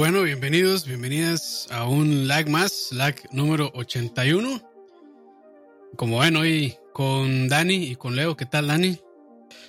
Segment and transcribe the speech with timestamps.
[0.00, 4.62] Bueno, bienvenidos, bienvenidas a un lag más, lag número 81.
[5.94, 8.98] Como ven hoy con Dani y con Leo, ¿qué tal Dani?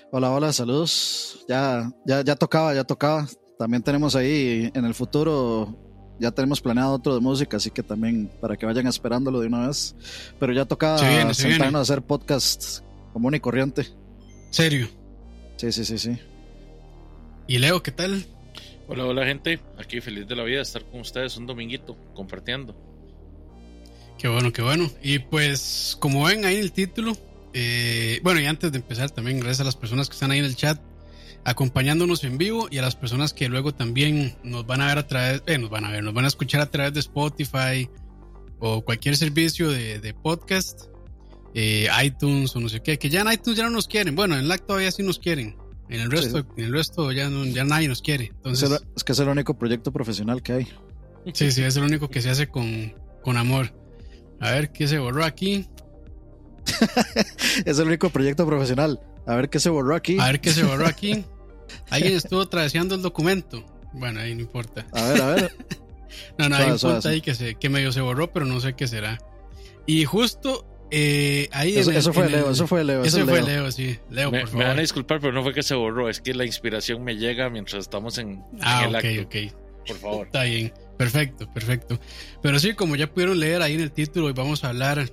[0.10, 1.44] Hola, hola, saludos.
[1.50, 3.28] Ya, ya, ya tocaba, ya tocaba.
[3.60, 5.78] También tenemos ahí en el futuro,
[6.18, 9.68] ya tenemos planeado otro de música, así que también para que vayan esperándolo de una
[9.68, 9.98] vez.
[10.40, 10.98] Pero ya tocaba
[11.34, 13.86] sentarnos a hacer podcast común y corriente.
[14.50, 14.88] ¿Serio?
[15.58, 16.18] Sí, sí, sí, sí.
[17.48, 18.26] ¿Y Leo, qué tal?
[18.94, 22.76] Hola, hola gente, aquí feliz de la vida de estar con ustedes un dominguito compartiendo.
[24.20, 24.92] Qué bueno, qué bueno.
[25.02, 27.14] Y pues como ven ahí el título,
[27.54, 30.46] eh, bueno y antes de empezar también gracias a las personas que están ahí en
[30.46, 30.78] el chat
[31.46, 35.08] acompañándonos en vivo y a las personas que luego también nos van a ver a
[35.08, 37.90] través, eh, nos van a ver, nos van a escuchar a través de Spotify
[38.60, 40.88] o cualquier servicio de, podcast,
[41.54, 44.18] eh, iTunes o no sé qué, que ya en iTunes ya no nos quieren.
[44.18, 45.61] Bueno, en LAC todavía sí nos quieren.
[45.92, 48.32] En el resto, en el resto ya, ya nadie nos quiere.
[48.38, 50.68] Entonces, es que es el único proyecto profesional que hay.
[51.34, 53.74] Sí, sí, es el único que se hace con, con amor.
[54.40, 55.68] A ver qué se borró aquí.
[57.66, 59.02] es el único proyecto profesional.
[59.28, 60.18] A ver qué se borró aquí.
[60.18, 61.26] A ver qué se borró aquí.
[61.90, 63.66] Alguien estuvo traveseando el documento.
[63.92, 64.88] Bueno, ahí no importa.
[64.94, 65.58] A ver, a ver.
[66.38, 68.76] no, no, hay un punto ahí que, se, que medio se borró, pero no sé
[68.76, 69.20] qué será.
[69.86, 73.04] Y justo eh, ahí eso, fue Leo, eso fue Leo.
[73.04, 73.98] Eso fue Leo, sí.
[74.10, 74.60] Leo, me, por favor.
[74.60, 77.16] Me van a disculpar, pero no fue que se borró, es que la inspiración me
[77.16, 79.54] llega mientras estamos en, ah, el ok, ok.
[79.88, 80.26] Por favor.
[80.28, 82.00] Está bien, perfecto, perfecto.
[82.44, 85.10] Pero sí, como ya pudieron leer ahí en el título, hoy vamos a hablar,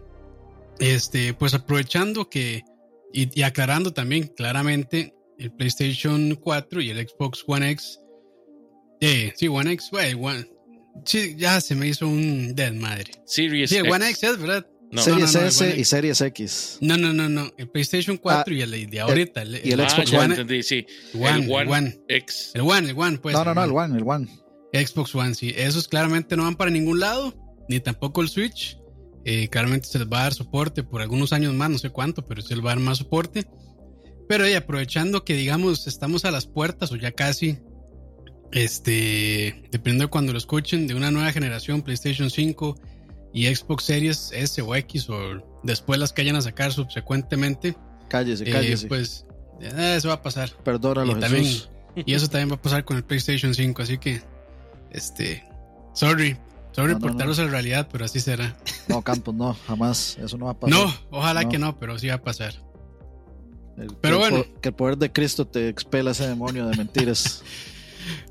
[0.81, 2.65] este, pues aprovechando que,
[3.13, 8.01] y, aclarando también claramente el PlayStation 4 y el Xbox One X.
[9.01, 10.51] Eh, sí, One X, bueno, One,
[11.05, 13.13] sí, ya se me hizo un dead madre.
[13.27, 14.67] Series sí, el One X es verdad.
[14.91, 15.03] No.
[15.03, 16.79] Series S y Series X.
[16.81, 17.51] No, no, no, no.
[17.59, 19.43] El PlayStation 4 ah, y el de ahorita.
[19.43, 20.35] El, y el Xbox One.
[20.35, 20.87] Entendí, sí.
[21.15, 22.53] One, el One, One, X.
[22.55, 23.35] El One, el One, pues.
[23.35, 24.29] No, no, no, el One, el One.
[24.73, 25.53] Xbox One, sí.
[25.57, 27.35] Esos claramente no van para ningún lado,
[27.69, 28.79] ni tampoco el Switch.
[29.25, 32.25] Eh, claramente se les va a dar soporte por algunos años más, no sé cuánto,
[32.25, 33.47] pero se les va a dar más soporte.
[34.27, 37.59] Pero eh, aprovechando que, digamos, estamos a las puertas o ya casi,
[38.53, 42.81] este, dependiendo de cuando lo escuchen, de una nueva generación, PlayStation 5
[43.39, 47.77] y Xbox Series S o X o después las que vayan a sacar subsecuentemente.
[48.09, 48.89] Cállese, eh, cállese.
[48.89, 49.27] pues
[49.61, 50.51] eh, eso va a pasar.
[50.65, 51.47] Perdónalo, y, también,
[51.95, 54.23] y eso también va a pasar con el PlayStation 5, así que,
[54.91, 55.45] este,
[55.95, 56.37] sorry,
[56.73, 58.57] sorry No, por no, a la realidad, pero así será.
[58.89, 60.19] No, Campos, no, jamás.
[60.21, 60.77] Eso no va a pasar.
[60.77, 61.49] No, ojalá No.
[61.49, 62.55] que no, pero sí va a pasar.
[63.77, 64.45] El- pero que bueno.
[64.61, 67.43] que el poder de Cristo te expela ese demonio de mentiras.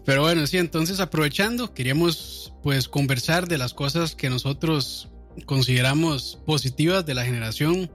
[0.05, 5.09] Pero bueno, sí, entonces aprovechando, queríamos pues conversar de las cosas que nosotros
[5.45, 7.91] consideramos positivas de la generación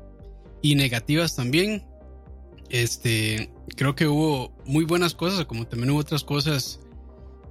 [0.61, 1.85] y negativas también.
[2.69, 6.81] Este, creo que hubo muy buenas cosas, como también hubo otras cosas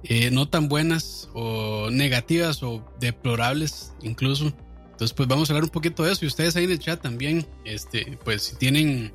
[0.04, 4.52] eh, no tan buenas o negativas o deplorables incluso.
[4.90, 7.00] Entonces, pues vamos a hablar un poquito de eso y ustedes ahí en el chat
[7.00, 9.12] también, este, pues si tienen,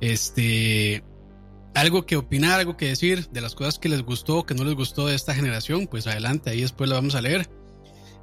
[0.00, 1.02] este,
[1.76, 4.74] algo que opinar, algo que decir de las cosas que les gustó, que no les
[4.74, 7.48] gustó de esta generación, pues adelante, ahí después lo vamos a leer.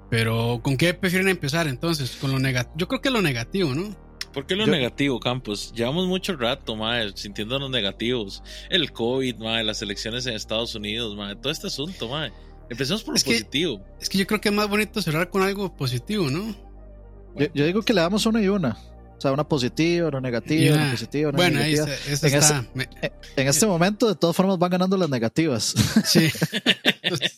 [0.10, 2.16] Pero ¿con qué prefieren empezar entonces?
[2.18, 2.76] Con lo negativo.
[2.78, 3.96] Yo creo que lo negativo, ¿no?
[4.34, 5.72] ¿Por qué lo Yo- negativo, Campos?
[5.76, 8.44] Llevamos mucho rato, madre, sintiéndonos negativos.
[8.70, 12.34] El COVID, madre, las elecciones en Estados Unidos, madre, todo este asunto, madre.
[12.70, 13.84] Empecemos por lo Es que- positivo.
[14.02, 16.56] Es que yo creo que es más bonito cerrar con algo positivo, ¿no?
[17.36, 18.78] Yo, yo digo que le damos una y una.
[19.24, 22.66] O sea, una positiva, una negativa, una positiva, una Bueno, ahí está, En está.
[22.74, 22.90] me-
[23.38, 25.74] En este momento, de todas formas, van ganando las negativas.
[26.06, 26.30] sí.
[27.04, 27.38] Entonces,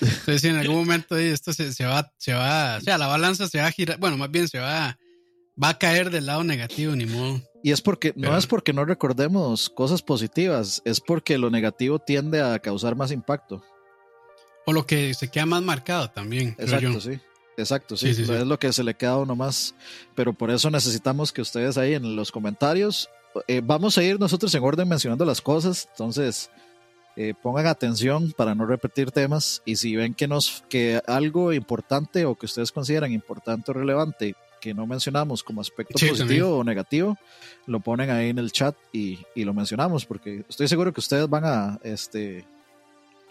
[0.00, 3.58] entonces, en algún momento esto se, se va, se va, o sea, la balanza se
[3.60, 4.96] va a girar, bueno, más bien se va,
[5.62, 7.42] va a caer del lado negativo, ni modo.
[7.62, 12.40] Y es porque, no es porque no recordemos cosas positivas, es porque lo negativo tiende
[12.40, 13.62] a causar más impacto.
[14.64, 17.00] O lo que se queda más marcado también, Exacto, yo.
[17.00, 17.18] sí.
[17.56, 18.08] Exacto, sí.
[18.08, 18.32] Sí, sí, sí.
[18.32, 19.74] Es lo que se le queda uno más.
[20.14, 23.08] Pero por eso necesitamos que ustedes ahí en los comentarios,
[23.48, 25.88] eh, vamos a ir nosotros en orden mencionando las cosas.
[25.92, 26.50] Entonces,
[27.16, 29.62] eh, pongan atención para no repetir temas.
[29.64, 34.34] Y si ven que, nos, que algo importante o que ustedes consideran importante o relevante
[34.60, 36.60] que no mencionamos como aspecto Sí, positivo también.
[36.60, 37.18] o negativo,
[37.66, 40.04] lo ponen ahí en el chat y, y lo mencionamos.
[40.04, 41.78] Porque estoy seguro que ustedes van a...
[41.82, 42.44] Este,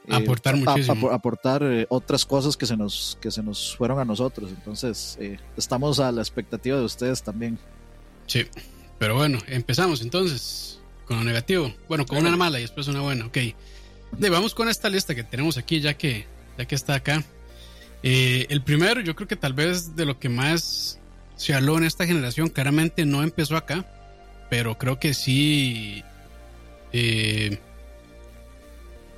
[0.09, 1.09] Aportar a- muchísimo.
[1.09, 5.17] a- aportar eh, otras cosas que se nos que se nos fueron a nosotros entonces
[5.19, 7.57] eh, estamos a la expectativa de ustedes también
[8.27, 8.45] Sí,
[8.99, 11.71] pero bueno, empezamos entonces con lo negativo.
[11.87, 13.37] Bueno, con una mala y después una buena, ok.
[14.17, 16.25] De, vamos con esta lista que tenemos aquí, ya que,
[16.57, 17.23] ya que está acá.
[18.01, 20.97] Eh, el primero, yo creo que tal vez de lo que más
[21.35, 23.85] se habló en esta generación, claramente no empezó acá,
[24.49, 26.03] pero creo que sí.
[26.93, 27.59] eh,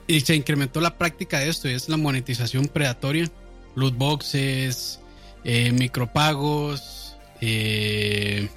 [0.08, 3.30] y se incrementó la práctica de esto, y es la monetización predatoria,
[3.76, 5.00] loot boxes,
[5.44, 8.50] eh, micropagos, eh,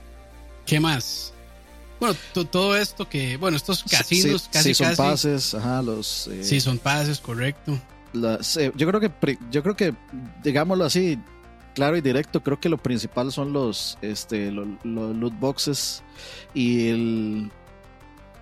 [0.65, 1.33] ¿qué más?
[1.99, 2.17] Bueno,
[2.51, 6.29] todo esto que, bueno, estos casinos casi sí, son pases, ajá, los...
[6.29, 7.79] Eh, sí, son pases, correcto.
[8.15, 9.95] yo creo que, yo creo que,
[10.43, 11.19] digámoslo así,
[11.75, 16.03] claro y directo, creo que lo principal son los, este, los, loot boxes
[16.55, 17.51] y el,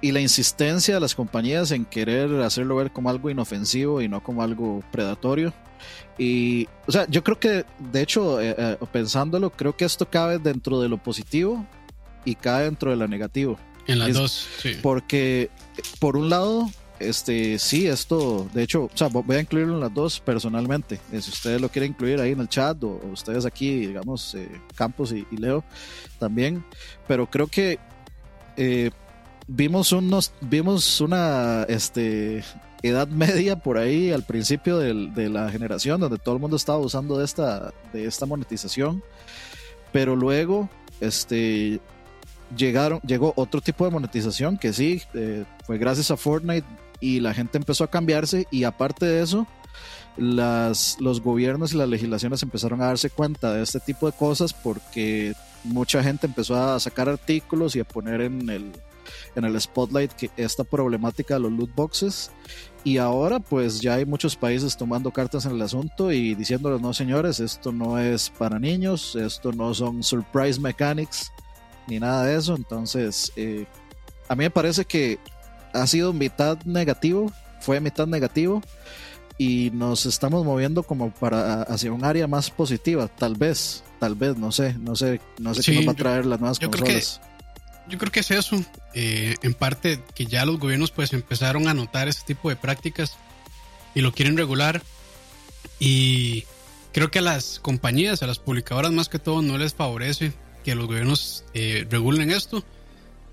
[0.00, 4.22] y la insistencia de las compañías en querer hacerlo ver como algo inofensivo y no
[4.22, 5.52] como algo predatorio.
[6.18, 10.38] Y, o sea, yo creo que, de hecho, eh, eh, pensándolo, creo que esto cabe
[10.38, 11.64] dentro de lo positivo
[12.24, 13.58] y cae dentro de lo negativo.
[13.86, 14.76] En las dos, sí.
[14.82, 15.50] Porque,
[15.98, 19.94] por un lado, este, sí, esto, de hecho, o sea, voy a incluirlo en las
[19.94, 21.00] dos personalmente.
[21.12, 24.36] Eh, si ustedes lo quieren incluir ahí en el chat o, ustedes aquí, digamos,
[24.74, 25.64] Campos y, Leo
[26.18, 26.64] también.
[27.06, 27.78] Pero creo que
[29.48, 32.44] vimos unos, vimos una, este,
[32.82, 37.18] edad media por ahí al principio de la generación donde todo el mundo estaba usando
[37.18, 39.02] de esta, de esta monetización
[39.92, 40.68] pero luego
[41.00, 41.80] este
[42.56, 46.66] llegaron llegó otro tipo de monetización que sí eh, fue gracias a Fortnite
[47.00, 49.46] y la gente empezó a cambiarse y aparte de eso
[50.16, 54.52] las, los gobiernos y las legislaciones empezaron a darse cuenta de este tipo de cosas
[54.52, 55.34] porque
[55.64, 58.72] mucha gente empezó a sacar artículos y a poner en el,
[59.34, 62.30] en el spotlight que esta problemática de los loot boxes.
[62.84, 66.94] Y ahora pues ya hay muchos países tomando cartas en el asunto y diciéndoles no
[66.94, 71.32] señores, esto no es para niños, esto no son surprise mechanics
[71.86, 73.66] ni nada de eso, entonces eh,
[74.28, 75.18] a mí me parece que
[75.72, 78.62] ha sido mitad negativo, fue mitad negativo
[79.38, 84.36] y nos estamos moviendo como para hacia un área más positiva, tal vez, tal vez,
[84.36, 87.20] no sé, no sé, no sé qué nos va a traer las nuevas consolas
[87.88, 88.62] yo creo que es eso,
[88.94, 93.16] eh, en parte que ya los gobiernos pues empezaron a notar ese tipo de prácticas
[93.94, 94.82] y lo quieren regular
[95.78, 96.44] y
[96.92, 100.32] creo que a las compañías, a las publicadoras más que todo no les favorece
[100.64, 102.64] que los gobiernos eh, regulen esto,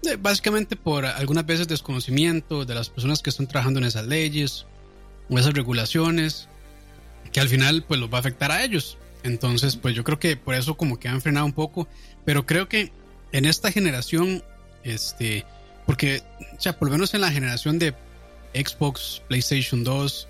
[0.03, 4.65] eh, básicamente por algunas veces desconocimiento de las personas que están trabajando en esas leyes
[5.29, 6.47] o esas regulaciones
[7.31, 8.97] que al final pues los va a afectar a ellos.
[9.23, 11.87] Entonces pues yo creo que por eso como que han frenado un poco,
[12.23, 12.91] pero creo que
[13.35, 14.41] en esta generación,
[14.85, 15.43] este,
[15.85, 16.21] porque,
[16.57, 17.93] o sea, por lo menos en la generación de
[18.53, 20.27] Xbox, PlayStation 2,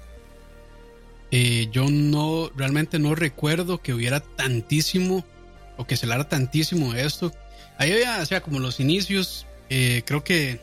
[1.29, 5.23] eh, yo no, realmente no recuerdo que hubiera tantísimo
[5.77, 7.31] o que se hablara tantísimo de esto.
[7.77, 10.59] Ahí había, o sea, como los inicios, eh, creo que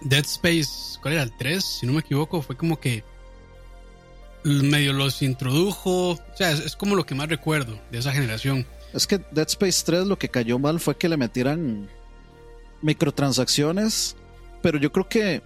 [0.00, 1.24] Dead Space, ¿cuál era?
[1.24, 3.04] El 3, si no me equivoco, fue como que
[4.44, 8.66] medio los introdujo, o sea, es como lo que más recuerdo de esa generación.
[8.92, 11.88] Es que Dead Space 3 lo que cayó mal fue que le metieran
[12.82, 14.16] microtransacciones,
[14.62, 15.42] pero yo creo que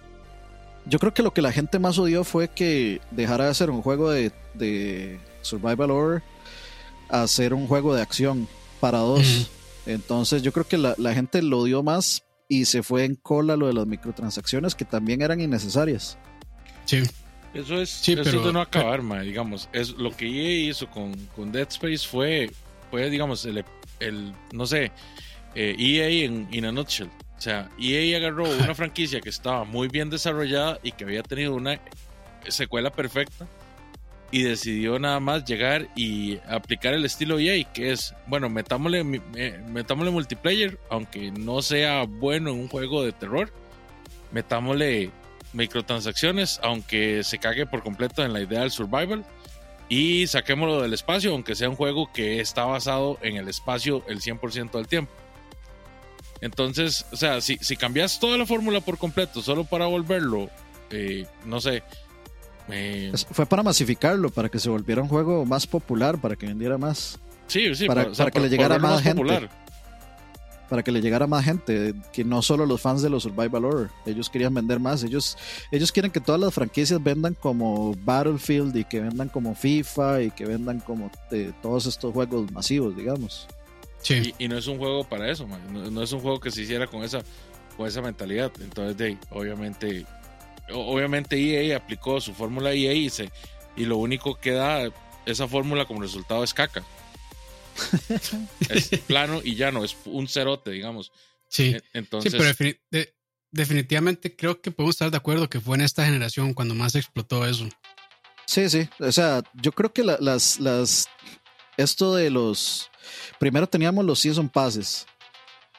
[0.87, 3.81] yo creo que lo que la gente más odió fue que dejara de ser un
[3.81, 6.23] juego de, de survival horror
[7.09, 8.47] a ser un juego de acción
[8.79, 9.49] para dos.
[9.85, 13.55] Entonces yo creo que la, la, gente lo odió más y se fue en cola
[13.55, 16.17] lo de las microtransacciones que también eran innecesarias.
[16.85, 17.03] Sí.
[17.53, 19.69] Eso es, sí, eso de no acabar, digamos.
[19.71, 22.51] Es, lo que EA hizo con, con Dead Space fue
[22.95, 23.65] fue, digamos, el,
[23.99, 24.85] el no sé,
[25.53, 27.09] EA eh, e en in a nutshell.
[27.37, 31.55] O sea, EA agarró una franquicia que estaba muy bien desarrollada y que había tenido
[31.55, 31.77] una
[32.47, 33.47] secuela perfecta
[34.31, 40.11] y decidió nada más llegar y aplicar el estilo EA, que es, bueno, metámosle, metámosle
[40.11, 43.51] multiplayer, aunque no sea bueno en un juego de terror,
[44.31, 45.11] metámosle
[45.51, 49.25] microtransacciones, aunque se cague por completo en la idea del survival
[49.89, 54.21] y saquémoslo del espacio, aunque sea un juego que está basado en el espacio el
[54.21, 55.11] 100% del tiempo.
[56.41, 60.49] Entonces, o sea, si, si cambias toda la fórmula por completo solo para volverlo,
[60.89, 61.83] eh, no sé.
[62.69, 66.77] Eh, fue para masificarlo, para que se volviera un juego más popular, para que vendiera
[66.77, 67.19] más.
[67.47, 69.21] Sí, sí, para, para, que le llegara más, gente.
[69.21, 69.64] Popular
[70.69, 73.91] para que le llegara más gente, que no solo los fans de los Survival Horror.
[74.05, 75.03] Ellos querían vender más.
[75.03, 75.37] Ellos,
[75.71, 80.31] ellos quieren que todas las franquicias vendan como Battlefield y que vendan como FIFA y
[80.31, 83.47] que vendan como de, todos estos juegos masivos, digamos.
[84.01, 84.33] Sí.
[84.37, 87.03] Y, no es un juego para eso, No, es un juego que se hiciera con
[87.03, 87.21] esa,
[87.77, 88.51] con esa mentalidad.
[88.61, 90.05] Entonces, de, obviamente,
[90.71, 93.29] obviamente EA aplicó su fórmula EA y, se,
[93.75, 94.91] y lo único que da
[95.25, 96.83] esa fórmula como resultado es caca.
[98.69, 101.11] Es plano y llano, es un cerote, digamos.
[101.49, 102.31] Sí, entonces.
[102.31, 102.37] Sí,
[102.89, 103.05] pero
[103.51, 107.45] definitivamente creo que podemos estar de acuerdo que fue en esta generación cuando más explotó
[107.47, 107.67] eso.
[108.45, 108.89] Sí, sí.
[108.99, 111.07] O sea, yo creo que las, las.
[111.77, 112.89] Esto de los.
[113.39, 115.05] Primero teníamos los Season Passes.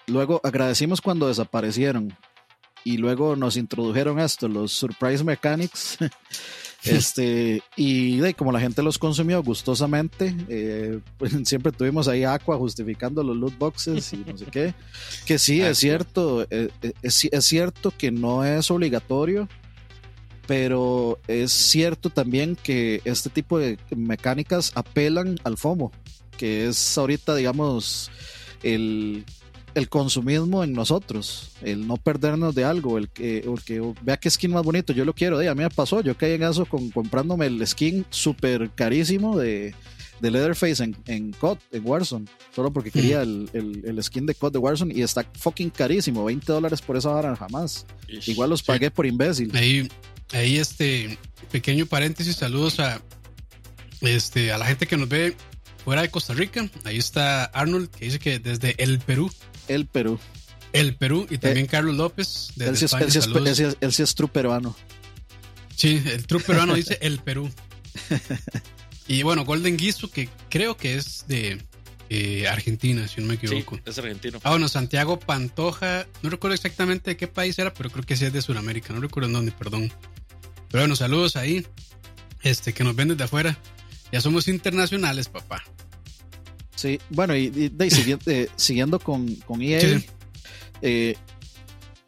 [0.07, 2.17] Luego agradecimos cuando desaparecieron.
[2.85, 5.99] Y luego nos introdujeron esto, los Surprise Mechanics.
[6.87, 12.57] Este, y de, como la gente los consumió gustosamente, eh, pues, siempre tuvimos ahí Aqua
[12.57, 14.75] justificando los loot boxes y no sé qué.
[15.25, 19.49] Que sí, es cierto, eh, eh, es, es, cierto que no es obligatorio,
[20.47, 25.93] pero es cierto también que este tipo de mecánicas apelan al FOMO,
[26.37, 28.11] que es ahorita, digamos,
[28.63, 29.25] el
[29.77, 34.31] el consumismo en nosotros, el no perdernos de algo, el que, el que vea qué
[34.31, 36.89] skin más bonito, yo lo quiero, a mí me pasó, yo caí en eso con
[36.91, 39.75] comprándome el skin súper carísimo de,
[40.21, 44.53] de Leatherface en, en COD, en Warzone, solo porque quería el, el, skin de COD
[44.53, 47.85] de Warzone y está fucking carísimo, 20 dólares por esa vara jamás.
[48.09, 49.55] Igual los pagué por imbécil.
[49.55, 49.87] Ahí,
[50.33, 51.19] ahí este
[51.53, 53.03] pequeño paréntesis, saludos a
[54.01, 55.37] este a la gente que nos ve
[55.85, 56.67] fuera de Costa Rica.
[56.85, 59.31] Ahí está Arnold que dice que desde el Perú
[59.69, 60.19] el Perú.
[60.73, 62.51] El Perú y también eh, Carlos López.
[62.59, 62.85] Él, sí
[64.03, 64.77] es, true peruano.
[65.75, 67.51] Sí, el true peruano dice el Perú.
[69.09, 71.63] Y bueno, Golden Guiso, que creo que es de
[72.09, 73.77] eh, Argentina, si no me equivoco.
[73.77, 74.41] Sí, es argentino.
[74.43, 78.25] Ah, bueno, Santiago Pantoja, no recuerdo exactamente de qué país era, pero creo que sí
[78.25, 79.93] es de Sudamérica, no recuerdo en dónde, perdón.
[80.69, 81.67] Pero bueno, saludos ahí,
[82.43, 83.59] este, que nos ven desde afuera.
[84.13, 85.65] Ya somos internacionales, papá.
[86.77, 87.73] Sí, bueno, y,
[88.27, 90.01] eh, siguiendo, con, con EA,
[90.83, 91.17] eh,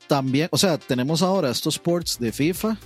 [0.07, 2.79] también, o sea, tenemos ahora estos ports de FIFA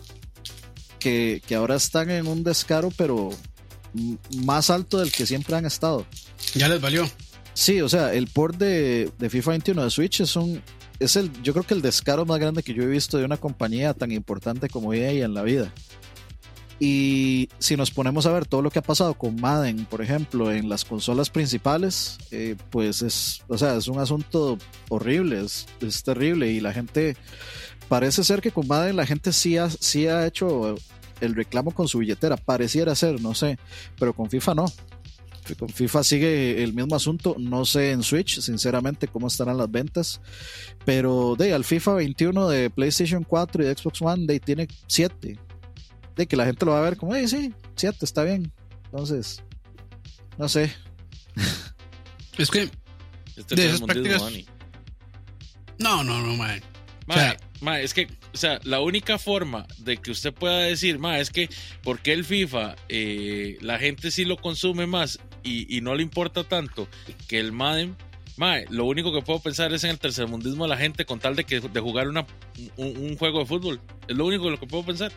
[0.99, 3.31] que, ahora están en un descaro, pero
[4.45, 6.07] más alto del que siempre han estado.
[6.55, 7.09] Ya les valió.
[7.55, 10.63] Sí, o sea, el port de, de FIFA 21 de Switch es un,
[11.01, 13.37] es el, yo creo que el descaro más grande que yo he visto de una
[13.37, 15.73] compañía tan importante como EA en la vida.
[16.85, 20.51] Y si nos ponemos a ver todo lo que ha pasado con Madden, por ejemplo,
[20.51, 24.59] en las consolas principales, eh, pues es, o sea, es un asunto
[24.89, 26.51] horrible, es, terrible.
[26.51, 27.17] Y la gente,
[27.89, 30.75] parece ser que con Madden la gente sí ha, sí ha hecho
[31.21, 33.61] el reclamo con su billetera, pareciera ser, no sé,
[33.97, 34.65] pero con FIFA no.
[35.61, 40.21] Con FIFA sigue el mismo asunto, no sé en Switch, sinceramente, cómo estarán las ventas,
[40.85, 45.39] pero de al FIFA 21 de PlayStation 4 y de Xbox One, de tiene 7
[46.17, 48.53] de que la gente lo va a ver como, sí, cierto, está bien.
[48.87, 49.43] Entonces,
[50.39, 50.73] no sé.
[52.39, 52.71] Es que
[53.37, 54.23] este de esas prácticas...
[55.79, 57.37] No, no, no, o sea,
[57.81, 61.49] es que, o sea, la única forma de que usted pueda decir, ma, es que,
[61.83, 66.89] porque el FIFA, eh, la gente sí lo consume más y, no le importa tanto
[67.27, 67.97] que el Madden,
[68.37, 71.35] ma, lo único que puedo pensar es en el tercermundismo de la gente con tal
[71.35, 72.27] de que de jugar una,
[72.77, 73.81] un, un, juego de fútbol.
[74.07, 75.13] Es lo único que lo que puedo pensar.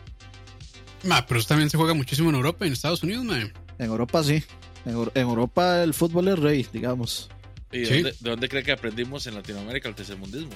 [1.06, 3.38] Ma, pero también se juega muchísimo en Europa y en Estados Unidos, ma.
[3.38, 3.52] En
[3.86, 4.42] Europa sí.
[4.84, 7.28] En, Europa el fútbol es rey, digamos.
[7.72, 10.52] ¿Y de, dónde, cree que aprendimos en Latinoamérica el tercermundismo?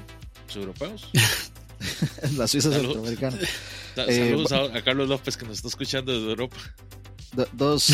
[0.47, 1.11] ¿Los europeos?
[2.37, 3.37] la Suiza centroamericana.
[3.95, 6.57] Saludos eh, a, Carlos López que nos está escuchando desde Europa
[7.32, 7.49] dos,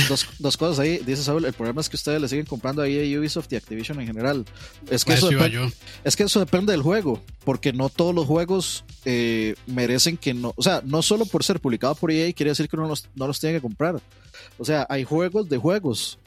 [0.09, 0.99] dos, dos, cosas ahí.
[0.99, 4.01] Dice Saúl, el problema es que ustedes le siguen comprando ahí a Ubisoft y Activision
[4.01, 4.45] en general.
[4.91, 5.73] Es que, eso depende,
[6.05, 10.53] es que eso depende del juego, porque no todos los juegos eh, merecen que no...
[10.57, 13.27] O sea, no solo por ser publicado por EA quiere decir que uno los, no
[13.27, 14.01] los tiene que comprar.
[14.59, 16.19] O sea, hay juegos de juegos.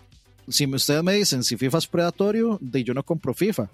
[0.47, 3.69] Si ustedes me dicen si FIFA es predatorio, de yo no compro FIFA.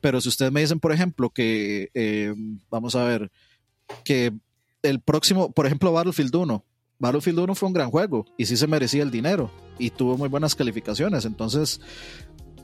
[0.00, 1.90] Pero si ustedes me dicen, por ejemplo, que...
[1.94, 2.34] Eh,
[2.70, 3.30] vamos a ver,
[4.04, 4.32] que
[4.82, 6.64] el próximo, por ejemplo, Battlefield 1
[6.98, 10.28] Battlefield 1 fue un gran juego y sí se merecía el dinero y tuvo muy
[10.28, 11.24] buenas calificaciones.
[11.24, 11.80] Entonces,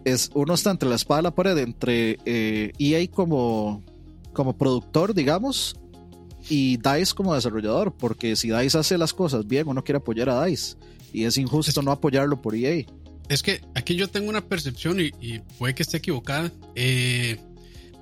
[0.05, 3.83] es, uno está entre la espada y la pared, entre EA eh, e como,
[4.33, 5.77] como productor, digamos,
[6.49, 10.45] y DICE como desarrollador, porque si DICE hace las cosas bien, uno quiere apoyar a
[10.45, 10.77] DICE
[11.13, 12.85] y es injusto no apoyarlo por EA.
[13.29, 17.39] Es que aquí yo tengo una percepción y, puede que esté equivocada, eh,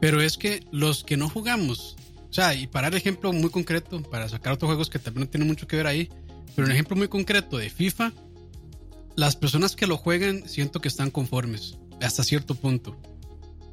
[0.00, 1.96] pero es que los que no jugamos,
[2.32, 5.30] o sea, y para el ejemplo muy concreto, para sacar otros juegos que también no
[5.30, 6.08] tienen mucho que ver ahí,
[6.56, 8.10] pero un ejemplo muy concreto de FIFA,
[9.16, 12.96] las personas que lo juegan siento que están conformes hasta cierto punto.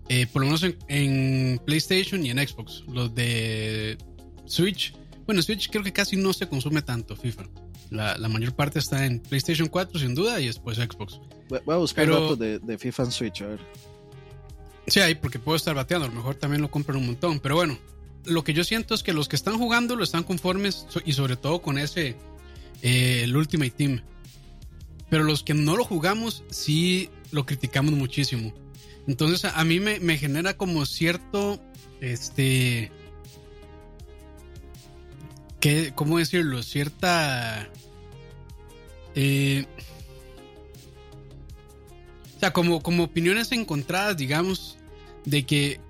[0.09, 2.83] Eh, por lo menos en, PlayStation y en Xbox.
[2.89, 3.97] Los de
[4.45, 4.93] Switch,
[5.25, 7.45] bueno, Switch creo que casi no se consume tanto FIFA.
[7.91, 11.21] La, mayor parte está en PlayStation 4 sin duda y después Xbox.
[11.47, 13.59] Voy a buscar Pero, de, de, FIFA en Switch, a ver.
[14.87, 17.39] Sí, ahí porque puedo estar bateando, a lo mejor también lo compran un montón.
[17.39, 17.77] Pero bueno,
[18.25, 21.35] lo que yo siento es que los que están jugando lo están conformes y sobre
[21.35, 22.15] todo con ese
[22.81, 24.01] eh, el Ultimate Team.
[25.09, 28.53] Pero los que no lo jugamos, sí lo criticamos muchísimo.
[29.07, 31.59] Entonces a, mí me, genera como cierto,
[31.99, 32.91] este,
[35.59, 36.61] ¿qué, ¿cómo decirlo?
[36.63, 37.69] Cierta...
[39.15, 39.65] Eh,
[42.37, 44.77] o sea, como, como opiniones encontradas, digamos,
[45.25, 45.81] de que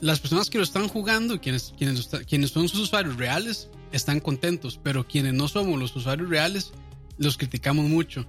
[0.00, 4.78] las personas que lo están jugando, quienes, quienes, quienes son sus usuarios reales, están contentos,
[4.82, 6.72] pero quienes no somos los usuarios reales
[7.18, 8.26] los criticamos mucho.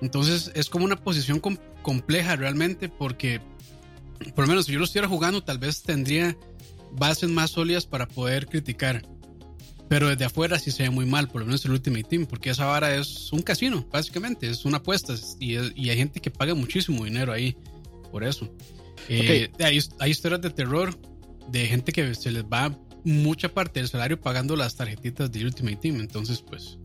[0.00, 3.40] Entonces es como una posición compleja realmente porque,
[4.34, 6.36] por lo menos si yo lo estuviera jugando, tal vez tendría
[6.92, 9.02] bases más sólidas para poder criticar.
[9.88, 12.50] Pero desde afuera sí se ve muy mal, por lo menos el Ultimate Team, porque
[12.50, 17.04] esa vara es un casino, básicamente, es una apuesta y, hay gente que paga muchísimo
[17.04, 17.56] dinero ahí
[18.10, 18.50] por eso.
[19.08, 20.98] Eh, hay, hay, historias de terror
[21.50, 25.76] de gente que se les va mucha parte del salario pagando las tarjetitas de Ultimate
[25.76, 26.78] Team, entonces pues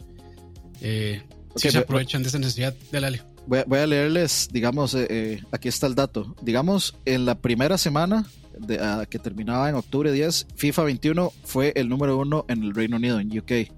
[0.81, 1.21] eh,
[1.55, 3.09] se aprovechan de esa necesidad de la
[3.49, 6.35] voy, a leerles, digamos, eh, eh, aquí está el dato.
[6.41, 8.25] Digamos, en la primera semana
[8.57, 12.75] de, ah, que terminaba en octubre 10, FIFA 21 fue el número uno en el
[12.75, 13.71] Reino Unido, en UK.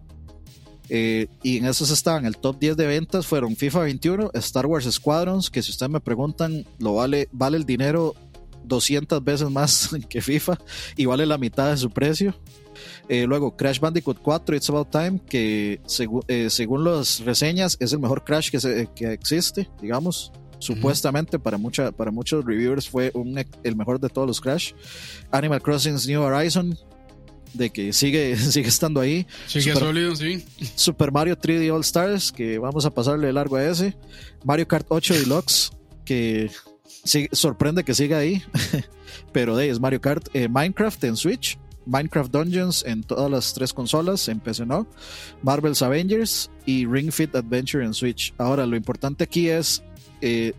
[0.94, 4.92] Eh, y en esos estaban el top 10 de ventas fueron FIFA 21, Star Wars
[4.92, 8.14] Squadrons, que si ustedes me preguntan, lo vale, vale el dinero
[8.72, 10.58] 200 veces más que FIFA
[10.96, 12.34] y vale la mitad de su precio.
[13.10, 15.82] Eh, luego Crash Bandicoot 4, It's About Time, que
[16.28, 20.32] eh, según las reseñas es el mejor Crash que, que existe, digamos.
[20.60, 23.12] Supuestamente para, mucha, para muchos reviewers fue
[23.64, 24.74] el mejor de todos los Crash.
[25.32, 26.78] Animal Crossing's New Horizon,
[27.54, 29.26] de que sigue, sigue estando ahí.
[29.48, 30.46] Sigue sólido, sí.
[30.76, 33.98] Super Mario 3D All Stars, que vamos a pasarle largo a ese.
[34.46, 35.72] Mario Kart 8 Deluxe,
[36.06, 36.52] que
[37.32, 38.44] sorprende que siga ahí.
[39.34, 40.28] Pero de es Mario Kart.
[40.34, 41.58] Eh, Minecraft en Switch.
[41.86, 44.88] Minecraft Dungeons en todas las tres consolas, en PC no,
[45.42, 48.34] Marvel's Avengers y Ring Fit Adventure en Switch.
[48.38, 49.84] Ahora, lo importante aquí es
[50.22, 50.54] eh,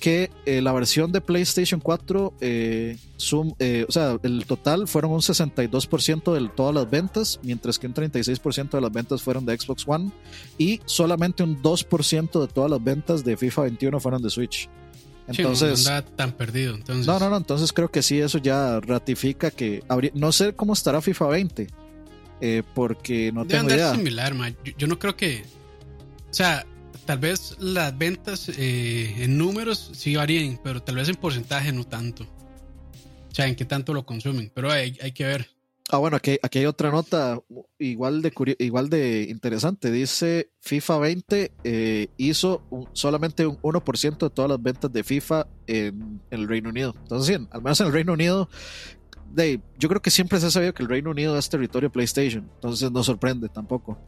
[0.00, 2.96] que eh, la versión de PlayStation 4, eh,
[3.88, 8.70] o sea, el total fueron un 62% de todas las ventas, mientras que un 36%
[8.70, 10.10] de las ventas fueron de Xbox One
[10.56, 14.68] y solamente un 2% de todas las ventas de FIFA 21 fueron de Switch.
[15.28, 16.74] Entonces, no tan perdido.
[16.74, 17.06] Entonces.
[17.06, 17.36] No, no, no.
[17.36, 20.10] Entonces creo que sí, eso ya ratifica que habría.
[20.14, 21.66] No sé cómo estará FIFA 20.
[22.40, 23.94] Eh, porque no tengo idea.
[23.94, 24.34] similar,
[24.76, 25.44] Yo, no creo que.
[26.30, 26.66] O sea,
[27.04, 31.84] tal vez las ventas eh, en números sí varíen, pero tal vez en porcentaje no
[31.84, 32.24] tanto.
[32.24, 34.50] O sea, en qué tanto lo consumen.
[34.54, 35.57] Pero hay, hay que ver.
[35.90, 37.40] Ah, bueno, aquí, aquí hay otra nota
[37.78, 39.90] igual de, igual de interesante.
[39.90, 46.20] Dice FIFA 20 eh, hizo solamente un 1% de todas las ventas de FIFA en,
[46.30, 46.94] el Reino Unido.
[46.98, 48.50] Entonces, sí, al menos en el Reino Unido,
[49.32, 52.50] de, yo creo que siempre se ha sabido que el Reino Unido es territorio PlayStation.
[52.56, 53.98] Entonces no sorprende tampoco.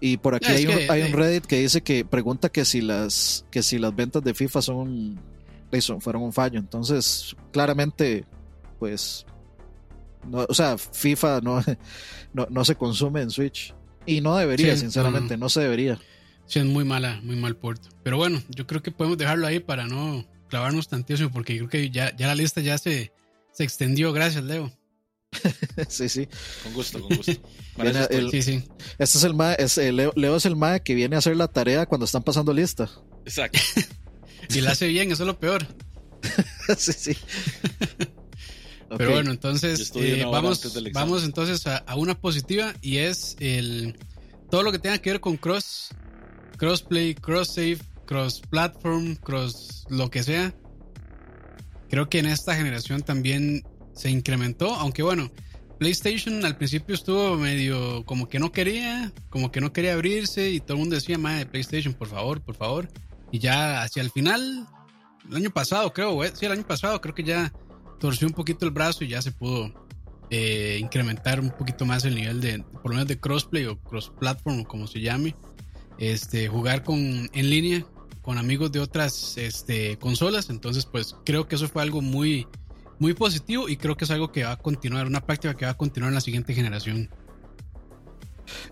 [0.00, 3.46] Y por aquí hay, un, hay, un, Reddit que dice que pregunta que si las,
[3.50, 5.20] que si las ventas de FIFA son,
[6.00, 6.58] fueron un fallo.
[6.58, 8.26] Entonces, claramente,
[8.78, 9.24] pues
[10.32, 11.62] o sea, FIFA no,
[12.50, 13.74] no, se consume en Switch.
[14.06, 15.98] Y no debería, sinceramente, no, se debería.
[16.46, 17.90] Sí, es muy mala, muy mal puerto.
[18.02, 21.90] Pero bueno, yo creo que podemos dejarlo ahí para no clavarnos tantísimo, porque creo que
[21.90, 23.12] ya, ya la lista ya se,
[23.52, 24.12] se extendió.
[24.14, 24.72] Gracias, Leo.
[25.88, 26.26] sí, sí.
[26.62, 27.32] Con gusto, con gusto.
[28.30, 28.64] sí, sí.
[28.98, 31.36] Este es el ma, es, eh, Leo, Leo, es el MAE que viene a hacer
[31.36, 32.90] la tarea cuando están pasando lista.
[33.26, 33.58] Exacto.
[34.48, 35.66] y la hace bien, eso es lo peor.
[36.78, 37.16] sí, sí.
[38.96, 43.98] Pero bueno, entonces eh, vamos, vamos entonces a, una positiva y es el
[44.50, 45.90] todo lo que tenga que ver con cross,
[46.56, 50.54] crossplay, cross save, cross platform, cross lo que sea.
[51.90, 55.30] Creo que en esta generación también se incrementó, aunque bueno,
[55.78, 60.60] PlayStation al principio estuvo medio como que no quería, como que no quería abrirse y
[60.60, 62.88] todo el mundo decía, madre, PlayStation, por favor, por favor.
[63.30, 64.66] Y ya hacia el final,
[65.28, 67.52] el año pasado creo, sí, el año pasado creo que ya
[67.98, 69.72] torció un poquito el brazo y ya se pudo
[70.30, 74.12] eh, incrementar un poquito más el nivel de, por lo menos de crossplay o cross
[74.18, 75.34] platform o como se llame.
[75.98, 77.84] Este, jugar con, en línea
[78.22, 80.50] con amigos de otras este, consolas.
[80.50, 82.46] Entonces, pues creo que eso fue algo muy,
[82.98, 85.72] muy positivo y creo que es algo que va a continuar, una práctica que va
[85.72, 87.08] a continuar en la siguiente generación.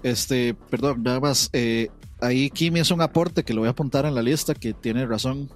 [0.03, 1.49] Este, perdón, nada más.
[1.53, 1.89] Eh,
[2.21, 5.07] ahí Kimi es un aporte que lo voy a apuntar en la lista, que tiene
[5.07, 5.51] razón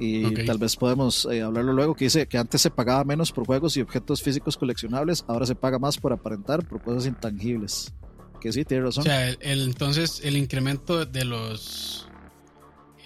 [0.00, 3.44] y tal vez podemos eh, hablarlo luego, que dice que antes se pagaba menos por
[3.44, 7.92] juegos y objetos físicos coleccionables, ahora se paga más por aparentar por cosas intangibles.
[8.40, 9.02] Que sí, tiene razón.
[9.02, 12.08] O sea, el, entonces el incremento de los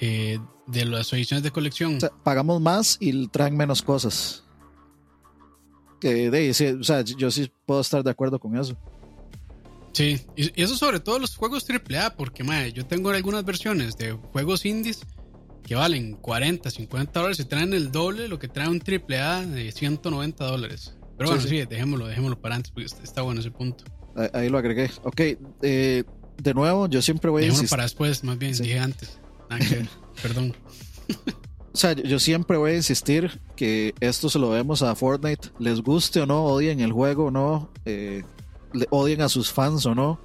[0.01, 1.99] eh, de las ediciones de colección.
[2.23, 4.45] pagamos más y traen menos cosas.
[6.01, 8.77] Que de, o sea, yo sí puedo estar de acuerdo con eso.
[9.93, 14.13] Sí, y, eso sobre todo los juegos AAA, porque madre, yo tengo algunas versiones de
[14.13, 15.01] juegos indies
[15.67, 19.73] que valen 40, 50 dólares y traen el doble lo que trae un AAA de
[19.73, 20.95] 190 dólares.
[21.17, 23.85] Pero bueno, sí, dejémoslo, dejémoslo para antes porque está bueno ese punto.
[24.33, 24.91] Ahí, lo agregué.
[25.03, 25.21] Ok,
[25.63, 26.05] eh,
[26.43, 27.71] de nuevo, yo siempre voy a insistir.
[27.71, 29.19] para después, más bien, dije antes.
[30.23, 30.55] Perdón.
[31.73, 35.81] O sea, yo siempre voy a insistir que esto se lo vemos a Fortnite, les
[35.81, 38.23] guste o no, odien el juego o no, eh,
[38.91, 40.21] odien a sus fans o no.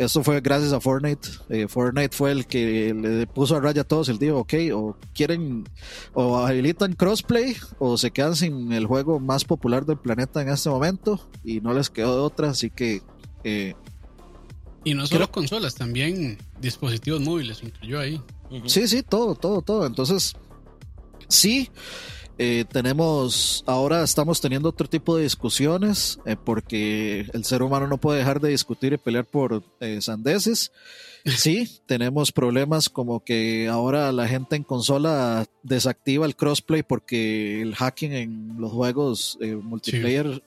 [0.00, 1.28] Esto fue gracias a Fortnite.
[1.50, 4.96] Eh, Fortnite fue el que le puso a raya a todos el día, ok, o
[5.14, 5.68] quieren,
[6.14, 10.70] o habilitan crossplay, o se quedan sin el juego más popular del planeta en este
[10.70, 13.02] momento, y no les quedó de otra, así que...
[13.44, 13.74] Eh,
[14.84, 18.20] y no solo consolas, también dispositivos móviles incluyó ahí.
[18.64, 19.86] Sí, sí, todo, todo, todo.
[19.86, 20.34] Entonces,
[21.28, 21.68] sí,
[22.38, 27.98] eh, tenemos, ahora estamos teniendo otro tipo de discusiones eh, porque el ser humano no
[27.98, 30.72] puede dejar de discutir y pelear por eh, sandeces.
[31.22, 37.74] Sí, tenemos problemas como que ahora la gente en consola desactiva el crossplay porque el
[37.74, 40.42] hacking en los juegos multiplayer,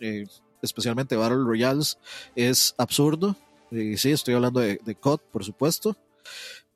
[0.63, 1.99] especialmente Battle Royales,
[2.35, 3.35] es absurdo.
[3.69, 5.95] Y sí, estoy hablando de, de COD, por supuesto.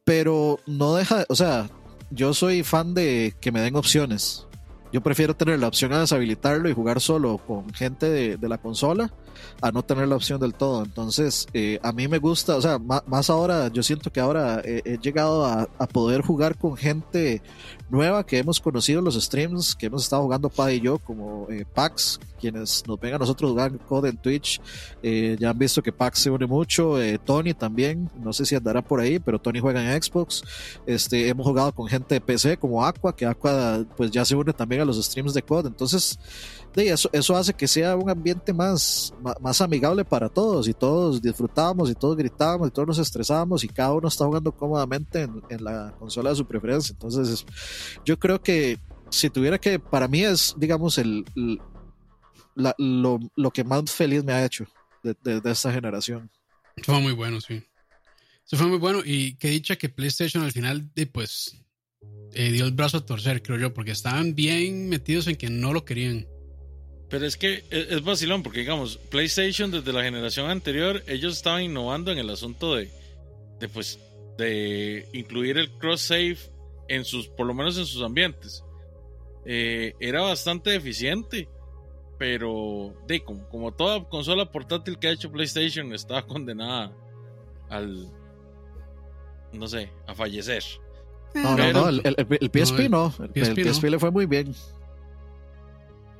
[0.04, 1.67] Pero no deja, o sea,
[2.12, 4.47] yo soy fan de que me den opciones
[4.91, 9.12] yo prefiero tener la opción a deshabilitarlo y jugar solo con gente de, la consola
[9.62, 10.84] a no tener la opción del todo.
[10.84, 14.97] Entonces, eh, a mí me gusta, o sea, más, ahora, yo siento que ahora he
[15.02, 17.41] llegado a, poder jugar con gente
[17.89, 21.65] nueva que hemos conocido los streams, que hemos estado jugando Pad y yo, como eh,
[21.73, 24.62] Pax, quienes nos ven a nosotros jugar Code en Twitch,
[25.02, 28.56] eh, ya han visto que Pax se une mucho, eh, Tony también, no sé si
[28.56, 30.43] andará por ahí, pero Tony juega en Xbox,
[30.86, 34.54] este, hemos jugado con gente de PC como Aqua, que Aqua pues ya se une
[34.54, 36.19] también a los streams de Code, entonces
[36.84, 41.22] de eso, eso hace que sea un ambiente más, más, amigable para todos y todos
[41.22, 45.42] disfrutamos y todos gritábamos y todos nos estresábamos y cada uno está jugando cómodamente en,
[45.50, 47.46] en la consola de su preferencia, entonces
[48.06, 51.26] yo creo que si tuviera que, para mí es, digamos, el,
[52.56, 54.66] lo, que más feliz me ha hecho
[55.04, 56.30] de, esta generación.
[56.84, 57.63] Fue muy bueno, sí.
[58.46, 61.58] Fue muy bueno y que dicha que PlayStation al final, pues,
[62.34, 65.74] eh, dio el brazo a torcer, creo yo, porque estaban bien metidos en que no
[65.74, 66.28] lo querían.
[67.10, 71.63] Pero es que es, es vacilón, porque digamos, PlayStation desde la generación anterior, ellos estaban
[71.63, 72.91] innovando en el asunto de,
[73.60, 74.00] de pues,
[74.38, 76.38] de incluir el cross-save
[76.88, 78.63] en sus, por lo menos en sus ambientes.
[79.46, 81.50] Eh, era bastante eficiente,
[82.17, 86.91] pero de, como, toda consola portátil que ha hecho PlayStation estaba condenada
[87.70, 88.12] al,
[89.54, 90.63] no sé, a fallecer.
[91.34, 94.56] No, no, no, el, PSP no, el, PSP, le fue muy bien.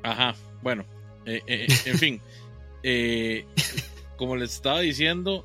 [0.08, 0.86] Ajá, bueno,
[1.26, 2.22] eh, eh, en fin,
[4.16, 5.44] como les estaba diciendo,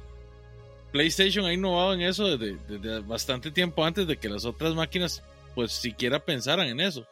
[0.93, 5.23] PlayStation ha innovado en eso desde, bastante tiempo antes de que las otras máquinas
[5.57, 7.07] pues siquiera pensaran en eso.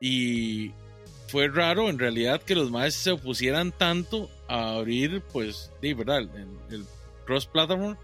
[0.00, 0.70] Y
[1.26, 6.20] fue raro en realidad que los maestros se opusieran tanto a abrir pues, de verdad,
[6.70, 6.84] el,
[7.24, 7.96] cross platform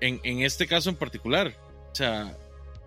[0.00, 1.54] en, en este caso en particular.
[1.90, 2.36] O sea,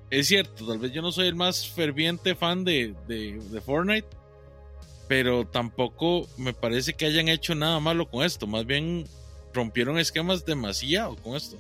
[0.10, 4.08] es cierto, tal vez yo no soy el más ferviente fan de, de, de, Fortnite,
[5.08, 8.48] pero tampoco me parece que hayan hecho nada malo con esto.
[8.48, 9.06] Más bien
[9.54, 11.58] rompieron esquemas demasiado con esto.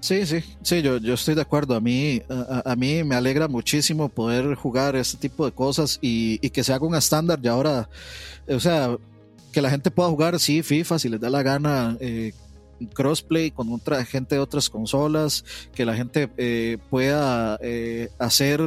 [0.00, 1.74] Sí, sí, sí, yo, yo estoy de acuerdo.
[1.74, 6.62] A mí, a, mí me alegra muchísimo poder jugar este tipo de cosas y, que
[6.62, 7.88] se haga un estándar y ahora,
[8.48, 8.96] o sea,
[9.52, 12.32] que la gente pueda jugar, sí, FIFA, si les da la gana, eh,
[12.94, 18.60] crossplay con otra gente de otras consolas, que la gente eh, pueda eh, hacer,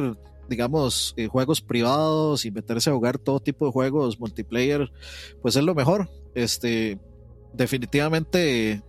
[0.50, 4.90] digamos, juegos privados y meterse a jugar todo tipo de juegos multiplayer,
[5.40, 6.98] pues es lo mejor este,
[7.52, 8.82] definitivamente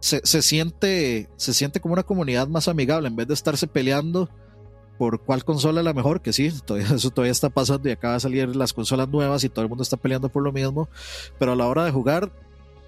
[0.00, 4.28] se, siente, se siente como una comunidad más amigable en vez de estarse peleando
[4.96, 8.14] por cuál consola es la mejor, que sí, todavía, eso todavía está pasando y acaba
[8.14, 10.88] de salir las consolas nuevas y todo el mundo está peleando por lo mismo,
[11.38, 12.32] pero a la hora de jugar,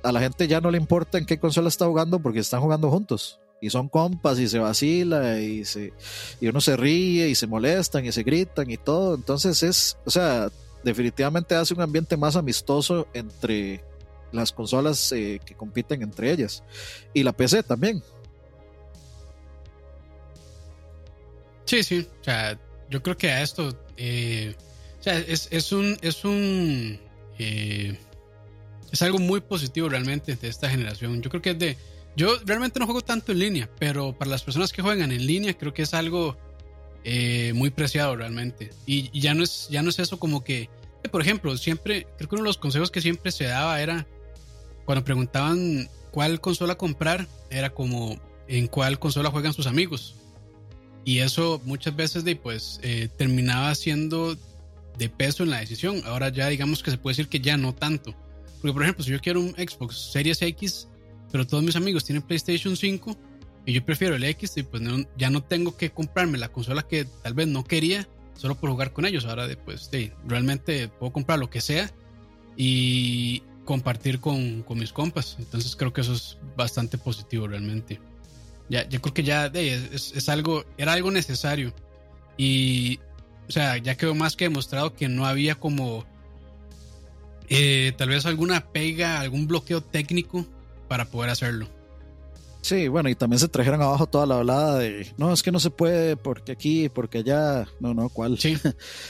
[0.03, 2.91] a la gente ya no le importa en qué consola está jugando porque están jugando
[2.91, 3.41] juntos.
[3.61, 5.93] Y son compas y se vacila y, se,
[6.41, 9.15] y uno se ríe y se molestan y se gritan y todo.
[9.15, 10.51] Entonces es, o sea,
[10.83, 13.85] definitivamente hace un ambiente más amistoso entre
[14.33, 16.63] las consolas eh, que compiten entre ellas
[17.13, 18.03] y la PC también.
[21.65, 24.55] Sí, sí, o sea, yo creo que a esto, eh,
[24.99, 26.99] o sea, es, es, un, es un,
[27.39, 27.97] eh,
[28.91, 31.23] es algo muy positivo realmente de esta generación.
[31.23, 31.77] Yo creo que es de,
[32.21, 35.57] yo realmente no juego tanto en línea, pero para las personas que juegan en línea
[35.57, 36.37] creo que es algo
[37.03, 38.73] eh, muy preciado realmente.
[38.85, 40.69] Y, ya, no es, ya no es eso como que,
[41.03, 44.07] eh, por ejemplo, siempre, creo que uno de los consejos que siempre se daba era,
[44.85, 50.15] cuando preguntaban cuál consola comprar, era como en cuál consola juegan sus amigos.
[51.07, 54.37] Y eso muchas veces de, pues, eh, terminaba siendo
[54.99, 56.03] de peso en la decisión.
[56.05, 58.15] Ahora ya digamos que se puede decir que ya no tanto.
[58.61, 60.87] Porque, por ejemplo, si yo quiero un Xbox Series X,
[61.31, 63.17] pero todos mis amigos tienen PlayStation 5,
[63.67, 64.83] y yo prefiero el X y pues
[65.17, 68.93] ya no tengo que comprarme la consola que tal vez no quería solo por jugar
[68.93, 69.27] con ellos.
[69.27, 69.91] Ahora pues
[70.27, 71.91] realmente puedo comprar lo que sea
[72.57, 75.37] y compartir con, con, mis compas.
[75.39, 78.01] Entonces creo que eso es bastante positivo realmente.
[78.69, 81.75] Ya, yo creo que ya es, es, algo, era algo necesario.
[82.37, 82.99] Y,
[83.49, 86.07] o sea, ya quedó más que demostrado que no había como
[87.49, 90.47] eh, tal vez alguna pega, algún bloqueo técnico
[90.91, 91.69] para poder hacerlo.
[92.63, 95.61] Sí, bueno, y también se trajeron abajo toda la hablada de, no, es que no
[95.61, 98.39] se puede porque aquí, porque allá, no, no, ¿cuál?
[98.39, 98.59] Sí,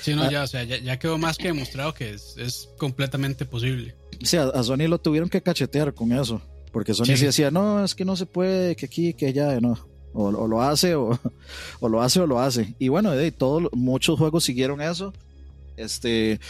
[0.02, 0.30] sí, no, ah.
[0.30, 3.96] ya, o sea, ya, quedó más que demostrado que es, completamente posible.
[4.22, 7.24] Sí, a, Sony lo tuvieron que cachetear con eso, porque Sony sí.
[7.24, 9.78] decía, no, es que no se puede, que aquí, que allá, no,
[10.12, 11.18] o, lo hace, o,
[11.80, 12.74] o, lo hace, o lo hace.
[12.78, 15.14] Y bueno, de todos, muchos juegos siguieron eso.
[15.78, 16.40] Este,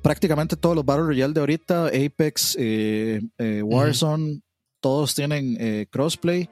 [0.00, 4.42] prácticamente todos los Battle Royale de ahorita, Apex, eh, eh, Warzone,
[4.80, 6.48] todos tienen eh, crossplay.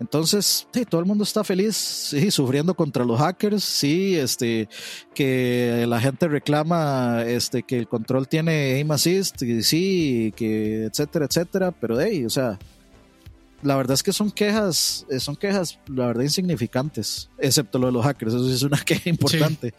[0.00, 4.68] Entonces, sí, todo el mundo está feliz, sí, sufriendo contra los hackers, sí, este,
[5.14, 11.24] que la gente reclama este, que el control tiene aim assist, y sí, que etcétera,
[11.24, 12.58] etcétera, pero hey, o sea,
[13.62, 18.04] la verdad es que son quejas, son quejas, la verdad, insignificantes, excepto lo de los
[18.04, 19.74] hackers, eso sí es una queja importante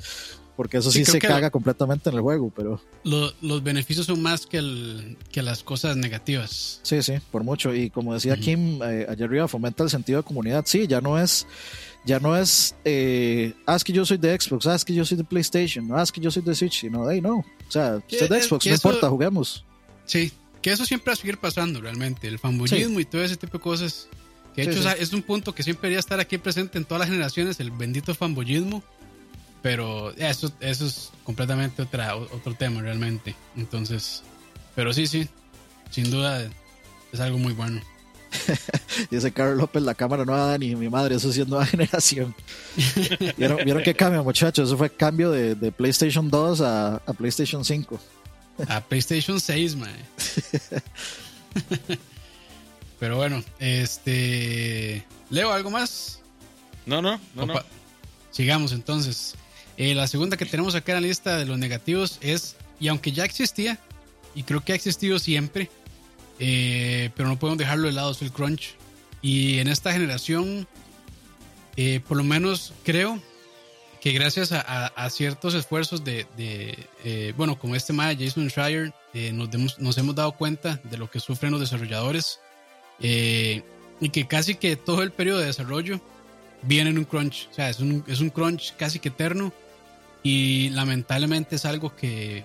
[0.60, 2.82] porque eso sí, se caga completamente en el juego, pero...
[3.06, 6.82] los beneficios son más que, el, que las cosas negativas.
[6.84, 7.74] Sí, sí, por mucho.
[7.74, 10.66] Y como decía Kim, eh, allá arriba fomenta el sentido de comunidad.
[10.68, 11.48] Sí, ya no es...
[12.04, 15.06] Ya no es, eh, ah, es que yo soy de Xbox, ah, es que yo
[15.06, 17.38] soy de PlayStation, ah, es que yo soy de Switch, y no, hey, no.
[17.38, 19.66] O sea, usted es de Xbox, no importa, juguemos.
[20.04, 23.60] Sí, que eso siempre va a seguir pasando realmente, el fanboyismo y todo ese tipo
[23.60, 24.10] de cosas.
[24.56, 27.10] Que de hecho es un punto que siempre debería estar aquí presente en todas las
[27.10, 28.84] generaciones, el bendito fanboyismo
[29.62, 33.36] pero eso, eso es completamente otra, otro tema realmente.
[33.56, 34.24] Entonces,
[34.76, 35.28] pero sí, sí,
[35.90, 36.50] sin duda
[37.12, 37.82] es algo muy bueno.
[39.12, 42.36] Dice Carlos López, la cámara nueva ni mi madre, eso sí es nueva generación.
[43.38, 44.70] ¿Vieron, ¿Vieron, qué cambio, muchachos?
[44.70, 48.00] Eso fue cambio de, de PlayStation 2 a, a, PlayStation 5.
[48.68, 49.90] A PlayStation 6, man.
[53.00, 55.06] Pero bueno, este.
[55.30, 56.20] ¿Leo algo más?
[56.86, 57.54] No, no, no, no.
[58.32, 59.36] Sigamos entonces.
[59.80, 63.14] Eh, la segunda que tenemos acá en la lista de los negativos es, y aunque
[63.14, 63.80] ya existía,
[64.36, 65.72] y creo que ha existido siempre,
[66.38, 68.76] eh, pero no podemos dejarlo de lado, es el crunch.
[69.22, 70.68] Y en esta generación,
[71.78, 73.22] eh, por lo menos creo
[74.02, 76.26] que gracias a, ciertos esfuerzos de,
[77.36, 78.94] bueno, como este de Jason Schreier,
[79.34, 82.40] nos, nos, hemos dado cuenta de lo que sufren los desarrolladores
[83.00, 86.00] y que casi que todo el periodo de desarrollo
[86.62, 89.52] viene en un crunch, o sea, es un, es un crunch casi que eterno
[90.24, 92.44] y lamentablemente es algo que,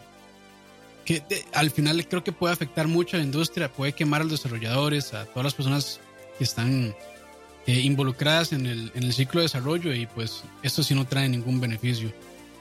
[1.04, 4.42] que al final creo que puede afectar mucho a la industria, puede quemar a los
[4.42, 6.00] desarrolladores, a todas las personas
[6.38, 6.94] que están
[7.66, 11.28] eh, involucradas en el, en el ciclo de desarrollo y pues esto sí no trae
[11.28, 12.12] ningún beneficio.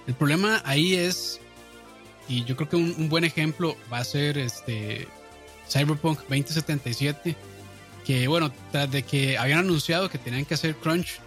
[0.08, 1.39] El problema ahí es,
[2.28, 5.08] y yo creo que un, buen ejemplo va a ser este
[5.69, 7.36] Cyberpunk 2077,
[8.06, 11.19] que bueno, tras de que habían anunciado que tenían que hacer crunch,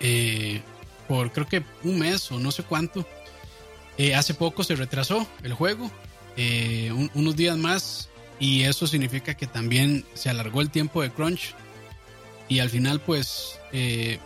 [0.00, 0.62] eh,
[1.08, 3.06] por creo que un mes o no sé cuánto.
[3.96, 5.90] Eh, hace poco se retrasó el juego,
[6.36, 11.54] eh, unos días más, y eso significa que también se alargó el tiempo de crunch.
[12.48, 14.20] Y al final, pues, eh,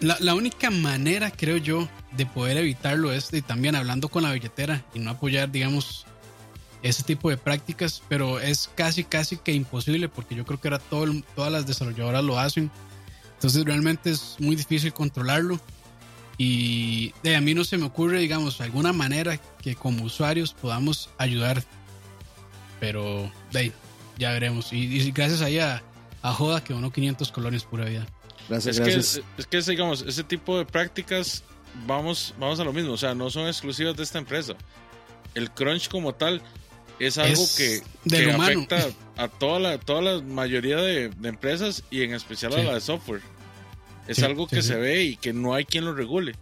[0.00, 4.84] la, única manera, creo yo, de poder evitarlo es de, también hablando con la billetera
[4.92, 6.04] y no apoyar, digamos,
[6.82, 10.78] ese tipo de prácticas, pero es casi, casi que imposible porque yo creo que ahora
[10.78, 12.70] todo, todas las desarrolladoras lo hacen.
[13.34, 15.58] Entonces realmente es muy difícil controlarlo.
[16.36, 21.10] Y de, a mí no se me ocurre, digamos, alguna manera que como usuarios podamos
[21.18, 21.62] ayudar.
[22.80, 23.72] Pero de,
[24.18, 24.72] ya veremos.
[24.72, 25.82] Y, gracias ahí a,
[26.22, 28.06] Joda que donó 500 colones pura vida.
[28.48, 31.44] Gracias, es Que, es que, digamos, ese tipo de prácticas,
[31.86, 32.92] vamos, vamos a lo mismo.
[32.92, 34.54] O sea, no son exclusivas de esta empresa.
[35.34, 36.42] El crunch como tal
[36.98, 37.82] es algo que,
[38.30, 42.80] afecta a toda la, toda la mayoría de, empresas y en especial a la de
[42.80, 43.22] software.
[44.06, 46.34] Es algo que se ve y que no hay quien lo regule.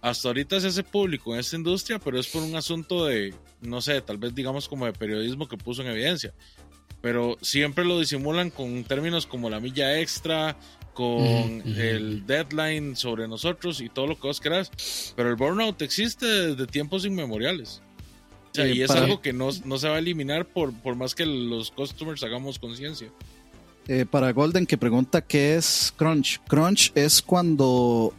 [0.00, 3.80] Hasta ahorita se hace público en esta industria, pero es por un asunto de, no
[3.80, 6.32] sé, tal vez digamos como de periodismo que puso en evidencia.
[7.00, 10.56] Pero siempre lo disimulan con términos como la milla extra,
[10.94, 15.12] con el deadline sobre nosotros y todo lo que vos querás.
[15.16, 17.82] Pero el burnout existe desde tiempos inmemoriales.
[18.54, 21.70] y es algo que no, no, se va a eliminar por, por más que los
[21.70, 23.12] customers hagamos conciencia.
[23.88, 26.40] Eh, para Golden que pregunta qué es crunch.
[26.46, 28.12] Crunch es cuando,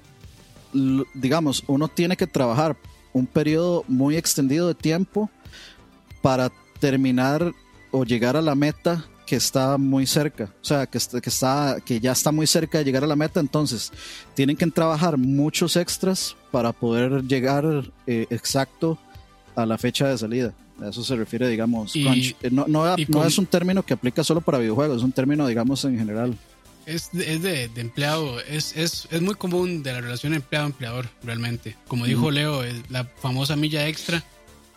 [1.13, 2.75] digamos, uno tiene que trabajar
[3.13, 5.29] un periodo muy extendido de tiempo
[6.23, 7.53] para terminar
[7.91, 11.99] o llegar a la meta que está muy cerca, o sea, que, que, está, que
[11.99, 13.91] ya está muy cerca de llegar a la meta, entonces
[14.33, 18.97] tienen que trabajar muchos extras para poder llegar eh, exacto
[19.55, 20.53] a la fecha de salida.
[20.81, 22.35] A eso se refiere, digamos, crunch.
[22.41, 25.83] Eh, no, no, es un término que aplica solo para videojuegos, es un término, digamos,
[25.85, 26.37] en general.
[26.85, 31.75] Es, es de, empleado, es, es, es, muy común de la relación empleado-empleador, realmente.
[31.87, 34.23] Como dijo Leo, la famosa milla extra,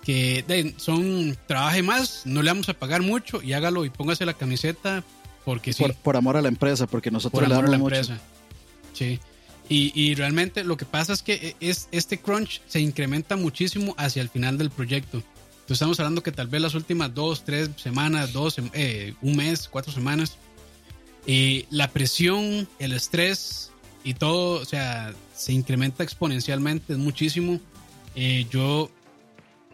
[0.04, 4.34] que son, trabaje más, no le vamos a pagar mucho y hágalo y póngase la
[4.34, 5.04] camiseta
[5.44, 5.84] porque sí.
[6.02, 8.20] Por, amor a la empresa, porque nosotros le damos a la empresa.
[8.92, 9.18] Sí.
[9.68, 14.20] Y, y, realmente lo que pasa es que es, este crunch se incrementa muchísimo hacia
[14.20, 15.22] el final del proyecto.
[15.62, 19.68] Entonces estamos hablando que tal vez las últimas dos, tres semanas, dos, eh, un mes,
[19.68, 20.36] cuatro semanas,
[21.24, 23.70] y la presión, el estrés
[24.02, 27.60] y todo, o sea, se incrementa exponencialmente, es muchísimo.
[28.16, 28.90] Eh, yo,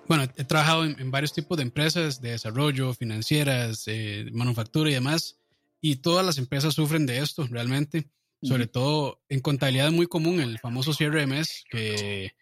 [0.06, 5.38] bueno, he trabajado en, varios tipos de empresas de desarrollo, financieras, eh, manufactura y demás,
[5.80, 8.10] y todas las empresas sufren de esto realmente,
[8.42, 12.32] sobre todo en contabilidad es muy común el famoso cierre de mes, que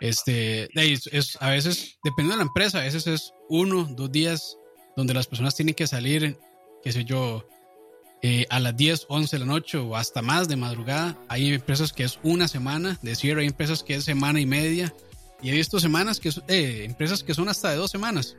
[0.00, 4.56] este, es, a veces, dependiendo de la empresa, a veces es uno, dos días
[4.96, 6.38] donde las personas tienen que salir,
[6.82, 7.46] qué sé yo,
[8.22, 11.18] eh, a las 10, 11 de la noche o hasta más de madrugada.
[11.28, 14.94] Hay empresas que es una semana de cierre, hay empresas que es semana y media.
[15.42, 18.36] Y he visto semanas que eh, empresas que son hasta de dos semanas.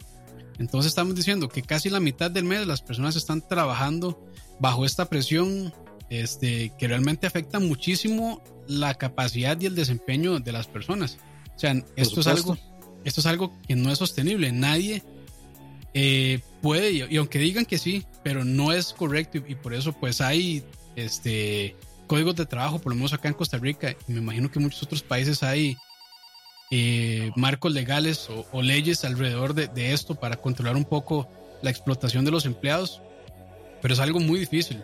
[0.59, 4.23] Entonces estamos diciendo que casi la mitad del mes las personas están trabajando
[4.59, 5.73] bajo esta presión
[6.11, 11.17] este, que realmente afecta muchísimo la capacidad y el desempeño de las personas.
[11.61, 12.57] O sea, esto es algo,
[13.03, 14.51] esto es algo que no es sostenible.
[14.51, 15.03] Nadie
[15.93, 20.21] eh, puede, y, aunque digan que sí, pero no es correcto y, por eso pues
[20.21, 20.63] hay
[20.95, 21.75] este
[22.07, 24.63] códigos de trabajo, por lo menos acá en Costa Rica, y me imagino que en
[24.63, 25.77] muchos otros países hay
[26.71, 31.29] eh, marcos legales o, leyes alrededor de, esto para controlar un poco
[31.61, 33.03] la explotación de los empleados,
[33.83, 34.83] pero es algo muy difícil,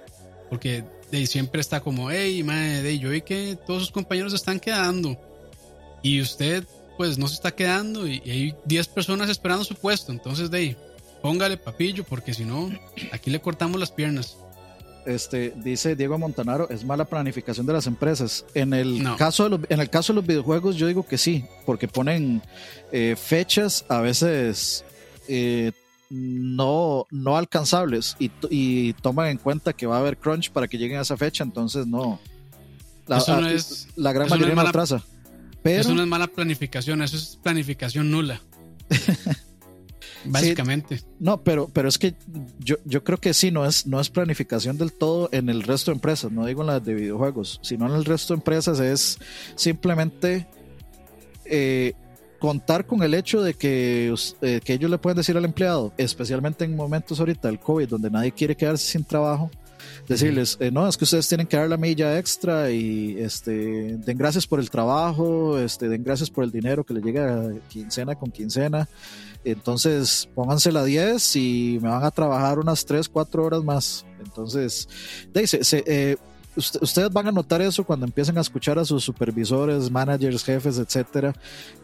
[0.51, 5.19] porque de, siempre está como, hey, madre, yo vi que todos sus compañeros están quedando
[6.01, 6.65] y usted
[6.97, 10.77] pues no se está quedando y, hay 10 personas esperando su puesto, entonces de ahí
[11.21, 12.71] póngale papillo, porque si no,
[13.11, 14.37] aquí le cortamos las piernas.
[15.05, 18.45] Este, dice Diego Montanaro, es mala planificación de las empresas.
[18.53, 21.45] En el, caso, de los, en el caso de los videojuegos, yo digo que sí,
[21.65, 22.41] porque ponen
[22.91, 24.83] eh, fechas a veces
[25.29, 25.71] eh,
[26.09, 30.97] no, no alcanzables y, toman en cuenta que va a haber crunch para que lleguen
[30.99, 32.19] a esa fecha, entonces no.
[33.07, 35.01] La, no es, la gran mayoría no, atrasa.
[35.67, 38.41] Pero, eso no es mala planificación, eso es planificación nula.
[40.23, 41.01] Básicamente.
[41.19, 42.15] no, pero, pero es que
[42.59, 45.91] yo, yo creo que sí, no es, no es planificación del todo en el resto
[45.91, 49.19] de empresas, no digo en las de videojuegos, sino en el resto de empresas es
[49.55, 50.47] simplemente
[51.45, 51.93] eh,
[52.39, 56.65] contar con el hecho de que, eh, que ellos le pueden decir al empleado, especialmente
[56.65, 59.51] en momentos ahorita del COVID, donde nadie quiere quedarse sin trabajo,
[60.07, 64.17] decirles, eh, no, es que ustedes tienen que dar la milla extra y este, den
[64.17, 68.31] gracias por el trabajo, este, den gracias por el dinero que le llega quincena con
[68.31, 68.87] quincena.
[69.43, 74.05] Entonces, pónganse la 10 y me van a trabajar unas 3, 4 horas más.
[74.19, 74.89] Entonces,
[75.45, 76.17] se, eh,
[76.57, 81.33] ustedes van a notar eso cuando empiecen a escuchar a sus supervisores, managers, jefes, etcétera,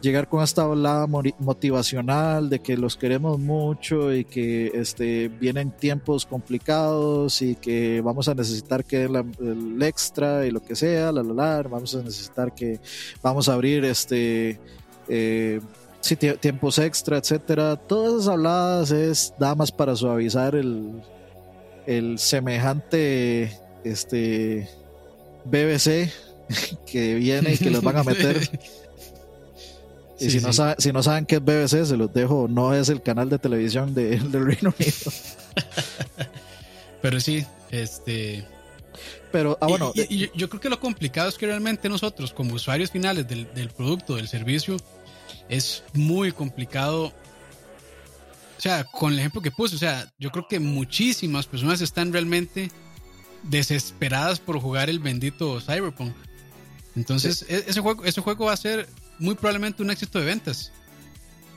[0.00, 6.26] llegar con esta hablada motivacional de que los queremos mucho y que este, vienen tiempos
[6.26, 11.32] complicados y que vamos a necesitar que el extra y lo que sea, la, la,
[11.32, 12.80] la, vamos a necesitar que
[13.22, 14.60] vamos a abrir este.
[15.08, 15.60] Eh,
[16.40, 17.76] tiempos extra, etcétera.
[17.76, 21.02] Todas esas habladas es nada más para suavizar el,
[21.86, 24.68] el semejante este
[25.44, 26.10] BBC
[26.86, 28.36] que viene y que los van a meter.
[30.20, 32.48] y si, no saben, si no saben qué es BBC, se los dejo.
[32.48, 35.12] No es el canal de televisión de, del Reino Unido.
[37.02, 38.46] Pero sí, este.
[39.30, 39.92] Pero, ah, bueno.
[39.94, 43.68] Y, yo, creo que lo complicado es que realmente nosotros, como usuarios finales del, del
[43.68, 44.76] producto, del servicio,
[45.48, 47.12] es muy complicado.
[48.56, 52.12] O sea, con el ejemplo que puse, o sea, yo creo que muchísimas personas están
[52.12, 52.70] realmente
[53.44, 56.14] desesperadas por jugar el bendito Cyberpunk.
[56.96, 58.88] Entonces, e-, ese, juego, ese juego va a ser
[59.18, 60.72] muy probablemente un éxito de ventas.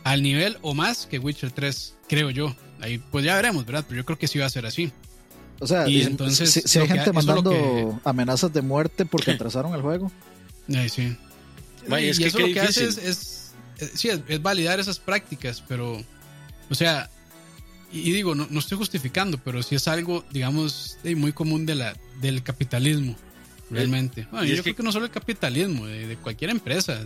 [0.03, 2.55] Al nivel o más que Witcher 3, creo yo.
[2.79, 3.83] Ahí pues ya veremos, ¿verdad?
[3.87, 4.91] Pero yo creo que sí va a ser así.
[5.59, 10.11] O sea, y entonces, si, hay gente mandando amenazas de muerte porque atrasaron el juego.
[10.67, 10.89] sí.
[10.89, 11.17] sí.
[11.89, 13.47] y, es que eso lo que hace es
[13.93, 16.01] sí, es, validar esas prácticas, pero,
[16.69, 17.09] o sea,
[17.91, 21.95] y, digo, no, no, estoy justificando, pero sí es algo, digamos, muy común de la,
[22.21, 23.15] del capitalismo,
[23.69, 24.27] realmente.
[24.31, 27.05] Bueno, yo creo que, no solo el capitalismo, de, cualquier empresa.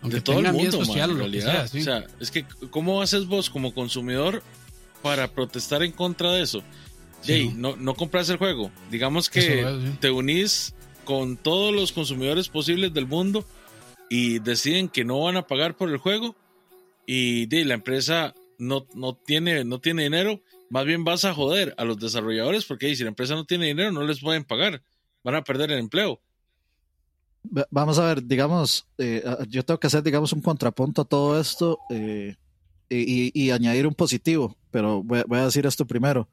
[0.00, 1.64] Aunque de todo el mundo, social en realidad.
[1.64, 4.42] O sea, es que, ¿cómo haces vos como consumidor
[5.02, 6.62] para protestar en contra de eso?
[7.26, 8.70] Jay, no, no compras el juego.
[8.90, 13.46] Digamos que te unís con todos los consumidores posibles del mundo
[14.10, 16.34] y deciden que no van a pagar por el juego
[17.06, 20.40] y de, la empresa no, no, tiene, no tiene dinero,
[20.70, 23.92] más bien vas a joder a los desarrolladores porque si la empresa no tiene dinero
[23.92, 24.82] no les pueden pagar,
[25.22, 26.20] van a perder el empleo.
[27.70, 31.78] Vamos a ver, digamos, eh, yo tengo que hacer, digamos, un contrapunto a todo esto
[31.90, 32.36] eh,
[32.88, 36.28] y, añadir un positivo, pero voy, a decir esto primero.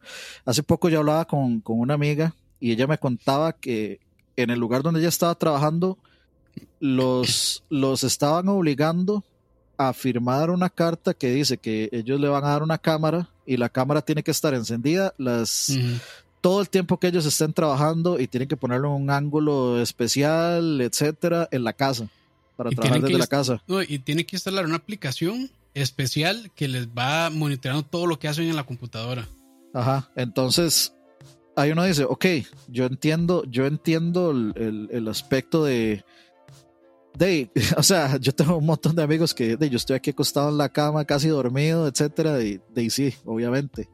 [0.46, 4.00] Hace poco yo hablaba con, con una amiga y ella me contaba que
[4.38, 5.98] en el lugar donde ella estaba trabajando,
[6.80, 9.24] los, los estaban obligando
[9.88, 13.58] a firmar una carta que dice que ellos le van a dar una cámara y
[13.58, 15.74] la cámara tiene que estar encendida las,
[16.42, 20.82] todo el tiempo que ellos estén trabajando y tienen que ponerlo en un ángulo especial,
[20.82, 22.10] etcétera, en la casa,
[22.56, 23.64] para trabajar desde la casa.
[23.88, 28.48] y tiene que instalar una aplicación especial que les va monitoreando todo lo que hacen
[28.50, 29.28] en la computadora.
[29.74, 30.94] Ajá, entonces
[31.56, 32.26] ahí uno dice, ok,
[32.68, 36.04] yo entiendo, yo entiendo el aspecto de
[37.18, 40.50] de, o sea, yo tengo un montón de amigos que de, yo estoy aquí acostado
[40.50, 43.90] en la cama, casi dormido, etcétera, y de, sí, obviamente.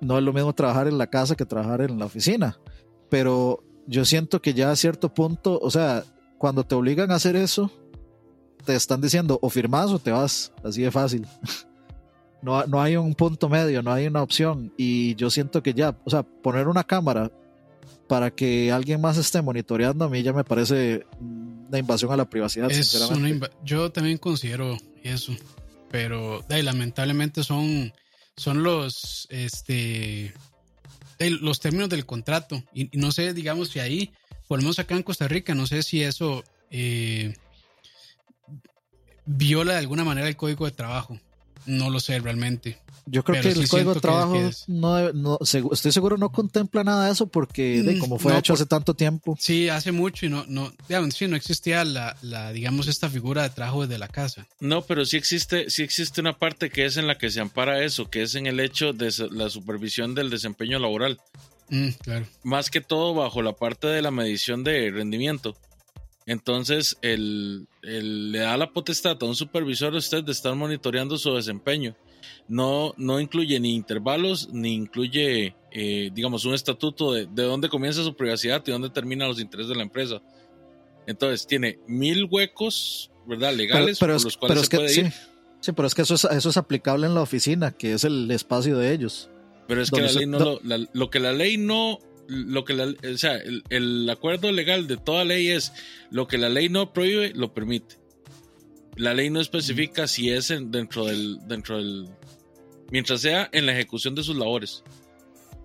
[0.00, 2.58] No es lo mismo trabajar en la casa que trabajar en la oficina,
[3.08, 6.04] pero yo siento que ya a cierto punto, o sea,
[6.38, 7.72] cuando te obligan a hacer eso,
[8.64, 11.26] te están diciendo o firmas o te vas, así de fácil.
[12.40, 14.72] No, no hay un punto medio, no hay una opción.
[14.76, 17.32] Y yo siento que ya, o sea, poner una cámara
[18.06, 21.04] para que alguien más esté monitoreando a mí ya me parece
[21.68, 23.50] una invasión a la privacidad, sinceramente.
[23.64, 25.34] yo también considero eso,
[25.90, 27.92] pero lamentablemente son,
[28.36, 30.32] son los, este,
[31.18, 32.62] los términos del contrato.
[32.72, 34.10] Y, no sé, digamos, si ahí,
[34.46, 37.34] por lo menos acá en Costa Rica, no sé si eso eh,
[39.26, 41.20] viola de alguna manera el código de trabajo.
[41.66, 42.80] No lo sé realmente.
[43.10, 47.12] Yo creo que el código de trabajo no, no, estoy seguro no contempla nada de
[47.12, 49.36] eso porque de, mm, como fue hecho hace tanto tiempo.
[49.38, 53.42] Sí, hace mucho y no, no, digamos, sí, no existía la, la, digamos, esta figura
[53.42, 54.46] de trabajo desde la casa.
[54.60, 57.82] No, pero sí existe, sí existe una parte que es en la que se ampara
[57.82, 61.20] eso, que es en el hecho de la supervisión del desempeño laboral.
[61.70, 62.26] Mm, claro.
[62.42, 65.56] Más que todo bajo la parte de la medición de rendimiento.
[66.26, 71.32] Entonces, el, le da la potestad a un supervisor a usted de estar monitoreando su
[71.34, 71.96] desempeño
[72.48, 78.02] no, no incluye ni intervalos, ni incluye, eh, digamos, un estatuto de, de dónde comienza
[78.02, 80.22] su privacidad y dónde terminan los intereses de la empresa.
[81.06, 83.54] Entonces, tiene mil huecos, ¿verdad?
[83.54, 85.12] Legales pero, por los cuales se puede ir.
[85.60, 88.30] Sí, pero es que eso es, eso es aplicable en la oficina, que es el
[88.30, 89.30] espacio de ellos.
[89.66, 90.60] Pero es que la ley no, lo,
[90.92, 94.98] lo que la ley no lo que la, o sea, el, el, acuerdo legal de
[94.98, 95.72] toda ley es
[96.10, 97.96] lo que la ley no prohíbe, lo permite.
[98.96, 102.08] La ley no especifica si es dentro del dentro del
[102.90, 104.82] mientras sea en la ejecución de sus labores.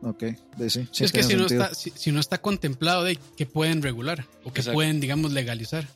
[0.01, 0.23] Ok,
[0.67, 4.51] sí, es que si no, está, si, no está contemplado de que pueden regular o
[4.51, 5.87] que pueden, digamos, legalizar.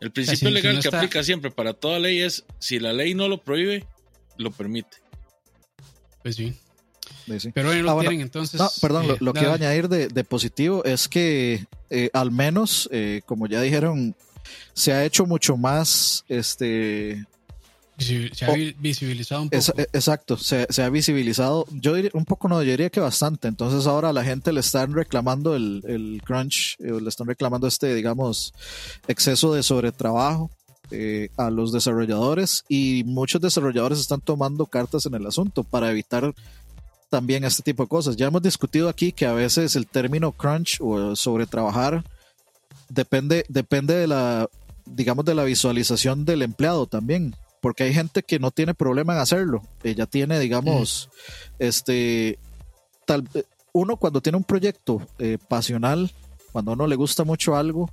[0.00, 3.42] El principio legal que aplica siempre para toda ley es si la ley no lo
[3.42, 3.84] prohíbe,
[4.36, 4.98] lo permite.
[6.22, 6.54] Pues sí.
[7.54, 8.60] Pero hoy no ah, tienen, entonces.
[8.60, 12.88] No, perdón, lo, eh, que iba a añadir de, positivo es que eh, al menos,
[12.92, 14.14] eh, como ya dijeron,
[14.72, 17.26] se ha hecho mucho más este
[18.02, 19.72] se ha visibilizado un poco.
[19.76, 23.48] E, exacto, se, ha visibilizado, yo diría, un poco no, yo diría que bastante.
[23.48, 28.52] Entonces ahora la gente le están reclamando el, crunch, eh, le están reclamando este, digamos,
[29.08, 30.50] exceso de sobretrabajo
[30.90, 36.34] eh, a los desarrolladores y muchos desarrolladores están tomando cartas en el asunto para evitar
[37.08, 38.16] también este tipo de cosas.
[38.16, 42.04] Ya hemos discutido aquí que a veces el término crunch o sobretrabajar
[42.88, 44.48] depende, depende de la
[44.84, 49.20] digamos de la visualización del empleado también porque hay gente que no tiene problema en
[49.20, 49.62] hacerlo.
[49.84, 51.08] Ella tiene, digamos,
[51.60, 52.40] este,
[53.06, 53.26] tal,
[53.72, 56.10] uno cuando tiene un proyecto eh, pasional,
[56.50, 57.88] cuando a uno le gusta mucho algo,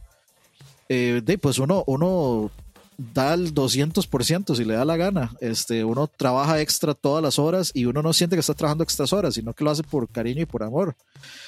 [0.89, 2.49] eh, pues uno, uno
[2.97, 5.35] da el 200% si le da la gana.
[5.39, 9.13] Este, uno trabaja extra todas las horas y uno no siente que está trabajando extras
[9.13, 10.95] horas, sino que lo hace por cariño y por amor.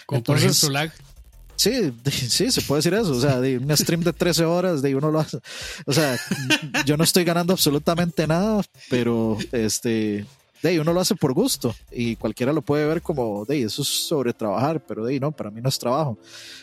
[0.06, 0.92] Como por ejemplo lag.
[1.56, 3.12] Sí, sí, se puede decir eso.
[3.12, 5.40] O sea, de un stream de 13 horas, de uno lo hace.
[5.86, 6.20] O sea,
[6.86, 10.26] yo no estoy ganando absolutamente nada, pero este,
[10.62, 13.88] de uno lo hace por gusto y cualquiera lo puede ver como de eso es
[13.88, 16.18] sobre trabajar, pero de no, para mí no es trabajo.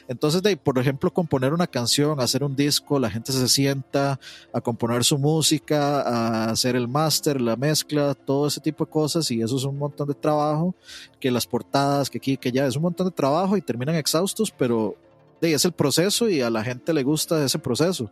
[0.07, 4.20] Entonces, de por ejemplo, componer una canción, hacer un disco, la gente se sienta
[4.53, 9.30] a componer su música, a hacer el máster, la mezcla, todo ese tipo de cosas
[9.30, 10.74] y eso es un montón de trabajo,
[11.18, 14.53] que las portadas, que aquí, que ya es un montón de trabajo y terminan exhaustos,
[14.57, 14.96] pero
[15.40, 18.11] de es el proceso y a la gente le gusta ese proceso.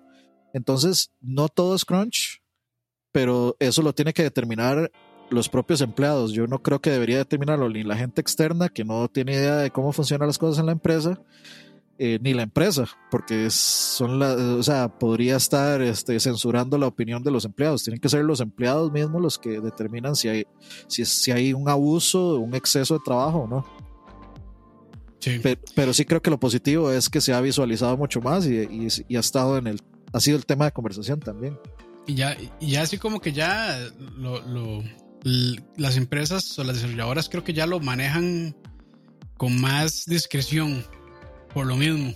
[0.53, 2.41] Entonces, no todo es crunch,
[3.13, 4.91] pero eso lo tiene que determinar
[5.31, 6.33] los propios empleados.
[6.33, 9.71] Yo no creo que debería determinarlo ni la gente externa que no tiene idea de
[9.71, 11.21] cómo funcionan las cosas en la empresa,
[11.99, 17.23] eh, ni la empresa, porque son la, o sea, podría estar este, censurando la opinión
[17.23, 17.85] de los empleados.
[17.85, 20.47] Tienen que ser los empleados mismos los que determinan si hay,
[20.89, 23.87] si, si hay un abuso, un exceso de trabajo o no.
[25.75, 29.17] Pero, sí creo que lo positivo es que se ha visualizado mucho más y, y,
[29.17, 29.81] ha estado en el,
[30.13, 31.59] ha sido el tema de conversación también.
[32.07, 33.77] Y ya, y ya así como que ya
[34.17, 34.83] lo,
[35.77, 38.57] las empresas o las desarrolladoras creo que ya lo manejan
[39.37, 40.85] con más discreción
[41.53, 42.15] por lo mismo,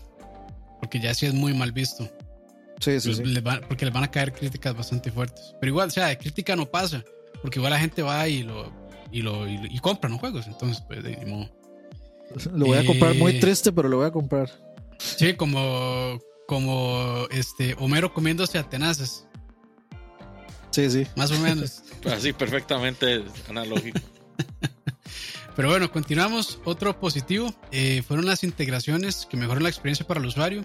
[0.81, 2.09] porque ya sí es muy mal visto.
[2.79, 3.11] Sí, sí,
[3.69, 5.55] porque les van a caer críticas bastante fuertes.
[5.61, 7.05] Pero igual, o sea, de crítica no pasa,
[7.43, 8.73] porque igual la gente va y lo
[9.11, 11.51] y lo y, compra los juegos, entonces pues de modo.
[12.55, 14.49] Lo voy a comprar muy eh, triste, pero lo voy a comprar.
[14.99, 19.27] Sí, como, como este Homero comiéndose a tenazas.
[20.71, 21.07] Sí, sí.
[21.16, 21.83] Más o menos.
[22.05, 24.01] Así, perfectamente analógico.
[25.57, 26.59] Pero bueno, continuamos.
[26.64, 30.64] Otro positivo eh, fueron las integraciones que mejoran la experiencia para el usuario.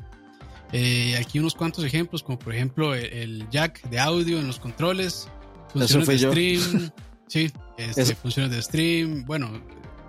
[0.72, 5.28] Eh, aquí unos cuantos ejemplos, como por ejemplo el, jack de audio en los controles,
[5.72, 6.92] funciones de stream,
[7.28, 9.62] sí, este, funciones de stream, bueno,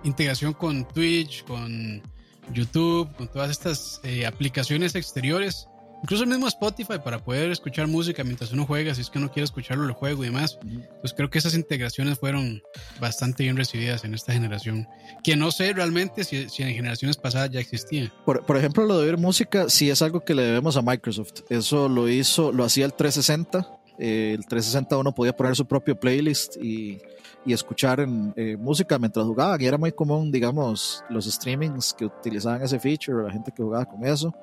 [0.03, 2.01] integración con Twitch, con
[2.53, 5.67] YouTube, con todas estas eh, aplicaciones exteriores.
[6.03, 9.31] Incluso el mismo Spotify para poder escuchar música mientras uno juega, si es que uno
[9.31, 10.59] quiere escucharlo el juego y demás.
[11.01, 12.61] Pues creo que esas integraciones fueron
[12.99, 14.87] bastante bien recibidas en esta generación.
[15.23, 18.13] Que no sé realmente si, en generaciones pasadas ya existía.
[18.25, 21.41] Por, por, ejemplo, lo de oír música sí es algo que le debemos a Microsoft.
[21.49, 23.77] Eso lo hizo, lo hacía el 360.
[23.99, 26.99] Eh, el 360 uno podía poner su propio playlist y
[27.47, 29.59] y escuchar en, eh, música mientras jugaban.
[29.61, 33.85] Y era muy común, digamos, los streamings que utilizaban ese feature, la gente que jugaba
[33.85, 34.35] con eso.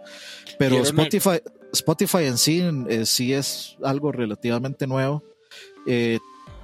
[0.59, 1.42] Pero Spotify,
[1.72, 5.22] Spotify en sí, eh, sí es algo relativamente nuevo.
[5.86, 6.18] Eh,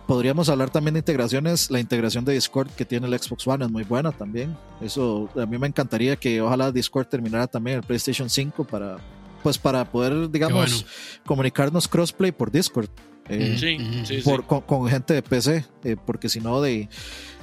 [0.07, 1.71] podríamos hablar también de integraciones.
[1.71, 4.57] La integración de Discord que tiene el Xbox One es muy buena también.
[4.81, 8.97] Eso a mí me encantaría que ojalá Discord terminara también el PlayStation 5 para
[9.43, 10.87] pues para poder digamos
[11.27, 12.89] comunicarnos crossplay por Discord.
[13.29, 14.23] Eh,
[14.67, 16.89] con, gente de PC, eh, porque si no, de,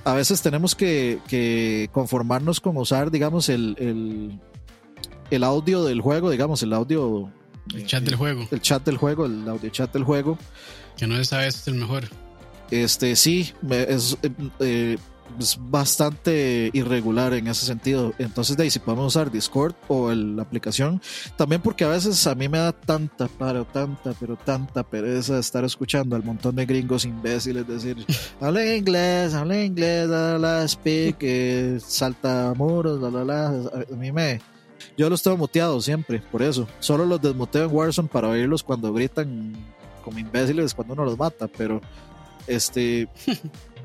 [0.03, 4.39] a veces tenemos que, conformarnos con usar, digamos, el,
[5.29, 7.31] el, audio del juego, digamos, el audio.
[7.73, 8.47] El chat del juego.
[8.51, 10.37] El chat del juego, el audio chat del juego.
[10.97, 12.05] Que no es a veces el mejor.
[12.71, 14.17] Este, sí, es,
[14.59, 14.97] eh,
[15.39, 18.13] es bastante irregular en ese sentido.
[18.17, 21.01] Entonces, de ahí si podemos usar Discord o la aplicación,
[21.35, 25.63] también porque a veces a mí me da tanta, pero tanta, pero tanta pereza estar
[25.63, 28.05] escuchando al montón de gringos imbéciles decir,
[28.41, 33.47] habla inglés, habla inglés, la, la, speak, eh, salta muros, la, la, la.
[33.47, 34.41] A mí me.
[34.97, 36.67] Yo los tengo muteados siempre, por eso.
[36.79, 39.53] Solo los desmuteo en Warzone para oírlos cuando gritan
[40.03, 41.81] como imbéciles cuando uno los mata, pero
[42.47, 43.09] este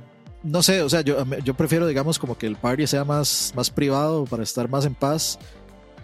[0.42, 4.24] no sé, o sea, yo, prefiero, digamos, como que el party sea más, más privado
[4.24, 5.38] para estar más en paz.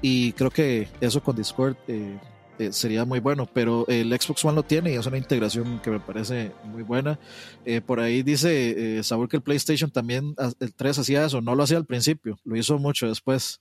[0.01, 2.17] Y creo que eso con Discord eh,
[2.59, 3.49] eh, sería muy bueno.
[3.53, 7.19] Pero el Xbox One lo tiene y es una integración que me parece muy buena.
[7.65, 11.41] Eh, por ahí dice Saúl que el PlayStation también, ah, el 3 hacía eso.
[11.41, 13.61] No lo hacía al principio, lo hizo mucho después.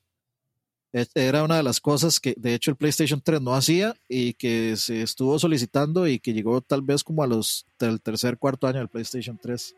[0.93, 4.33] E, era una de las cosas que de hecho el PlayStation 3 no hacía y
[4.33, 8.67] que se estuvo solicitando y que llegó tal vez como a los del tercer, cuarto
[8.67, 9.75] año del PlayStation 3.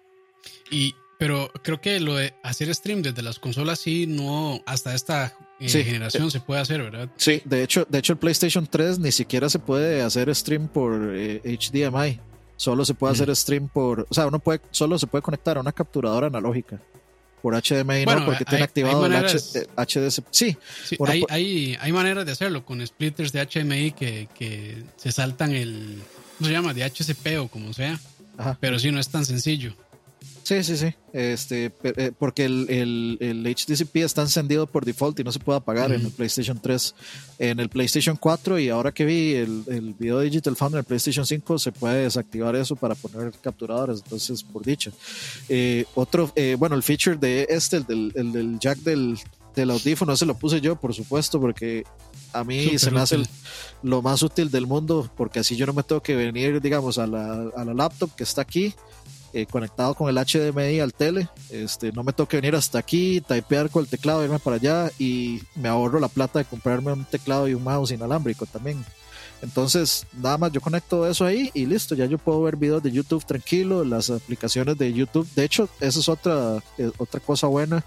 [0.72, 5.34] Y, pero creo que lo de hacer stream desde las consolas sí no hasta esta
[5.60, 7.10] eh, generación se puede hacer, ¿verdad?
[7.18, 10.94] Sí, de hecho, de hecho el PlayStation 3 ni siquiera se puede hacer stream por
[10.94, 12.08] HDMI.
[12.08, 12.20] Eh,
[12.56, 15.62] solo se puede hacer stream por, o sea, uno puede solo se puede conectar a
[15.62, 16.80] una capturadora analógica.
[17.42, 20.24] Por HDMI no, porque tiene activado el HDC.
[20.30, 20.58] Sí,
[21.08, 26.02] hay, hay, hay, maneras de hacerlo con splitters de HDMI que, que se saltan el,
[26.38, 26.74] ¿cómo se llama?
[26.74, 27.98] De HCP o como sea.
[28.60, 29.74] Pero sí, no es tan sencillo.
[30.50, 30.96] Sí, sí, sí.
[31.14, 35.92] Este, eh, porque el, el, HDCP está encendido por default y no se puede apagar
[35.92, 36.96] en el PlayStation 3.
[37.38, 40.86] En el PlayStation 4 y ahora que vi el, el video Digital Found en el
[40.86, 44.02] PlayStation 5 se puede desactivar eso para poner capturadores.
[44.04, 44.92] Entonces, por dicho.
[45.50, 49.20] Eh, otro, eh, bueno, el feature de este, el del, el del jack del,
[49.56, 51.84] del audífono, ese lo puse yo, por supuesto, porque
[52.34, 53.22] a mí se me hace
[53.84, 57.06] lo más útil del mundo, porque así yo no me tengo que venir, digamos, a
[57.06, 58.74] la, a la laptop que está aquí
[59.34, 61.30] eh, conectado con el HDMI al tele.
[61.50, 65.42] Este, no me toque venir hasta aquí, typear con el teclado, irme para allá y
[65.56, 68.84] me ahorro la plata de comprarme un teclado y un mouse inalámbrico también.
[69.42, 72.92] Entonces, nada más yo conecto eso ahí y listo, ya yo puedo ver videos de
[72.92, 75.28] YouTube tranquilo, las aplicaciones de YouTube.
[75.34, 77.86] De hecho, esa es otra, eh, otra cosa buena,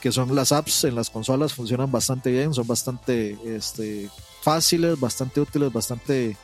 [0.00, 4.10] que son las apps en las consolas, funcionan bastante bien, son bastante este,
[4.42, 6.36] fáciles, bastante útiles, bastante...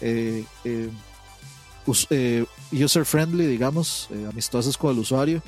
[0.00, 0.44] Eh,
[1.86, 5.42] user friendly, digamos, amistosas con el usuario.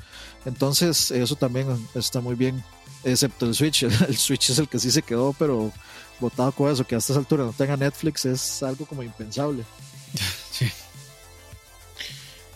[0.45, 2.63] Entonces, eso también está muy bien,
[3.05, 3.83] excepto el Switch.
[4.09, 5.73] El Switch es el que sí se quedó, pero
[6.21, 9.65] votado con eso, que a estas alturas no tenga Netflix es algo como impensable.
[10.51, 10.67] Sí.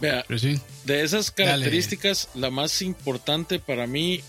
[0.01, 0.25] Vea,
[0.85, 4.21] de esas características, la más importante para mí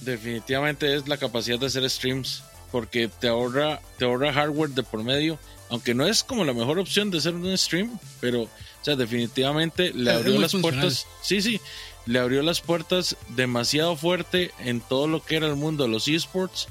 [0.00, 5.02] definitivamente es la capacidad de hacer streams, porque te ahorra, te ahorra hardware de por
[5.02, 5.38] medio,
[5.70, 8.48] aunque no es como la mejor opción de hacer un stream, pero o
[8.82, 11.06] sea, definitivamente le abrió las puertas.
[11.22, 11.60] Sí, sí,
[12.06, 16.06] le abrió las puertas demasiado fuerte en todo lo que era el mundo de los
[16.08, 16.68] esports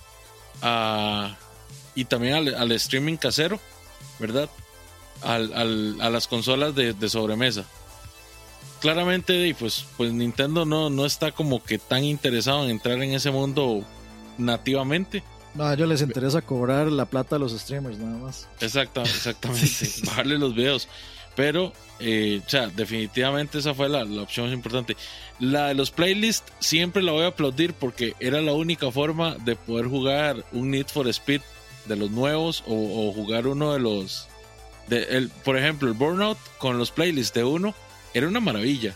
[1.95, 3.59] y también al, streaming casero,
[4.19, 4.49] ¿verdad?
[5.21, 7.65] Al, a las consolas de, sobremesa.
[8.79, 13.31] Claramente, pues, pues Nintendo no, no está como que tan interesado en entrar en ese
[13.31, 13.83] mundo
[14.37, 15.23] nativamente.
[15.56, 18.47] No, a ellos les interesa cobrar la plata a los streamers, nada más.
[18.60, 19.88] Exacto, exactamente.
[20.06, 20.88] Bajarle los videos.
[21.36, 24.95] Pero, eh, o sea, definitivamente esa fue la, opción más importante.
[25.39, 29.56] La de los playlists siempre la voy a aplaudir porque era la única forma de
[29.56, 31.41] poder jugar un Need for Speed
[31.86, 34.28] de los nuevos o, jugar uno de los.
[34.88, 37.74] De el, por ejemplo, el Burnout con los playlists de uno
[38.14, 38.93] era una maravilla.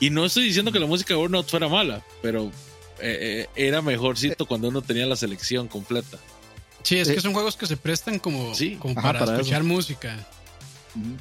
[0.00, 2.50] Y no estoy diciendo que la música de Burnout fuera mala, pero
[3.02, 6.18] eh, era mejorcito cuando uno tenía la selección completa.
[6.82, 8.52] Sí, es que son juegos que se prestan como,
[8.94, 10.26] para, escuchar música.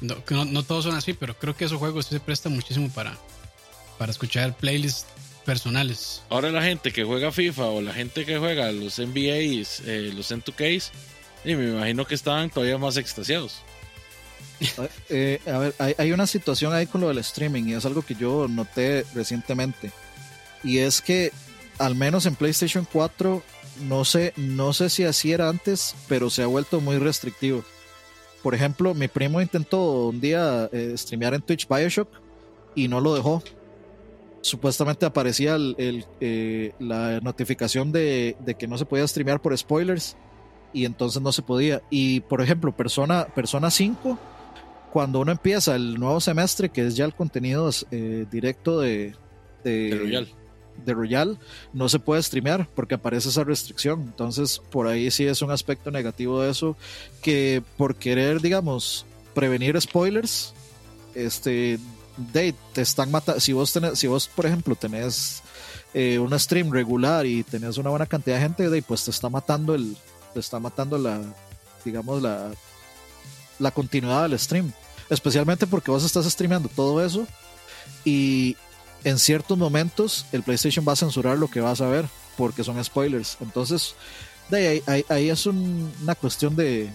[0.02, 3.18] No, no, todos son así, pero creo que esos juegos se prestan muchísimo para,
[3.98, 5.06] para escuchar playlists
[5.46, 6.24] personales.
[6.30, 10.32] Ahora la gente que juega FIFA o la gente que juega los NBAs, eh, los
[10.32, 10.92] N2Ks,
[11.46, 13.62] y me imagino que estaban todavía más extasiados.
[15.10, 18.16] Eh, a ver, hay, una situación ahí con lo del streaming y es algo que
[18.16, 19.92] yo noté recientemente.
[20.64, 21.32] Y es que
[21.80, 23.42] al menos en PlayStation 4,
[23.88, 27.64] no sé, no sé si así era antes, pero se ha vuelto muy restrictivo.
[28.44, 32.10] Por ejemplo, mi primo intentó un día eh, streamear en Twitch Bioshock
[32.76, 33.42] y no lo dejó.
[34.42, 40.16] Supuestamente aparecía eh, la notificación de, que no se podía streamear por spoilers
[40.72, 41.82] y entonces no se podía.
[41.90, 44.18] Y por ejemplo, Persona, Persona 5,
[44.92, 49.16] cuando uno empieza el nuevo semestre, que es ya el contenido eh, directo de,
[49.64, 50.39] de, Royal
[50.86, 51.40] de Royal
[51.74, 54.02] no se puede streamear porque aparece esa restricción.
[54.02, 56.76] Entonces, por ahí sí es un aspecto negativo de eso,
[57.22, 60.54] que por querer, digamos, prevenir spoilers,
[61.16, 61.80] este,
[62.34, 63.40] de, te están matando.
[63.40, 65.42] Si vos, tenés, si vos, por ejemplo, tenés
[65.94, 69.30] eh, un stream regular y tenés una buena cantidad de gente, de, pues te está
[69.30, 69.96] matando el,
[70.34, 71.22] te está matando la,
[71.86, 72.52] digamos, la,
[73.60, 74.72] la continuidad del stream.
[75.10, 77.26] Especialmente porque vos estás streameando todo eso
[78.06, 78.56] y
[79.04, 82.06] en ciertos momentos el PlayStation va a censurar lo que vas a ver
[82.38, 83.38] porque son spoilers.
[83.42, 83.96] Entonces,
[84.50, 86.90] de ahí, ahí, es una cuestión de,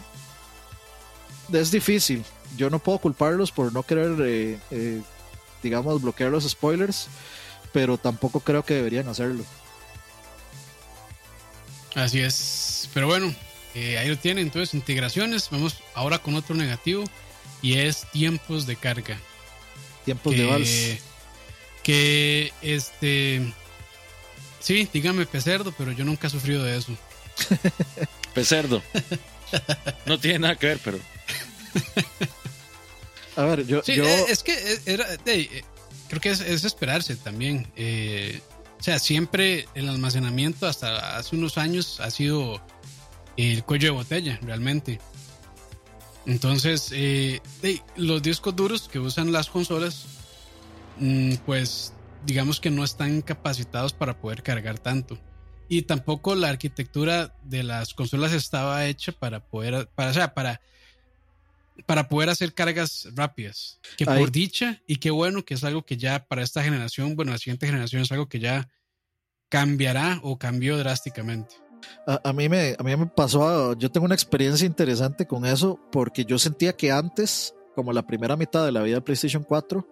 [1.52, 2.24] Es difícil.
[2.56, 5.02] Yo no puedo culparlos por no querer, eh, eh,
[5.62, 7.08] digamos, bloquear los spoilers,
[7.72, 9.44] pero tampoco creo que deberían hacerlo.
[11.94, 12.88] Así es.
[12.94, 13.34] Pero bueno,
[13.74, 14.46] eh, ahí lo tienen.
[14.46, 15.48] Entonces, integraciones.
[15.50, 17.04] Vamos ahora con otro negativo
[17.60, 19.18] y es tiempos de carga.
[20.04, 21.00] Tiempos de vals
[21.84, 23.52] que este.
[24.58, 26.96] Sí, dígame pecerdo, pero yo nunca he sufrido de eso.
[28.34, 28.82] pecerdo.
[30.06, 30.98] No tiene nada que ver, pero.
[33.36, 33.82] A ver, yo.
[33.86, 35.06] Eh, es que eh, era.
[35.26, 35.62] Eh,
[36.08, 37.70] creo que es, esperarse también.
[37.76, 42.60] o sea, siempre el almacenamiento hasta hace unos años ha sido
[43.36, 44.98] el cuello de botella, realmente.
[46.26, 46.90] Entonces,
[47.96, 50.06] los discos duros que usan las consolas
[51.46, 51.92] pues
[52.24, 55.18] digamos que no están capacitados para poder cargar tanto.
[55.68, 60.60] Y tampoco la arquitectura de las consolas estaba hecha para poder, para, o sea, para,
[61.86, 63.80] para poder hacer cargas rápidas.
[63.96, 67.32] Que por dicha, y qué bueno que es algo que ya para esta generación, bueno,
[67.32, 68.68] la siguiente generación es algo que ya
[69.48, 71.56] cambiará o cambió drásticamente.
[72.06, 76.24] A, mí me, a mí me pasó, yo tengo una experiencia interesante con eso porque
[76.24, 79.86] yo sentía que antes, como la primera mitad de la vida de PlayStation 4,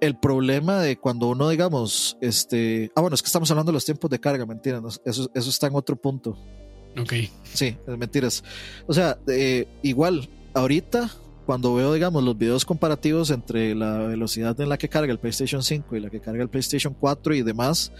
[0.00, 2.90] el problema de cuando uno, digamos, este.
[2.94, 5.00] Ah, bueno, es que estamos hablando de los tiempos de carga, mentiras.
[5.04, 6.36] Eso, eso está en otro punto.
[6.98, 7.14] Ok.
[7.44, 8.44] Sí, mentiras.
[8.86, 11.10] O sea, eh, igual, ahorita,
[11.46, 15.62] cuando veo, digamos, los videos comparativos entre la velocidad en la que carga el PlayStation
[15.62, 17.92] 5 y la que carga el PlayStation 4 y demás,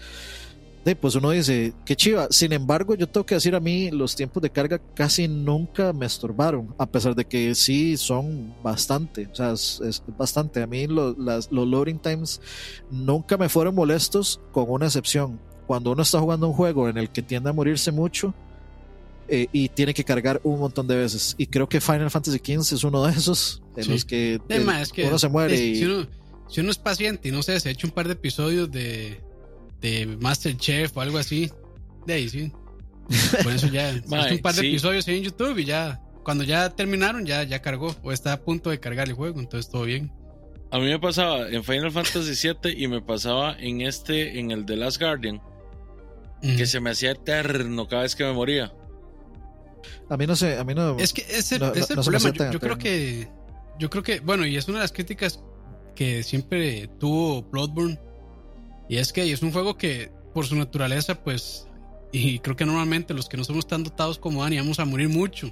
[0.99, 2.27] pues uno dice, qué chiva.
[2.29, 6.05] Sin embargo, yo tengo que decir a mí, los tiempos de carga casi nunca me
[6.05, 10.61] estorbaron, a pesar de que sí son bastante, o sea, es, bastante.
[10.61, 12.41] A mí los loading times
[12.91, 15.39] nunca me fueron molestos, con una excepción.
[15.67, 18.33] Cuando uno está jugando un juego en el que tiende a morirse mucho,
[19.29, 21.33] eh, y tiene que cargar un montón de veces.
[21.37, 24.41] Y creo que Final Fantasy XV es uno de esos en los que,
[25.05, 25.55] uno se muere.
[25.55, 25.77] y...
[25.77, 25.85] si,
[26.59, 29.21] uno, es paciente y no sé, se echa un par de episodios de,
[29.83, 31.51] de Masterchef o algo así,
[32.07, 32.51] de ahí sí.
[33.43, 33.93] Por eso ya,
[34.31, 38.11] un par de episodios en YouTube y ya, cuando ya terminaron, ya, ya cargó o
[38.11, 40.11] está a punto de cargar el juego, entonces todo bien.
[40.71, 44.65] A mí me pasaba en Final Fantasy VII y me pasaba en este, en el
[44.65, 45.41] The Last Guardian,
[46.41, 48.73] que se me hacía eterno cada vez que me moría.
[50.09, 50.97] A mí no sé, a mí no.
[50.97, 52.51] Es que ese, es el problema.
[52.51, 53.29] Yo, creo que,
[53.79, 55.43] yo creo que, bueno, y es una de las críticas
[55.95, 57.99] que siempre tuvo Bloodborne.
[58.89, 61.67] Y es que es un juego que, por su naturaleza, pues,
[62.11, 65.09] y creo que normalmente los que no somos tan dotados como Dani vamos a morir
[65.09, 65.51] mucho.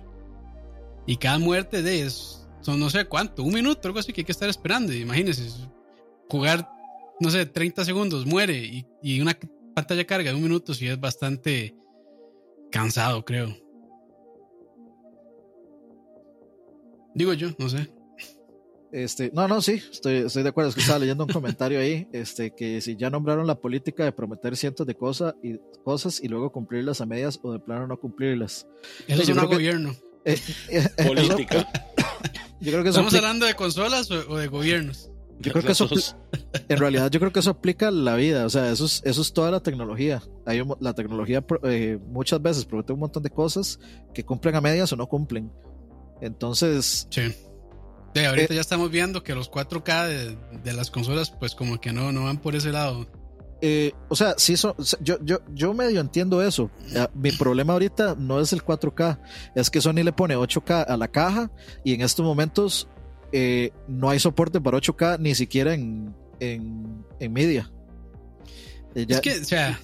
[1.08, 4.26] Y cada muerte de es son no sé cuánto, un minuto, algo así que hay
[4.26, 4.94] que estar esperando.
[4.94, 5.50] Imagínense,
[6.30, 6.70] jugar,
[7.20, 9.38] no sé, 30 segundos, muere y, y una
[9.74, 11.76] pantalla carga de un minuto, sí es bastante
[12.72, 13.56] cansado, creo.
[17.14, 17.92] Digo yo, no sé.
[18.92, 20.70] Este, no, no, sí, estoy, estoy de acuerdo.
[20.70, 24.12] Es que estaba leyendo un comentario ahí, este, que si ya nombraron la política de
[24.12, 27.98] prometer cientos de cosas y cosas y luego cumplirlas a medias o de plano no
[27.98, 28.68] cumplirlas.
[29.08, 29.96] Eso es un gobierno.
[30.26, 30.38] Eh,
[30.70, 31.68] eh, Política.
[32.60, 35.10] Yo creo que ¿Estamos hablando de consolas o, de gobiernos?
[35.40, 35.90] Yo creo que eso,
[36.70, 38.46] en realidad, yo creo que eso aplica a la vida.
[38.46, 40.22] O sea, eso es, eso es toda la tecnología.
[40.46, 43.80] Hay la tecnología eh, muchas veces promete un montón de cosas
[44.14, 45.52] que cumplen a medias o no cumplen.
[46.22, 47.08] Entonces.
[47.10, 47.34] Sí.
[48.16, 52.12] Ahorita ya estamos viendo que los 4K de, de, las consolas, pues como que no,
[52.12, 53.08] no van por ese lado.
[53.64, 54.56] Eh, o sea, sí,
[55.02, 56.72] yo, yo, yo medio entiendo eso.
[56.96, 59.20] Ah, mi problema ahorita no es el 4K,
[59.56, 61.52] es que Sony le pone 8K a la caja
[61.84, 62.88] y en estos momentos
[63.32, 67.72] eh, no hay soporte para 8K ni siquiera en, en, media.
[68.96, 69.80] Eh, es que, o sea,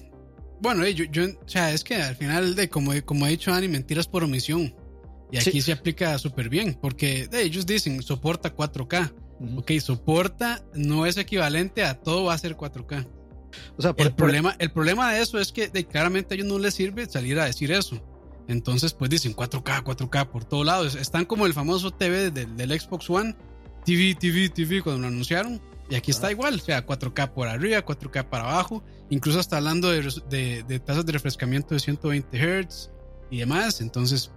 [0.60, 3.68] bueno, yo, yo, o sea, es que al final, de como, como ha dicho Dani,
[3.68, 4.74] mentiras por omisión.
[5.30, 9.12] Y aquí se aplica súper bien, porque ellos dicen soporta 4K.
[9.56, 13.06] Ok, soporta no es equivalente a todo va a ser 4K.
[13.76, 16.74] O sea, el, problema, el problema de eso es que claramente a ellos no les
[16.74, 18.02] sirve salir a decir eso.
[18.48, 20.94] Entonces, pues dicen 4K, 4K por todos lados.
[20.94, 23.36] Están como el famoso TV del, Xbox One,
[23.84, 25.60] TV, TV, TV, cuando lo anunciaron.
[25.90, 28.82] Y aquí está igual, o sea, 4K por arriba, 4K para abajo.
[29.10, 32.90] Incluso hasta hablando de, de, tasas de refrescamiento de 120 Hz
[33.30, 33.82] y demás.
[33.82, 34.30] Entonces,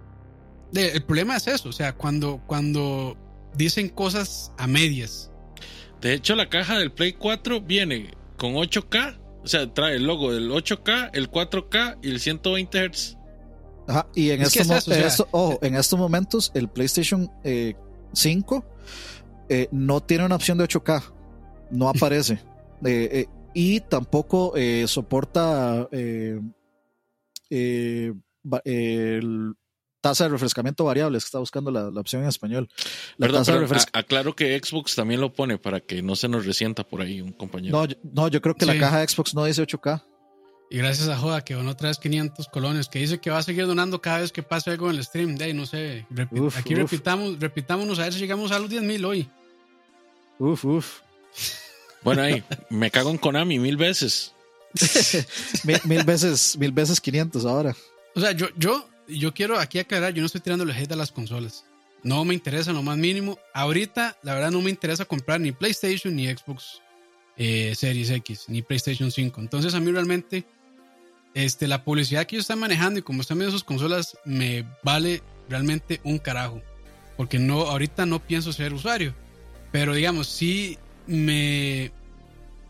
[0.74, 3.16] el problema es eso, o sea, cuando, cuando
[3.54, 5.30] dicen cosas a medias.
[6.00, 10.32] De hecho, la caja del Play 4 viene con 8K, o sea, trae el logo
[10.32, 13.18] del 8K, el 4K y el 120 Hz.
[13.86, 14.88] Ajá, y en, estos,
[15.60, 17.30] en estos momentos el PlayStation
[18.12, 18.64] 5 eh,
[19.48, 21.02] eh, no tiene una opción de 8K,
[21.70, 22.40] no aparece.
[22.84, 24.54] Eh, y tampoco
[24.86, 26.42] soporta el,
[30.02, 32.68] tasa de refrescamiento variable, que está buscando la, opción en español.
[33.16, 33.28] La
[33.92, 37.32] aclaro que Xbox también lo pone para que no se nos resienta por ahí un
[37.32, 37.78] compañero.
[37.78, 40.04] No, yo, no, yo creo que la caja de Xbox no dice 8K.
[40.70, 43.42] Y gracias a Joda que van otra vez 500 colones, que dice que va a
[43.42, 45.36] seguir donando cada vez que pase algo en el stream.
[45.36, 46.06] De ahí, no sé.
[46.56, 49.28] aquí repitamos, repitámonos a ver si llegamos a los 10 mil hoy.
[50.38, 51.00] Uf, uf.
[52.02, 54.34] Bueno, ahí, me cago en Konami mil veces.
[55.84, 57.76] mil, veces, mil veces 500 ahora.
[58.14, 60.96] O sea, yo, yo yo quiero aquí aclarar, yo no estoy tirando el hate a
[60.96, 61.64] las consolas.
[62.02, 63.38] No me interesa lo más mínimo.
[63.54, 66.80] Ahorita, la verdad, no me interesa comprar ni PlayStation ni Xbox
[67.36, 69.40] eh, Series X, ni PlayStation 5.
[69.40, 70.44] Entonces, a mí realmente,
[71.34, 75.22] este, la publicidad que ellos están manejando y como están viendo sus consolas, me vale
[75.48, 76.60] realmente un carajo.
[77.16, 79.14] Porque no, ahorita no pienso ser usuario.
[79.70, 81.92] Pero digamos, sí me.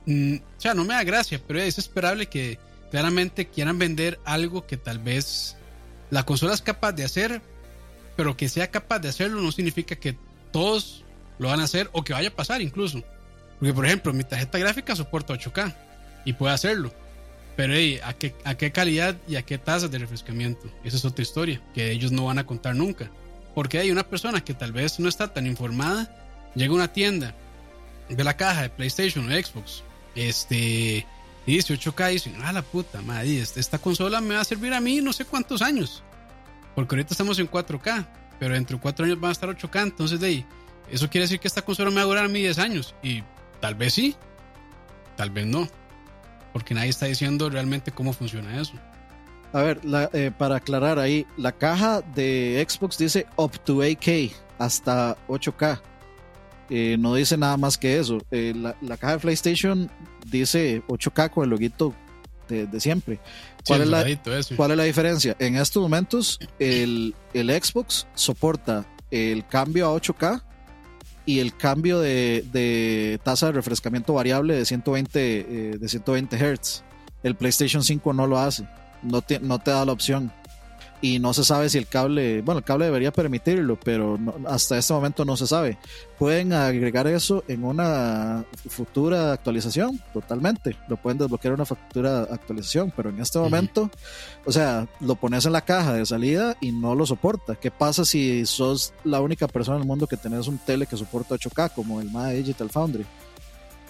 [0.06, 2.58] Mm, o sea, no me da gracia, pero es esperable que
[2.90, 5.56] claramente quieran vender algo que tal vez
[6.12, 7.40] la consola es capaz de hacer,
[8.16, 10.14] pero que sea capaz de hacerlo no significa que
[10.50, 11.06] todos
[11.38, 13.02] lo van a hacer o que vaya a pasar incluso.
[13.58, 15.74] Porque, por ejemplo, mi tarjeta gráfica soporta 8K
[16.26, 16.92] y puede hacerlo.
[17.56, 17.72] Pero
[18.04, 20.70] ¿a, qué, ¿a qué calidad y a qué tasas de refrescamiento?
[20.84, 23.10] Esa es otra historia que ellos no van a contar nunca.
[23.54, 26.14] Porque hay una persona que tal vez no está tan informada,
[26.54, 27.34] llega a una tienda,
[28.10, 29.82] ve la caja de PlayStation o Xbox,
[30.14, 31.06] este,
[31.46, 34.80] y 18K y dicen, ah, la puta, madre, esta consola me va a servir a
[34.80, 36.02] mí no sé cuántos años.
[36.74, 38.06] Porque ahorita estamos en 4K,
[38.38, 39.82] pero dentro de 4 años van a estar 8K.
[39.82, 40.46] Entonces, de ahí,
[40.90, 42.94] eso quiere decir que esta consola me va a durar a mí 10 años.
[43.02, 43.22] Y
[43.60, 44.16] tal vez sí,
[45.16, 45.68] tal vez no.
[46.52, 48.74] Porque nadie está diciendo realmente cómo funciona eso.
[49.52, 49.80] A ver,
[50.12, 55.80] eh, para aclarar ahí, la caja de Xbox dice up to 8K, hasta 8K.
[56.70, 58.18] Eh, no dice nada más que eso.
[58.30, 59.90] Eh, la, caja de PlayStation
[60.24, 61.94] dice 8K con el loguito
[62.48, 63.18] de, siempre.
[63.66, 64.04] ¿Cuál, es la,
[64.56, 65.36] ¿Cuál es la diferencia?
[65.38, 70.42] En estos momentos, el, el Xbox soporta el cambio a 8K
[71.24, 76.82] y el cambio de, tasa de refrescamiento variable de 120, eh, de 120 Hz.
[77.22, 78.66] El PlayStation 5 no lo hace,
[79.02, 80.32] no te, no te da la opción
[81.02, 84.94] y no se sabe si el cable, bueno, el cable debería permitirlo, pero hasta este
[84.94, 85.76] momento no se sabe.
[86.16, 90.76] Pueden agregar eso en una futura actualización, totalmente.
[90.86, 93.90] Lo pueden desbloquear en una futura actualización, pero en este momento,
[94.46, 97.56] o sea, lo pones en la caja de salida y no lo soporta.
[97.56, 100.96] ¿Qué pasa si sos la única persona en el mundo que tenés un tele que
[100.96, 103.04] soporta 8K, como el MAD Digital Foundry?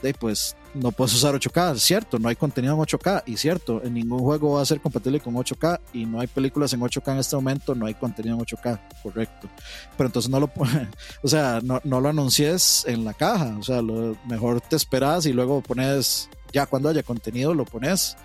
[0.03, 3.95] De pues no puedes usar 8K, cierto, no hay contenido en 8K, y cierto, en
[3.95, 7.19] ningún juego va a ser compatible con 8K, y no hay películas en 8K en
[7.19, 9.49] este momento, no hay contenido en 8K, correcto.
[9.97, 10.51] Pero entonces no lo,
[11.23, 15.27] o sea, no, no lo anuncies en la caja, o sea, lo mejor te esperas
[15.27, 18.17] y luego pones, ya cuando haya contenido lo pones,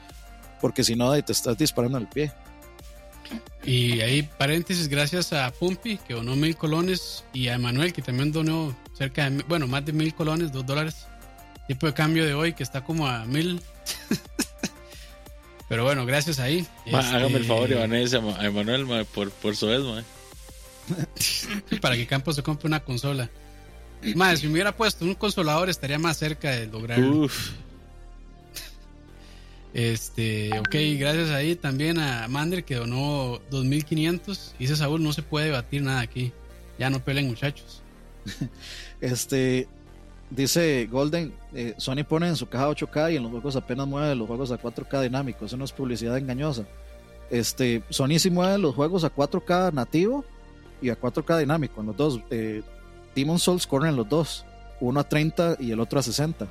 [0.62, 2.32] porque si no, te estás disparando al pie.
[3.66, 8.32] Y ahí, paréntesis, gracias a Pumpi, que donó mil colones, y a Emanuel, que también
[8.32, 11.08] donó cerca de, bueno, más de mil colones, dos dólares
[11.68, 13.61] tipo de cambio de hoy que está como a mil.
[15.70, 16.65] Pero bueno, gracias ahí.
[16.93, 19.82] Hágame el favor, Vanessa, a Emanuel, por, por su vez,
[21.82, 23.30] Para que Campos se compre una consola.
[24.15, 27.24] Más, si me hubiera puesto un consolador, estaría más cerca de lograrlo.
[27.24, 27.51] Uf.
[29.74, 34.55] Este, ok, gracias ahí también a Mander que donó 2500.
[34.57, 36.32] Dice Saúl, no se puede debatir nada aquí.
[36.80, 37.84] Ya no peleen, muchachos.
[39.01, 39.68] Este,
[40.30, 44.14] Dice Golden, eh, Sony pone en su caja 8K y en los juegos apenas mueve
[44.14, 45.46] los juegos a 4K dinámico.
[45.46, 46.66] Eso no es publicidad engañosa.
[47.30, 50.26] Este, Sony sí mueve los juegos a 4K nativo
[50.82, 51.80] y a 4K dinámico.
[51.80, 52.62] En los dos, eh,
[53.16, 54.46] Demon Souls corren los dos,
[54.82, 56.48] uno a 30 y el otro a 60.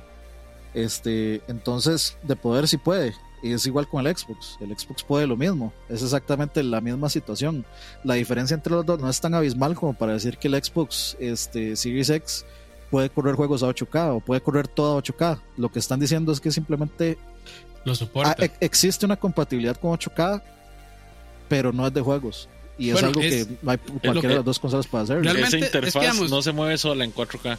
[0.73, 3.13] Este, entonces, de poder sí puede.
[3.43, 4.57] Y es igual con el Xbox.
[4.59, 5.71] El Xbox puede lo mismo.
[5.87, 7.65] Es exactamente la misma situación.
[8.03, 11.15] La diferencia entre los dos no es tan abismal como para decir que el Xbox
[11.19, 12.45] este, Series X
[12.89, 15.39] puede correr juegos a 8K o puede correr todo a 8K.
[15.57, 17.17] Lo que están diciendo es que simplemente
[17.85, 18.35] lo soporta.
[18.39, 20.41] Ah, existe una compatibilidad con 8K,
[21.47, 22.49] pero no es de juegos.
[22.77, 23.45] Y es algo que
[24.03, 25.25] cualquiera de las dos consolas puede hacer.
[25.25, 27.57] Esa interfaz no se mueve sola en 4K.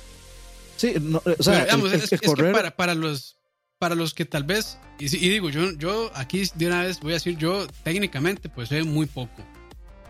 [0.77, 2.19] Sí, o sea, es, que
[2.53, 3.37] para, para, los
[3.81, 7.11] para los que tal vez y, y, digo yo yo aquí de una vez voy
[7.11, 9.45] a decir yo técnicamente pues sé muy poco.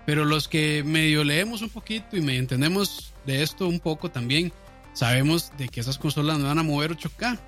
[0.04, 4.52] Pero los que medio leemos un poquito y medio entendemos de esto un poco también,
[4.98, 7.38] sabemos de que esas consolas no van a mover 8K.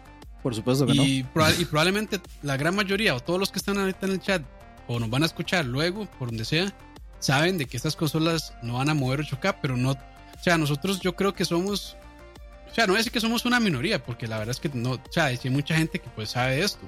[0.41, 1.51] Por supuesto que y, no.
[1.59, 4.43] y probablemente la gran mayoría o todos los que están ahorita en el chat
[4.87, 6.73] o nos van a escuchar luego, por donde sea,
[7.19, 9.91] saben de que estas consolas no van a mover 8K, pero no.
[9.91, 11.97] O sea, nosotros yo creo que somos.
[12.71, 14.93] O sea, no es que somos una minoría, porque la verdad es que no.
[14.93, 16.87] O sea, hay mucha gente que pues sabe esto.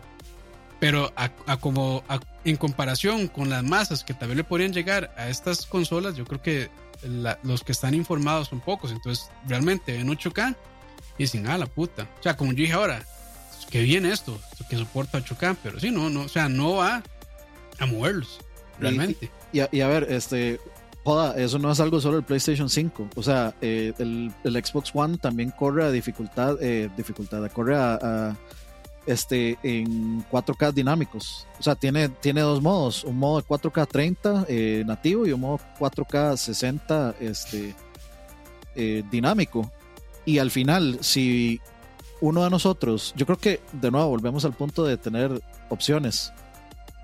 [0.79, 2.05] Pero a, como
[2.45, 6.25] en comparación con las masas que tal vez le podrían llegar a estas consolas, yo
[6.25, 6.71] creo que
[7.43, 8.93] los que están informados son pocos.
[8.93, 10.57] Entonces, realmente ven 8K
[11.19, 12.09] y dicen, ah, la puta.
[12.19, 13.05] O sea, como yo dije ahora,
[13.71, 14.39] que viene esto,
[14.69, 17.03] que soporta 8K, pero sí, no, no, o sea, no va
[17.79, 18.41] a moverlos,
[18.79, 19.31] realmente.
[19.53, 20.61] Y, a, ver, este,
[21.05, 23.11] joda, eso no es algo solo el PlayStation 5.
[23.17, 28.37] O sea, eh, el, Xbox One también corre a dificultad, eh, dificultad, corre a
[29.07, 31.47] este, en 4K dinámicos.
[31.59, 35.41] O sea, tiene, tiene dos modos, un modo de 4K 30 eh, nativo y un
[35.41, 37.75] modo 4K 60 este,
[38.75, 39.71] eh, dinámico.
[40.25, 41.61] Y al final, si
[42.21, 46.33] uno de nosotros, yo creo que de nuevo volvemos al punto de tener opciones.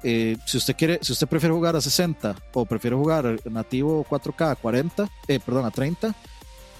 [0.04, 4.52] Eh, si usted quiere, si usted prefiere jugar a 60 o prefiere jugar nativo 4K
[4.52, 5.08] a 40,
[5.44, 6.14] perdón, a 30,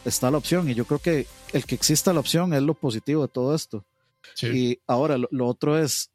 [0.04, 0.70] está la opción.
[0.70, 3.84] Y yo creo que el que exista la opción es lo positivo de todo esto.
[4.42, 6.10] Y ahora lo, otro es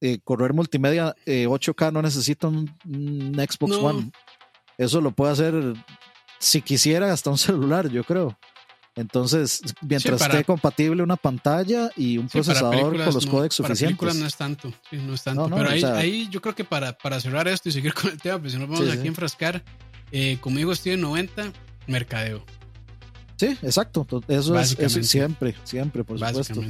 [0.00, 4.10] eh, correr multimedia 8K eh, no necesita un, Xbox One.
[4.76, 5.74] Eso lo puede hacer
[6.38, 8.36] si quisiera hasta un celular, yo creo.
[8.96, 13.98] Entonces, mientras esté compatible una pantalla y un procesador con los códecs suficientes.
[13.98, 15.50] Para no es tanto, no es tanto.
[15.50, 18.52] Pero ahí, yo creo que para, para cerrar esto y seguir con el tema, pues
[18.52, 19.64] si nos vamos aquí a enfrascar,
[20.12, 21.52] eh, conmigo estoy en 90,
[21.88, 22.44] mercadeo.
[23.36, 24.06] Sí, exacto.
[24.28, 24.76] Eso es,
[25.08, 26.60] siempre, siempre, por supuesto.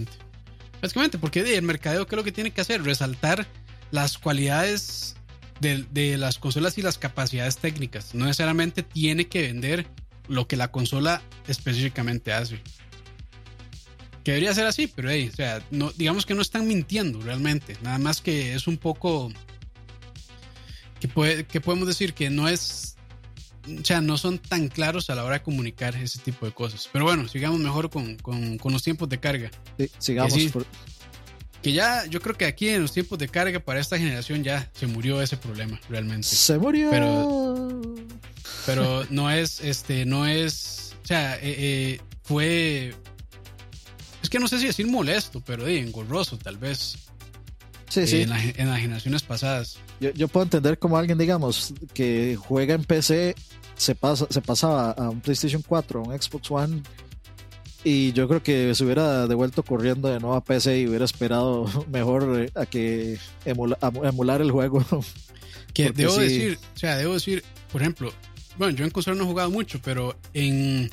[0.84, 2.82] Básicamente, porque el mercadeo, ¿qué es lo que tiene que hacer?
[2.82, 3.46] Resaltar
[3.90, 5.16] las cualidades
[5.58, 8.14] de, las consolas y las capacidades técnicas.
[8.14, 9.86] No necesariamente tiene que vender
[10.28, 12.60] lo que la consola específicamente hace.
[14.24, 15.08] Que debería ser así, pero
[15.70, 17.78] no, digamos que no están mintiendo realmente.
[17.80, 19.32] Nada más que es un poco.
[21.00, 22.93] Que, puede, que podemos decir que no es
[23.66, 26.88] o sea, no son tan claros a la hora de comunicar ese tipo de cosas.
[26.92, 29.50] Pero bueno, sigamos mejor con, con, los tiempos de carga.
[29.78, 30.34] Sí, sigamos.
[31.62, 34.70] que ya, yo creo que aquí en los tiempos de carga para esta generación ya
[34.74, 36.28] se murió ese problema, realmente.
[36.28, 36.90] Se murió.
[36.90, 37.80] Pero,
[38.66, 42.94] pero no es, este, no es, o sea, eh, eh, fue,
[44.22, 46.96] es que no sé si decir molesto, pero eh, engorroso tal vez.
[47.88, 48.22] Sí, sí.
[48.22, 49.78] En, las generaciones pasadas.
[50.00, 53.34] Yo, yo, puedo entender como alguien, digamos, que juega en PC,
[53.76, 56.82] se, pasa, se pasaba a un PlayStation 4, a un Xbox One
[57.84, 61.66] y yo creo que se hubiera devuelto corriendo de nuevo a PC y hubiera esperado
[61.90, 64.84] mejor eh, a que emular el juego.
[65.74, 68.12] Que debo decir, o sea, debo decir, por ejemplo,
[68.56, 70.90] bueno, yo en consola no he jugado mucho, pero en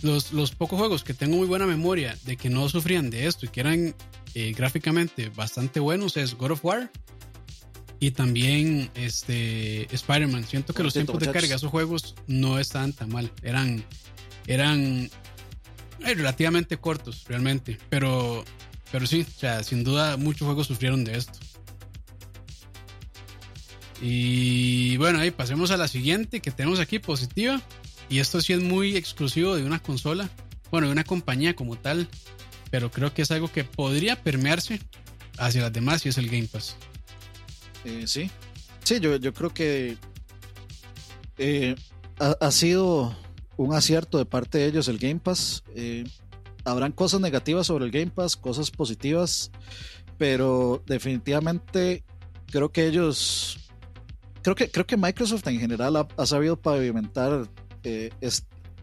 [0.00, 3.44] los, los pocos juegos que tengo muy buena memoria de que no sufrían de esto
[3.44, 3.94] y que eran
[4.34, 6.90] eh, gráficamente bastante buenos es God of War
[8.00, 10.44] y también este Spider-Man.
[10.44, 13.30] Siento que los tiempos de carga de esos juegos no estaban tan mal.
[13.42, 13.84] Eran,
[14.46, 15.10] eran
[16.00, 17.78] relativamente cortos, realmente.
[17.88, 18.44] Pero,
[18.92, 21.38] pero sí, o sea, sin duda muchos juegos sufrieron de esto.
[24.02, 27.62] Y bueno, ahí pasemos a la siguiente que tenemos aquí, positiva.
[28.10, 30.28] Y esto sí es muy exclusivo de una consola,
[30.70, 32.08] bueno, de una compañía como tal.
[32.74, 34.80] Pero creo que es algo que podría permearse
[35.38, 36.74] hacia las demás y es el Game Pass.
[37.84, 38.28] Eh, sí,
[38.82, 39.96] sí, yo, yo creo que
[41.38, 41.76] eh,
[42.18, 43.16] ha, sido
[43.56, 45.62] un acierto de parte de ellos el Game Pass.
[45.76, 46.02] Eh,
[46.64, 49.52] habrán cosas negativas sobre el Game Pass, cosas positivas,
[50.18, 52.02] pero definitivamente
[52.50, 53.70] creo que ellos,
[54.42, 57.48] creo que, creo que Microsoft en general ha, sabido pavimentar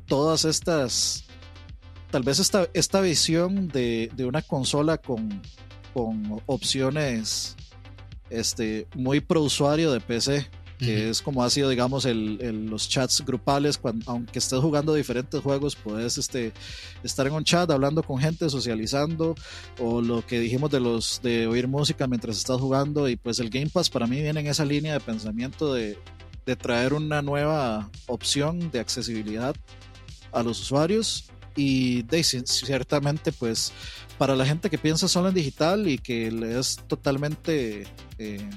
[0.07, 1.25] todas estas,
[2.11, 5.41] tal vez esta, esta visión de, de una consola con,
[5.93, 7.55] con opciones
[8.29, 10.47] este, muy pro usuario de PC
[10.81, 15.39] que es como ha sido, digamos, el, los chats grupales, cuando, aunque estés jugando diferentes
[15.39, 16.53] juegos, puedes este,
[17.03, 19.35] estar en un chat hablando con gente, socializando,
[19.79, 23.51] o lo que dijimos de los de oír música mientras estás jugando, y pues el
[23.51, 25.99] Game Pass para mí viene en esa línea de pensamiento de,
[26.47, 29.55] de traer una nueva opción de accesibilidad
[30.31, 33.73] a los usuarios y de, ciertamente pues
[34.17, 36.27] para la gente que piensa solo en digital y que
[36.57, 37.85] es totalmente
[38.17, 38.49] eh,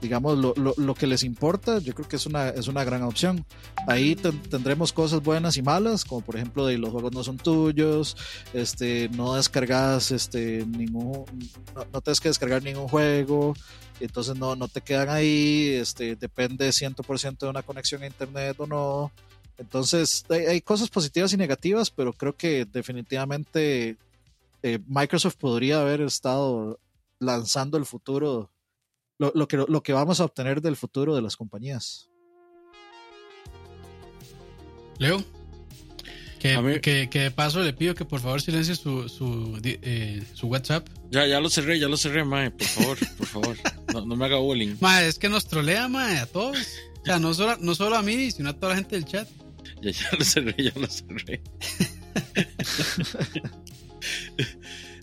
[0.00, 3.02] digamos, lo, lo, lo, que les importa, yo creo que es una, es una gran
[3.02, 3.44] opción.
[3.86, 8.16] Ahí tendremos cosas buenas y malas, como por ejemplo de los juegos no son tuyos,
[8.52, 11.24] este, no descargas este, ningún,
[11.74, 13.54] no, no tienes que descargar ningún juego,
[14.00, 18.66] entonces no, no te quedan ahí, este, depende 100% de una conexión a internet o
[18.66, 19.12] no.
[19.58, 23.96] Entonces hay, hay cosas positivas y negativas, pero creo que definitivamente
[24.62, 26.78] eh, Microsoft podría haber estado
[27.18, 28.50] lanzando el futuro
[29.18, 32.08] lo, lo, que, lo que vamos a obtener del futuro de las compañías.
[34.98, 35.24] Leo,
[36.38, 40.46] que, que, que, de paso le pido que por favor silencie su, su, eh, su
[40.46, 40.88] WhatsApp.
[41.10, 43.56] Ya, ya lo cerré, ya lo cerré, mae, por favor, por favor.
[43.92, 44.76] No, no, me haga bullying.
[44.80, 46.56] Mae, es que nos trolea, mae, a todos.
[47.02, 49.28] O sea, no solo, no solo a mí, sino a toda la gente del chat.
[49.80, 51.40] Ya, ya lo cerré, ya lo cerré.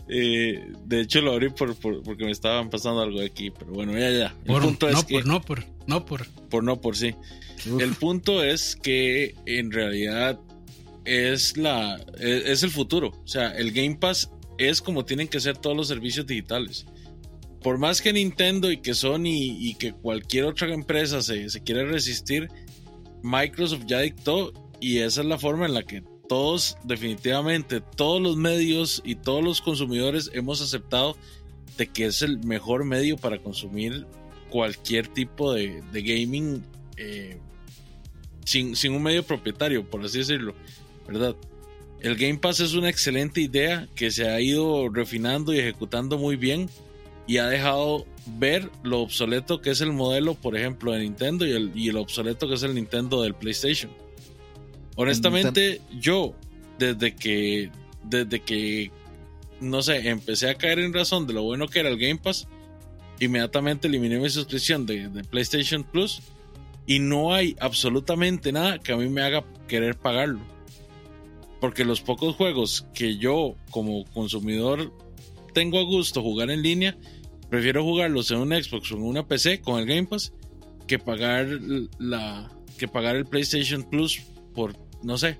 [0.07, 4.11] Eh, de hecho, lo abrí por, porque me estaban pasando algo aquí, pero bueno, ya,
[4.11, 4.35] ya.
[4.45, 6.27] El punto no es por, no por, no por.
[6.27, 7.15] Por no por sí.
[7.79, 10.39] El punto es que en realidad
[11.05, 13.13] es la e, es, el futuro.
[13.23, 16.85] O sea, el Game Pass es como tienen que ser todos los servicios digitales.
[17.63, 21.83] Por más que Nintendo y que Sony y que cualquier otra empresa se, se quiera
[21.83, 22.47] resistir,
[23.23, 24.53] Microsoft ya dictó
[24.85, 29.43] y esa es la forma en la que todos, definitivamente, todos los medios y todos
[29.43, 31.17] los consumidores hemos aceptado
[31.75, 34.05] de que es el mejor medio para consumir
[34.51, 36.63] cualquier tipo de, gaming
[36.97, 37.39] eh,
[38.45, 40.53] sin, sin, un medio propietario, por así decirlo,
[41.07, 41.35] ¿verdad?
[41.99, 46.35] El Game Pass es una excelente idea que se ha ido refinando y ejecutando muy
[46.35, 46.69] bien
[47.25, 48.05] y ha dejado
[48.37, 51.97] ver lo obsoleto que es el modelo, por ejemplo, de Nintendo y el, y el
[51.97, 54.04] obsoleto que es el Nintendo del PlayStation.
[54.95, 56.33] Honestamente, yo,
[56.79, 57.69] desde que,
[58.03, 58.91] desde que,
[59.59, 62.47] no sé, empecé a caer en razón de lo bueno que era el Game Pass,
[63.19, 66.21] inmediatamente eliminé mi suscripción de, PlayStation Plus
[66.85, 70.39] y no hay absolutamente nada que a mí me haga querer pagarlo.
[71.59, 74.93] Porque los pocos juegos que yo como consumidor
[75.53, 76.97] tengo a gusto jugar en línea,
[77.49, 80.33] prefiero jugarlos en un Xbox o en una PC con el Game Pass
[80.87, 81.47] que pagar
[81.97, 84.21] la que pagar el PlayStation Plus
[84.53, 85.37] por no sé,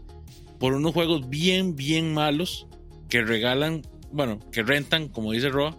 [0.59, 2.67] por unos juegos bien, bien malos
[3.09, 3.81] que regalan,
[4.11, 5.77] bueno, que rentan, como dice Roa,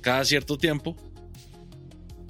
[0.00, 0.96] cada cierto tiempo,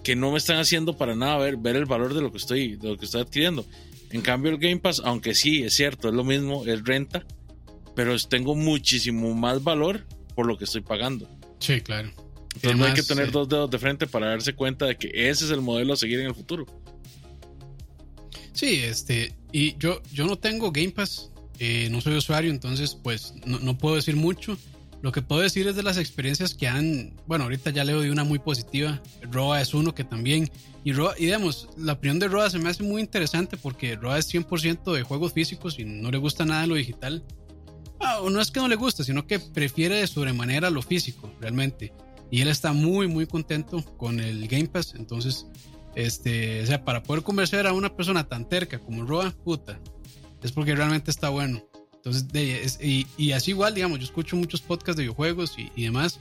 [0.02, 2.76] que no me están haciendo para nada ver, ver el valor de lo que estoy,
[2.76, 3.64] de lo que estoy adquiriendo.
[4.10, 7.24] En cambio, el Game Pass, aunque sí, es cierto, es lo mismo, es renta,
[7.94, 10.04] pero tengo muchísimo más valor
[10.34, 11.28] por lo que estoy pagando.
[11.58, 12.10] Sí, claro.
[12.54, 15.46] Entonces no hay que tener dos dedos de frente para darse cuenta de que ese
[15.46, 16.66] es el modelo a seguir en el futuro.
[18.52, 23.34] Sí, este, y yo, yo no tengo Game Pass, eh, no soy usuario, entonces pues
[23.46, 24.56] no, no, puedo decir mucho.
[25.00, 28.10] Lo que puedo decir es de las experiencias que han, bueno, ahorita ya leo de
[28.12, 30.48] una muy positiva, Roa es uno que también,
[30.84, 34.18] y Roa, y digamos, la opinión de Roa se me hace muy interesante porque Roa
[34.18, 37.24] es 100% de juegos físicos y no le gusta nada lo digital.
[37.98, 41.92] Ah, no es que no le guste, sino que prefiere de sobremanera lo físico, realmente.
[42.30, 45.46] Y él está muy, muy contento con el Game Pass, entonces
[45.94, 49.78] este, o sea, para poder convencer a una persona tan terca como Roa, puta,
[50.42, 51.62] es porque realmente está bueno.
[51.94, 56.18] Entonces, y, así igual, digamos, yo escucho muchos podcasts de videojuegos y, demás,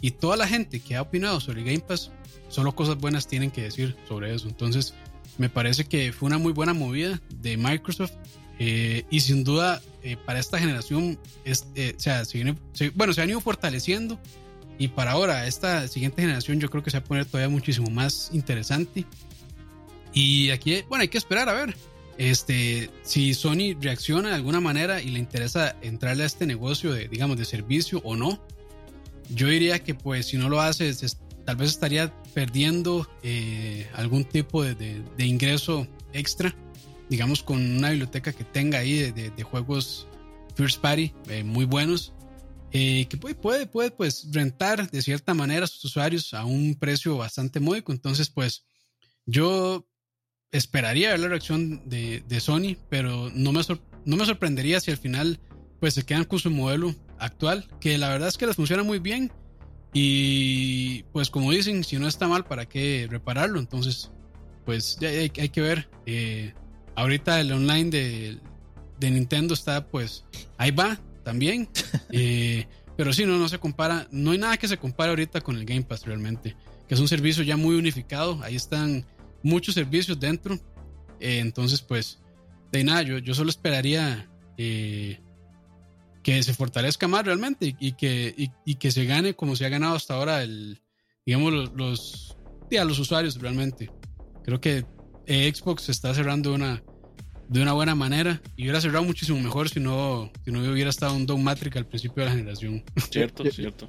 [0.00, 2.10] y toda la gente que ha opinado sobre Game Pass,
[2.48, 4.48] solo cosas buenas tienen que decir sobre eso.
[4.48, 4.94] Entonces,
[5.38, 8.12] me parece que fue una muy buena movida de Microsoft
[8.58, 12.22] eh, y sin duda eh, para esta generación, es, eh, o sea,
[12.94, 14.18] bueno, se han ido fortaleciendo
[14.78, 17.90] y para ahora, esta siguiente generación yo creo que se va a poner todavía muchísimo
[17.90, 19.04] más interesante.
[20.12, 21.74] Y aquí, bueno, hay que esperar a ver
[22.18, 27.08] este, si Sony reacciona de alguna manera y le interesa entrarle a este negocio de,
[27.08, 28.40] digamos, de servicio o no.
[29.30, 30.92] Yo diría que pues si no lo hace,
[31.44, 36.54] tal vez estaría perdiendo eh, algún tipo de, ingreso extra,
[37.08, 40.06] digamos, con una biblioteca que tenga ahí de, juegos
[40.54, 42.12] first party eh, muy buenos
[42.72, 46.74] eh, que puede, puede, puede pues rentar de cierta manera a sus usuarios a un
[46.74, 47.92] precio bastante módico.
[47.92, 48.64] Entonces, pues
[49.26, 49.86] yo
[50.50, 53.60] esperaría ver la reacción de, de Sony, pero no me,
[54.04, 55.38] no me sorprendería si al final
[55.80, 58.98] pues se quedan con su modelo actual, que la verdad es que les funciona muy
[58.98, 59.30] bien.
[59.92, 63.58] Y pues como dicen, si no está mal, ¿para qué repararlo?
[63.60, 64.10] Entonces,
[64.64, 65.90] pues ya hay, hay que ver.
[66.06, 66.54] Eh,
[66.94, 68.38] ahorita el online de,
[68.98, 70.24] de Nintendo está pues
[70.56, 71.68] ahí va, también.
[72.14, 74.06] Eh, pero sí, no, no se compara.
[74.10, 76.56] No hay nada que se compare ahorita con el Game Pass realmente.
[76.86, 78.38] Que es un servicio ya muy unificado.
[78.42, 79.06] Ahí están
[79.42, 80.56] muchos servicios dentro.
[81.18, 82.20] Eh, entonces, pues,
[82.70, 85.20] de nada, yo, yo solo esperaría eh,
[86.22, 89.94] que se fortalezca más realmente y, que, y, que se gane como se ha ganado
[89.94, 90.82] hasta ahora el,
[91.24, 92.36] digamos, los, los,
[92.70, 93.90] los usuarios realmente.
[94.44, 94.84] Creo que
[95.26, 96.82] Xbox está cerrando una,
[97.52, 101.14] de una buena manera y hubiera cerrado muchísimo mejor si no, si no hubiera estado
[101.14, 102.82] un Don Matrix al principio de la generación.
[103.10, 103.88] Cierto, cierto.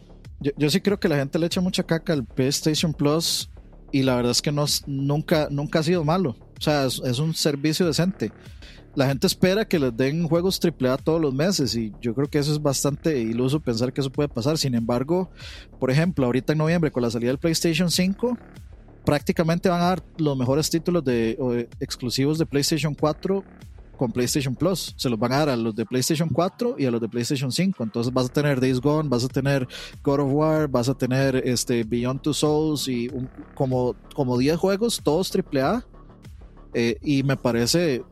[0.58, 3.50] Yo, sí creo que la gente le echa mucha caca al PlayStation Plus
[3.94, 6.36] y la verdad es que no, nunca, nunca ha sido malo.
[6.58, 8.34] O sea, es, un servicio decente.
[8.96, 12.40] La gente espera que les den juegos AAA todos los meses y yo creo que
[12.40, 14.58] eso es bastante iluso pensar que eso puede pasar.
[14.58, 15.32] Sin embargo,
[15.80, 18.38] por ejemplo, ahorita en noviembre con la salida del PlayStation 5,
[19.06, 23.44] prácticamente van a dar los mejores títulos de, exclusivos de PlayStation 4
[23.98, 24.94] con PlayStation Plus.
[24.98, 27.52] Se los van a dar a los de PlayStation 4 y a los de PlayStation
[27.52, 27.84] 5.
[27.84, 29.68] Entonces vas a tener Days Gone, vas a tener
[30.04, 33.10] God of War, vas a tener este Beyond Two Souls y
[33.54, 35.86] como, como 10 juegos, todos AAA.
[36.74, 38.04] Eh, y me parece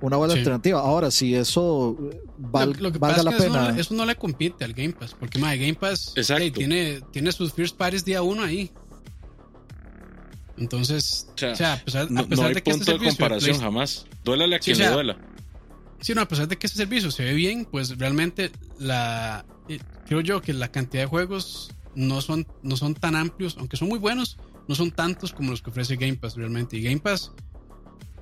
[0.00, 0.80] una buena alternativa.
[0.80, 1.96] Ahora, si eso
[2.36, 3.78] val, valga la pena.
[3.78, 6.14] Eso no, le compite al Game Pass, porque más Game Pass
[6.54, 8.72] tiene, tiene sus first parties día uno ahí.
[10.58, 14.06] Entonces, o sea, a pesar, no, hay de que este punto de comparación jamás.
[14.24, 15.18] Duélale a quien le duela.
[16.00, 19.80] Sí, no, a pesar de que este servicio se ve bien, pues realmente la eh,
[20.06, 23.88] creo yo que la cantidad de juegos no son, no son tan amplios, aunque son
[23.88, 24.38] muy buenos,
[24.68, 26.76] no son tantos como los que ofrece Game Pass realmente.
[26.76, 27.32] Y Game Pass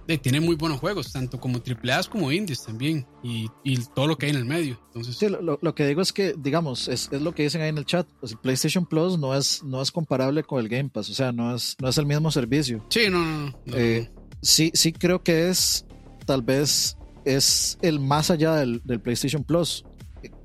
[0.07, 4.27] tiene muy buenos juegos, tanto como AAA como indies también, y, y, todo lo que
[4.27, 4.79] hay en el medio.
[4.87, 7.71] Entonces, sí, lo, lo, que digo es que, digamos, es, es, lo que dicen ahí
[7.71, 10.91] en el chat, pues el PlayStation Plus no es, no es comparable con el Game
[10.91, 12.87] Pass, o sea, no es, no es el mismo servicio.
[12.89, 14.09] Sí, no, no, no, eh,
[14.43, 15.85] sí, sí creo que es,
[16.25, 19.85] tal vez, es el más allá del, del PlayStation Plus.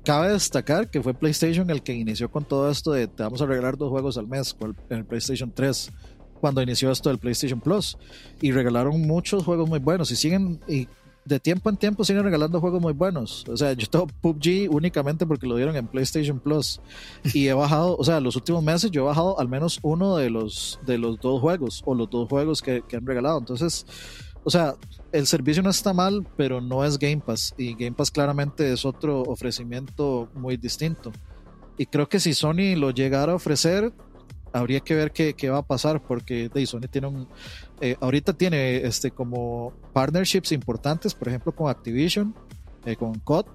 [0.04, 3.46] Cabe destacar que fue PlayStation el que inició con todo esto de te vamos a
[3.46, 4.56] regalar dos juegos al mes
[4.90, 5.90] en el PlayStation 3
[6.42, 7.96] cuando inició esto del PlayStation Plus
[8.40, 10.88] y regalaron muchos juegos muy buenos y siguen y
[11.24, 13.44] de tiempo en tiempo siguen regalando juegos muy buenos.
[13.48, 16.80] O sea, yo tengo PUBG únicamente porque lo dieron en PlayStation Plus
[17.32, 20.30] y he bajado, o sea, los últimos meses yo he bajado al menos uno de
[20.30, 23.38] los de los dos juegos o los dos juegos que, que han regalado.
[23.38, 23.86] Entonces,
[24.42, 24.74] o sea,
[25.12, 28.84] el servicio no está mal, pero no es Game Pass y Game Pass claramente es
[28.84, 31.12] otro ofrecimiento muy distinto.
[31.78, 33.92] Y creo que si Sony lo llegara a ofrecer,
[34.52, 37.28] habría que ver qué, qué va a pasar porque de, Sony tiene un
[37.80, 42.34] eh, ahorita tiene este como partnerships importantes por ejemplo con Activision
[42.84, 43.46] eh, con COD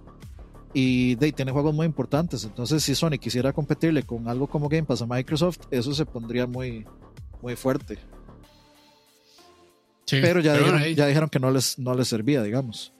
[0.73, 2.43] y de, tiene juegos muy importantes.
[2.43, 6.47] Entonces si Sony quisiera competirle con algo como Game Pass a Microsoft eso se pondría
[6.47, 6.85] muy
[7.41, 7.97] muy fuerte.
[10.09, 12.93] Pero ya, dijeron, ya dijeron que no les no les servía digamos.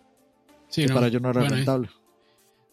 [0.70, 1.90] Sí, para ellos no era rentable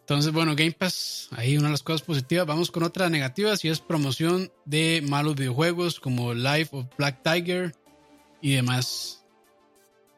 [0.04, 2.46] Entonces, bueno, Game Pass, ahí una de las cosas positivas.
[2.46, 7.74] Vamos con otras negativas y es promoción de malos videojuegos como Life of Black Tiger
[8.42, 9.24] y demás.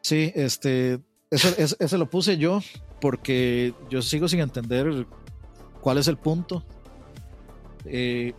[0.01, 0.99] Sí, este,
[1.31, 2.59] eso, lo puse yo
[2.99, 5.07] porque yo sigo sin entender
[5.79, 6.65] cuál es el punto.
[7.85, 8.33] Eh,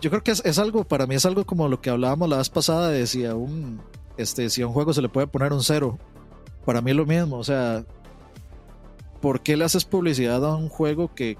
[0.00, 2.48] yo creo que es, algo, para mí es algo como lo que hablábamos la vez
[2.48, 3.82] pasada de si a un,
[4.16, 5.98] este, si a un juego se le puede poner un cero.
[6.64, 7.84] Para mí es lo mismo, o sea,
[9.26, 11.36] ¿por qué le haces publicidad a un juego que...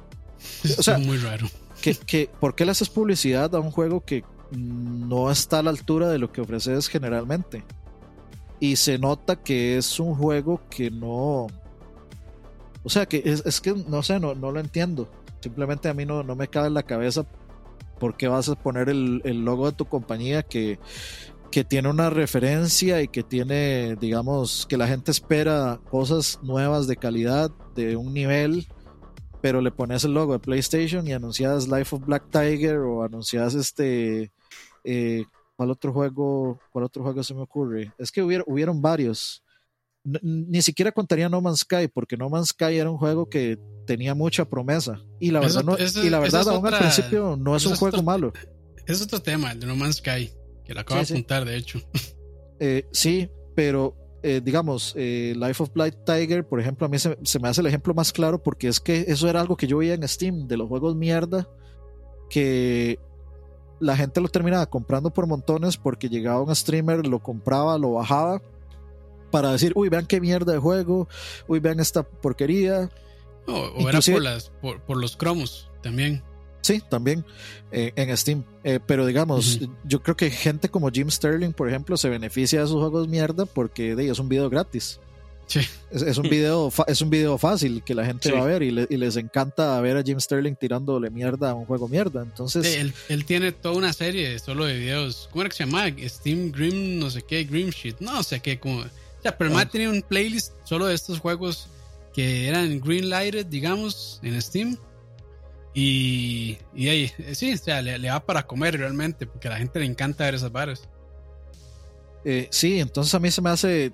[0.76, 1.46] O sea, muy raro.
[1.80, 6.08] Que, ¿Por qué le haces publicidad a un juego que no está a la altura
[6.08, 7.62] de lo que ofreces generalmente?
[8.58, 11.46] Y se nota que es un juego que no...
[12.82, 15.08] O sea, que es, que no sé, no, no lo entiendo.
[15.38, 17.24] Simplemente a mí no, no me cabe en la cabeza
[18.00, 20.80] por qué vas a poner el, el logo de tu compañía que
[21.50, 26.96] que tiene una referencia y que tiene, digamos, que la gente espera cosas nuevas de
[26.96, 28.66] calidad, de un nivel,
[29.40, 33.54] pero le pones el logo de PlayStation y anuncias Life of Black Tiger o anuncias
[33.54, 34.32] este,
[34.84, 35.24] eh,
[35.56, 37.92] ¿cuál otro juego, cuál otro juego se me ocurre?
[37.98, 39.42] Es que hubieron, hubieron varios.
[40.04, 44.14] ni siquiera contaría No Man's Sky, porque No Man's Sky era un juego que tenía
[44.14, 45.00] mucha promesa.
[45.20, 45.64] Y la verdad,
[46.02, 48.32] y la verdad aún al principio no es un juego malo.
[48.86, 50.30] Es otro tema, el de No Man's Sky.
[50.66, 51.80] Que la acabo de apuntar, de hecho.
[52.58, 57.16] Eh, sí, pero eh, digamos, eh, Life of Blight Tiger, por ejemplo, a mí se,
[57.38, 59.94] me hace el ejemplo más claro porque es que eso era algo que yo veía
[59.94, 61.48] en Steam, de los juegos mierda,
[62.30, 62.98] que
[63.78, 68.42] la gente lo terminaba comprando por montones porque llegaba un streamer, lo compraba, lo bajaba
[69.30, 71.08] para decir, uy, vean qué mierda de juego,
[71.46, 72.90] uy, vean esta porquería.
[73.46, 76.24] o era por, las, por, por los cromos también.
[76.66, 77.24] Sí, también
[77.70, 78.42] eh, en Steam.
[78.64, 82.64] Eh, pero digamos, yo creo que gente como Jim Sterling, por ejemplo, se beneficia de
[82.64, 84.98] esos juegos mierda porque de, es un video gratis.
[85.46, 85.60] Sí.
[85.92, 89.16] Es, un video es un video fácil que la gente va a ver y, les
[89.16, 92.20] encanta ver a Jim Sterling tirándole mierda a un juego mierda.
[92.20, 95.28] Entonces, él, tiene toda una serie solo de videos.
[95.30, 95.84] ¿Cómo era que se llama?
[96.04, 98.00] Steam Grim, no sé qué, Grim Shit.
[98.00, 98.82] No sé qué, como.
[99.22, 99.64] Ya, pero ah.
[99.66, 101.68] tiene un playlist solo de estos juegos
[102.12, 104.76] que eran greenlighted, digamos, en Steam
[105.78, 109.58] y, y ahí, eh, sí, o sea, le, va para comer realmente, porque a la
[109.58, 110.88] gente le encanta ver esas varas.
[112.24, 113.92] Eh, sí, entonces a mí se me hace.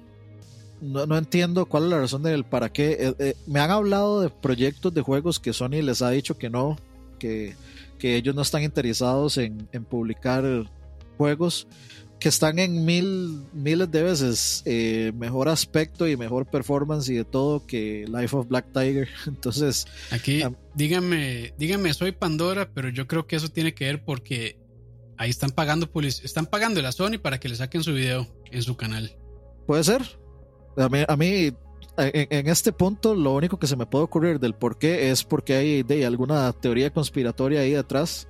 [0.80, 3.12] No, entiendo cuál es la razón del para qué.
[3.18, 6.76] Eh, me han hablado de proyectos de juegos que Sony les ha dicho que no,
[7.18, 7.56] que,
[7.98, 10.44] que ellos no están interesados en, en publicar
[11.18, 11.66] juegos
[12.22, 17.24] que están en mil, miles de veces eh, mejor aspecto y mejor performance y de
[17.24, 19.08] todo que Life of Black Tiger.
[19.26, 20.44] Entonces, aquí,
[20.76, 24.56] díganme, díganme, soy Pandora, pero yo creo que eso tiene que ver porque
[25.18, 25.90] ahí están pagando
[26.22, 29.16] están pagando la Sony para que le saquen su video en su canal.
[29.66, 30.02] Puede ser.
[30.76, 31.50] A mí, a mí
[31.96, 35.54] en, este punto, lo único que se me puede ocurrir del por qué es porque
[35.54, 38.28] hay de alguna teoría conspiratoria ahí detrás.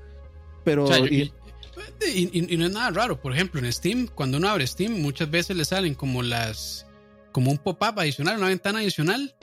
[0.65, 0.87] Pero.
[1.07, 1.31] Y,
[1.77, 3.21] no es nada raro.
[3.21, 6.87] Por ejemplo, en Steam, cuando uno abre Steam, muchas veces le salen como las.
[7.33, 9.35] como un pop-up adicional, una ventana adicional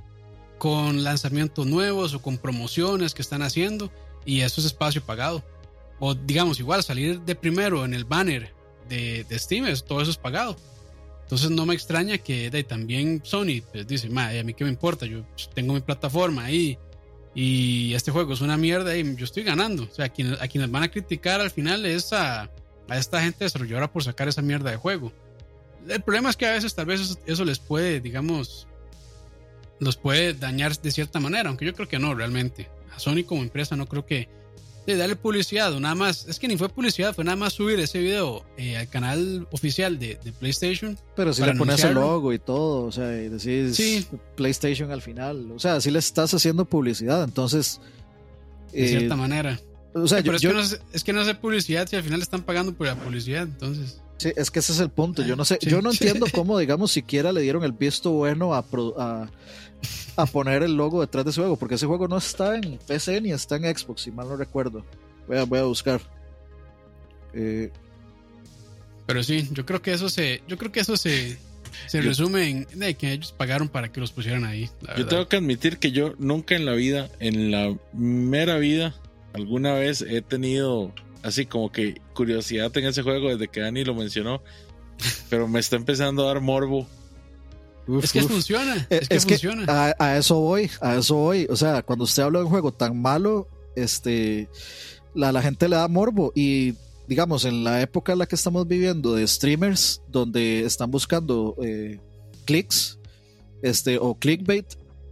[0.58, 3.92] con lanzamientos nuevos o con promociones que están haciendo.
[4.26, 5.44] Y eso es espacio pagado.
[6.00, 8.54] O digamos, igual, salir de primero en el banner
[8.88, 10.56] de, de Steam, todo eso es pagado.
[11.30, 15.24] Entonces no me extraña que también Sony pues, dice, a mí qué me importa, yo
[15.54, 16.76] tengo mi plataforma ahí
[17.36, 19.84] y este juego es una mierda y yo estoy ganando.
[19.84, 22.50] O sea, a quienes, a van a criticar al final es a,
[22.90, 25.14] esta gente desarrolladora por sacar esa mierda de juego.
[25.88, 28.68] El problema es que a veces tal vez eso, les puede, digamos,
[29.80, 32.70] los puede dañar de cierta manera, aunque yo creo que no realmente.
[32.94, 34.28] A Sony como empresa no creo que
[34.86, 36.26] de darle publicidad o nada más.
[36.28, 40.00] Es que ni fue publicidad, fue nada más subir ese video eh, al canal oficial
[40.00, 40.98] de, PlayStation.
[41.16, 45.52] Pero si le pones el logo y todo, o sea, y decís PlayStation al final,
[45.52, 47.82] o sea, si le estás haciendo publicidad, entonces.
[48.72, 49.60] De cierta eh, manera.
[49.94, 52.44] O sea, Pero es, que no es, que no hace publicidad si al final están
[52.44, 54.02] pagando por la publicidad, entonces.
[54.20, 55.24] Sí, es que ese es el punto.
[55.24, 58.66] Yo no sé, yo no entiendo cómo, digamos, siquiera le dieron el visto bueno a,
[58.98, 59.30] a,
[60.18, 63.22] a poner el logo detrás de ese juego, porque ese juego no está en PC
[63.22, 64.84] ni está en Xbox, si mal no recuerdo.
[65.28, 66.02] Voy a, voy a buscar.
[67.34, 67.72] Eh,
[69.06, 71.38] Pero sí, yo creo que eso se, yo creo que eso se,
[71.88, 74.70] se resume en que ellos pagaron para que los pusieran ahí.
[74.98, 78.96] Yo tengo que admitir que yo nunca en la vida, en la mera vida,
[79.34, 80.92] alguna vez he tenido
[81.24, 84.42] así como que curiosidad en ese juego desde que Dani lo mencionó,
[85.30, 86.88] pero me está empezando a dar morbo
[87.98, 88.88] es que funciona.
[88.90, 89.66] Eh, es, que, funciona.
[89.98, 91.48] a, eso voy, a eso voy.
[91.50, 94.48] O sea, cuando usted habla de un juego tan malo, este,
[95.16, 96.32] la, la gente le da morbo.
[96.36, 96.76] Y
[97.08, 102.00] digamos, en la época en la que estamos viviendo de streamers, donde están buscando eh,
[102.46, 103.00] clics
[103.64, 104.68] este, o clickbait,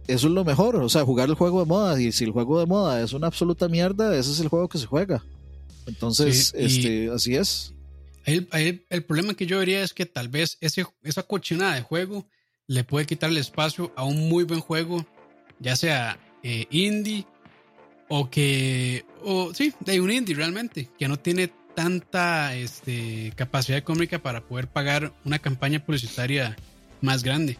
[0.06, 2.00] eso es lo mejor, o sea, jugar el juego de moda.
[2.00, 4.78] Y si el juego de moda es una absoluta mierda, ese es el juego que
[4.78, 5.24] se juega.
[5.88, 7.74] Entonces, este, así es.
[8.24, 8.46] El,
[8.90, 12.28] el, problema que yo vería es que tal vez ese, esa cochinada de juego
[12.66, 15.06] le puede quitar el espacio a un muy buen juego,
[15.58, 17.26] ya sea eh, indie
[18.08, 24.18] o que, o sí, de un indie realmente, que no tiene tanta este, capacidad económica
[24.18, 26.56] para poder pagar una campaña publicitaria
[27.00, 27.56] más grande.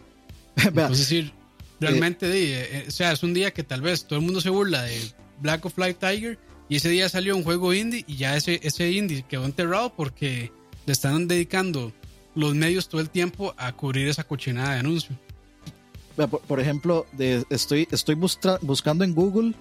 [0.55, 1.31] Es decir,
[1.79, 4.83] realmente, eh, o sea, es un día que tal vez todo el mundo se burla
[4.83, 4.99] de
[5.39, 6.37] Black of Flight Tiger
[6.69, 10.51] y ese día salió un juego indie y ya ese, ese indie quedó enterrado porque
[10.85, 11.91] le están dedicando
[12.35, 15.17] los medios todo el tiempo a cubrir esa cochinada de anuncio.
[16.47, 17.05] Por, ejemplo,
[17.49, 19.53] estoy, estoy buscando en Google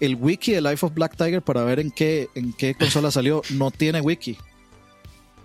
[0.00, 3.42] el wiki de Life of Black Tiger para ver en qué, en qué consola salió.
[3.50, 4.38] No tiene wiki.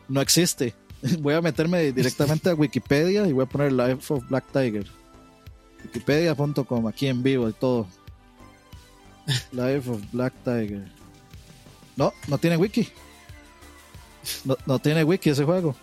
[0.08, 0.74] No existe.
[1.20, 4.86] Voy a meterme directamente a Wikipedia y voy a poner Life of Black Tiger.
[5.84, 7.88] Wikipedia.com, aquí en vivo y todo.
[9.52, 11.01] Life of Black Tiger.
[11.96, 12.88] No, no tiene wiki.
[14.46, 15.76] No, no tiene wiki ese juego.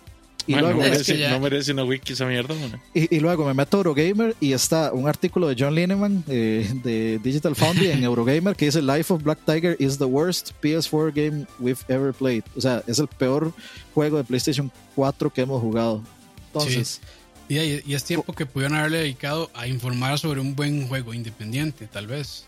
[0.49, 2.55] Y luego, no, merece, una wiki esa mierda.
[2.95, 7.21] Y, luego me meto a Eurogamer y está un artículo de John Lineman eh, de
[7.23, 11.47] Digital Foundry en Eurogamer que dice Life of Black Tiger is the worst PS4 game
[11.59, 12.45] we've ever played.
[12.57, 13.53] O sea, es el peor
[13.95, 16.03] juego de PlayStation 4 que hemos jugado.
[16.47, 17.03] Entonces.
[17.51, 21.87] Y, y, es tiempo que pudieron haberle dedicado a informar sobre un buen juego independiente,
[21.87, 22.47] tal vez.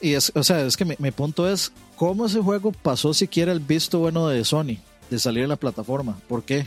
[0.00, 3.52] Y es, o sea, es que mi, mi punto es, ¿cómo ese juego pasó siquiera
[3.52, 4.78] el visto bueno de Sony
[5.10, 6.18] de salir en la plataforma?
[6.28, 6.66] ¿Por qué?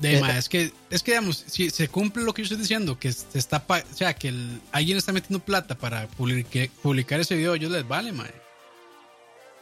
[0.00, 2.98] De eh, es que, es que digamos, si se cumple lo que yo estoy diciendo,
[2.98, 4.32] que se está, o sea, que
[4.72, 8.30] alguien está metiendo plata para publicar, ese video, ellos les vale, mae.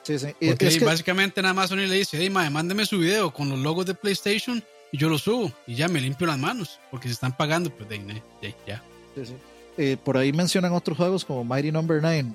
[0.02, 0.28] Sí, sí.
[0.40, 3.86] Porque básicamente nada más Sony le dice, hey, mae, mándeme su video con los logos
[3.86, 7.36] de PlayStation y yo lo subo y ya me limpio las manos, porque se están
[7.36, 8.54] pagando, pues de ya.
[8.66, 8.82] ya.
[9.14, 9.34] Sí, sí.
[9.76, 12.08] Eh, por ahí mencionan otros juegos como Mighty Number no.
[12.08, 12.32] 9.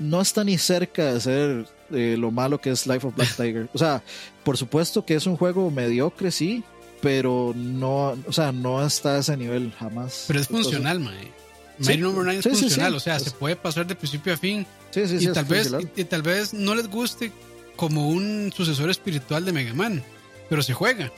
[0.00, 3.68] No está ni cerca de ser eh, lo malo que es Life of Black Tiger.
[3.72, 4.02] O sea,
[4.42, 6.64] por supuesto que es un juego mediocre, sí,
[7.00, 10.24] pero no, o sea, no está a ese nivel jamás.
[10.26, 11.32] Pero es funcional, mae.
[11.78, 14.66] Mighty Number 9 es funcional, o sea, se puede pasar de principio a fin.
[14.90, 17.32] Sí, sí, y tal vez y, tal vez no les guste
[17.76, 20.02] como un sucesor espiritual de Mega Man,
[20.48, 21.10] pero se juega.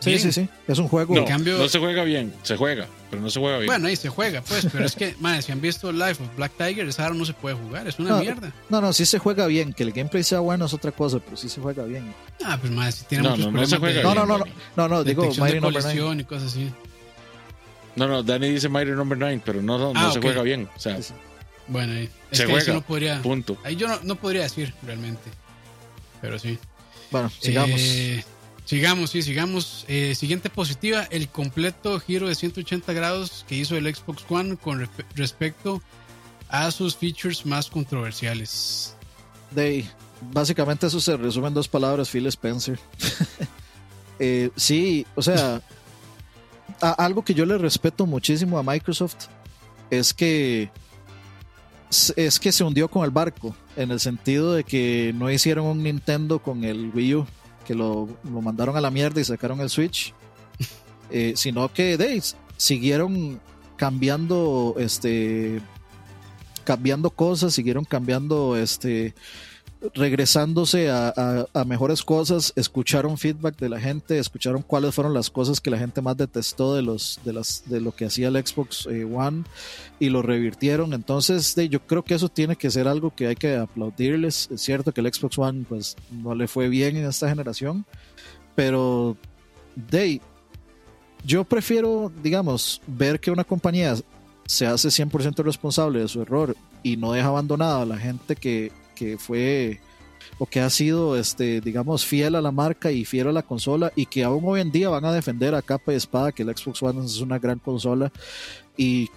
[0.00, 0.48] Sí, sí, sí.
[0.66, 1.14] Es un juego.
[1.14, 3.66] No, cambio, no se juega bien, se juega, pero no se juega bien.
[3.66, 6.52] Bueno, ahí se juega, pues, pero es que, man, si han visto Life of Black
[6.56, 8.52] Tiger, esa ahora no se puede jugar, es una mierda.
[8.70, 11.36] No, no, sí se juega bien, que el gameplay sea bueno es otra cosa, pero
[11.36, 12.14] sí se juega bien.
[12.42, 14.44] Ah, pues, man, si tiene no, muchos no, no se juega no, no, no, no,
[14.76, 16.16] no, no, digo Mighty Number 9.
[16.20, 16.70] y cosas así.
[17.96, 20.80] No, no, Danny dice Mighty Number 9, pero no, no, ah, se juega bien, o
[20.80, 20.98] sea.
[21.68, 23.58] Bueno, ahí, es se que juega, no podría, punto.
[23.64, 25.30] Ahí yo no, no podría decir realmente,
[26.22, 26.58] pero sí.
[27.10, 27.78] Bueno, sigamos.
[27.80, 28.24] Eh,
[28.70, 29.84] Sigamos, sí, sigamos.
[29.88, 34.88] Eh, siguiente positiva, el completo giro de 180 grados que hizo el Xbox One con
[35.16, 35.82] respecto
[36.48, 38.94] a sus features más controversiales.
[39.50, 39.84] De,
[40.32, 42.78] básicamente eso se resume en dos palabras, Phil Spencer.
[44.22, 45.62] Eh, sí, o sea,
[46.82, 49.28] algo que yo le respeto muchísimo a Microsoft
[49.88, 50.70] es que
[52.16, 55.82] es que se hundió con el barco, en el sentido de que no hicieron un
[55.82, 57.26] Nintendo con el Wii U
[57.70, 60.12] que lo, mandaron a la mierda y sacaron el Switch,
[61.12, 62.20] eh, sino que de,
[62.56, 63.40] siguieron
[63.76, 65.60] cambiando, este,
[66.64, 69.14] cambiando cosas, siguieron cambiando, este,
[69.94, 75.70] regresándose a, mejores cosas, escucharon feedback de la gente, escucharon cuáles fueron las cosas que
[75.70, 79.44] la gente más detestó de los de de lo que hacía el Xbox eh, One
[79.98, 80.92] y lo revirtieron.
[80.92, 84.48] Entonces, yo creo que eso tiene que ser algo que hay que aplaudirles.
[84.50, 87.84] Es cierto que el Xbox One pues no le fue bien en esta generación,
[88.54, 89.16] pero
[89.76, 90.20] de
[91.24, 93.94] yo prefiero, digamos, ver que una compañía
[94.46, 98.72] se hace 100% responsable de su error y no deja abandonada a la gente que
[99.00, 99.80] que fue
[100.38, 103.92] o que ha sido, este, digamos, fiel a la marca y fiel a la consola
[103.96, 106.54] y que aún hoy en día van a defender a capa y espada que el
[106.54, 108.12] Xbox One es una gran consola
[108.76, 109.08] y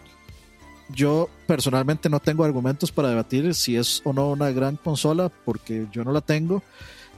[0.89, 5.85] yo personalmente no tengo argumentos para debatir si es o no una gran consola porque
[5.91, 6.63] yo no la tengo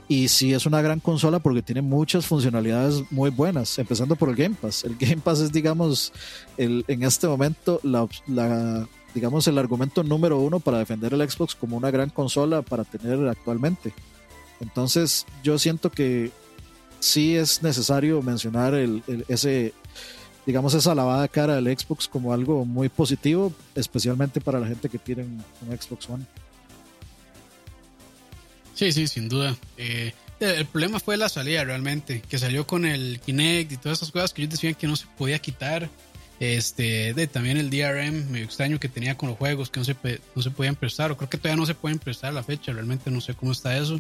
[0.07, 4.35] y si es una gran consola porque tiene muchas funcionalidades muy buenas, empezando por el
[4.35, 4.83] Game Pass.
[4.85, 6.13] El Game Pass es, digamos,
[6.57, 11.55] el, en este momento la, la digamos, el argumento número uno para defender el Xbox
[11.55, 13.93] como una gran consola para tener actualmente.
[14.59, 16.31] Entonces, yo siento que
[16.99, 19.73] sí es necesario mencionar el, ese,
[20.45, 24.97] digamos, esa lavada cara del Xbox como algo muy positivo, especialmente para la gente que
[24.97, 25.43] tiene un,
[25.79, 26.25] Xbox One.
[28.73, 29.55] Sí, sí, sin duda.
[29.77, 34.11] Eh, el problema fue la salida realmente, que salió con el Kinect y todas esas
[34.11, 35.89] cosas que ellos decían que no se podía quitar
[36.39, 39.95] Este, de, también el DRM medio extraño que tenía con los juegos que no se,
[40.35, 42.73] no se podían prestar, o creo que todavía no se pueden prestar a la fecha,
[42.73, 43.99] realmente no sé cómo está eso.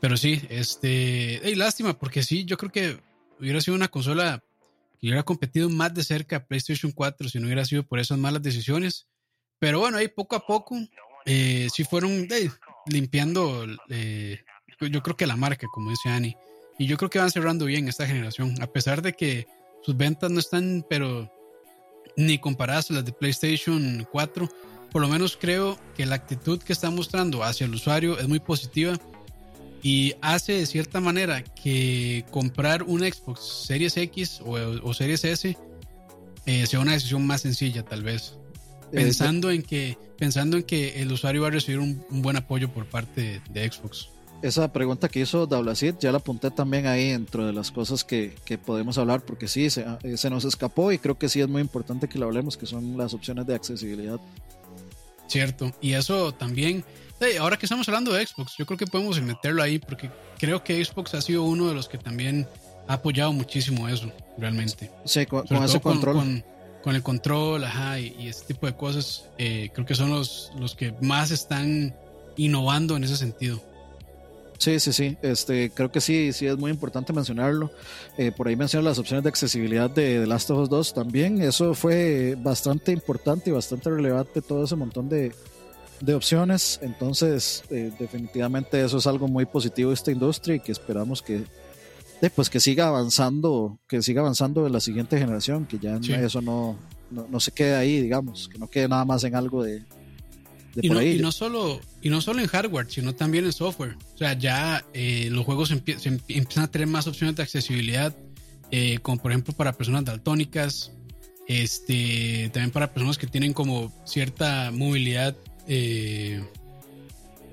[0.00, 2.98] Pero sí, este, hey, lástima, porque sí, yo creo que
[3.40, 4.42] hubiera sido una consola
[5.00, 8.18] que hubiera competido más de cerca a PlayStation 4 si no hubiera sido por esas
[8.18, 9.06] malas decisiones.
[9.58, 10.76] Pero bueno, ahí poco a poco
[11.26, 12.26] eh, sí fueron
[12.86, 14.40] limpiando, eh,
[14.80, 16.36] yo creo que la marca, como dice Ani.
[16.78, 19.46] Y yo creo que van cerrando bien esta generación, a pesar de que
[19.82, 21.30] sus ventas no están, pero
[22.16, 24.48] ni comparadas a las de PlayStation 4.
[24.90, 28.38] Por lo menos creo que la actitud que está mostrando hacia el usuario es muy
[28.40, 28.96] positiva
[29.82, 35.56] y hace de cierta manera que comprar una Xbox Series X o, Series S
[36.46, 38.38] eh, sea una decisión más sencilla tal vez.
[38.92, 42.72] Eh, pensando en que pensando en que el usuario va a recibir un, buen apoyo
[42.72, 44.08] por parte de Xbox
[44.44, 48.34] esa pregunta que hizo Dablacid ya la apunté también ahí dentro de las cosas que,
[48.44, 51.48] que podemos hablar, porque sí, se, eh, se, nos escapó y creo que sí es
[51.48, 54.20] muy importante que lo hablemos, que son las opciones de accesibilidad.
[55.28, 56.84] Cierto, y eso también,
[57.40, 60.84] ahora que estamos hablando de Xbox, yo creo que podemos meterlo ahí, porque creo que
[60.84, 62.46] Xbox ha sido uno de los que también
[62.86, 64.90] ha apoyado muchísimo eso, realmente.
[65.06, 66.42] Sí, con, ese control.
[66.82, 70.52] Con, el control, ajá, y, y este tipo de cosas, eh, creo que son los,
[70.58, 71.96] los que más están
[72.36, 73.62] innovando en ese sentido.
[74.64, 75.18] Sí, sí, sí.
[75.20, 77.70] Este, creo que sí, sí es muy importante mencionarlo.
[78.16, 81.42] Eh, por ahí menciono las opciones de accesibilidad de The Last of Us 2 también.
[81.42, 85.34] Eso fue bastante importante y bastante relevante todo ese montón de,
[86.00, 86.78] de opciones.
[86.80, 91.44] Entonces, eh, definitivamente eso es algo muy positivo de esta industria y que esperamos que,
[92.34, 96.78] pues, que siga avanzando, que siga avanzando en la siguiente generación, que ya eso no,
[97.10, 99.82] no, no se quede ahí, digamos, que no quede nada más en algo de,
[100.76, 103.96] y, no, solo, y no solo en hardware, sino también en software.
[104.14, 108.14] O sea, ya eh, los juegos empiezan a tener más opciones de accesibilidad,
[108.70, 110.92] eh, como por ejemplo para personas daltónicas,
[111.46, 115.36] este, también para personas que tienen como cierta movilidad,
[115.68, 116.42] eh,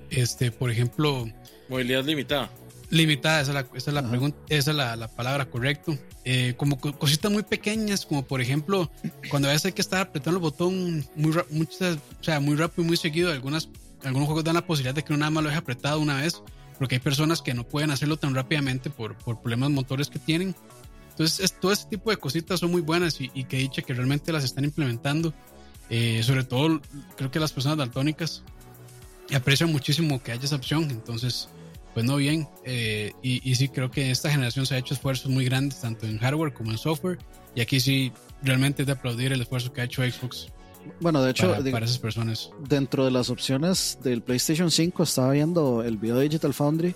[0.10, 1.30] este, por ejemplo...
[1.70, 2.52] Movilidad limitada.
[2.92, 5.94] Limitada, esa es la, esa es la pregunta, esa es la, la palabra correcta.
[6.26, 8.92] Eh, como cositas muy pequeñas, como por ejemplo,
[9.30, 12.84] cuando a veces hay que estar apretando el botón muy, muchas, o sea, muy rápido
[12.84, 13.70] y muy seguido, algunas,
[14.04, 16.44] algunos juegos dan la posibilidad de que uno nada más lo deje apretado una vez,
[16.78, 20.54] porque hay personas que no pueden hacerlo tan rápidamente por, por problemas motores que tienen.
[21.12, 24.32] Entonces, todo ese tipo de cositas son muy buenas y, y que dicha que realmente
[24.34, 25.34] las están implementando.
[25.90, 26.82] Eh, sobre todo,
[27.16, 28.44] creo que las personas daltónicas
[29.34, 30.90] aprecian muchísimo que haya esa opción.
[30.90, 31.50] Entonces,
[31.94, 32.48] pues no bien.
[32.66, 36.18] Eh, y, sí, creo que esta generación se ha hecho esfuerzos muy grandes, tanto en
[36.20, 37.20] hardware como en software.
[37.56, 38.12] Y aquí sí,
[38.42, 40.48] realmente es de aplaudir el esfuerzo que ha hecho Xbox.
[41.00, 42.50] Bueno, de hecho, para, esas personas.
[42.68, 46.96] Dentro de las opciones del PlayStation 5, estaba viendo el video de Digital Foundry.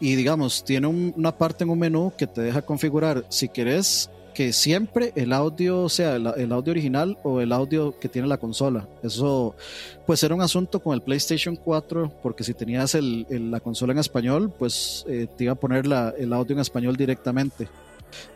[0.00, 4.52] Y digamos, tiene una parte en un menú que te deja configurar si querés que
[4.52, 8.86] siempre el audio sea el, audio original o el audio que tiene la consola.
[9.02, 9.54] Eso
[10.06, 14.00] pues era un asunto con el PlayStation 4 porque si tenías el, la consola en
[14.00, 17.68] español pues eh, te iba a poner la, el audio en español directamente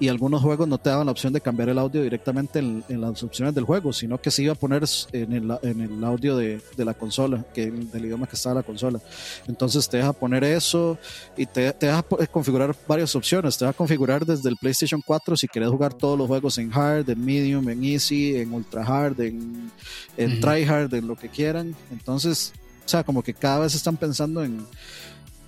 [0.01, 3.23] y algunos juegos no te daban la opción de cambiar el audio directamente en, las
[3.23, 6.61] opciones del juego, sino que se iba a poner en el, en el audio de,
[6.77, 9.01] de, la consola, que del idioma que estaba la consola.
[9.47, 10.99] Entonces te deja poner eso
[11.37, 13.57] y te, te deja configurar varias opciones.
[13.57, 16.73] Te va a configurar desde el PlayStation 4 si quieres jugar todos los juegos en
[16.73, 19.71] hard, en medium, en easy, en ultra hard, en,
[20.17, 21.75] en try hard, en lo que quieran.
[21.91, 22.53] Entonces,
[22.85, 24.65] o sea, como que cada vez están pensando en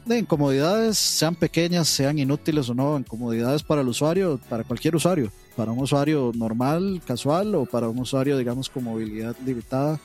[0.04, 5.30] de incomodidades, sean pequeñas, sean inútiles o no, incomodidades para el usuario, para cualquier usuario,
[5.56, 10.00] para un usuario normal, casual o para un usuario, digamos, con movilidad limitada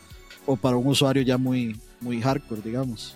[0.46, 3.16] o para un usuario ya muy, muy hardcore, digamos.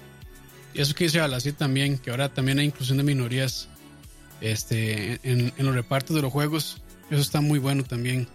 [0.74, 3.68] Y eso que dice así también, que ahora también hay inclusión de minorías
[4.42, 8.28] este, en, los repartos de los juegos, eso está muy bueno también.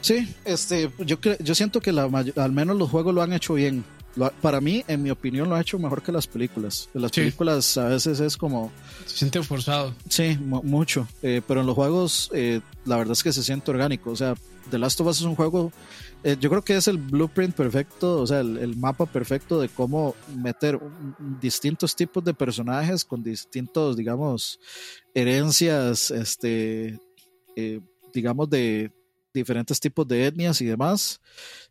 [0.00, 2.04] Sí, este, yo, yo siento que la,
[2.36, 3.84] al menos los juegos lo han hecho bien
[4.40, 6.88] para mí, en mi opinión, lo ha hecho mejor que las películas.
[6.94, 8.72] Las películas a veces es como...
[9.06, 9.94] Se siente forzado.
[10.08, 11.06] Sí, mucho.
[11.22, 14.10] Eh, pero en los juegos, eh, la verdad es que se siente orgánico.
[14.10, 14.34] O sea,
[14.70, 15.72] The Last of Us es un juego...
[16.24, 20.16] Eh, yo creo que es el blueprint perfecto, o sea, el, mapa perfecto de cómo
[20.34, 20.80] meter
[21.40, 24.58] distintos tipos de personajes con distintos, digamos,
[25.14, 26.98] herencias, este,
[28.12, 28.90] digamos, de
[29.32, 31.20] diferentes tipos de etnias y demás,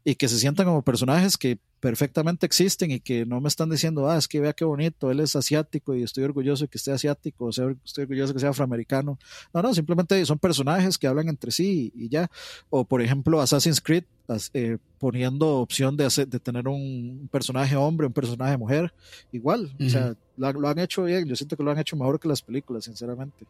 [0.07, 4.09] y que se sientan como personajes que perfectamente existen y que no me están diciendo,
[4.09, 6.93] ah, es que vea qué bonito, él es asiático y estoy orgulloso de que esté
[6.93, 9.19] asiático, o sea, estoy orgulloso de que sea afroamericano.
[9.53, 12.31] No, no, simplemente son personajes que hablan entre sí y, ya.
[12.69, 14.05] O por ejemplo, Assassin's Creed
[14.53, 18.93] eh, poniendo opción de, hacer, de tener un personaje hombre, un personaje mujer,
[19.33, 19.75] igual.
[19.77, 22.41] O sea, lo, han hecho bien, yo siento que lo han hecho mejor que las
[22.41, 23.45] películas, sinceramente.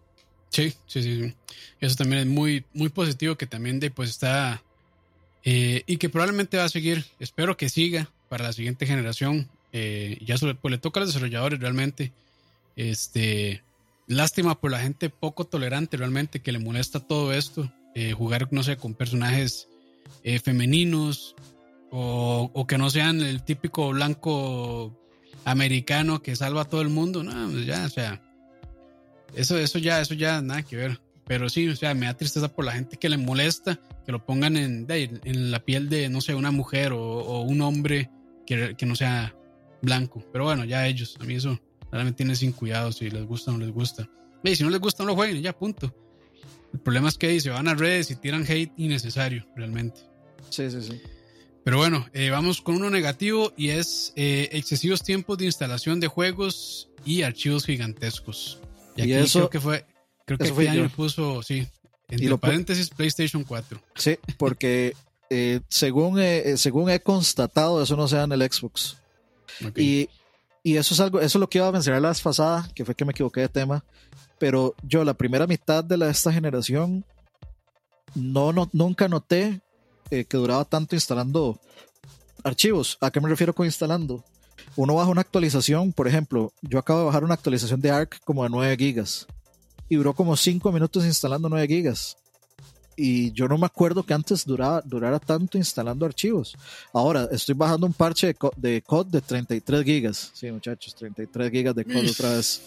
[0.49, 1.35] Sí, sí, sí,
[1.79, 4.63] Eso también es muy, muy positivo que también de, pues está
[5.49, 9.47] eh, y que probablemente va a seguir, espero que siga para la siguiente generación.
[9.71, 12.11] Eh, ya pues, le toca a los desarrolladores realmente.
[12.75, 13.63] Este,
[14.07, 17.71] lástima por la gente poco tolerante realmente que le molesta todo esto.
[17.95, 19.69] Eh, jugar, no sé, con personajes
[20.43, 21.33] femeninos
[21.91, 24.93] o, que no sean el típico blanco
[25.45, 27.23] americano que salva a todo el mundo.
[27.23, 28.21] No, pues ya, o sea,
[29.33, 30.99] eso, eso ya, eso ya nada que ver.
[31.25, 34.25] Pero sí, o sea, me da tristeza por la gente que le molesta que lo
[34.25, 38.09] pongan en, en la piel de, no sé, una mujer o, un hombre
[38.45, 39.35] que, no sea
[39.81, 40.23] blanco.
[40.31, 41.59] Pero bueno, ya ellos, a mí eso
[41.91, 44.09] realmente tiene sin cuidado si les gusta o no les gusta.
[44.45, 45.93] Y si no les gusta, no lo jueguen, ya, punto.
[46.73, 49.99] El problema es que se van a redes y tiran hate innecesario, realmente.
[50.51, 51.01] Sí, sí, sí.
[51.65, 56.07] Pero bueno, eh, vamos con uno negativo y es eh, excesivos tiempos de instalación de
[56.07, 58.61] juegos y archivos gigantescos.
[58.95, 59.85] Y, aquí eso, creo que fue,
[60.23, 61.67] creo que este año puso, sí,
[62.09, 63.81] entre paréntesis, PlayStation 4.
[63.95, 64.95] Sí, porque
[65.29, 66.19] eh, según,
[66.55, 68.97] según he constatado, eso no se da en el Xbox.
[69.75, 70.09] Y,
[70.63, 72.85] y, eso es algo, eso es lo que iba a mencionar la vez pasada, que
[72.85, 73.83] fue que me equivoqué de tema.
[74.39, 77.03] Pero yo, la primera mitad de la, esta generación,
[78.13, 79.61] no, no, nunca noté
[80.11, 81.59] eh, que duraba tanto instalando
[82.43, 82.97] archivos.
[83.01, 84.23] ¿A qué me refiero con instalando?
[84.75, 88.43] Uno baja una actualización, por ejemplo, yo acabo de bajar una actualización de ARC como
[88.43, 89.27] de 9 gigas
[89.89, 92.17] y duró como 5 minutos instalando 9 gigas.
[92.99, 96.57] Y yo no me acuerdo que antes duraba, durara tanto instalando archivos.
[96.91, 100.31] Ahora estoy bajando un parche de, code de 33 gigas.
[100.33, 102.61] Sí, muchachos, 33 gigas de code otra vez.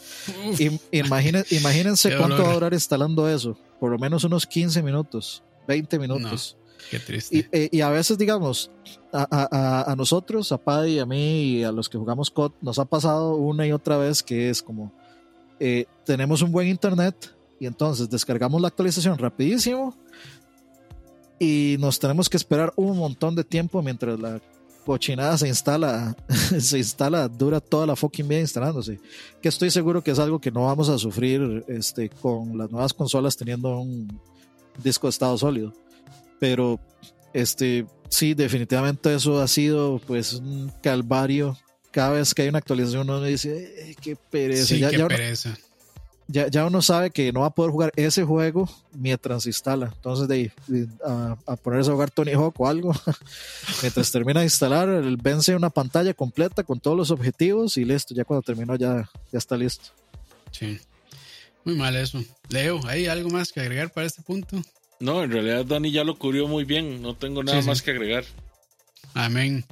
[0.92, 3.58] imagínense cuánto va a durar instalando eso.
[3.80, 6.56] Por lo menos unos 15 minutos, 20 minutos.
[6.88, 7.48] Qué triste.
[7.50, 8.70] Eh, y, a veces, digamos,
[9.12, 13.34] a, nosotros, a Paddy, a mí y a los que jugamos COD, nos ha pasado
[13.34, 14.92] una y otra vez que es como,
[15.60, 19.94] eh, tenemos un buen internet y entonces descargamos la actualización rapidísimo
[21.38, 24.40] y nos tenemos que esperar un montón de tiempo mientras la
[24.84, 26.16] cochinada se instala,
[26.58, 28.98] se instala, dura toda la fucking vida instalándose.
[29.40, 32.92] Que estoy seguro que es algo que no vamos a sufrir este, con las nuevas
[32.92, 34.20] consolas teniendo un
[34.82, 35.72] disco de estado sólido
[36.40, 36.80] pero
[37.32, 41.56] este sí, definitivamente eso ha sido pues un calvario.
[41.90, 44.76] Cada vez que hay una actualización uno dice, qué pereza.
[44.76, 45.48] ya, qué ya pereza.
[45.50, 49.90] Uno, ya, uno sabe que no va a poder jugar ese juego mientras se instala.
[49.94, 50.52] Entonces, de,
[51.04, 52.94] a, ponerse a jugar Tony Hawk o algo,
[53.82, 54.88] mientras termina de instalar,
[55.20, 58.14] vence una pantalla completa con todos los objetivos y listo.
[58.14, 59.90] Ya cuando terminó, ya, ya está listo.
[60.52, 60.78] Sí.
[61.64, 62.22] Muy mal eso.
[62.48, 64.62] Leo, ¿hay algo más que agregar para este punto?
[65.00, 67.02] No, en realidad Dani ya lo cubrió muy bien.
[67.02, 68.24] No tengo nada más que agregar.
[69.14, 69.64] Amén.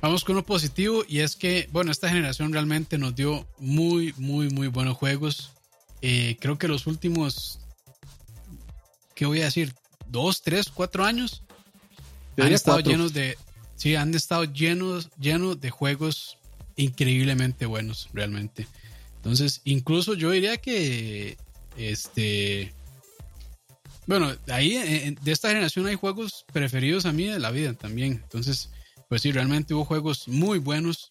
[0.00, 4.50] Vamos con lo positivo y es que, bueno, esta generación realmente nos dio muy, muy,
[4.50, 5.50] muy buenos juegos.
[6.02, 7.60] Eh, creo que los últimos,
[9.14, 9.74] ¿qué voy a decir?
[10.06, 11.42] Dos, tres, cuatro años
[12.36, 13.38] han estado llenos de,
[13.76, 16.38] sí, han estado llenos, llenos de juegos
[16.76, 18.68] increíblemente buenos, realmente.
[19.16, 21.38] Entonces, incluso yo diría que,
[21.76, 22.72] este,
[24.06, 28.12] bueno, ahí de esta generación hay juegos preferidos a mí de la vida también.
[28.12, 28.70] Entonces,
[29.08, 31.08] pues sí, realmente hubo juegos muy buenos.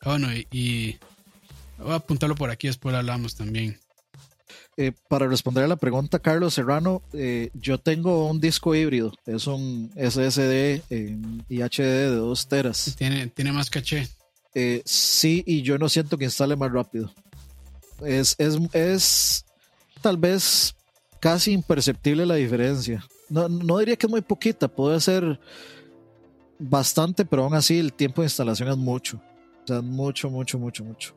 [0.00, 0.96] Ah, bueno, y,
[1.78, 3.78] voy a apuntarlo por aquí, después hablamos también.
[4.76, 9.48] Eh, para responder a la pregunta, Carlos Serrano, eh, yo tengo un disco híbrido, es
[9.48, 10.82] un SSD
[11.48, 12.94] y HD de 2 teras.
[12.96, 14.08] Tiene, tiene más caché.
[14.54, 17.12] Eh, sí, y yo no siento que instale más rápido.
[18.04, 19.44] Es, es, es
[20.00, 20.74] tal vez
[21.20, 23.04] casi imperceptible la diferencia.
[23.28, 25.40] No, no diría que es muy poquita, puede ser
[26.58, 29.20] bastante, pero aún así el tiempo de instalación es mucho.
[29.64, 31.14] O sea, mucho, mucho, mucho, mucho.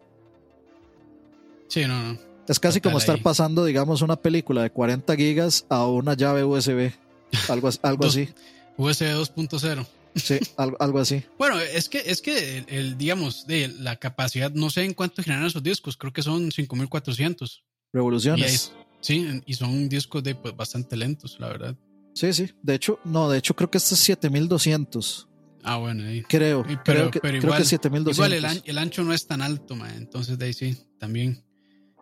[1.67, 2.19] Sí, no, no.
[2.47, 6.91] Es casi como estar pasando, digamos, una película de 40 gigas a una llave USB.
[7.49, 8.27] Algo, algo así.
[8.75, 9.85] USB 2.0.
[10.15, 11.23] Sí, algo, algo, así.
[11.37, 15.45] Bueno, es que, es que el, digamos, de la capacidad, no sé en cuánto generan
[15.45, 17.63] esos discos, creo que son 5400.
[17.93, 18.73] Revoluciones.
[18.99, 21.75] Sí, y son discos de pues, bastante lentos, la verdad.
[22.13, 22.49] Sí, sí.
[22.61, 25.29] De hecho, no, de hecho creo que este es 7200.
[25.63, 26.23] Ah, bueno, ahí.
[26.23, 28.15] Creo, pero, que, creo igual, que 7200.
[28.17, 29.93] Igual el, ancho no es tan alto, man.
[29.95, 31.43] entonces de ahí sí, también.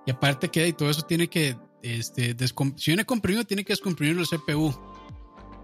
[0.06, 2.36] Y aparte que ahí todo eso tiene que, este,
[2.78, 4.74] si viene comprimido, tiene que descomprimir el CPU.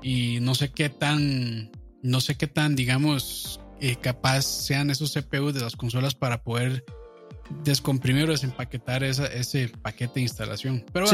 [0.01, 1.71] Y no sé qué tan,
[2.03, 6.85] no sé qué tan, digamos, eh, capaz sean esos CPUs de las consolas para poder
[7.63, 10.83] descomprimir o desempaquetar esa, ese paquete de instalación.
[10.91, 11.05] Pero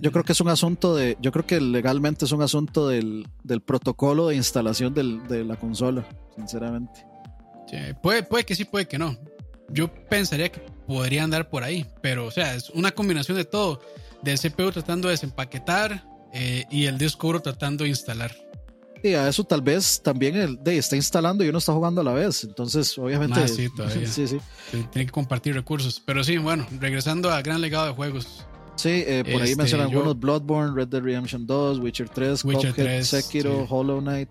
[0.00, 3.26] yo, creo que es un asunto de, yo creo que legalmente es un asunto del,
[3.64, 6.06] protocolo de instalación de la consola,
[6.36, 7.04] sinceramente.
[8.02, 9.16] puede, puede que sí, puede que no.
[9.68, 13.80] Yo pensaría que podría andar por ahí, pero o sea, es una combinación de todo,
[14.22, 18.34] del CPU tratando de desempaquetar eh, y el disco duro tratando de instalar.
[19.02, 22.04] Y a eso tal vez también el de está instalando y uno está jugando a
[22.04, 22.44] la vez.
[22.44, 23.48] Entonces, obviamente.
[23.48, 24.06] sí, todavía.
[24.06, 24.38] sí, sí.
[24.70, 26.00] Tiene que compartir recursos.
[26.04, 28.46] Pero sí, bueno, regresando a gran legado de juegos.
[28.76, 32.72] Sí, eh, por ahí este, mencionan algunos Bloodborne, Red Dead Redemption 2, Witcher 3, Witcher
[32.72, 34.30] 3, Sekiro, Hollow Knight.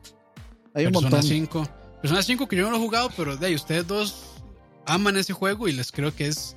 [0.74, 1.22] Hay un montón.
[1.22, 1.68] 5.
[2.02, 4.32] Persona 5 que yo no lo he jugado, pero de ahí ustedes dos
[4.88, 6.56] aman ese juego y les creo que es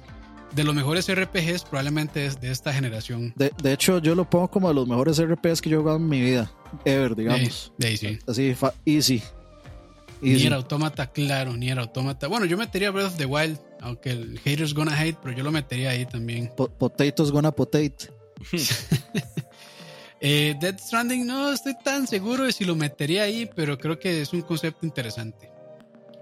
[0.55, 3.32] de los mejores RPGs probablemente de esta generación.
[3.36, 5.98] De, de, hecho, yo lo pongo como de los mejores RPGs que yo he jugado
[5.98, 6.52] en mi vida,
[6.85, 7.72] ever, digamos.
[7.78, 8.18] Sí.
[8.26, 9.22] Así, easy.
[10.20, 12.28] Ni era automata, claro, ni era automata.
[12.28, 15.52] Bueno, yo metería Breath of the Wild, aunque el haters gonna hate, pero yo lo
[15.52, 16.51] metería ahí también.
[16.56, 18.10] potatoes gonna potate.
[20.20, 24.22] eh, Dead Stranding no estoy tan seguro de si lo metería ahí, pero creo que
[24.22, 25.51] es un concepto interesante.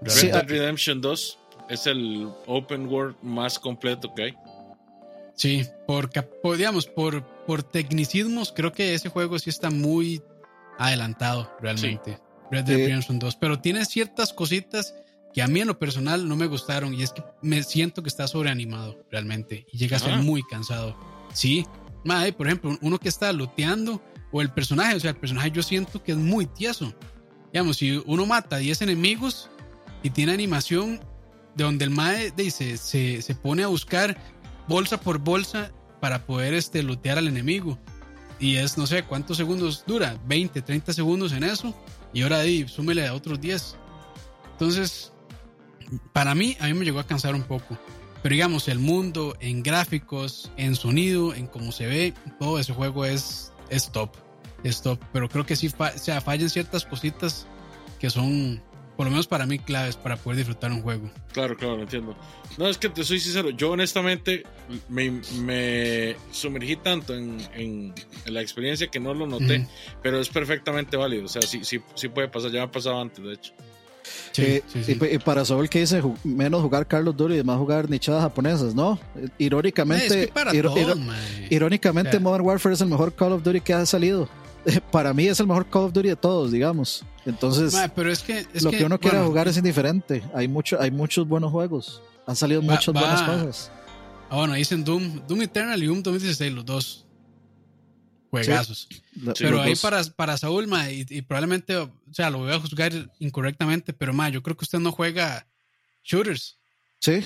[0.01, 1.39] Red Dead ah, Redemption 2
[1.69, 4.33] es el open world más completo que hay.
[5.35, 6.09] Sí, por,
[6.57, 10.21] digamos, por, por tecnicismos, creo que ese juego sí está muy
[10.77, 12.19] adelantado realmente.
[12.51, 13.35] Red Dead Redemption 2.
[13.37, 14.93] Pero tiene ciertas cositas
[15.33, 18.09] que a mí en lo personal no me gustaron y es que me siento que
[18.09, 20.95] está sobreanimado realmente y llega a ser muy cansado.
[21.33, 21.65] Sí,
[22.03, 25.63] madre, por ejemplo, uno que está looteando o el personaje, o sea, el personaje yo
[25.63, 26.93] siento que es muy tieso.
[27.51, 29.49] Digamos, si uno mata a 10 enemigos
[30.03, 30.99] y tiene animación
[31.55, 34.17] de donde el mae dice, se, se pone a buscar
[34.67, 37.77] bolsa por bolsa para poder este, lootear al enemigo.
[38.39, 40.19] Y es, no sé, ¿cuántos segundos dura?
[40.25, 41.73] 20, 30 segundos en eso.
[42.13, 43.75] Y ahora ahí, súmele a otros 10.
[44.51, 45.13] Entonces,
[46.11, 47.77] para mí, a mí me llegó a cansar un poco.
[48.21, 53.05] Pero digamos, el mundo, en gráficos, en sonido, en cómo se ve, todo ese juego
[53.05, 54.11] es, es top.
[54.81, 54.99] Top.
[55.11, 57.45] Pero creo que sí o sea, fallan ciertas cositas
[57.99, 58.61] que son
[59.03, 61.11] por lo menos para mí, claves para poder disfrutar un juego.
[61.33, 62.15] Claro, claro, entiendo.
[62.57, 64.43] No, es que te soy sincero, yo honestamente
[64.87, 67.93] me, sumergí tanto en,
[68.27, 69.67] la experiencia que no lo noté,
[70.01, 73.01] pero es perfectamente válido, o sea, sí, sí, sí puede pasar, ya me ha pasado
[73.01, 73.53] antes, de hecho.
[74.31, 78.73] Sí, Y, para Saúl que dice menos jugar Carlos Duro y más jugar nichadas japonesas,
[78.73, 78.99] ¿no?
[79.37, 80.31] Irónicamente,
[81.49, 84.29] irónicamente Modern Warfare es el mejor Call of Duty que ha salido.
[84.91, 87.03] para mí es el mejor Call of Duty de todos, digamos.
[87.25, 90.23] Entonces, pero es que, lo que, uno quiere jugar es indiferente.
[90.33, 92.01] Hay, mucho, hay muchos buenos juegos.
[92.27, 93.71] Han salido muchas buenas cosas.
[94.29, 97.05] Ah, bueno, dicen Doom, Doom Eternal y Doom 2016, los dos.
[98.29, 98.87] Juegazos.
[99.37, 104.11] pero ahí para, para Saúl, y, probablemente, o sea, lo voy a juzgar incorrectamente, pero
[104.11, 105.45] ma, yo creo que usted no juega
[106.03, 106.57] shooters.
[106.99, 107.23] Sí.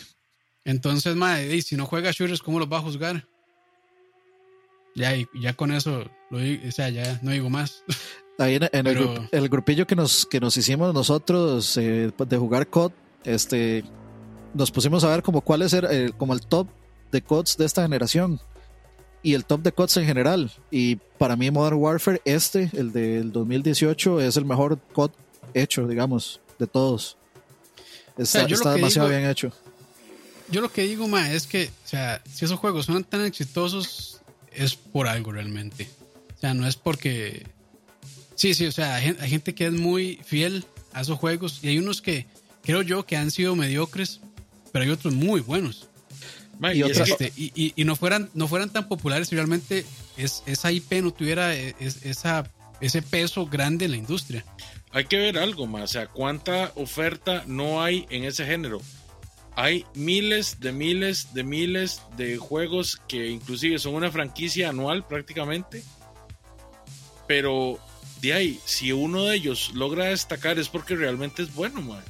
[0.65, 3.25] Entonces, ma, y si no juega shooters, ¿cómo los va a juzgar?
[4.97, 7.83] Ya, y ya con eso, lo, o sea, ya no digo más.
[8.39, 8.87] Ahí en,
[9.31, 12.91] el, grupillo que nos, que nos hicimos nosotros eh, de jugar COD,
[13.23, 13.83] este,
[14.53, 16.67] nos pusimos a ver como cuál es el, como el top
[17.11, 18.39] de CODs de esta generación
[19.21, 20.51] y el top de CODs en general.
[20.71, 25.11] Y para mí Modern Warfare, este, el del 2018, es el mejor COD
[25.53, 27.17] hecho, digamos, de todos.
[28.17, 29.51] Está, demasiado bien hecho.
[30.49, 34.21] Yo lo que digo, ma, es que, o sea, si esos juegos son tan exitosos,
[34.57, 35.87] es por algo realmente.
[36.35, 37.45] O sea, no es porque...
[38.35, 41.79] Sí, sí, o sea, hay, gente que es muy fiel a esos juegos y hay
[41.79, 42.27] unos que
[42.61, 44.19] creo yo que han sido mediocres,
[44.71, 45.87] pero hay otros muy buenos.
[46.73, 49.85] y, este, y, no, fueran, no fueran tan populares si realmente
[50.17, 54.45] es, esa IP no tuviera e, esa, ese peso grande en la industria.
[54.91, 58.81] Hay que ver algo más, o sea, cuánta oferta no hay en ese género
[59.57, 65.83] hay miles de miles de miles de juegos que inclusive son una franquicia anual prácticamente.
[67.25, 67.79] Pero
[68.21, 72.03] de ahí, si uno de ellos logra destacar es porque realmente es bueno, man.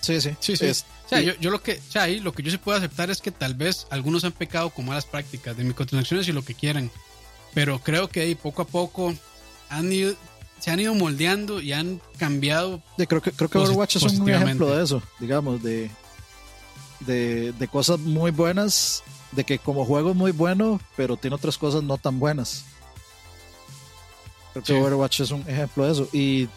[0.00, 0.30] Sí, sí.
[0.38, 0.66] Sí, sí.
[0.66, 3.20] o sea, yo, lo que, o sea, ahí lo que yo sí puedo aceptar es
[3.20, 6.88] que tal vez algunos han pecado con malas prácticas de microtransacciones y lo que quieran.
[7.52, 9.12] Pero creo que ahí poco a poco
[9.70, 10.14] han ido,
[10.60, 12.80] se han ido moldeando y han cambiado.
[12.96, 15.90] creo que, creo que Overwatch es un ejemplo de eso, digamos, de
[17.00, 19.02] de, de cosas muy buenas,
[19.32, 22.64] de que como juego es muy bueno, pero tiene otras cosas no tan buenas.
[24.52, 26.08] Creo que Overwatch es un ejemplo de eso.
[26.12, 26.48] Y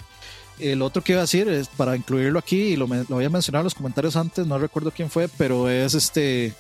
[0.60, 3.30] el otro que iba a decir es para incluirlo aquí, y lo, lo voy a
[3.30, 6.54] mencionar en los comentarios antes, no recuerdo quién fue, pero es este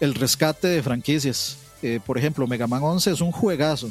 [0.00, 1.58] el rescate de franquicias.
[1.82, 3.90] Eh, por ejemplo, Mega Man 11 es un juegazo.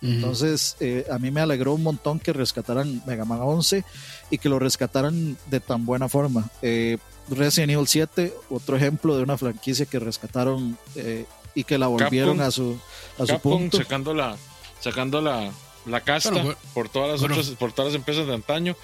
[0.00, 3.84] Entonces, eh, a mí me alegró un montón que rescataran Mega Man 11
[4.30, 6.48] y que lo rescataran de tan buena forma.
[6.62, 6.98] Eh,
[7.30, 12.40] Resident Evil 7, otro ejemplo de una franquicia que rescataron eh, y que la volvieron
[12.40, 12.78] a su,
[13.18, 13.76] a su punto.
[13.78, 14.36] Sacando la,
[14.80, 15.50] sacando la,
[15.86, 16.30] la casta
[16.74, 18.76] por, todas las otras, por todas las empresas de antaño,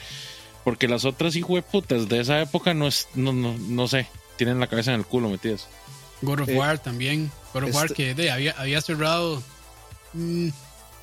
[0.65, 4.67] porque las otras hijueputas de esa época no, es, no, no, no sé, tienen la
[4.67, 5.69] cabeza en el culo metidas.
[6.23, 9.43] God of War también, God of War este que había, había cerrado,
[10.13, 10.49] mm,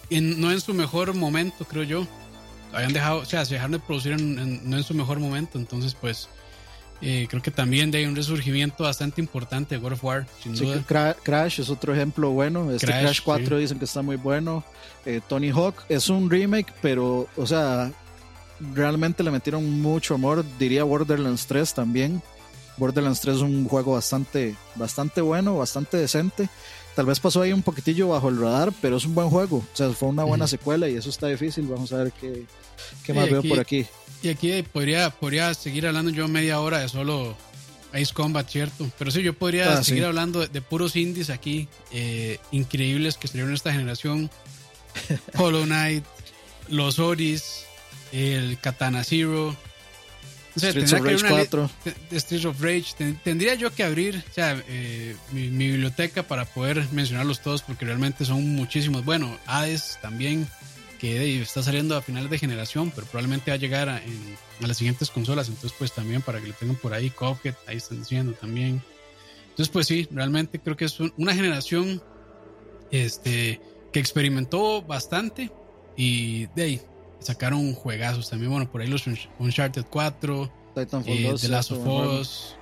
[0.09, 2.07] no en su mejor momento, creo yo
[2.73, 5.57] habían dejado, o sea, se dejaron de producir en, no en su mejor momento.
[5.57, 6.29] Entonces, pues,
[7.01, 10.55] eh, creo que también de hay un resurgimiento bastante importante de God of War, sin
[10.55, 11.15] duda.
[11.23, 12.71] Crash es otro ejemplo bueno.
[12.71, 14.63] Este Crash, 4 dicen que está muy bueno.
[15.05, 17.91] Eh, Tony Hawk es un remake, pero, o sea,
[18.73, 20.45] realmente le metieron mucho amor.
[20.59, 22.21] Diría Borderlands 3 también.
[22.77, 26.49] Borderlands 3 es un juego bastante, bastante bueno, bastante decente.
[26.95, 29.57] Tal vez pasó ahí un poquitillo bajo el radar, pero es un buen juego.
[29.57, 31.65] O sea, fue una buena secuela y eso está difícil.
[31.67, 32.45] Vamos a ver qué,
[33.05, 33.85] qué más veo por aquí.
[34.21, 37.35] Y aquí podría, podría seguir hablando yo media hora de solo
[37.93, 38.89] Ace Combat, ¿cierto?
[38.97, 43.51] Pero sí, yo podría ah, seguir hablando de, puros indies aquí, eh, increíbles que salieron
[43.51, 44.29] en esta generación.
[45.37, 46.03] Hollow Knight,
[46.69, 47.65] Los Oris,
[48.11, 49.55] el Katana Zero.
[50.55, 51.69] Streets of Rage 4.
[52.11, 53.15] Streets of Rage.
[53.23, 59.05] tendría yo que abrir eh, mi, biblioteca para poder mencionarlos todos porque realmente son muchísimos.
[59.05, 60.47] Bueno, Hades también,
[60.99, 64.01] que está saliendo a finales de generación, pero probablemente va a llegar a,
[64.59, 65.47] las siguientes consolas.
[65.47, 68.81] Entonces, pues también para que lo tengan por ahí, Cuphead, ahí están diciendo también.
[69.49, 72.01] Entonces, pues sí, realmente creo que es una generación
[72.91, 73.61] este,
[73.91, 75.51] que experimentó bastante
[75.95, 76.81] y de ahí
[77.21, 78.51] sacaron juegazos también.
[78.51, 79.05] Bueno, por ahí los
[79.39, 82.55] Uncharted 4, Titanfall eh, The Last of Us.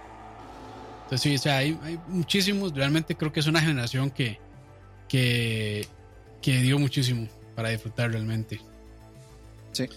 [1.04, 2.74] Entonces, sí, o sea, hay, muchísimos.
[2.74, 4.40] Realmente creo que es una generación que,
[5.08, 5.88] que,
[6.42, 8.62] que dio muchísimo para disfrutar realmente.
[9.72, 9.88] Sí.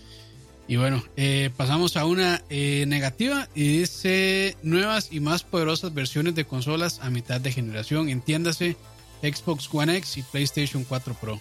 [0.68, 6.34] Y bueno, eh, pasamos a una eh, negativa y dice nuevas y más poderosas versiones
[6.34, 8.08] de consolas a mitad de generación.
[8.08, 8.76] Entiéndase
[9.22, 11.40] Xbox One X y PlayStation 4 Pro.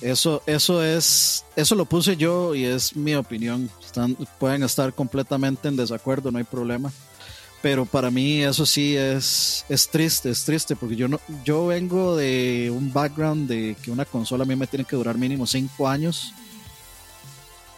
[0.00, 3.68] Eso, eso es, eso lo puse yo y es mi opinión.
[4.38, 6.92] Pueden estar completamente en desacuerdo, no hay problema.
[7.60, 12.16] Pero para mí eso sí es, es triste, es triste, porque yo no, yo vengo
[12.16, 15.88] de un background de que una consola a mí me tiene que durar mínimo cinco
[15.88, 16.32] años.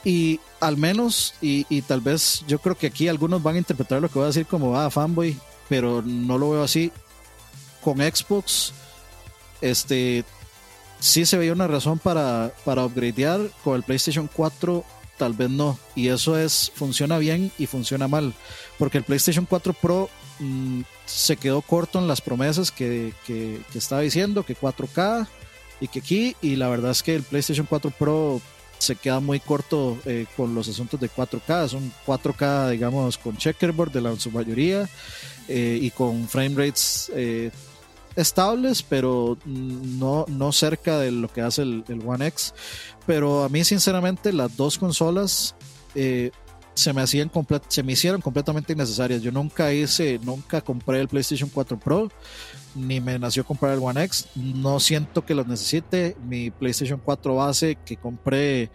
[0.05, 4.03] Y al menos, y, y tal vez yo creo que aquí algunos van a interpretar
[4.03, 5.39] lo que voy a decir como ah, fanboy,
[5.71, 6.93] pero no lo veo así.
[7.81, 8.75] Con Xbox,
[9.63, 10.25] este
[11.01, 13.41] sí se veía una razón para, para upgradear.
[13.65, 14.85] Con el PlayStation 4
[15.21, 15.79] tal vez no.
[15.95, 18.33] Y eso es, funciona bien y funciona mal.
[18.79, 20.09] Porque el PlayStation 4 Pro
[20.39, 25.27] mm, se quedó corto en las promesas que, que, estaba diciendo, que 4K
[25.81, 26.37] y que aquí.
[26.41, 28.41] Y la verdad es que el PlayStation 4 Pro
[28.79, 31.69] se queda muy corto eh, con los asuntos de 4K.
[31.69, 34.89] Son 4K, digamos, con checkerboard de la su mayoría
[35.49, 37.51] eh, y con frame rates eh,
[38.17, 42.55] estables, pero no, no cerca de lo que hace el, One X.
[43.07, 45.55] Pero a mí, sinceramente, las dos consolas
[45.95, 46.31] eh,
[46.75, 47.31] se me hacían
[47.69, 49.23] se me hicieron completamente innecesarias.
[49.23, 52.11] Yo nunca hice, nunca compré el PlayStation 4 Pro,
[52.75, 54.29] ni me nació comprar el One X.
[54.35, 56.17] No siento que lo necesite.
[56.25, 58.71] Mi PlayStation 4 base que compré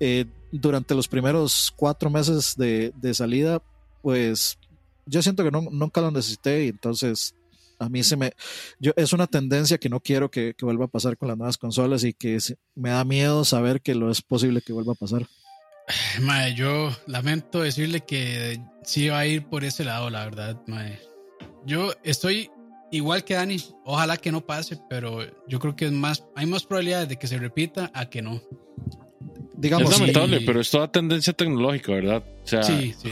[0.00, 3.62] eh, durante los primeros cuatro meses de, de salida,
[4.02, 4.58] pues
[5.06, 7.34] yo siento que nunca lo necesité y entonces
[7.82, 8.32] a mí se me...
[8.78, 12.04] Yo, es una tendencia que no quiero que, vuelva a pasar con las nuevas consolas
[12.04, 12.38] y que
[12.74, 15.26] me da miedo saber que lo es posible que vuelva a pasar.
[16.22, 20.98] Mae, yo lamento decirle que sí va a ir por ese lado, la verdad, mae.
[21.64, 22.50] Yo estoy
[22.90, 26.64] igual que Dani, ojalá que no pase, pero yo creo que es más, hay más
[26.64, 28.40] probabilidades de que se repita a que no.
[29.54, 32.24] Digamos, es lamentable, pero es toda tendencia tecnológica, ¿verdad?
[32.44, 32.62] O sea,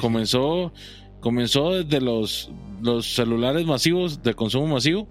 [0.01, 0.73] comenzó
[1.21, 2.51] comenzó desde los,
[2.83, 5.07] los celulares masivos de consumo masivo,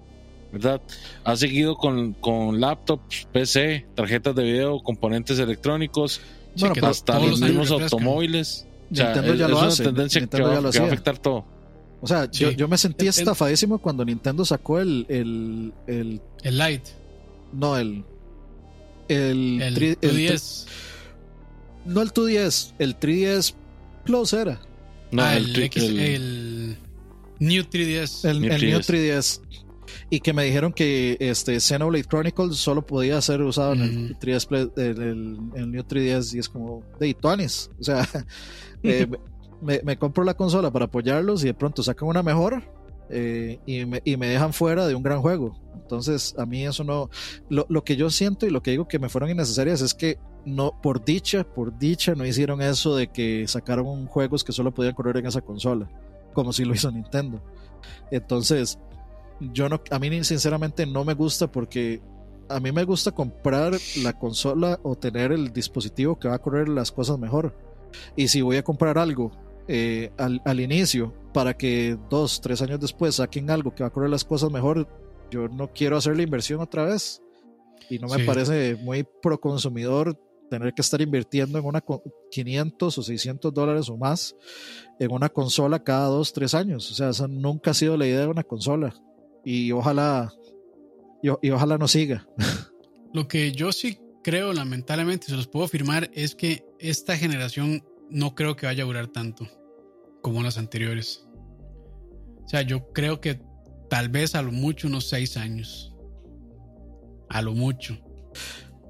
[0.52, 0.82] ¿verdad?
[1.24, 6.22] Ha seguido con, con laptops, PC, tarjetas de video, componentes electrónicos,
[6.82, 8.66] hasta los mismos automóviles.
[8.92, 11.46] O sea, es, ya lo una tendencia que, va, a afectar todo.
[12.02, 15.06] O sea, yo, yo, me sentí estafadísimo cuando Nintendo sacó el.
[15.10, 16.92] El, el, el Lite.
[17.54, 18.04] No, el.
[19.10, 20.66] El, el, 3DS.
[21.86, 23.54] no el 2DS, el 3DS
[24.06, 24.60] Plus era.
[25.12, 26.78] No, ah, el, el,
[27.40, 28.30] New 3DS.
[28.30, 29.42] El, New 3DS.
[30.12, 34.72] Y que me dijeron que este Xenoblade Chronicles solo podía ser usado en el 3DS,
[34.78, 37.72] el, New 3DS, y es como de Itones.
[37.80, 38.08] O sea,
[38.84, 39.08] eh,
[39.62, 42.79] me, me, compro la consola para apoyarlos y de pronto sacan una mejor
[43.10, 45.58] eh, y, me, y, me, dejan fuera de un gran juego.
[45.76, 47.10] Entonces, a mí eso no.
[47.50, 50.18] Lo, lo, que yo siento y lo que digo que me fueron innecesarias es que
[50.46, 54.94] no, por dicha, por dicha, no hicieron eso de que sacaron juegos que solo podían
[54.94, 55.90] correr en esa consola,
[56.34, 57.42] como si lo hizo Nintendo.
[58.12, 58.80] Entonces,
[59.40, 62.02] yo no, a mí sinceramente no me gusta porque
[62.50, 63.74] a mí me gusta comprar
[64.04, 67.56] la consola o tener el dispositivo que va a correr las cosas mejor.
[68.16, 69.32] Y si voy a comprar algo
[69.72, 73.92] eh, al, al, inicio para que dos, tres años después saquen algo que va a
[73.92, 74.88] correr las cosas mejor,
[75.30, 77.22] yo no quiero hacer la inversión otra vez.
[77.88, 80.20] Y no me parece muy pro consumidor
[80.50, 81.84] tener que estar invirtiendo en una
[82.32, 84.36] 500 o 600 dólares o más
[85.00, 86.90] en una consola cada dos, tres años.
[86.92, 88.96] O sea, esa nunca ha sido la idea de una consola.
[89.46, 90.34] Y ojalá,
[91.22, 92.28] y, ojalá no siga.
[93.14, 98.34] Lo que yo sí creo, lamentablemente, se los puedo afirmar, es que esta generación no
[98.34, 99.48] creo que vaya a durar tanto
[100.22, 101.26] como las anteriores.
[102.46, 103.42] O sea, yo creo que
[103.90, 105.94] tal vez a lo mucho unos seis años.
[107.30, 107.98] A lo mucho.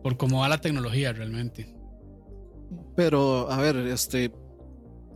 [0.02, 1.76] Por cómo va la tecnología realmente.
[2.96, 4.32] Pero, a ver, este.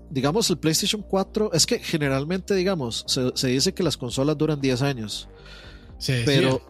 [0.10, 1.54] Digamos, el PlayStation 4.
[1.54, 5.30] Es que generalmente, digamos, se, dice que las consolas duran 10 años.
[5.98, 6.62] Sí, pero,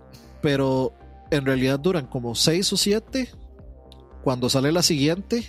[0.42, 0.94] pero
[1.32, 3.30] en realidad duran como 6 o 7
[4.24, 5.44] cuando sale la siguiente.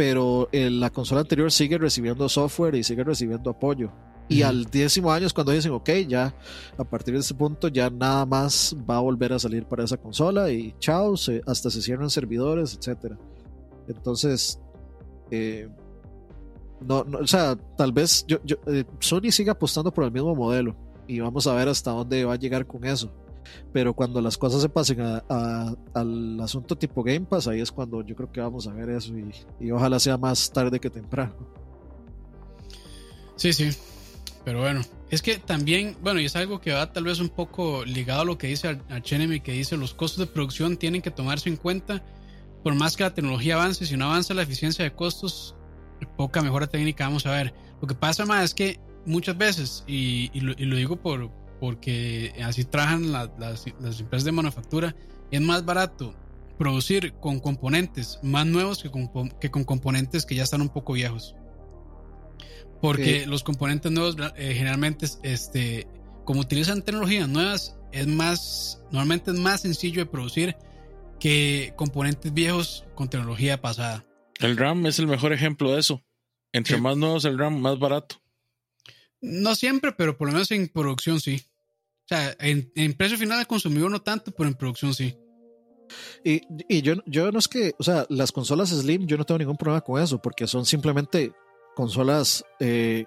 [0.00, 3.92] Pero la consola anterior sigue recibiendo software y sigue recibiendo apoyo.
[4.30, 6.34] Y al décimo año es cuando dicen, ok, ya
[6.78, 9.98] a partir de ese punto ya nada más va a volver a salir para esa
[9.98, 11.16] consola y chao,
[11.46, 13.12] hasta se cierran servidores, etc.
[13.88, 14.58] Entonces,
[15.30, 15.68] eh,
[16.80, 20.74] no, o sea, tal vez yo, eh, Sony siga apostando por el mismo modelo
[21.08, 23.12] y vamos a ver hasta dónde va a llegar con eso.
[23.72, 28.14] Pero cuando las cosas se pasen al asunto tipo Game Pass, ahí es cuando yo
[28.16, 29.12] creo que vamos a ver eso
[29.60, 31.34] y, ojalá sea más tarde que temprano.
[33.36, 33.70] Sí, sí,
[34.44, 37.84] pero bueno, es que también, bueno, y es algo que va tal vez un poco
[37.84, 41.48] ligado a lo que dice Archenemy, que dice los costos de producción tienen que tomarse
[41.48, 42.02] en cuenta.
[42.62, 45.54] Por más que la tecnología avance, si no avanza la eficiencia de costos,
[46.16, 47.54] poca mejora técnica vamos a ver.
[47.80, 51.30] Lo que pasa más es que muchas veces, y, lo, digo por,
[51.60, 53.66] porque así trabajan las, las,
[54.00, 54.96] empresas de manufactura,
[55.30, 56.14] es más barato
[56.58, 58.90] producir con componentes más nuevos que
[59.40, 61.36] que con componentes que ya están un poco viejos.
[62.80, 65.86] Porque los componentes nuevos eh, generalmente, este,
[66.24, 70.56] como utilizan tecnologías nuevas, es más, normalmente es más sencillo de producir
[71.18, 74.06] que componentes viejos con tecnología pasada.
[74.38, 76.02] El RAM es el mejor ejemplo de eso.
[76.52, 78.16] Entre más nuevos el RAM, más barato.
[79.20, 81.42] No siempre, pero por lo menos en producción sí.
[82.10, 85.16] O sea, en, precio final al consumidor no tanto, pero en producción sí.
[86.24, 89.38] Y, y, yo, yo no es que, o sea, las consolas Slim, yo no tengo
[89.38, 91.32] ningún problema con eso, porque son simplemente
[91.76, 93.06] consolas eh,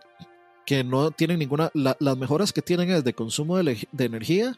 [0.66, 4.58] que no tienen ninguna, las mejoras que tienen es de consumo de, energía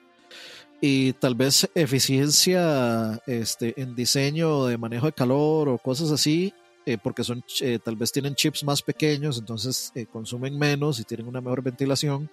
[0.79, 6.53] y tal vez eficiencia este, en diseño de manejo de calor o cosas así,
[6.85, 11.27] eh, porque son eh, tal vez tienen chips más pequeños, entonces consumen menos y tienen
[11.27, 12.29] una mejor ventilación.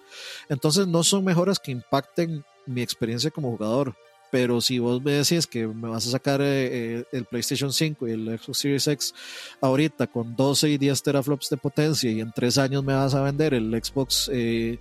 [0.49, 3.95] Entonces no son mejoras que impacten mi experiencia como jugador.
[4.33, 8.07] Pero si vos me decís que me vas a sacar eh, eh, el PlayStation 5
[8.07, 9.13] y el Xbox Series X
[9.61, 13.21] ahorita con 12 y 10 teraflops de potencia y en tres años me vas a
[13.21, 14.79] vender el Xbox eh,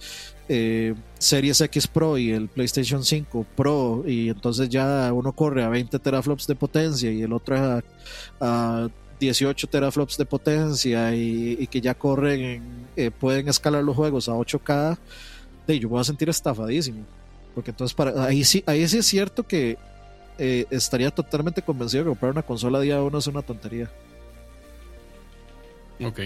[1.19, 5.99] Series X Pro y el PlayStation 5 Pro y entonces ya uno corre a 20
[5.99, 7.83] teraflops de potencia y el otro
[8.41, 8.89] a,
[9.23, 12.87] 18 teraflops de potencia y, que ya corren,
[13.19, 14.99] pueden escalar los juegos a 8K,
[15.69, 17.05] yo me voy a sentir estafadísimo.
[17.55, 19.79] Porque entonces para, ahí sí, ahí sí es cierto que
[20.39, 23.91] eh, estaría totalmente convencido que comprar una consola día uno es una tontería.
[26.03, 26.21] Ok.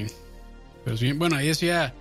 [0.84, 1.92] Pero sí, bueno, ahí decía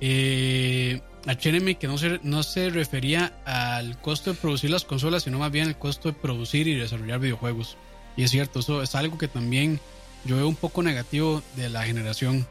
[0.00, 5.38] eh, HNM que no se, no se refería al costo de producir las consolas, sino
[5.38, 7.76] más bien el costo de producir y desarrollar videojuegos.
[8.16, 9.80] Y es cierto, eso es algo que también
[10.24, 12.46] yo veo un poco negativo de la generación.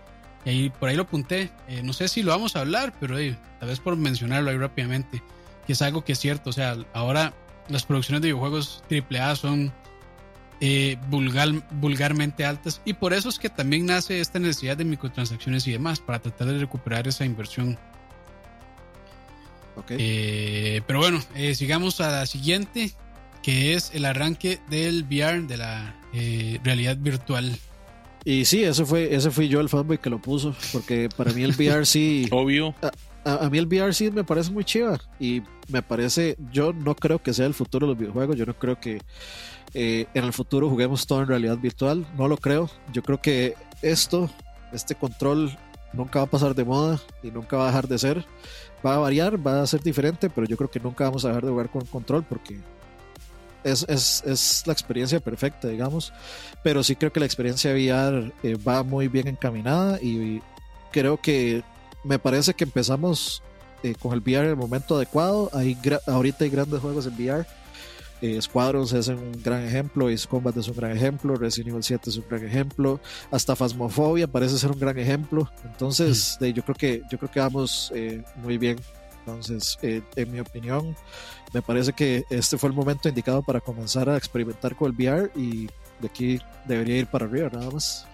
[0.45, 1.52] Y ahí, por ahí lo apunté.
[1.68, 3.18] Eh, no sé si lo vamos a hablar, pero
[3.60, 5.22] tal vez por mencionarlo ahí rápidamente
[5.68, 6.49] que es algo que es cierto.
[6.49, 7.34] O sea, ahora
[7.68, 9.73] las producciones de videojuegos AAA son
[10.61, 15.68] eh, vulgar, vulgarmente altas y por eso es que también nace esta necesidad de microtransacciones
[15.68, 17.77] y demás para tratar de recuperar esa inversión.
[19.76, 19.98] Okay.
[19.99, 22.94] Eh, pero bueno, eh, sigamos a la siguiente,
[23.44, 25.95] que es el arranque del VR, de la
[26.64, 27.57] realidad virtual.
[28.23, 31.44] Y sí, ese fue, ese fui yo el fanboy que lo puso, porque para mí
[31.44, 32.27] el VR sí.
[32.31, 32.76] Obvio.
[33.23, 37.22] A, mí el VR sí me parece muy chiva y me parece, yo no creo
[37.22, 39.02] que sea el futuro de los videojuegos, yo no creo que
[39.73, 43.56] eh, en el futuro juguemos todo en realidad virtual, no lo creo, yo creo que
[43.81, 44.30] esto,
[44.72, 45.57] este control
[45.91, 48.26] nunca va a pasar de moda y nunca va a dejar de ser,
[48.85, 51.44] va a variar, va a ser diferente, pero yo creo que nunca vamos a dejar
[51.44, 52.60] de jugar con control porque
[53.64, 56.14] es, es, es, la experiencia perfecta, digamos.
[56.64, 60.42] Pero sí creo que la experiencia VR eh, va muy bien encaminada y
[60.92, 61.64] creo que
[62.04, 63.44] me parece que empezamos
[63.84, 65.50] eh, con el VR en el momento adecuado.
[65.54, 65.78] Hay
[66.08, 67.46] ahorita hay grandes juegos en VR.
[68.20, 72.10] Eh, Squadrons es un gran ejemplo, Ace Combat es un gran ejemplo, Resident Evil 7
[72.10, 75.52] es un gran ejemplo, hasta Phasmophobia parece ser un gran ejemplo.
[75.64, 78.78] Entonces, yo creo que yo creo que vamos eh, muy bien.
[79.20, 80.96] Entonces, en mi opinión,
[81.53, 85.32] me parece que este fue el momento indicado para comenzar a experimentar con el VR
[85.36, 85.68] y
[85.99, 88.06] de aquí debería ir para arriba nada más.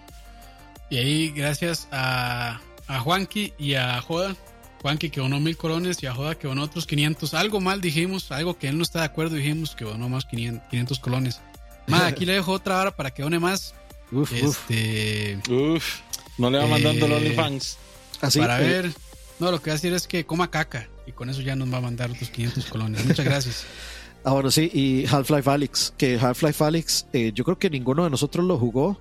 [0.90, 4.36] Y ahí, gracias a, a Juanqui y a Joda.
[4.82, 7.34] Juanqui que donó mil colones y a Joda que donó otros 500.
[7.34, 10.98] Algo mal dijimos, algo que él no está de acuerdo, dijimos que donó más 500,
[10.98, 11.40] colones.
[11.86, 13.74] Más, aquí le dejo otra hora para que done más.
[14.12, 15.40] Uf, este...
[15.50, 16.00] uf.
[16.36, 17.78] No le va mandando los OnlyFans.
[18.20, 18.92] Así, para ver.
[19.38, 20.88] No, lo que va a decir es que coma caca.
[21.06, 23.04] Y con eso ya nos va a mandar otros 500 colones.
[23.04, 23.66] Muchas gracias.
[24.24, 28.44] Ahora sí, y Half-Life Alyx, que Half-Life Alyx, eh, yo creo que ninguno de nosotros
[28.46, 28.98] lo jugó.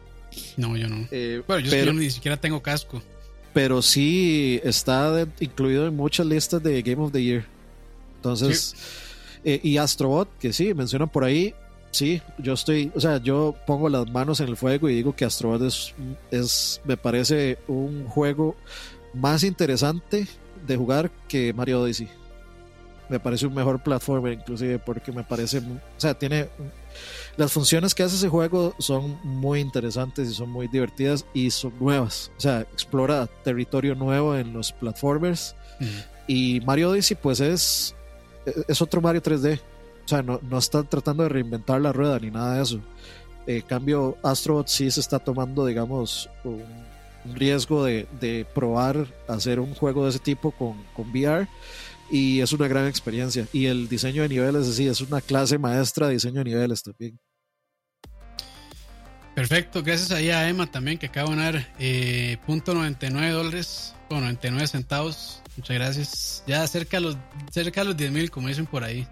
[0.58, 1.08] No, yo no.
[1.12, 3.02] Eh, bueno, yo, ni siquiera tengo casco.
[3.54, 7.46] Pero sí está incluido en muchas listas de Game of the Year.
[8.18, 8.76] Entonces,
[9.46, 11.54] eh, y Astrobot, que sí, mencionan por ahí,
[11.92, 15.24] sí, yo estoy, o sea, yo pongo las manos en el fuego y digo que
[15.24, 15.94] Astrobot es,
[16.32, 18.58] es me parece un juego
[19.14, 20.28] más interesante
[20.66, 22.10] de jugar que Mario Odyssey.
[23.10, 26.50] Me parece un mejor platformer inclusive porque me parece, o sea, tiene
[27.36, 31.74] las funciones que hace ese juego son muy interesantes y son muy divertidas y son
[31.80, 35.56] nuevas, o sea, explora territorio nuevo en los platformers.
[36.28, 37.94] Y Mario Odyssey pues es
[38.68, 39.60] es otro Mario 3D,
[40.06, 42.80] o sea, no, no está tratando de reinventar la rueda ni nada de eso.
[43.46, 46.64] En cambio, Astrobot sí se está tomando, digamos, un,
[47.26, 51.48] riesgo de, de, probar hacer un juego de ese tipo con, con VR
[52.12, 53.48] y es una gran experiencia.
[53.54, 57.20] Y el diseño de niveles, sí, es una clase maestra de diseño de niveles también.
[59.36, 64.20] Perfecto, gracias ahí a Emma también que acaba de ganar eh, punto 99 dólares o
[64.20, 65.42] 99 centavos.
[65.58, 66.44] Muchas gracias.
[66.46, 67.18] Ya cerca de los,
[67.52, 69.08] cerca de los 10 mil, como dicen por ahí.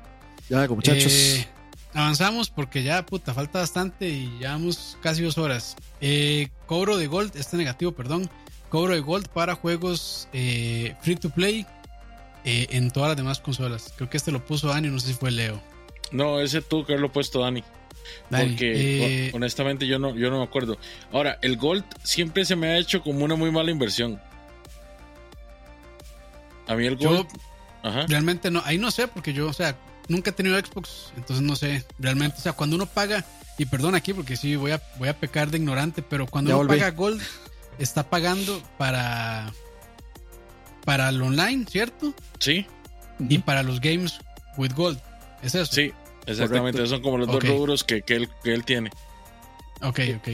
[0.48, 1.12] Ya, muchachos.
[1.12, 1.48] Eh,
[1.94, 5.76] avanzamos porque ya, puta, falta bastante y llevamos casi dos horas.
[6.00, 8.30] Eh, cobro de gold, este negativo, perdón.
[8.70, 11.66] Cobro de gold para juegos free to play
[12.44, 13.94] eh, en todas las demás consolas.
[13.96, 15.62] Creo que este lo puso Dani, no sé si fue Leo.
[16.12, 17.64] No, ese tú que lo puesto Dani.
[18.30, 20.78] Porque eh, honestamente yo no, yo no me acuerdo.
[21.12, 24.20] Ahora, el Gold siempre se me ha hecho como una muy mala inversión.
[26.68, 27.28] A mí el Gold.
[28.08, 29.76] Realmente no, ahí no sé, porque yo, o sea,
[30.12, 31.86] nunca he tenido Xbox, entonces no sé.
[32.00, 33.26] Realmente, o sea, cuando uno paga,
[33.58, 36.68] y perdón aquí porque sí voy a, voy a pecar de ignorante, pero cuando uno
[36.68, 37.22] paga Gold,
[37.80, 39.52] está pagando para
[40.86, 42.14] para el online, ¿cierto?
[42.40, 42.66] Sí.
[43.20, 44.20] Y para los games
[44.58, 45.00] with gold.
[45.44, 45.72] ¿Es eso?
[45.72, 45.92] Sí,
[46.26, 46.86] exactamente.
[46.88, 48.90] Son como los dos rubros que, que, él, que él tiene.
[49.82, 50.30] Ok, ok.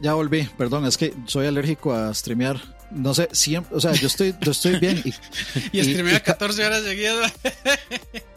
[0.00, 2.60] Ya, volví, perdón, es que soy alérgico a streamear.
[2.90, 5.00] No sé, siempre, o sea, yo estoy, yo estoy bien.
[5.04, 5.14] Y,
[5.78, 7.32] y, streamear 14 horas seguidas.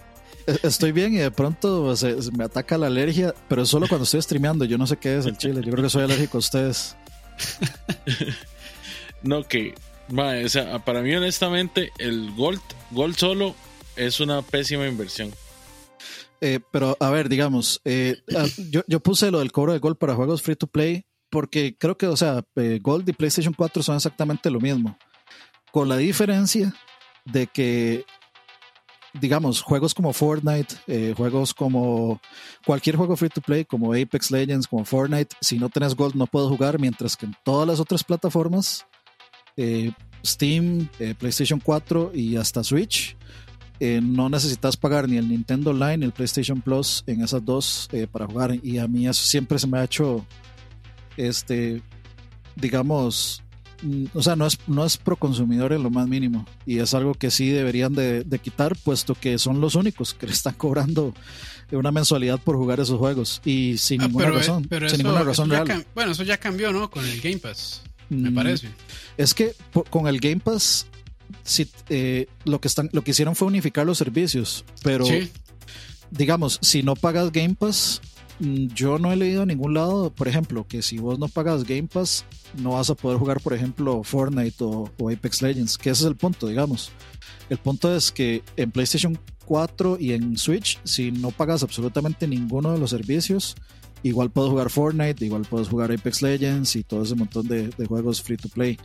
[0.63, 1.93] Estoy bien y de pronto
[2.37, 4.65] me ataca la alergia, pero solo cuando estoy streameando.
[4.65, 5.61] Yo no sé qué es el chile.
[5.63, 6.95] Yo creo que soy alérgico a ustedes.
[9.23, 9.73] no, que
[10.85, 12.61] para mí, honestamente, el Gold,
[12.91, 13.55] Gold solo
[13.95, 15.31] es una pésima inversión.
[16.41, 18.45] Eh, pero, a ver, digamos, eh, ah,
[18.87, 22.07] yo, puse lo del cobro de Gold para juegos free to play porque creo que,
[22.07, 24.97] o sea, eh, Gold y PlayStation 4 son exactamente lo mismo.
[25.71, 26.75] Con la diferencia
[27.25, 28.05] de que,
[29.13, 32.19] digamos, juegos como Fortnite, juegos como
[32.65, 36.27] cualquier juego free to play, como Apex Legends, como Fortnite, si no tenés Gold no
[36.27, 38.85] puedo jugar, mientras que en todas las otras plataformas
[39.57, 39.91] eh,
[40.25, 43.17] Steam, eh, PlayStation 4 y hasta Switch.
[43.79, 47.89] Eh, no necesitas pagar ni el Nintendo Online ni el PlayStation Plus en esas dos
[48.11, 48.57] para jugar.
[48.63, 50.25] Y a mí eso siempre se me ha hecho,
[51.17, 51.81] este,
[52.55, 53.42] digamos,
[54.13, 56.45] o sea, no es, no es pro consumidor en lo más mínimo.
[56.65, 60.33] Y es algo que sí deberían de, quitar, puesto que son los únicos que le
[60.33, 61.13] están cobrando
[61.71, 63.41] una mensualidad por jugar esos juegos.
[63.45, 64.67] Y sin ah, ninguna razón.
[64.69, 65.85] sin ninguna razón real.
[65.95, 66.89] bueno, eso ya cambió, ¿no?
[66.89, 68.69] Con el Game Pass me mm, parece.
[69.17, 69.53] Es que
[69.89, 70.87] con el Game Pass,
[71.43, 75.05] si, eh, lo, que están, lo que hicieron fue unificar los servicios, pero
[76.11, 78.01] digamos, si no pagas Game Pass,
[78.39, 81.87] yo no he leído a ningún lado, por ejemplo, que si vos no pagas Game
[81.87, 82.25] Pass,
[82.57, 86.07] no vas a poder jugar, por ejemplo, Fortnite o, o Apex Legends, que ese es
[86.07, 86.91] el punto, digamos.
[87.49, 92.71] El punto es que en PlayStation 4 y en Switch, si no pagas absolutamente ninguno
[92.71, 93.55] de los servicios,
[94.03, 98.21] igual puedo jugar Fortnite, igual puedes jugar Apex Legends y todo ese montón de, juegos
[98.21, 98.77] free to play.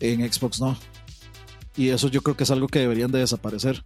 [0.00, 0.78] En Xbox no.
[1.76, 3.84] Y eso yo creo que es algo que deberían de desaparecer.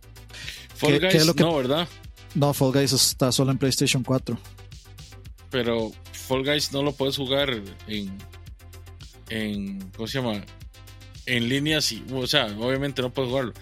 [0.75, 1.89] Fall Guys no, ¿verdad?
[2.35, 4.39] No, Fall Guys está solo en PlayStation 4.
[5.53, 7.51] Pero Fall Guys no lo puedes jugar
[7.87, 8.19] en,
[9.29, 10.43] en ¿cómo se llama?
[11.27, 13.53] En línea, sí, o sea, obviamente no puedes jugarlo.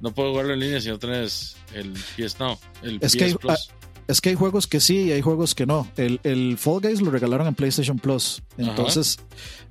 [0.00, 3.70] No puedes jugarlo en línea si no tienes el PS Now, el es PS Plus.
[4.10, 5.86] Es que hay juegos que sí y hay juegos que no.
[5.96, 8.42] El, el Fall Guys lo regalaron en PlayStation Plus.
[8.58, 9.18] Entonces,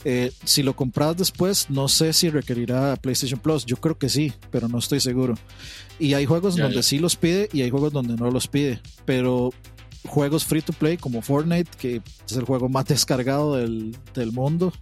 [0.05, 3.65] eh, si lo compras después, no sé si requerirá PlayStation Plus.
[3.65, 5.35] Yo creo que sí, pero no estoy seguro.
[5.99, 8.79] Y hay juegos donde sí los pide y hay juegos donde no los pide.
[9.03, 9.51] Pero
[10.07, 14.73] juegos free to play como Fortnite, que es el juego más descargado del, del mundo,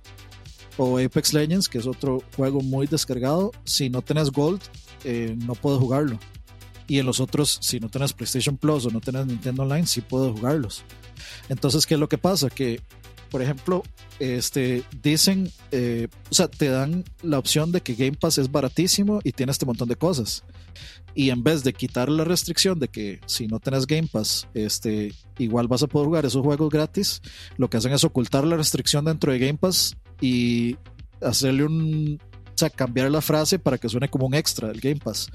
[0.78, 4.62] o Apex Legends, que es otro juego muy descargado, si no tenés Gold,
[5.04, 6.20] eh, no puedes jugarlo.
[6.88, 10.02] Y en los otros, si no tenés PlayStation Plus o no tenés Nintendo Online, sí
[10.02, 10.84] puedes jugarlos.
[11.50, 12.50] Entonces, ¿qué es lo que pasa?
[12.50, 12.82] Que,
[13.30, 13.84] por ejemplo,
[14.20, 19.20] este, dicen, eh, o sea, te dan la opción de que Game Pass es baratísimo
[19.24, 20.44] y tiene este montón de cosas.
[21.14, 25.14] Y en vez de quitar la restricción de que si no tenés Game Pass, este,
[25.38, 27.22] igual vas a poder jugar esos juegos gratis,
[27.58, 30.78] lo que hacen es ocultar la restricción dentro de Game Pass y
[31.22, 32.20] hacerle un,
[32.58, 35.30] o sea, cambiar la frase para que suene como un extra del Game Pass.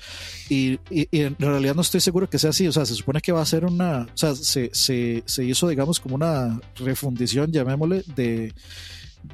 [0.49, 2.66] Y, en realidad no estoy seguro que sea así.
[2.66, 4.09] O sea, se supone que va a ser una.
[4.12, 8.53] O sea, se, se, se hizo, digamos, como una refundición, llamémosle, de,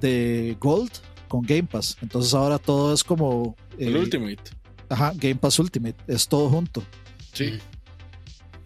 [0.02, 0.90] de Gold
[1.28, 1.97] con Game Pass.
[2.02, 3.56] Entonces ahora todo es como.
[3.78, 4.43] El eh, Ultimate.
[4.90, 5.97] Ajá, Game Pass Ultimate.
[6.06, 6.85] Es todo junto.
[7.32, 7.59] Sí.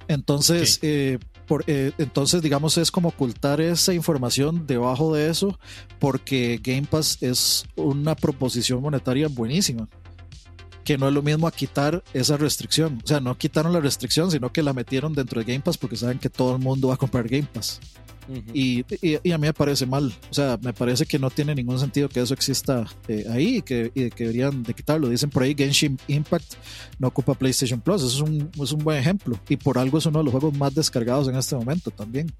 [0.09, 1.21] Entonces, eh,
[1.67, 5.59] eh, entonces, digamos, es como ocultar esa información debajo de eso,
[5.99, 9.89] porque Game Pass es una proposición monetaria buenísima.
[10.85, 13.01] Que no es lo mismo a quitar esa restricción.
[13.05, 15.97] O sea, no quitaron la restricción, sino que la metieron dentro de Game Pass porque
[15.97, 17.81] saben que todo el mundo va a comprar Game Pass
[18.55, 18.85] y,
[19.33, 20.15] a mí me parece mal.
[20.31, 23.63] O sea, me parece que no tiene ningún sentido que eso exista eh, ahí y
[23.63, 25.09] que, deberían de quitarlo.
[25.09, 26.55] Dicen por ahí Genshin Impact
[26.99, 28.03] no ocupa PlayStation Plus.
[28.03, 29.39] Eso es un, es un buen ejemplo.
[29.49, 32.33] Y por algo es uno de los juegos más descargados en este momento también.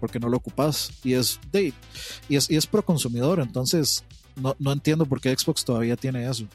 [0.00, 0.90] Porque no lo ocupas.
[1.04, 1.72] Y es, de,
[2.28, 3.40] y es, y es pro consumidor.
[3.40, 4.04] Entonces,
[4.36, 6.46] no, no entiendo por qué Xbox todavía tiene eso.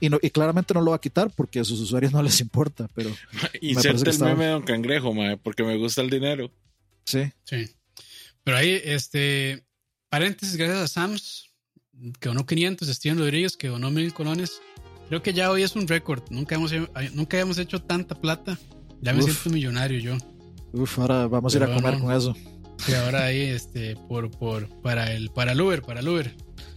[0.00, 2.40] Y, no, y, claramente no lo va a quitar porque a sus usuarios no les
[2.40, 2.88] importa.
[2.94, 3.10] Pero
[3.60, 6.50] Inserte el meme de Don Cangrejo, porque me gusta el dinero.
[7.04, 7.32] Sí.
[7.44, 7.70] Sí.
[8.44, 9.66] Pero ahí, este,
[10.08, 11.52] paréntesis, gracias a Sams,
[12.20, 14.60] que donó 500, Steven Rodríguez, que donó mil colones.
[15.08, 16.22] Creo que ya hoy es un récord.
[16.30, 16.72] Nunca hemos,
[17.12, 18.58] nunca habíamos hecho tanta plata.
[19.00, 20.16] Ya me siento millonario yo.
[20.72, 22.34] Uf, ahora vamos a ir a comer con eso.
[22.78, 26.34] Sí, ahora ahí, este, por, por, para el, para el Uber, para el Uber.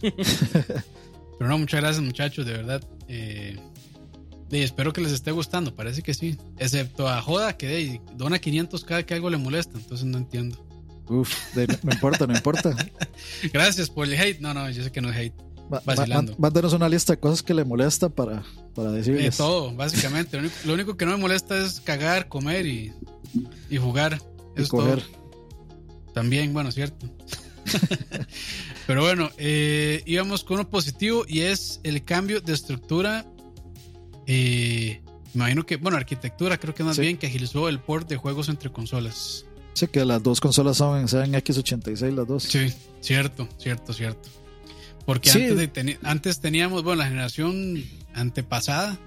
[1.38, 2.82] Pero no, muchas gracias, muchachos, de verdad.
[3.08, 3.56] Eh,
[4.50, 6.38] y espero que les esté gustando, parece que sí.
[6.58, 10.65] Excepto a Joda, que dona 500 cada que algo le molesta, entonces no entiendo.
[11.08, 12.74] Uf, no, importa, no importa.
[13.52, 14.40] Gracias por el hate.
[14.40, 15.34] No, no, yo sé que no es hate.
[15.68, 16.34] Vacilando.
[16.38, 19.24] Mándanos una lista de cosas que le molesta para, para decirles.
[19.24, 20.40] De todo, básicamente.
[20.64, 22.92] Lo único, que no me molesta es cagar, comer y,
[23.68, 24.20] y jugar.
[24.56, 25.02] Y es coger.
[26.14, 27.06] También, bueno, cierto.
[28.86, 33.26] Pero bueno, eh, íbamos con uno positivo y es el cambio de estructura.
[34.26, 35.02] Eh,
[35.34, 38.70] imagino que, bueno, arquitectura, creo que más bien que agilizó el port de juegos entre
[38.70, 39.45] consolas.
[39.76, 42.44] Sí, que las dos consolas son, sean X86 las dos.
[42.44, 42.72] Sí,
[43.02, 44.26] cierto, cierto, cierto.
[45.04, 45.30] Porque
[46.02, 47.84] antes, teníamos, bueno, la generación
[48.14, 48.98] antepasada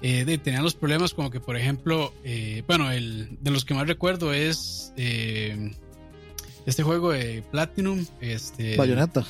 [0.00, 3.88] eh, tenían los problemas como que, por ejemplo, eh, bueno, el de los que más
[3.88, 5.72] recuerdo es eh,
[6.64, 8.76] este juego de Platinum, este...
[8.76, 9.26] Bayonetta.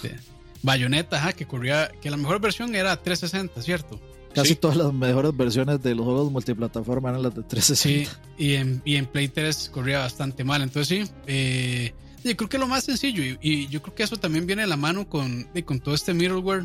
[0.62, 3.98] Bayonetta, ajá, que corría, que la mejor versión era 360, ¿cierto?
[4.42, 8.10] Casi todas las mejores versiones de los juegos multiplataforma eran las de 360.
[8.10, 10.62] Sí, y en, y en Play 3 corría bastante mal.
[10.62, 11.92] Entonces sí, eh,
[12.24, 14.76] yo creo que lo más sencillo, y, yo creo que eso también viene de la
[14.76, 16.64] mano con, con todo este middleware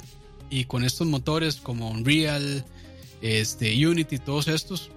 [0.49, 2.65] y con estos motores como Unreal,
[3.21, 4.91] este, Unity, todos estos,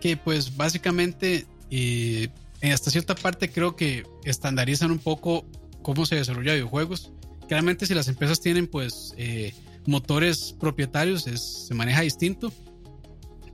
[0.00, 2.28] que pues básicamente eh,
[2.62, 5.44] hasta cierta parte creo que estandarizan un poco
[5.82, 7.12] cómo se desarrolla videojuegos.
[7.46, 9.14] Claramente si las empresas tienen pues...
[9.16, 9.54] Eh,
[9.88, 12.52] motores propietarios se maneja distinto.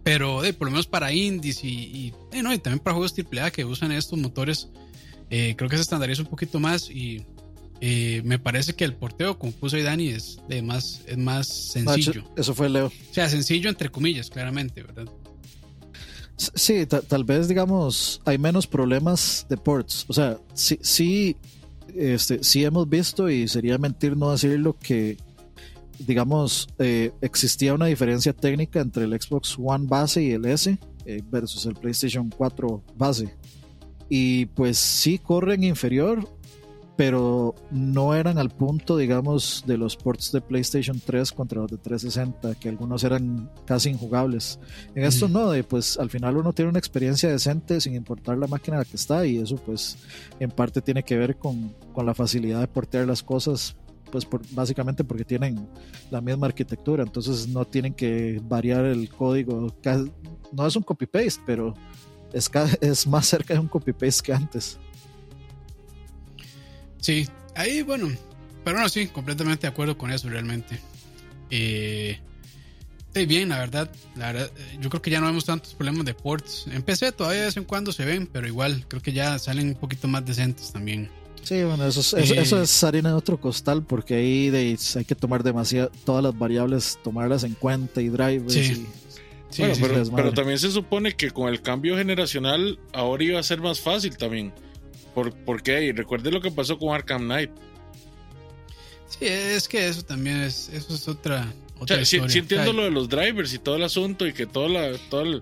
[0.03, 3.65] Pero por lo menos para indies y, y, no, y también para juegos AAA que
[3.65, 4.69] usan estos motores,
[5.31, 7.25] eh, creo que se estandariza un poquito más y
[7.81, 12.25] eh, me parece que el porteo, como puso ahí Dani, es, más, es más sencillo.
[12.37, 12.89] eso fue Leo.
[12.89, 15.07] O sea, sencillo entre comillas, claramente, ¿verdad?
[16.37, 20.05] Sí, tal vez, digamos, hay menos problemas de ports.
[20.09, 21.37] O sea, sí, sí,
[21.95, 25.17] este, sí hemos visto, y sería mentir no decirlo, que
[25.99, 30.77] digamos, eh, existía una diferencia técnica entre el Xbox One base y el S
[31.07, 33.35] eh, versus el PlayStation 4 base.
[34.09, 36.29] Y pues sí corren inferior,
[36.97, 41.79] pero no eran al punto, digamos, de los ports de PlayStation 3 contra los de
[41.79, 44.61] 360, que algunos eran casi injugables.
[44.95, 48.47] En esto no, de, pues al final uno tiene una experiencia decente sin importar la
[48.47, 49.97] máquina en la que está y eso pues
[50.39, 53.77] en parte tiene que ver con, con la facilidad de portear las cosas
[54.15, 55.69] pues básicamente porque tienen
[56.11, 59.75] la misma arquitectura, entonces no tienen que variar el código.
[60.53, 61.75] No es un copy-paste, pero
[62.33, 62.51] es,
[62.81, 64.79] es más cerca de un copy-paste que antes.
[67.01, 68.09] Sí, ahí bueno,
[68.65, 70.79] pero no, sí, completamente de acuerdo con eso realmente.
[71.51, 72.19] Eh,
[73.27, 76.15] bien, la verdad, la verdad, eh, yo creo que ya no vemos tantos problemas de
[76.15, 76.67] ports.
[76.69, 79.69] En PC todavía de vez en cuando se ven, pero igual creo que ya salen
[79.69, 81.11] un poquito más decentes también.
[81.45, 85.43] Sí, bueno, eso es, eso, es harina de otro costal porque ahí hay que tomar
[85.43, 88.53] demasiado, todas las variables, tomarlas en cuenta y drivers.
[88.53, 88.87] Sí.
[89.59, 93.61] bueno, pero, pero, también se supone que con el cambio generacional ahora iba a ser
[93.61, 94.53] más fácil también.
[95.15, 95.85] ¿Por, por qué?
[95.85, 97.51] Y recuerde lo que pasó con Arkham Knight.
[99.07, 101.53] Sí, es que eso también es, eso es otra,
[102.05, 105.41] sí, entiendo lo de los drivers y todo el asunto y que toda la, toda,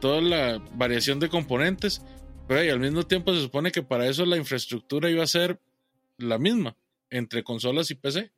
[0.00, 2.02] toda la variación de componentes,
[2.46, 5.60] pero al mismo tiempo se supone que para eso la infraestructura iba a ser
[6.18, 6.76] la misma
[7.10, 8.30] entre consolas y PC.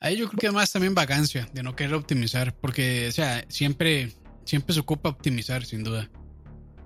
[0.00, 4.12] Ahí yo creo que además también vacancia de no querer optimizar, porque, o sea, siempre,
[4.44, 6.10] siempre se ocupa optimizar, sin duda.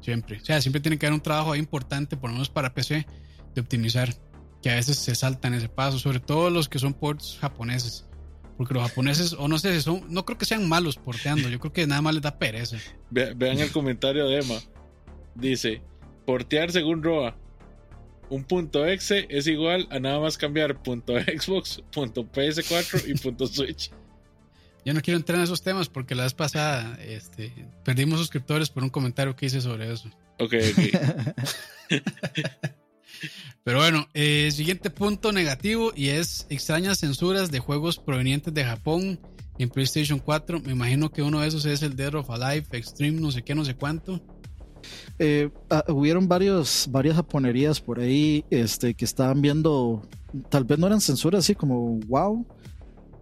[0.01, 0.39] Siempre.
[0.39, 3.07] O sea, siempre tiene que haber un trabajo ahí importante, por lo menos para PC,
[3.55, 4.15] de optimizar,
[4.63, 8.07] que a veces se saltan ese paso, sobre todo los que son ports japoneses.
[8.57, 11.73] Porque los japoneses, o no sé, son, no creo que sean malos porteando, yo creo
[11.73, 12.77] que nada más les da pereza.
[13.11, 14.61] vean el comentario de Emma.
[15.35, 15.83] Dice,
[16.27, 17.37] portear según Roa.
[18.31, 23.47] Un punto exe es igual a nada más cambiar punto Xbox, punto PS4 y punto
[23.47, 23.91] Switch.
[24.85, 27.53] Yo no quiero entrar en esos temas porque la vez pasada este,
[27.85, 30.11] perdimos suscriptores por un comentario que hice sobre eso.
[30.39, 30.81] Ok, ok.
[33.65, 39.21] Pero bueno, eh, siguiente punto negativo y es extrañas censuras de juegos provenientes de Japón
[39.59, 40.61] en PlayStation 4.
[40.61, 43.55] Me imagino que uno de esos es el Dead of Alive, Extreme, no sé qué,
[43.55, 44.23] no sé cuánto.
[45.19, 50.03] Eh, ah, hubieron varios, varias japonerías por ahí este, que estaban viendo,
[50.49, 52.47] tal vez no eran censuras así como wow,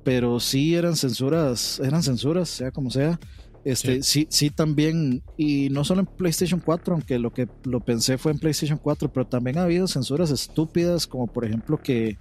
[0.04, 3.18] pero sí eran censuras, eran censuras, sea como sea,
[3.64, 4.28] este, sí.
[4.30, 4.50] sí.
[4.50, 8.78] también, y no solo en PlayStation 4, aunque lo que lo pensé fue en PlayStation
[8.78, 12.16] 4, pero también ha habido censuras estúpidas, como por ejemplo que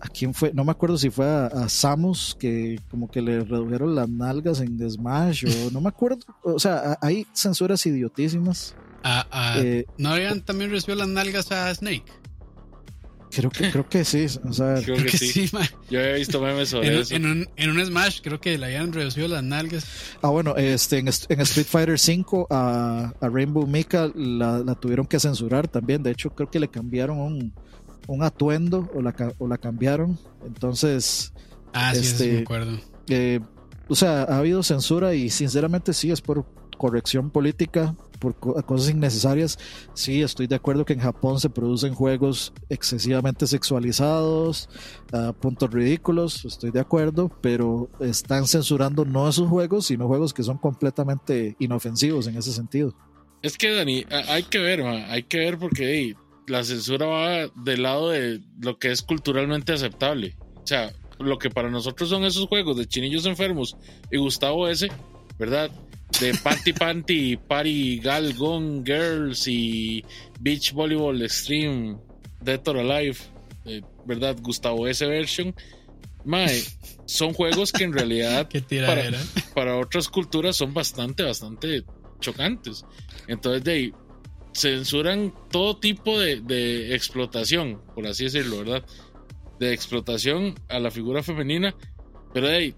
[0.00, 3.94] a quién fue, no me acuerdo si fue a, Samus que como que le redujeron
[3.94, 8.74] las nalgas en Smash o no me acuerdo, o sea, hay censuras idiotísimas.
[9.56, 12.04] Eh, ¿No habían también recibido las nalgas a Snake?
[13.30, 14.26] Creo que, creo que sí.
[14.44, 15.50] O sea, creo, que, sí.
[15.90, 17.14] Yo he visto memes sobre en, eso.
[17.14, 19.86] En un, en un, Smash creo que le habían reducido las nalgas.
[20.22, 25.20] Ah, bueno, este, en, Street Fighter V a, a Rainbow Mika la, la, tuvieron que
[25.20, 26.02] censurar también.
[26.02, 27.52] De hecho, creo que le cambiaron un,
[28.08, 30.18] un atuendo o la, o la cambiaron.
[30.44, 31.32] Entonces.
[31.72, 32.78] Ah, sí, este, me acuerdo.
[33.08, 33.40] Eh,
[33.88, 36.44] o sea, ha habido censura y sinceramente sí es por
[36.76, 39.58] corrección política por cosas innecesarias.
[39.94, 44.68] Sí, estoy de acuerdo que en Japón se producen juegos excesivamente sexualizados,
[45.12, 50.42] a puntos ridículos, estoy de acuerdo, pero están censurando no esos juegos, sino juegos que
[50.42, 52.94] son completamente inofensivos en ese sentido.
[53.42, 56.16] Es que, Dani, hay que ver, hay que ver porque
[56.48, 60.36] la censura va del lado de lo que es culturalmente aceptable.
[60.62, 63.76] O sea, lo que para nosotros son esos juegos de chinillos enfermos
[64.10, 64.88] y Gustavo S.,
[65.38, 65.70] ¿verdad?
[66.20, 70.04] de Panty Panty, Party Gal Gone Girls y
[70.40, 71.98] Beach Volleyball Extreme,
[72.40, 73.18] Dead or Alive,
[73.64, 74.36] eh, ¿verdad?
[74.40, 75.04] Gustavo S.
[75.06, 75.54] Version.
[76.24, 76.62] Mae,
[77.06, 78.48] son juegos que en realidad
[78.86, 79.10] para,
[79.54, 81.84] para, otras culturas son bastante, bastante
[82.20, 82.84] chocantes.
[83.28, 83.92] Entonces, de ahí,
[84.58, 88.84] censuran todo tipo de, de explotación, por así decirlo, ¿verdad?
[89.58, 91.74] De explotación a la figura femenina,
[92.32, 92.74] pero ahí,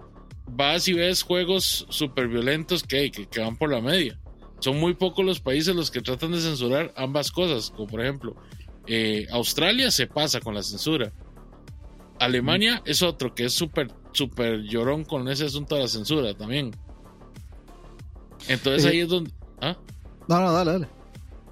[0.46, 4.18] vas y ves juegos súper violentos que, que, van por la media.
[4.60, 8.36] Son muy pocos los países los que tratan de censurar ambas cosas, como por ejemplo,
[8.86, 11.12] eh, Australia se pasa con la censura.
[12.18, 16.72] Alemania es otro que es súper, súper llorón con ese asunto de la censura también.
[18.48, 19.30] Entonces ahí es donde...
[19.62, 19.76] ¿ah?
[20.28, 20.99] No, no, dale, dale.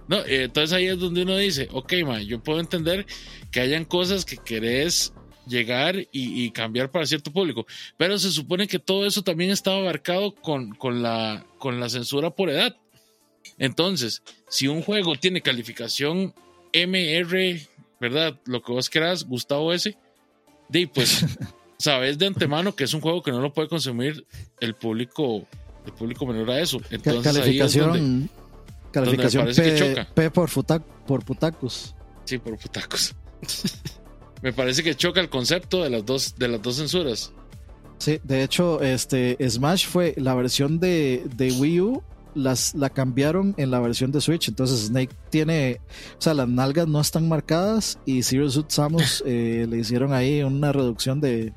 [0.09, 3.07] No, eh, entonces ahí es donde uno dice, ok, ma, yo puedo entender
[3.51, 5.13] que hayan cosas que querés
[5.47, 7.67] llegar y, cambiar para cierto público.
[7.97, 12.31] Pero se supone que todo eso también estaba abarcado con, con, la, con la censura
[12.31, 12.77] por edad.
[13.59, 16.35] Entonces, si un juego tiene calificación
[16.73, 17.61] MR,
[18.01, 18.39] ¿verdad?
[18.45, 19.97] Lo que vos querás, Gustavo S,
[20.69, 21.25] de pues
[21.79, 24.27] sabes de antemano que es un juego que no lo puede consumir
[24.61, 25.47] el público,
[25.87, 26.81] el público menor a eso.
[26.91, 28.31] Entonces, calificación,
[28.91, 29.49] calificación
[30.15, 30.51] P, por,
[31.07, 31.95] por putacos.
[32.25, 33.15] Sí, por putacos.
[34.43, 37.33] Me parece que choca el concepto de las dos, de las dos censuras.
[37.99, 42.03] Sí, de hecho, este Smash fue la versión de, de Wii U,
[42.35, 44.49] las, la cambiaron en la versión de Switch.
[44.49, 45.81] Entonces Snake tiene,
[46.17, 50.43] o sea, las nalgas no están marcadas y Zero Suit Samus eh, le hicieron ahí
[50.43, 51.53] una reducción de,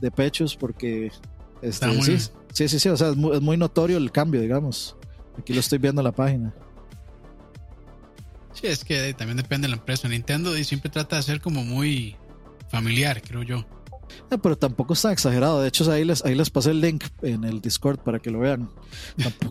[0.00, 1.10] de pechos porque
[1.62, 2.18] este, sí,
[2.52, 4.96] sí, sí, sí, o sea, es muy, es muy notorio el cambio, digamos.
[5.38, 6.54] Aquí lo estoy viendo en la página.
[8.52, 10.08] Sí, es que también depende de la empresa.
[10.08, 12.16] Nintendo siempre trata de ser como muy
[12.70, 13.66] familiar, creo yo.
[14.30, 15.60] Eh, pero tampoco está exagerado.
[15.60, 18.40] De hecho, ahí les, ahí les pasé el link en el Discord para que lo
[18.40, 18.70] vean.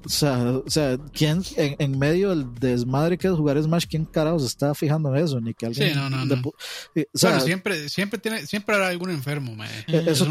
[0.06, 4.40] o, sea, o sea, ¿quién en, medio del desmadre que es jugar Smash, quién carajo
[4.40, 5.40] se está fijando en eso?
[5.40, 5.90] Ni que alguien.
[5.90, 7.40] Sí, no, no, no.
[7.40, 10.26] siempre, siempre, tiene, siempre habrá algún enfermo, eh, Eso,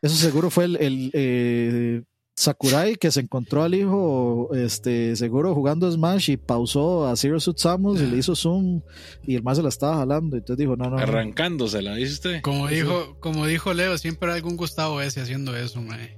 [0.00, 2.02] eso, seguro fue el, el eh,
[2.38, 7.58] Sakurai que se encontró al hijo este seguro jugando Smash y pausó a Zero Suit
[7.58, 8.80] Samus y le hizo zoom
[9.24, 10.36] y el más se la estaba jalando.
[10.36, 14.36] Y entonces dijo no no arrancándosela dice usted como dijo como dijo Leo siempre hay
[14.36, 16.16] algún Gustavo ese haciendo eso mae.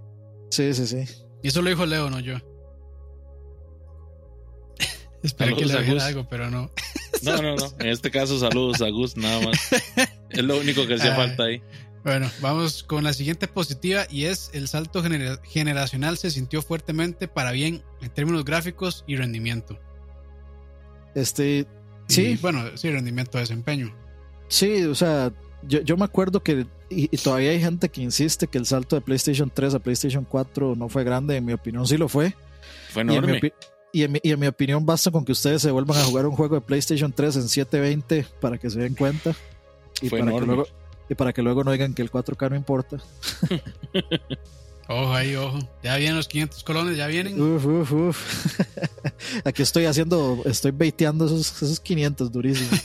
[0.51, 1.05] sí sí sí.
[1.43, 2.37] Y eso lo dijo Leo no yo.
[5.23, 6.71] Espero que le dijera algo pero no.
[7.23, 7.67] No no no.
[7.79, 9.59] En este caso saludos a Gus nada más.
[10.29, 11.63] Es lo único que hacía falta ahí
[12.03, 15.03] bueno, vamos con la siguiente positiva y es el salto
[15.45, 19.79] generacional se sintió fuertemente para bien en términos gráficos y rendimiento.
[21.15, 21.67] Este,
[22.09, 22.39] sí.
[22.41, 23.95] bueno, sí, rendimiento de desempeño.
[24.49, 25.33] Sí, o sea,
[25.63, 29.51] yo, me acuerdo que, y, todavía hay gente que insiste que el salto de PlayStation
[29.53, 32.35] 3 a PlayStation 4 no fue grande, en mi opinión sí lo fue.
[32.91, 33.53] Fue enorme.
[33.93, 36.25] Y en, mi, y en mi opinión basta con que ustedes se vuelvan a jugar
[36.25, 39.35] un juego de PlayStation 3 en 720 para que se den cuenta.
[40.01, 40.65] Y fue para enorme.
[41.11, 42.99] Y para que luego no digan que el 4K no importa.
[44.89, 45.59] ojo ahí, ojo.
[45.83, 47.41] Ya vienen los 500 colones, ya vienen.
[47.43, 48.61] Uf, uf, uf.
[49.45, 52.81] Aquí estoy haciendo, estoy baiteando esos, esos 500 durísimos.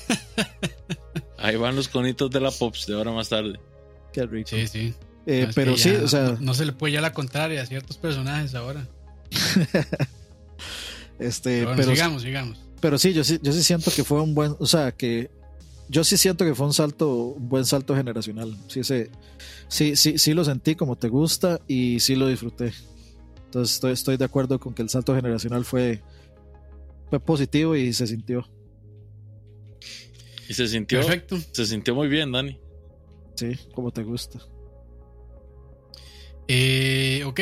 [1.38, 3.60] Ahí van los conitos de la Pops de ahora más tarde.
[4.12, 4.50] Qué rico.
[4.50, 4.96] Sí, sí.
[5.28, 6.36] Eh, pero sí, o sea.
[6.40, 8.88] No, se le puede ya la contraria a ciertos personajes ahora.
[11.20, 12.60] este, pero, sigamos, sigamos.
[12.82, 15.30] Pero sí, yo sí, yo sí siento que fue un buen, o sea, que
[15.90, 18.58] yo sí siento que fue un salto, un buen salto generacional.
[18.68, 22.74] Sí, sí, sí, sí lo sentí como te gusta y sí lo disfruté.
[23.46, 26.02] Entonces estoy, estoy de acuerdo con que el salto generacional fue,
[27.10, 28.50] fue positivo y se sintió.
[30.50, 31.00] Y se sintió.
[31.00, 31.38] Perfecto.
[31.52, 32.60] Se sintió muy bien, Dani.
[33.36, 34.40] Sí, como te gusta.
[36.48, 37.40] Eh, ok.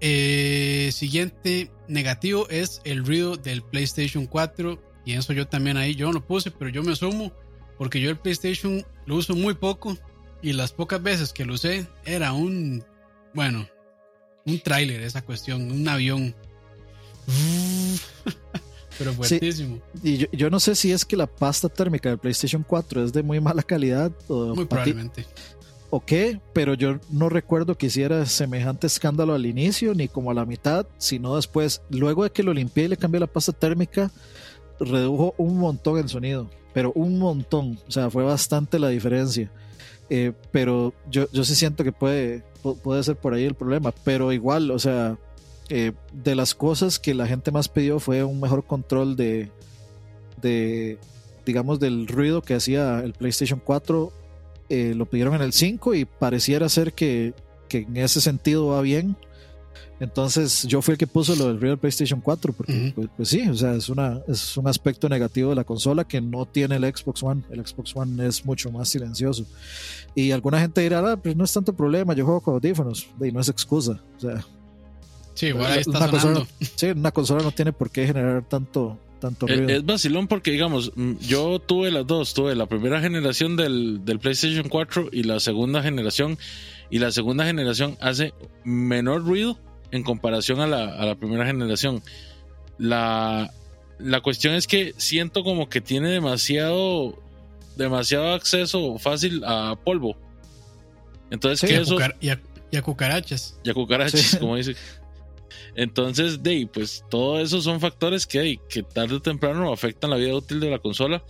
[0.00, 4.82] Eh, siguiente negativo es el ruido del PlayStation 4.
[5.04, 7.32] Y eso yo también ahí, yo no lo puse, pero yo me asumo
[7.78, 9.96] porque yo el PlayStation lo uso muy poco
[10.42, 12.84] y las pocas veces que lo usé era un,
[13.34, 13.66] bueno,
[14.44, 16.34] un tráiler esa cuestión, un avión.
[18.98, 19.78] Pero fuertísimo.
[20.02, 23.22] y yo, no sé si es que la pasta térmica del PlayStation 4 es de
[23.22, 25.26] muy mala calidad o muy probablemente.
[25.90, 30.34] O qué, pero yo no recuerdo que hiciera semejante escándalo al inicio ni como a
[30.34, 34.10] la mitad, sino después, luego de que lo limpié y le cambié la pasta térmica,
[34.80, 37.78] redujo un montón el sonido pero un montón.
[37.88, 39.50] O sea, fue bastante la diferencia.
[40.10, 42.42] Eh, pero yo, yo sí siento que puede,
[42.82, 43.94] puede ser por ahí el problema.
[44.04, 45.16] Pero igual, o sea,
[45.70, 49.48] eh, de las cosas que la gente más pidió fue un mejor control de,
[50.42, 50.98] de
[51.46, 54.12] digamos, del ruido que hacía el PlayStation 4.
[54.68, 57.32] Eh, lo pidieron en el 5 y pareciera ser que,
[57.70, 59.16] que en ese sentido va bien.
[59.98, 63.48] Entonces yo fui el que puso lo del Real PlayStation 4, porque pues, pues, sí,
[63.48, 66.84] o sea, es, una, es un aspecto negativo de la consola que no tiene el
[66.84, 67.42] Xbox One.
[67.50, 69.46] El Xbox One es mucho más silencioso.
[70.14, 73.32] Y alguna gente dirá, ah, pues no es tanto problema, yo juego con audífonos, y
[73.32, 74.02] no es excusa.
[74.18, 74.44] O sea,
[75.34, 76.46] sí, igual ahí está una consola,
[76.76, 79.68] sí, una consola no tiene por qué generar tanto, tanto ruido.
[79.70, 84.18] Es, vacilón porque, digamos, mm, yo tuve las dos, tuve la primera generación del, del
[84.18, 86.36] PlayStation 4 y la segunda generación,
[86.90, 89.58] y la segunda generación hace menor ruido
[89.90, 92.02] en comparación a la, primera generación.
[92.78, 93.52] La,
[93.98, 97.18] la cuestión es que siento como que tiene demasiado,
[97.76, 100.16] demasiado acceso fácil a polvo.
[101.30, 101.98] Entonces, que eso.
[102.20, 103.58] Y a, cucarachas.
[103.64, 104.76] Y a cucarachas, como dice.
[105.74, 110.34] Entonces, de pues todo eso son factores que, que tarde o temprano afectan la vida
[110.34, 111.22] útil de la consola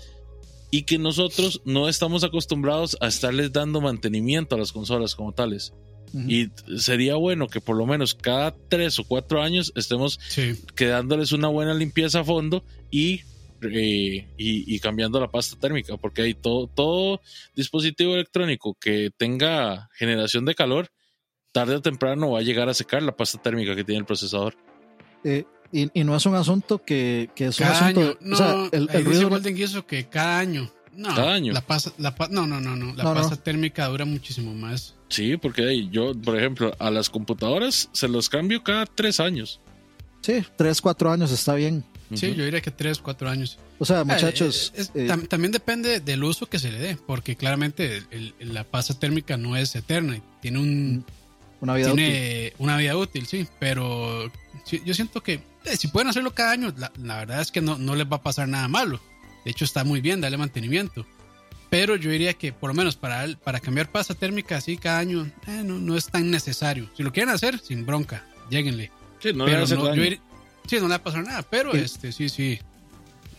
[0.71, 5.73] y que nosotros no estamos acostumbrados a estarles dando mantenimiento a las consolas como tales.
[6.15, 10.19] Y sería bueno que por lo menos cada tres o cuatro años estemos
[10.75, 13.23] quedándoles una buena limpieza a fondo y,
[13.63, 17.21] eh, y, cambiando la pasta térmica, porque hay todo, todo
[17.55, 20.89] dispositivo electrónico que tenga generación de calor,
[21.53, 24.57] tarde o temprano va a llegar a secar la pasta térmica que tiene el procesador.
[25.25, 28.19] Eh, y, no es un asunto que, que es un asunto.
[28.21, 29.87] No, o sea, el, el ruido.
[29.87, 30.71] que cada año.
[30.95, 31.53] No, cada año.
[31.53, 32.95] La pasta, la, no, no, no, no.
[32.95, 34.96] La pasta térmica dura muchísimo más.
[35.09, 39.61] Sí, porque yo, por ejemplo, a las computadoras se los cambio cada tres años.
[40.21, 41.85] Sí, tres, cuatro años está bien.
[42.15, 43.59] Sí, yo diría que tres, cuatro años.
[43.79, 44.73] O sea, muchachos.
[44.77, 48.03] Eh, eh, también depende del uso que se le dé, porque claramente
[48.41, 51.05] la pasta térmica no es eterna, tiene un.
[51.61, 54.31] Una vida tiene una vida útil, sí, pero
[54.85, 57.97] yo siento que eh, si pueden hacerlo cada año, la, verdad es que no, no
[57.97, 59.01] les va a pasar nada malo.
[59.45, 61.07] De hecho, está muy bien darle mantenimiento.
[61.71, 65.31] Pero yo diría que por lo menos para, para cambiar pasta térmica así cada año
[65.47, 66.89] eh, no, no, es tan necesario.
[66.97, 68.93] Si lo quieren hacer, sin bronca, lléguenle.
[69.21, 72.59] Sí, no le no, sí, no le va a pasar nada, pero este sí, sí.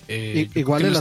[0.09, 0.95] Eh, igual el,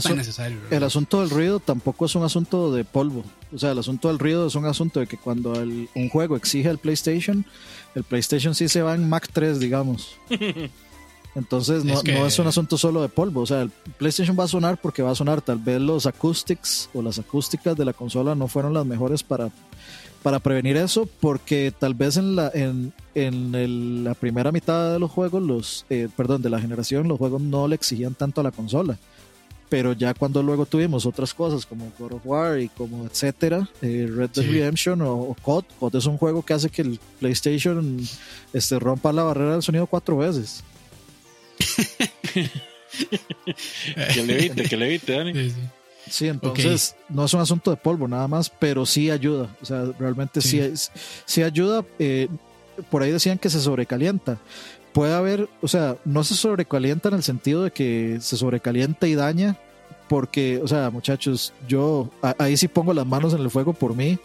[0.71, 3.25] el asunto del ruido tampoco es un asunto de polvo.
[3.55, 6.69] O sea, el asunto del ruido es un asunto de que cuando un juego exige
[6.69, 7.47] el PlayStation,
[7.95, 10.17] el PlayStation sí se va en Mac 3, digamos.
[11.37, 13.43] Entonces no es, un asunto solo de polvo.
[13.43, 15.43] O sea, el PlayStation va a sonar porque va a sonar.
[15.43, 19.51] Tal vez los acoustics o las acústicas de la consola no fueron las mejores para,
[20.23, 25.11] para prevenir eso, porque tal vez en la, en, en la primera mitad de los
[25.11, 28.51] juegos, los, eh, perdón, de la generación, los juegos no le exigían tanto a la
[28.51, 28.97] consola.
[29.69, 34.09] Pero ya cuando luego tuvimos otras cosas como God of War y como etcétera, eh,
[34.11, 38.01] Red Dead Redemption o, o, COD, COD es un juego que hace que el PlayStation
[38.55, 40.65] este, rompa la barrera del sonido cuatro veces.
[44.15, 45.53] que le evite, que le evite, Dani.
[46.09, 49.49] Sí, entonces no es un asunto de polvo nada más, pero sí ayuda.
[49.61, 50.61] O sea, realmente sí,
[51.25, 51.85] sí, ayuda.
[51.99, 52.29] Eh,
[52.91, 54.39] por ahí decían que se sobrecalienta.
[54.93, 59.15] Puede haber, o sea, no se sobrecalienta en el sentido de que se sobrecalienta y
[59.15, 59.59] daña,
[60.09, 64.19] porque, o sea, muchachos, yo ahí sí pongo las manos en el fuego por mí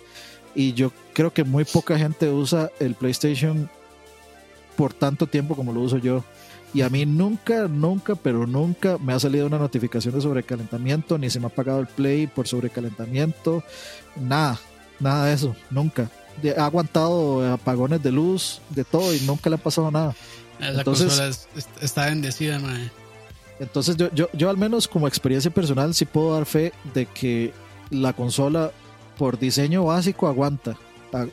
[0.55, 3.69] y yo creo que muy poca gente usa el PlayStation
[4.75, 6.23] por tanto tiempo como lo uso yo.
[6.73, 11.30] Y a mí nunca, nunca, pero nunca me ha salido una notificación de sobrecalentamiento, ni
[11.30, 13.64] se me ha apagado el play por sobrecalentamiento,
[14.15, 14.57] nada,
[14.99, 16.10] nada de eso, nunca.
[16.57, 20.15] Ha aguantado apagones de luz, de todo, y nunca le ha pasado nada.
[20.60, 21.48] entonces,
[21.81, 22.89] está bendecida, mae.
[23.60, 27.53] Entonces yo, yo, yo al menos como experiencia personal sí puedo dar fe de que
[27.91, 28.72] la consola
[29.19, 30.77] por diseño básico aguanta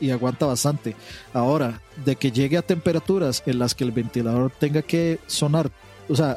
[0.00, 0.96] y aguanta bastante.
[1.32, 5.70] Ahora, de que llegue a temperaturas en las que el ventilador tenga que sonar,
[6.08, 6.36] o sea,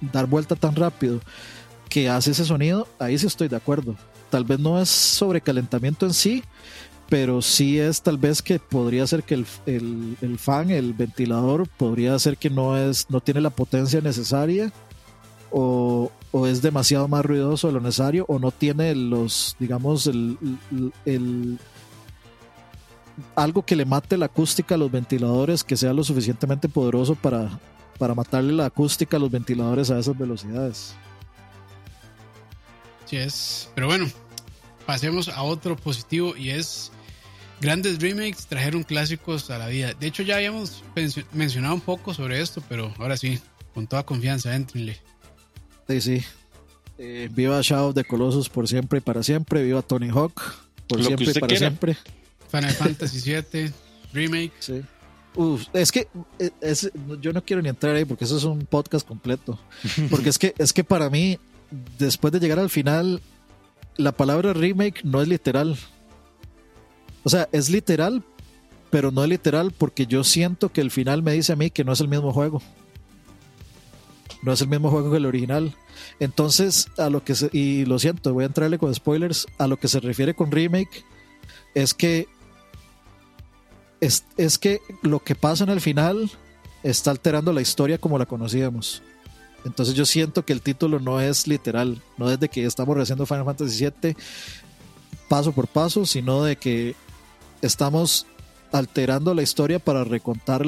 [0.00, 1.20] dar vuelta tan rápido
[1.88, 3.96] que hace ese sonido, ahí sí estoy de acuerdo.
[4.30, 6.42] Tal vez no es sobrecalentamiento en sí,
[7.12, 12.18] pero sí es tal vez que podría ser que el, el, fan, el ventilador, podría
[12.18, 14.72] ser que no es, no tiene la potencia necesaria
[15.50, 16.10] o,
[16.46, 20.38] es demasiado más ruidoso de lo necesario o no tiene los, digamos, el,
[23.34, 27.60] algo que le mate la acústica a los ventiladores que sea lo suficientemente poderoso para,
[27.98, 30.94] para matarle la acústica a los ventiladores a esas velocidades.
[33.06, 33.70] Sí es.
[33.74, 34.10] Pero bueno,
[34.86, 36.90] pasemos a otro positivo y es
[37.60, 39.92] grandes remakes trajeron clásicos a la vida.
[39.94, 40.82] De hecho ya habíamos
[41.32, 43.38] mencionado un poco sobre esto, pero ahora sí,
[43.74, 45.00] con toda confianza, entrenle.
[45.88, 46.24] Sí, sí.
[46.98, 49.62] Eh, viva Shadow of the Colossus por siempre y para siempre.
[49.62, 50.40] Viva Tony Hawk
[50.88, 51.96] por siempre y para siempre.
[52.52, 53.72] Final Fantasy VII
[54.12, 54.52] Remake.
[54.60, 54.82] Sí.
[55.72, 56.06] es que
[56.38, 56.50] eh,
[57.20, 59.58] yo no quiero ni entrar ahí porque eso es un podcast completo.
[60.10, 61.38] Porque es que, es que para mí,
[61.98, 63.22] después de llegar al final,
[63.96, 65.78] la palabra remake no es literal.
[67.24, 68.22] O sea, es literal,
[68.90, 71.84] pero no es literal porque yo siento que el final me dice a mí que
[71.84, 72.60] no es el mismo juego.
[74.42, 75.74] No es el mismo juego que el original.
[76.20, 79.78] Entonces, a lo que se, y lo siento, voy a entrarle con spoilers, a lo
[79.78, 81.04] que se refiere con remake
[81.74, 82.28] es que
[84.02, 86.30] es, que lo que pasa en el final
[86.82, 89.02] está alterando la historia como la conocíamos.
[89.64, 93.26] Entonces yo siento que el título no es literal, no es de que estamos rehaciendo
[93.26, 94.16] Final Fantasy VII
[95.28, 96.96] paso por paso, sino de que
[97.62, 98.26] estamos
[98.72, 100.66] alterando la historia para recontar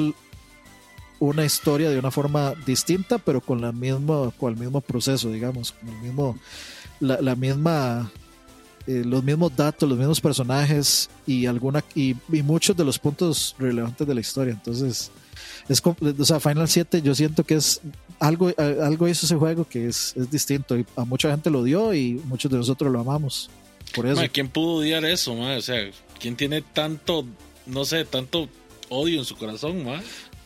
[1.19, 3.73] una historia de una forma distinta, pero con la
[4.37, 6.37] con el mismo proceso, digamos, con el mismo,
[7.01, 8.09] la misma
[8.87, 14.07] eh, los mismos datos, los mismos personajes y alguna y, muchos de los puntos relevantes
[14.07, 14.53] de la historia.
[14.53, 15.11] Entonces,
[15.67, 17.81] es o sea, Final 7 yo siento que es
[18.19, 21.93] algo algo hizo ese juego que es, es distinto y a mucha gente lo dio
[21.93, 23.49] y muchos de nosotros lo amamos.
[23.93, 24.21] Por eso.
[24.31, 25.89] ¿Quién pudo odiar eso, O sea,
[26.19, 27.25] ¿quién tiene tanto,
[27.65, 28.49] no sé, tanto
[28.89, 29.85] odio en su corazón,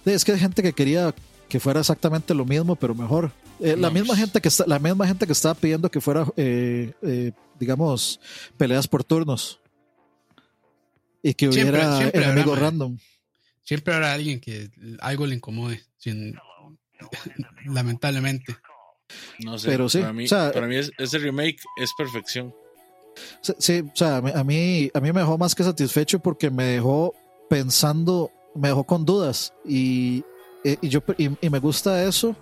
[0.05, 1.13] Es que hay gente que quería
[1.47, 3.31] que fuera exactamente lo mismo, pero mejor.
[3.59, 4.19] Eh, la misma pues.
[4.19, 8.19] gente que está, la misma gente que estaba pidiendo que fuera, eh, eh, digamos,
[8.57, 9.59] peleas por turnos
[11.21, 12.97] y que hubiera siempre, enemigos random.
[13.63, 14.69] Siempre habrá alguien que
[14.99, 16.35] algo le incomode, sin,
[17.65, 18.55] lamentablemente.
[19.39, 22.53] No sé, pero sí, para mí, para mí ese remake es perfección.
[23.41, 27.13] Sí, o sea, a mí, a mí me dejó más que satisfecho porque me dejó
[27.49, 30.23] pensando, me dejó con dudas y,
[30.63, 32.35] y yo y me gusta eso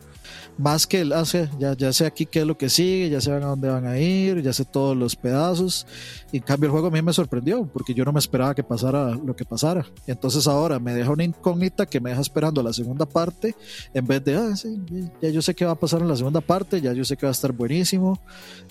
[0.57, 3.31] más que el hace, ya, ya sé aquí qué es lo que sigue, ya sé
[3.31, 5.85] a dónde van a ir, ya sé todos los pedazos.
[6.31, 8.63] Y en cambio el juego a mí me sorprendió, porque yo no me esperaba que
[8.63, 9.85] pasara lo que pasara.
[10.07, 13.55] Entonces ahora me deja una incógnita que me deja esperando la segunda parte,
[13.93, 14.79] en vez de, ah, sí,
[15.21, 17.25] ya yo sé qué va a pasar en la segunda parte, ya yo sé que
[17.25, 18.19] va a estar buenísimo,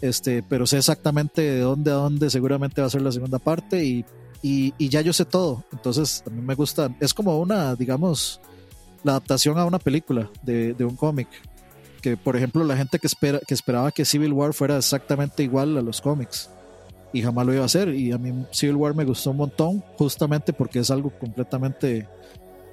[0.00, 3.84] este, pero sé exactamente de dónde a dónde seguramente va a ser la segunda parte
[3.84, 4.04] y,
[4.42, 5.64] y, y ya yo sé todo.
[5.72, 8.40] Entonces a mí me gusta, es como una, digamos,
[9.06, 11.28] la adaptación a una película de, de un cómic.
[12.02, 15.76] Que por ejemplo la gente que, espera, que esperaba que Civil War fuera exactamente igual
[15.78, 16.50] a los cómics
[17.12, 17.88] y jamás lo iba a hacer.
[17.94, 22.06] Y a mí Civil War me gustó un montón justamente porque es algo completamente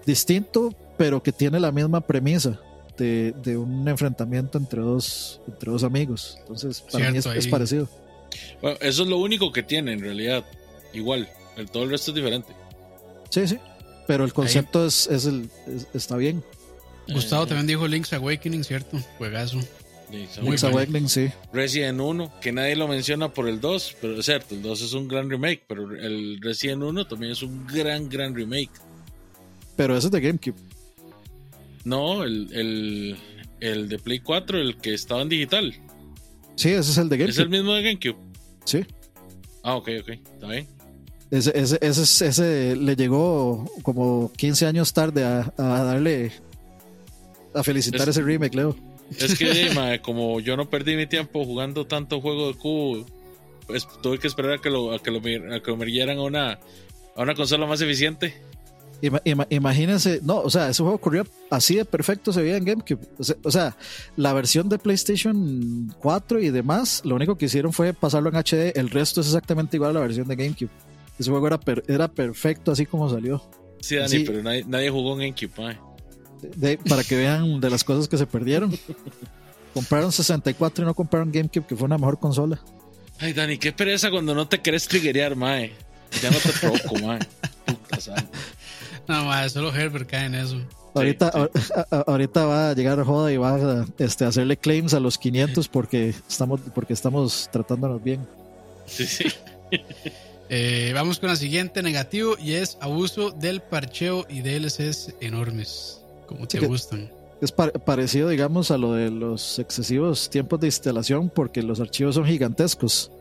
[0.05, 2.59] distinto pero que tiene la misma premisa
[2.97, 6.37] de, de un enfrentamiento entre dos, entre dos amigos.
[6.41, 7.89] Entonces para mí es, parecido.
[8.61, 10.45] Bueno, eso es lo único que tiene en realidad.
[10.93, 11.27] Igual
[11.57, 12.53] el, todo el resto es diferente.
[13.29, 13.59] Sí sí
[14.07, 15.49] pero el concepto es, es, el,
[15.93, 16.43] está bien
[17.07, 18.97] Gustavo eh, también dijo Link's Awakening, ¿cierto?
[19.17, 19.59] Juegazo.
[20.41, 21.29] Link's Awakening, sí.
[21.51, 24.93] Resident 1, que nadie lo menciona por el 2, pero es cierto, el 2 es
[24.93, 28.71] un gran remake, pero el Resident 1 también es un gran, gran remake.
[29.75, 30.55] Pero ese es de GameCube.
[31.83, 33.17] No, el, el,
[33.59, 35.73] el de Play 4, el que estaba en digital.
[36.55, 37.31] Sí, ese es el de GameCube.
[37.31, 38.17] ¿Es el mismo de GameCube?
[38.65, 38.85] Sí.
[39.63, 40.67] Ah, ok, ok, está bien.
[41.33, 46.31] Ese, ese, ese, ese, le llegó como 15 años tarde a, a darle
[47.55, 48.75] a felicitar ese remake, Leo.
[49.17, 53.05] Es que, como yo no perdí mi tiempo jugando tanto juego de cubo,
[53.65, 56.59] pues tuve que esperar a que lo, a que lo, a que lo a una,
[57.15, 58.35] a una consola más eficiente.
[59.49, 63.07] imagínense, no, o sea, ese juego corrió así de perfecto, se veía en GameCube.
[63.43, 63.75] O sea,
[64.17, 68.77] la versión de PlayStation 4 y demás, lo único que hicieron fue pasarlo en HD,
[68.77, 70.92] el resto es exactamente igual a la versión de GameCube.
[71.19, 73.43] Ese juego era, era perfecto así como salió.
[73.79, 75.77] Sí, Dani, pero nadie, nadie, jugó en GameCube
[76.87, 78.77] para que vean de las cosas que se perdieron.
[79.73, 82.61] Compraron 64 y no compraron GameCube, que fue una mejor consola.
[83.19, 85.73] Ay, Dani, qué pereza cuando no te querés triggerear, mae.
[86.21, 87.19] Ya no te provoco, mae.
[87.65, 88.27] Puta
[89.07, 90.61] No, mae, solo Herbert cae en eso.
[90.95, 91.49] Ahorita,
[92.05, 96.13] ahorita va a llegar Joda y va a este, hacerle claims a los 500 porque
[96.29, 98.27] estamos, porque estamos tratándonos bien.
[98.85, 99.25] Sí, sí.
[100.49, 106.01] Eh, vamos con la siguiente negativo y es abuso del parcheo y DLCs enormes.
[106.27, 107.11] Como te gustan.
[107.41, 112.25] Es parecido, digamos, a lo de los excesivos tiempos de instalación porque los archivos son
[112.25, 113.11] gigantescos.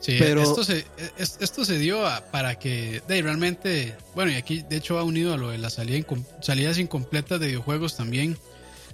[0.00, 0.84] Sí, pero esto se,
[1.16, 1.98] esto se dio
[2.30, 5.74] para que de, realmente, bueno, y aquí de hecho va unido a lo de las
[5.74, 6.06] salida
[6.42, 8.36] salidas incompletas de videojuegos también,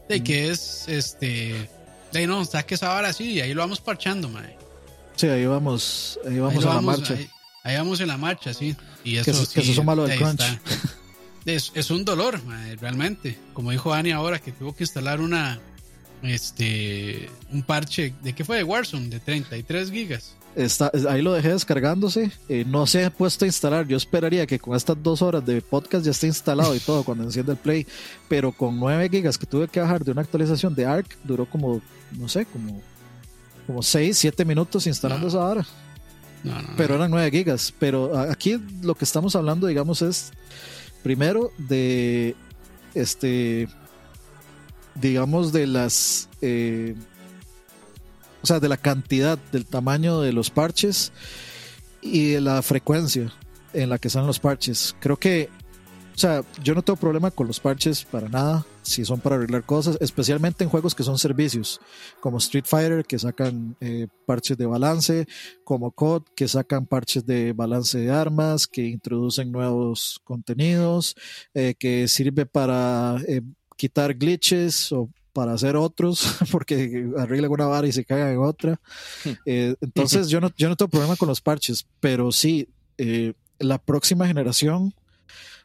[0.09, 1.69] de que es, este,
[2.13, 4.57] de no, saques ahora sí, y ahí lo vamos parchando, mae.
[5.17, 7.15] Sí, ahí vamos, ahí vamos a la marcha.
[7.15, 7.29] Ahí,
[7.65, 8.77] vamos en la marcha, sí.
[9.05, 10.43] Y eso, que eso, suma lo del crunch.
[11.47, 12.41] Es, es, un dolor,
[12.81, 13.39] realmente.
[13.55, 15.59] Como dijo Ani ahora, que tuvo que instalar una
[16.23, 20.37] este un parche de qué fue de Warzone de 33 gigas.
[20.57, 22.33] Está, ahí lo dejé descargándose.
[22.49, 23.87] Eh, no se ha puesto a instalar.
[23.87, 27.25] Yo esperaría que con estas dos horas de podcast ya esté instalado y todo cuando
[27.25, 27.87] encienda el play.
[28.29, 31.81] Pero con 9 gigas que tuve que bajar de una actualización de ARC, duró como,
[32.19, 32.83] no sé, como,
[33.67, 35.67] como 6, 7 minutos instalando esa hora.
[36.77, 37.73] Pero eran 9 gigas.
[37.79, 40.33] Pero aquí lo que estamos hablando, digamos, es
[41.03, 42.37] Primero, de
[42.95, 43.69] este,
[44.95, 46.95] digamos, de las, eh,
[48.43, 51.13] o sea, de la cantidad, del tamaño de los parches
[52.03, 53.33] y de la frecuencia
[53.73, 54.95] en la que salen los parches.
[55.01, 55.49] Creo que
[56.21, 59.97] sea, yo no tengo problema con los parches para nada, si son para arreglar cosas,
[60.01, 61.81] especialmente en juegos que son servicios,
[62.21, 65.27] como Street Fighter, que sacan eh, parches de balance,
[65.65, 71.17] como COD, que sacan parches de balance de armas, que introducen nuevos contenidos,
[71.55, 73.41] eh, que sirve para eh,
[73.77, 78.79] quitar glitches o para hacer otros, porque arreglan una vara y se cagan en otra.
[79.25, 79.31] Hmm.
[79.81, 82.69] entonces, yo no, yo no tengo problema con los parches, pero sí,
[83.59, 84.93] la próxima generación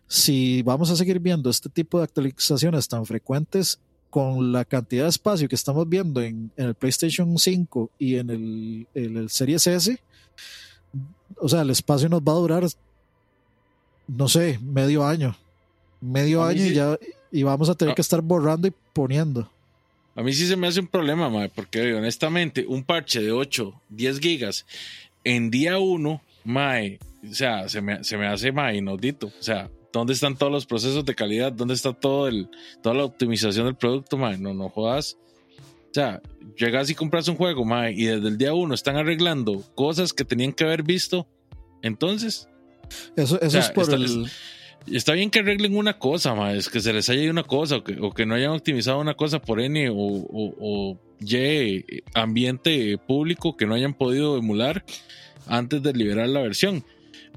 [0.08, 3.80] si vamos a seguir viendo este tipo de actualizaciones tan frecuentes
[4.10, 8.88] con la cantidad de espacio que estamos viendo en, el PlayStation 5 y en el,
[8.94, 10.00] el, Series S,
[11.38, 12.66] o sea, el espacio nos va a durar,
[14.08, 15.36] no sé, medio año.
[16.00, 16.98] Medio año y ya
[17.36, 17.96] y vamos a tener ah.
[17.96, 19.52] que estar borrando y poniendo.
[20.16, 23.82] A mí sí se me hace un problema, mae, porque honestamente, un parche de 8,
[23.90, 24.66] 10 gigas
[25.26, 27.00] en día 1, mae,
[27.30, 29.28] o sea, se me, se me hace mae inaudito.
[29.28, 29.70] O sea,
[30.00, 31.54] ¿Dónde están todos los procesos de calidad?
[31.54, 32.50] ¿Dónde está todo el,
[32.84, 34.44] toda la optimización del producto, man?
[34.44, 35.18] No, no jodas.
[35.90, 36.22] O sea,
[36.58, 40.26] llegas y compras un juego, man, y desde el día uno están arreglando cosas que
[40.26, 41.26] tenían que haber visto.
[41.82, 42.50] Entonces.
[43.16, 44.30] Eso, eso es por el.
[44.92, 47.78] Está bien que arreglen una cosa, ma, es que se les haya ido una cosa
[47.78, 52.98] o que, o que no hayan optimizado una cosa por N o, o, Y ambiente
[52.98, 54.84] público que no hayan podido emular
[55.48, 56.84] antes de liberar la versión.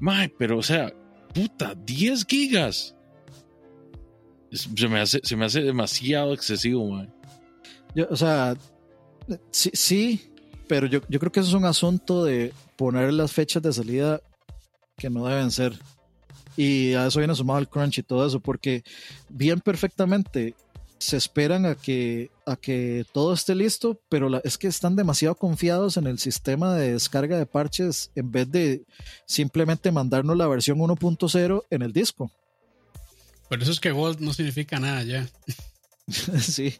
[0.01, 0.93] Ma, pero o sea,
[1.33, 2.95] puta, 10 gigas.
[4.51, 7.07] Se me hace, se me hace demasiado excesivo, ma.
[7.95, 8.55] Yo, o sea,
[9.51, 10.29] sí, sí
[10.69, 14.21] pero yo, yo creo que eso es un asunto de poner las fechas de salida
[14.95, 15.73] que no deben ser.
[16.55, 18.83] Y a eso viene sumado el crunch y todo eso, porque
[19.29, 20.53] bien perfectamente
[20.99, 25.97] se esperan a que, a que todo esté listo, pero es que están demasiado confiados
[25.97, 28.83] en el sistema de descarga de parches en vez de
[29.25, 32.31] simplemente mandarnos la versión 1.0 en el disco.
[33.47, 35.27] Por eso es que Gold no significa nada ya.
[36.39, 36.75] sí.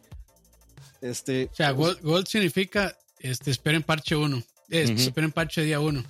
[1.00, 4.42] Este, o sea, Gold, Gold significa este, esperen parche 1.
[4.68, 6.04] Esperen parche día 1.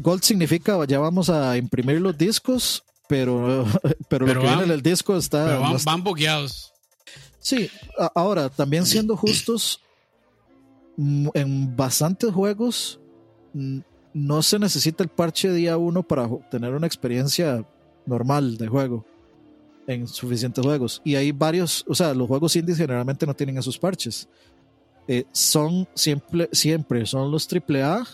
[0.00, 3.66] Gold significa ya vamos a imprimir los discos pero,
[4.08, 5.44] pero, lo que viene en el disco está.
[5.44, 6.46] Pero van, van.
[7.40, 7.70] Sí,
[8.14, 9.80] ahora, también siendo justos,
[10.96, 13.00] en bastantes juegos
[14.12, 17.66] no se necesita el parche día 1 para tener una experiencia
[18.06, 19.06] normal de juego
[19.86, 21.00] en suficientes juegos.
[21.04, 24.28] Y hay varios, o sea, los juegos indies generalmente no tienen esos parches.
[25.08, 28.04] Eh, son siempre, siempre son los AAA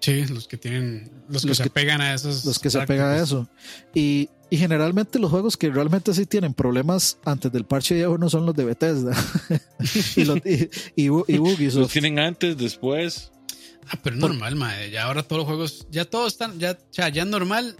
[0.00, 2.44] Sí, los que tienen, los, que, se pegan a esos.
[2.44, 3.48] Los que se pegan a eso.
[3.94, 8.30] Y, y, generalmente los juegos que realmente sí tienen problemas antes del parche de no
[8.30, 9.16] son los de Bethesda.
[10.16, 11.08] y, los, y, y,
[11.70, 13.32] Los tienen antes, después.
[13.88, 14.90] Ah, pero normal, madre.
[14.90, 17.76] Ya ahora todos los juegos, ya todos están, ya, o sea, ya normal.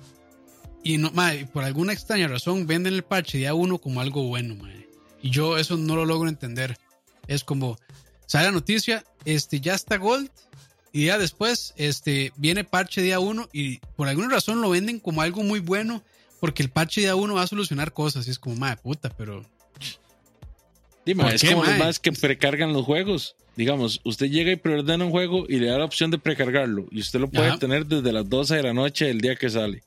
[0.83, 4.55] Y no, madre, por alguna extraña razón venden el parche día uno como algo bueno,
[4.55, 4.89] madre.
[5.23, 6.79] Y yo eso no lo logro entender.
[7.27, 7.77] Es como,
[8.27, 10.31] sale la noticia, este ya está Gold
[10.93, 15.21] y ya después este, viene parche día 1 y por alguna razón lo venden como
[15.21, 16.03] algo muy bueno
[16.41, 18.27] porque el parche día 1 va a solucionar cosas.
[18.29, 19.45] Y es como, madre puta, pero.
[21.05, 23.37] Dime, es como más que precargan los juegos.
[23.55, 26.87] Digamos, usted llega y preordena un juego y le da la opción de precargarlo.
[26.91, 29.83] Y usted lo puede tener desde las 12 de la noche el día que sale.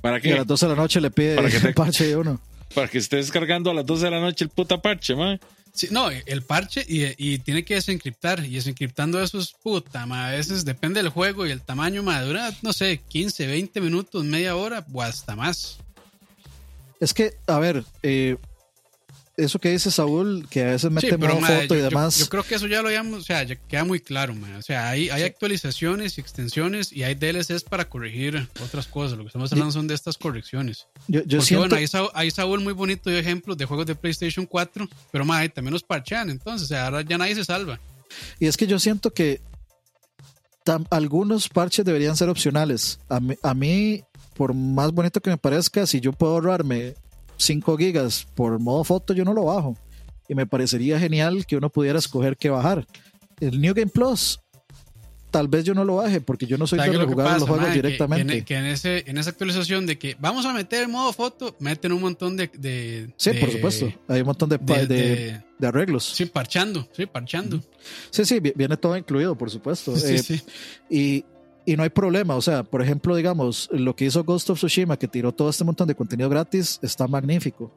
[0.00, 0.32] ¿Para qué?
[0.32, 1.36] a las 12 de la noche le pide
[1.66, 2.40] el parche de uno.
[2.74, 5.40] Para que esté descargando a las 12 de la noche el puta parche, man
[5.90, 8.44] no, el parche y, tiene que desencriptar.
[8.44, 12.72] Y desencriptando eso es puta, a veces depende del juego y el tamaño, madura, no
[12.72, 15.78] sé, 15, 20 minutos, media hora o hasta más.
[17.00, 18.36] Es que, a ver, eh,
[19.36, 22.18] eso que dice Saúl, que a veces mete más foto y demás.
[22.18, 24.88] Yo, creo que eso ya lo habíamos, o sea, ya queda muy claro, O sea,
[24.88, 29.18] hay, hay actualizaciones y extensiones y hay DLCs para corregir otras cosas.
[29.18, 30.86] Lo que estamos hablando son de estas correcciones.
[31.08, 31.68] Yo, yo siento...
[31.76, 35.72] bueno, hay, Saúl muy bonito de ejemplos de juegos de PlayStation 4, pero más, también
[35.72, 37.78] los parchean, entonces, ahora ya nadie se salva.
[38.40, 39.42] Y es que yo siento que
[40.90, 42.98] algunos parches deberían ser opcionales.
[43.08, 44.02] A a mí,
[44.34, 46.94] por más bonito que me parezca, si yo puedo ahorrarme
[47.36, 49.76] 5 gigas por modo foto, yo no lo bajo.
[50.28, 52.86] Y me parecería genial que uno pudiera escoger qué bajar.
[53.38, 54.40] El New Game Plus,
[55.30, 58.42] tal vez yo no lo baje porque yo no soy de jugar los juegos directamente.
[58.42, 61.92] Que, en, ese, en esa actualización de que vamos a meter el modo foto, meten
[61.92, 63.12] un montón de.
[63.16, 63.92] sí, por supuesto.
[64.08, 66.04] Hay un montón de, de, arreglos.
[66.04, 66.88] Sí, parchando.
[66.92, 67.60] Sí, parchando.
[68.10, 69.96] Sí, sí, viene todo incluido, por supuesto.
[69.96, 70.42] Sí, eh, sí.
[70.88, 71.24] Y
[71.66, 72.36] y no hay problema.
[72.36, 75.64] O sea, por ejemplo, digamos, lo que hizo Ghost of Tsushima, que tiró todo este
[75.64, 77.72] montón de contenido gratis, está magnífico.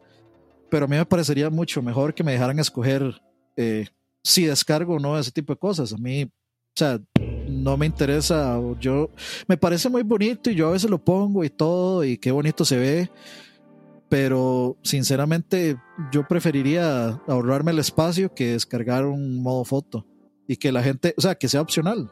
[0.70, 3.20] Pero a mí me parecería mucho mejor que me dejaran escoger
[3.58, 3.88] eh,
[4.24, 5.92] si descargo o no ese tipo de cosas.
[5.92, 6.30] A mí, o
[6.76, 7.00] sea,
[7.48, 8.60] no me interesa.
[8.80, 9.10] Yo,
[9.48, 12.64] me parece muy bonito y yo a veces lo pongo y todo, y qué bonito
[12.64, 13.10] se ve.
[14.08, 15.78] Pero sinceramente,
[16.12, 20.06] yo preferiría ahorrarme el espacio que descargar un modo foto.
[20.48, 22.12] Y que la gente, o sea, que sea opcional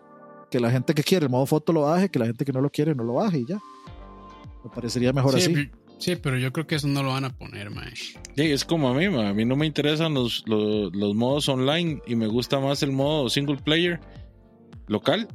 [0.49, 2.61] que la gente que quiere el modo foto lo baje, que la gente que no
[2.61, 3.59] lo quiere no lo baje y ya.
[4.63, 5.69] Me parecería mejor así.
[5.99, 7.91] Sí, pero yo creo que eso no lo van a poner, mae.
[7.95, 12.15] Sí, es como a mí, A mí no me interesan los, los, modos online y
[12.15, 13.99] me gusta más el modo single player
[14.87, 15.27] local.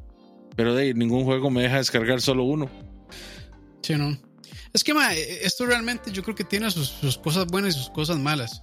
[0.55, 2.69] Pero de ningún juego me deja descargar solo uno.
[3.83, 4.17] Sí, no.
[4.73, 8.19] Es que, mae, esto realmente yo creo que tiene sus, cosas buenas y sus cosas
[8.19, 8.63] malas.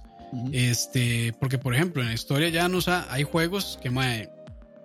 [0.52, 4.30] Este, porque por ejemplo, en la historia ya no hay juegos que, mae,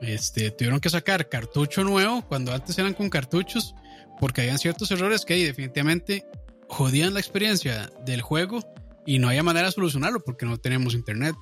[0.01, 3.75] este, tuvieron que sacar cartucho nuevo cuando antes eran con cartuchos
[4.19, 6.25] porque habían ciertos errores que definitivamente
[6.67, 8.59] jodían la experiencia del juego
[9.05, 11.35] y no había manera de solucionarlo porque no tenemos internet.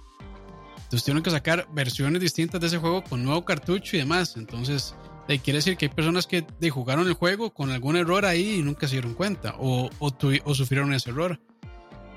[0.75, 4.35] Entonces tuvieron que sacar versiones distintas de ese juego con nuevo cartucho y demás.
[4.37, 4.95] Entonces,
[5.27, 8.87] quiere decir que hay personas que jugaron el juego con algún error ahí y nunca
[8.87, 11.39] se dieron cuenta o, o, sufrieron ese error.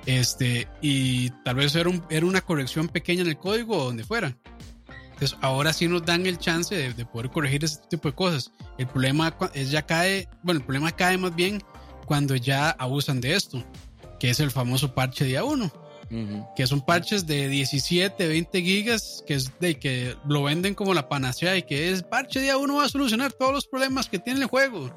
[0.05, 4.37] Este, y tal vez era, era una corrección pequeña en el código o donde fuera.
[5.17, 8.53] Entonces, ahora sí nos dan el chance de, poder corregir ese tipo de cosas.
[8.77, 11.63] El problema es ya cae, bueno, el problema cae más bien
[12.05, 13.65] cuando ya abusan de esto,
[14.21, 15.73] que es el famoso parche día 1.
[16.55, 21.09] Que son parches de 17, 20 gigas, que es de que lo venden como la
[21.09, 24.41] panacea y que es parche día 1 va a solucionar todos los problemas que tiene
[24.41, 24.95] el juego.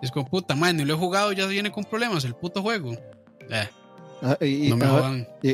[0.00, 2.94] Es como puta madre, ni lo he jugado, ya viene con problemas el puto juego.
[3.50, 3.68] Eh.
[4.22, 4.72] Ah, y,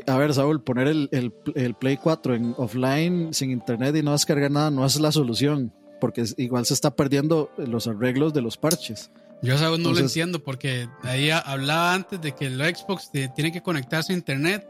[0.06, 4.50] a, ver, Saúl, poner el, el, Play 4 en offline sin internet y no descargar
[4.50, 9.10] nada no es la solución, porque igual se está perdiendo los arreglos de los parches.
[9.42, 13.62] Yo Saúl no lo entiendo porque ahí hablaba antes de que el Xbox tiene que
[13.62, 14.66] conectarse a internet,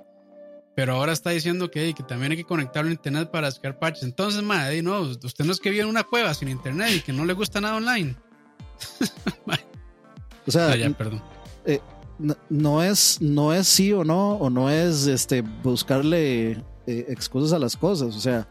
[0.74, 4.02] pero ahora está diciendo que, que también hay que conectarlo a internet para descargar parches.
[4.02, 7.12] Entonces, madre, no, usted no es que vive en una cueva sin internet y que
[7.12, 8.16] no le gusta nada online.
[10.46, 11.22] o sea, ah, perdón.
[11.66, 11.80] Eh,
[12.48, 16.52] no, es, no es sí o no, o no es este, buscarle
[16.86, 18.14] eh, excusas a las cosas.
[18.14, 18.48] O sea,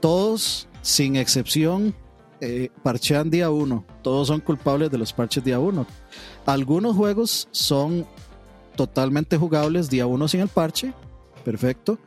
[0.00, 1.94] todos, sin excepción,
[2.40, 3.84] eh, parchean día uno.
[4.02, 5.86] Todos son culpables de los parches día uno.
[6.44, 8.06] Algunos juegos son
[8.76, 10.92] totalmente jugables día uno sin el parche.
[11.44, 11.98] Perfecto.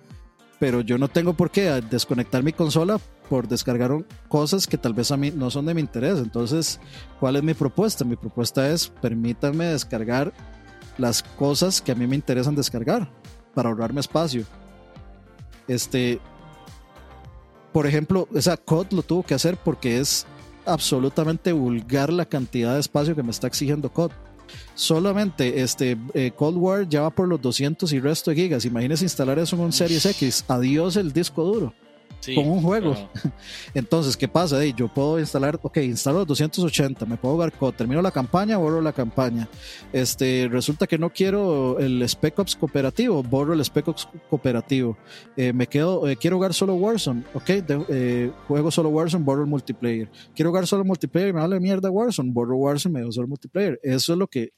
[0.59, 2.99] Pero yo no tengo por qué desconectar mi consola
[3.29, 3.91] por descargar
[4.27, 6.17] cosas que tal vez a mí no son de mi interés.
[6.17, 6.79] Entonces,
[7.19, 8.03] ¿cuál es mi propuesta?
[8.03, 10.33] Mi propuesta es permítanme descargar
[10.99, 13.09] las cosas que a mí me interesan descargar
[13.53, 14.45] para ahorrarme espacio.
[15.67, 16.19] Este,
[17.71, 20.25] por ejemplo, esa COD lo tuvo que hacer porque es
[20.65, 24.11] absolutamente vulgar la cantidad de espacio que me está exigiendo COD.
[24.73, 28.65] Solamente este eh, Cold War ya va por los 200 y resto de gigas.
[28.65, 30.43] Imagínese instalar eso en un Series X.
[30.47, 31.73] Adiós el disco duro
[32.35, 32.95] con un juego.
[33.73, 34.63] Entonces, ¿qué pasa?
[34.65, 39.47] yo puedo instalar, ok, instalo 280, me puedo jugar, termino la campaña, borro la campaña.
[39.93, 44.97] Este, resulta que no quiero el Spec Ops cooperativo, borro el Spec Ops cooperativo.
[45.35, 47.49] Eh, me quedo, eh, quiero jugar solo Warzone, ok,
[47.89, 50.09] eh, juego solo Warzone, borro el multiplayer.
[50.35, 53.79] Quiero jugar solo multiplayer, me vale mierda Warzone, borro Warzone, me dejo solo multiplayer.
[53.83, 54.51] Eso es lo que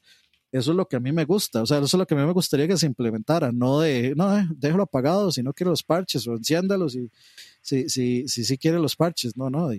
[0.52, 2.18] eso es lo que a mí me gusta, o sea, eso es lo que a
[2.18, 5.82] mí me gustaría que se implementara, no de, no, déjalo apagado, si no quiero los
[5.82, 7.10] parches o enciéndalos y,
[7.62, 9.70] si, si, si, si quiere los parches, no, no.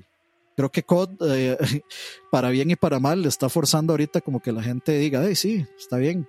[0.56, 1.58] creo que COD, eh,
[2.32, 5.36] para bien y para mal, le está forzando ahorita como que la gente diga, hey,
[5.36, 6.28] sí, está bien.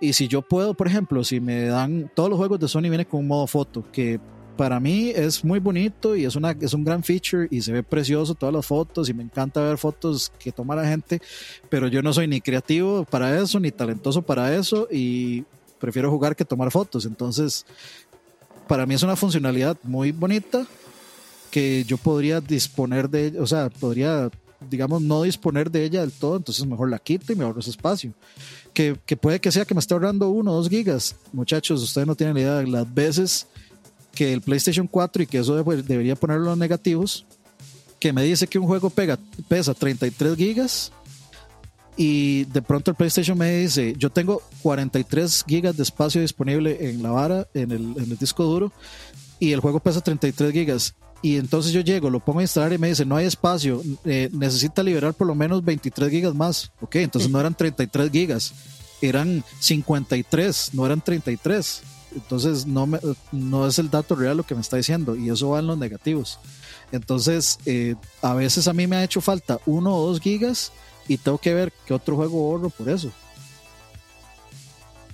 [0.00, 3.04] Y si yo puedo, por ejemplo, si me dan, todos los juegos de Sony vienen
[3.04, 4.18] con un modo foto, que
[4.56, 7.82] para mí es muy bonito y es, una, es un gran feature y se ve
[7.82, 11.20] precioso todas las fotos y me encanta ver fotos que toma la gente,
[11.68, 15.44] pero yo no soy ni creativo para eso, ni talentoso para eso y
[15.78, 17.04] prefiero jugar que tomar fotos.
[17.04, 17.66] Entonces,
[18.68, 20.66] para mí es una funcionalidad muy bonita,
[21.54, 24.28] que yo podría disponer de ella, o sea, podría,
[24.68, 27.70] digamos, no disponer de ella del todo, entonces mejor la quito y me ahorro ese
[27.70, 28.12] espacio.
[28.72, 31.14] Que, que puede que sea que me esté ahorrando uno o dos gigas.
[31.32, 33.46] Muchachos, ustedes no tienen idea de las veces
[34.16, 37.24] que el PlayStation 4 y que eso debería ponerlo en negativos,
[38.00, 39.16] que me dice que un juego pega,
[39.46, 40.90] pesa 33 gigas
[41.96, 47.00] y de pronto el PlayStation me dice, yo tengo 43 gigas de espacio disponible en
[47.00, 48.72] la vara, en el, en el disco duro,
[49.44, 52.78] y el juego pesa 33 gigas y entonces yo llego, lo pongo a instalar y
[52.78, 56.70] me dice, no hay espacio, eh, necesita liberar por lo menos 23 gigas más.
[56.82, 58.52] Ok, entonces no eran 33 gigas,
[59.00, 61.82] eran 53, no eran 33.
[62.14, 63.00] Entonces no, me,
[63.32, 65.78] no es el dato real lo que me está diciendo y eso va en los
[65.78, 66.38] negativos.
[66.92, 70.72] Entonces eh, a veces a mí me ha hecho falta uno o dos gigas
[71.08, 73.10] y tengo que ver qué otro juego borro por eso.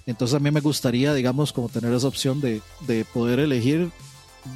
[0.07, 3.93] Entonces a mí me gustaría, digamos, como tener esa opción de, de poder elegir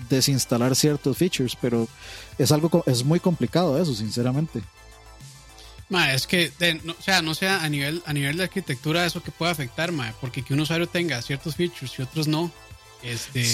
[0.08, 1.88] desinstalar ciertos features, pero
[2.38, 4.62] es algo es muy complicado eso, sinceramente.
[6.12, 6.52] es que,
[6.84, 9.92] no, o sea, no sea a nivel, a nivel de arquitectura eso que puede afectar,
[10.20, 12.50] porque que un usuario tenga ciertos features y otros no,
[13.02, 13.44] este...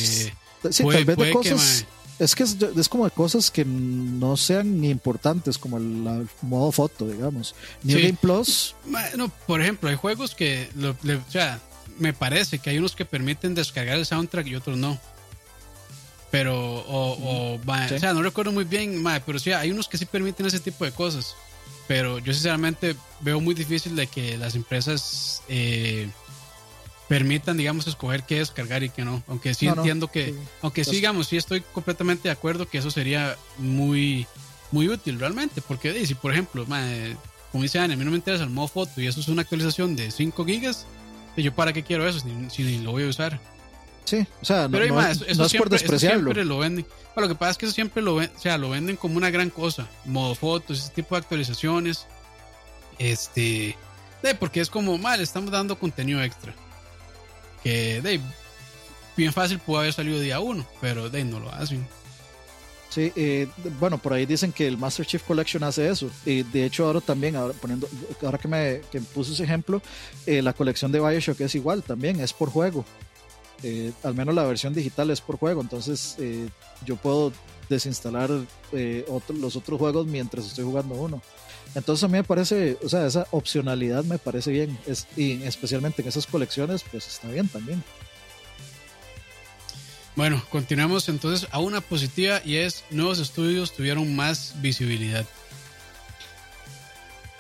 [0.71, 1.87] Sí, tal vez de cosas...
[2.19, 7.09] es que es, como de cosas que no sean ni importantes, como el, modo foto,
[7.09, 7.55] digamos.
[7.83, 8.75] New Game Plus.
[9.17, 11.61] No, por ejemplo, hay juegos que, o sea,
[11.99, 14.99] me parece que hay unos que permiten descargar el soundtrack y otros no.
[16.31, 20.47] Pero, o, o, sea, no recuerdo muy bien, pero sí, hay unos que sí permiten
[20.47, 21.35] ese tipo de cosas.
[21.89, 26.09] Pero yo sinceramente veo muy difícil de que las empresas eh,
[27.09, 29.25] permitan, digamos, escoger qué descargar y qué no.
[29.27, 33.37] Aunque sí entiendo que, aunque sí, digamos, sí estoy completamente de acuerdo que eso sería
[33.59, 34.29] muy,
[34.71, 35.61] muy útil realmente.
[35.61, 36.65] Porque si, por ejemplo,
[37.51, 39.43] como dice Ana, a mí no me interesa el modo foto y eso es una
[39.43, 40.87] actualización de 5 gigas,
[41.37, 43.41] yo para qué quiero eso si, si lo voy a usar.
[44.11, 46.33] Sí, o sea, no, es por despreciarlo.
[46.33, 46.85] lo venden.
[47.15, 49.31] lo que pasa es que eso siempre lo, ven, o sea, lo venden como una
[49.31, 49.89] gran cosa.
[50.05, 52.09] Modo fotos, ese tipo de actualizaciones.
[52.99, 53.77] Este.
[54.21, 56.53] De, porque es como, mal, estamos dando contenido extra.
[57.63, 58.21] Que de,
[59.17, 61.87] bien fácil pudo haber salido día uno, pero de no lo hacen.
[62.89, 63.47] Sí, eh,
[63.79, 66.11] bueno, por ahí dicen que el Master Chief Collection hace eso.
[66.27, 67.89] Y de hecho, ahora también, ahora, poniendo,
[68.25, 69.81] ahora que me que puse ese ejemplo,
[70.27, 72.85] eh, la colección de Bioshock es igual también, es por juego.
[73.63, 75.61] Eh, al menos la versión digital es por juego.
[75.61, 76.17] Entonces,
[76.85, 77.33] yo puedo
[77.69, 78.31] desinstalar
[78.71, 81.23] los otros juegos mientras estoy jugando uno.
[81.75, 84.79] Entonces, a mí me parece, o sea, esa opcionalidad me parece bien.
[84.87, 87.83] Es, y especialmente en esas colecciones, pues está bien también.
[90.17, 95.25] Bueno, continuamos entonces a una positiva y es nuevos estudios tuvieron más visibilidad.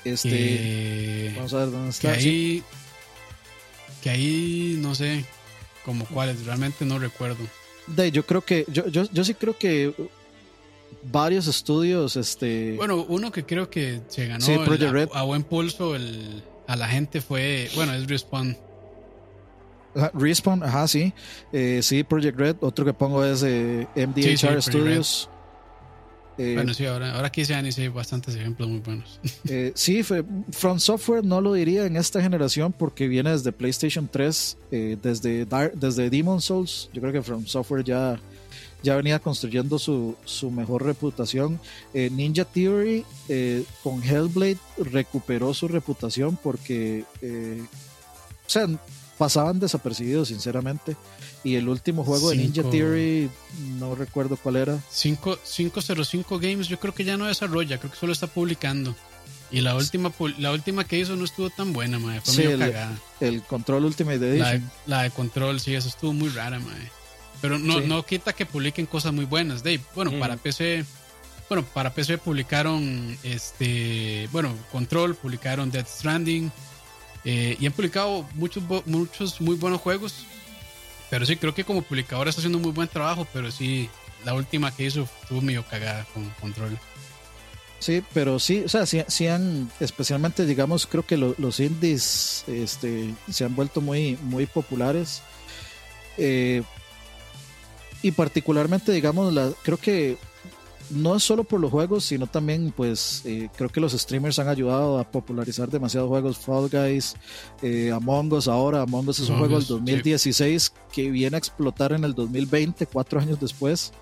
[0.05, 2.12] Este, vamos a ver dónde está.
[2.12, 2.62] Que ahí,
[4.02, 5.24] que ahí no sé
[5.91, 7.44] como cuáles, realmente no recuerdo.
[7.89, 9.93] De, yo creo que, yo, yo, yo sí creo que
[11.02, 12.77] varios estudios, este.
[12.77, 14.44] Bueno, uno que creo que se ganó
[15.12, 18.57] a, buen pulso el, a la gente fue, bueno, es Respawn.
[20.15, 21.12] Respawn, ajá, sí.
[21.52, 22.57] Eh, sí, Project Red.
[22.60, 25.28] Otro que pongo es eh, MDHR Studios.
[26.41, 29.20] Eh, bueno, sí, ahora, ahora aquí se han hay bastantes ejemplos muy buenos.
[29.49, 30.02] Eh, sí,
[30.52, 36.09] From Software no lo diría en esta generación porque viene desde PlayStation 3, desde, desde
[36.09, 36.89] Demon Souls.
[36.93, 38.20] Yo creo que From Software ya,
[38.83, 41.59] ya venía construyendo su, su mejor reputación.
[41.93, 43.05] Ninja Theory
[43.83, 48.69] con Hellblade recuperó su reputación porque, o sea,
[49.19, 50.97] pasaban desapercibidos, sinceramente.
[51.43, 53.31] Y el último juego de Ninja Theory,
[53.78, 54.78] no recuerdo cuál era.
[54.93, 58.94] 505 Games, yo creo que ya no desarrolla, creo que solo está publicando.
[59.51, 62.20] Y la última la última que hizo no estuvo tan buena, mae.
[62.20, 62.99] Fue medio el, cagada.
[63.20, 64.70] El Control Ultimate Edition.
[64.86, 66.91] La de, Control, sí, eso estuvo muy rara, mae.
[67.41, 69.81] Pero no, no quita que publiquen cosas muy buenas, Dave.
[69.94, 70.41] Bueno, para mm.
[70.41, 70.85] PC.
[71.49, 74.28] Bueno, para PC publicaron este.
[74.31, 76.52] Bueno, Control, publicaron Death Stranding.
[77.25, 80.27] Eh, y han publicado muchos, muchos muy buenos juegos.
[81.10, 83.26] Pero sí, creo que como publicadora está haciendo un muy buen trabajo.
[83.32, 83.90] Pero sí,
[84.24, 86.78] la última que hizo estuvo medio cagada con control.
[87.80, 93.44] Sí, pero sí, o sea, sí, han, especialmente, digamos, creo que los indies este, se
[93.44, 95.22] han vuelto muy, muy populares.
[96.18, 96.62] Eh,
[98.02, 100.18] y particularmente, digamos, la, creo que
[100.91, 104.49] no es solo por los juegos, sino también, pues, eh, creo que los streamers han
[104.49, 106.39] ayudado a popularizar demasiados juegos.
[106.39, 107.15] Fall Guys,
[107.62, 108.83] eh, Among Us ahora.
[108.83, 113.20] Among Us es un juego del 2016 que viene a explotar en el 2020, cuatro
[113.20, 113.93] años después.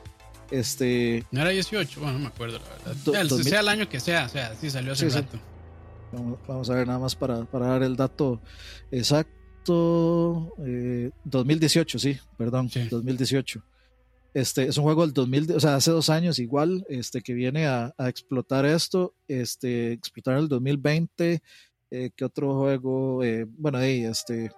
[0.50, 3.42] Este, no era 18, bueno, no me acuerdo la verdad.
[3.42, 5.38] sea el año que sea, o sea, sí salió hace rato.
[6.46, 8.40] Vamos, a ver nada más para, para dar el dato
[8.90, 9.36] exacto.
[9.66, 13.62] 2018, eh, sí, perdón, 2018.
[14.38, 17.66] Este, es un juego del 2000, o sea, hace dos años igual, este, que viene
[17.66, 21.42] a, explotar esto, este, explotar el 2020,
[21.90, 23.24] eh, ¿qué otro juego?
[23.24, 24.52] Eh, bueno, ahí, este,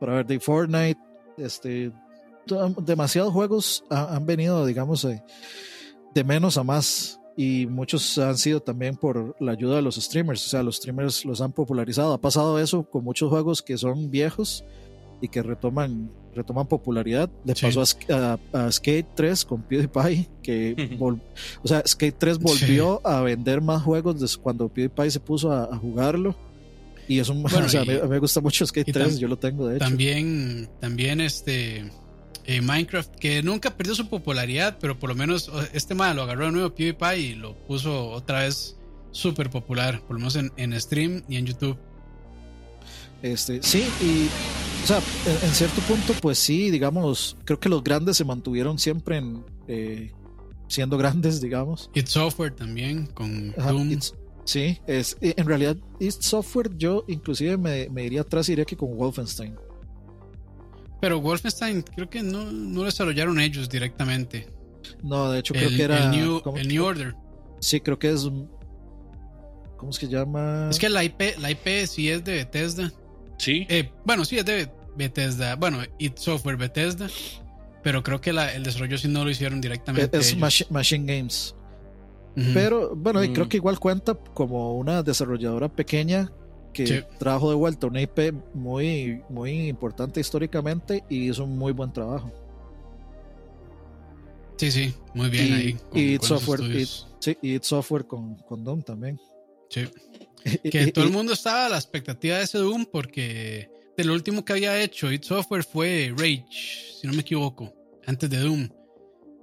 [0.00, 0.98] para ver, de Fortnite,
[1.36, 1.92] este,
[2.78, 5.22] demasiados juegos han, venido, digamos, eh,
[6.12, 10.44] de menos a más y muchos han sido también por la ayuda de los streamers,
[10.44, 12.14] o sea, los streamers los han popularizado.
[12.14, 14.64] Ha pasado eso con muchos juegos que son viejos
[15.20, 17.28] y que retoman retoman popularidad.
[17.44, 20.96] Le pasó a, Skate 3 con PewDiePie, que
[21.62, 25.76] o sea, Skate 3 volvió a vender más juegos desde cuando PewDiePie se puso a,
[25.76, 26.36] jugarlo.
[27.08, 29.66] Y es un, o sea, a, mí, me gusta mucho Skate 3, yo lo tengo
[29.68, 29.84] de hecho.
[29.84, 31.90] También, también este
[32.44, 36.46] eh, Minecraft, que nunca perdió su popularidad, pero por lo menos este mal lo agarró
[36.46, 38.76] de nuevo PewDiePie y lo puso otra vez
[39.10, 41.78] súper popular, por lo menos en, en stream y en YouTube.
[43.22, 44.28] Este, sí, y
[44.88, 45.02] sea,
[45.42, 50.12] en, cierto punto, pues sí, digamos, creo que los grandes se mantuvieron siempre en, eh,
[50.66, 51.90] siendo grandes, digamos.
[51.94, 53.98] It Software también, con Doom.
[54.44, 58.76] sí, es, en realidad, It Software yo inclusive me, me iría atrás y diría que
[58.76, 59.56] con Wolfenstein.
[61.02, 64.48] Pero Wolfenstein creo que no, no desarrollaron ellos directamente.
[65.02, 66.04] No, de hecho creo que era...
[66.04, 67.14] El New, el New Order.
[67.60, 68.22] Sí, creo que es...
[69.76, 70.68] ¿Cómo es que llama?
[70.70, 72.90] Es que la IP, la IP sí es de Bethesda.
[73.36, 73.64] Sí.
[73.68, 74.68] Eh, bueno, sí, es de
[74.98, 75.56] Bethesda.
[75.56, 77.08] Bueno, It Software Bethesda.
[77.82, 80.18] Pero creo que el desarrollo sí no lo hicieron directamente.
[80.18, 81.54] Es Machine Games.
[82.54, 83.48] Pero bueno, creo mm.
[83.48, 86.30] que igual cuenta como una desarrolladora pequeña
[86.72, 91.92] que trajo de vuelta una IP muy, muy importante históricamente y hizo un muy buen
[91.92, 92.30] trabajo.
[94.56, 95.76] Sí, sí, muy bien ahí.
[95.94, 96.60] y It Software,
[97.20, 99.20] sí, y It Software con, con Doom también.
[99.70, 99.88] Sí.
[100.70, 104.52] que todo el mundo estaba a la expectativa de ese Doom porque el último que
[104.52, 106.46] había hecho It Software fue Rage,
[107.00, 107.74] si no me equivoco,
[108.06, 108.68] antes de Doom.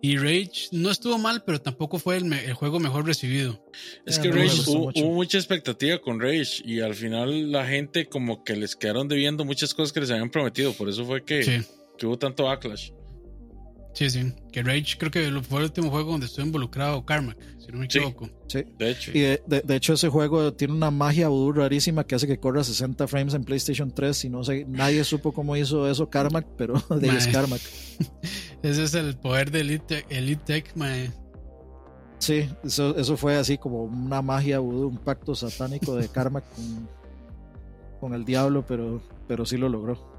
[0.01, 3.65] Y Rage no estuvo mal, pero tampoco fue el, juego mejor recibido.
[4.05, 8.55] Es que Rage hubo, mucha expectativa con Rage y al final la gente como que
[8.55, 10.73] les quedaron debiendo muchas cosas que les habían prometido.
[10.73, 11.63] Por eso fue que,
[12.03, 12.91] hubo tanto backlash.
[13.95, 14.33] Sí, sí.
[14.51, 17.85] Que Rage creo que fue el último juego donde estuvo involucrado Carmack, si no me
[17.85, 18.29] equivoco.
[18.47, 19.11] Sí, de hecho.
[19.13, 23.07] Y de, hecho ese juego tiene una magia voodoo rarísima que hace que corra 60
[23.07, 27.07] frames en PlayStation 3 y no sé, nadie supo cómo hizo eso Carmack, pero de
[27.07, 27.61] es Carmack.
[28.63, 31.09] ese es el poder de Elite, Elite Tech, mae.
[32.19, 36.89] Sí, eso, eso fue así como una magia voodoo, un pacto satánico de Carmack con,
[38.01, 40.13] con el diablo, pero, pero sí lo logró.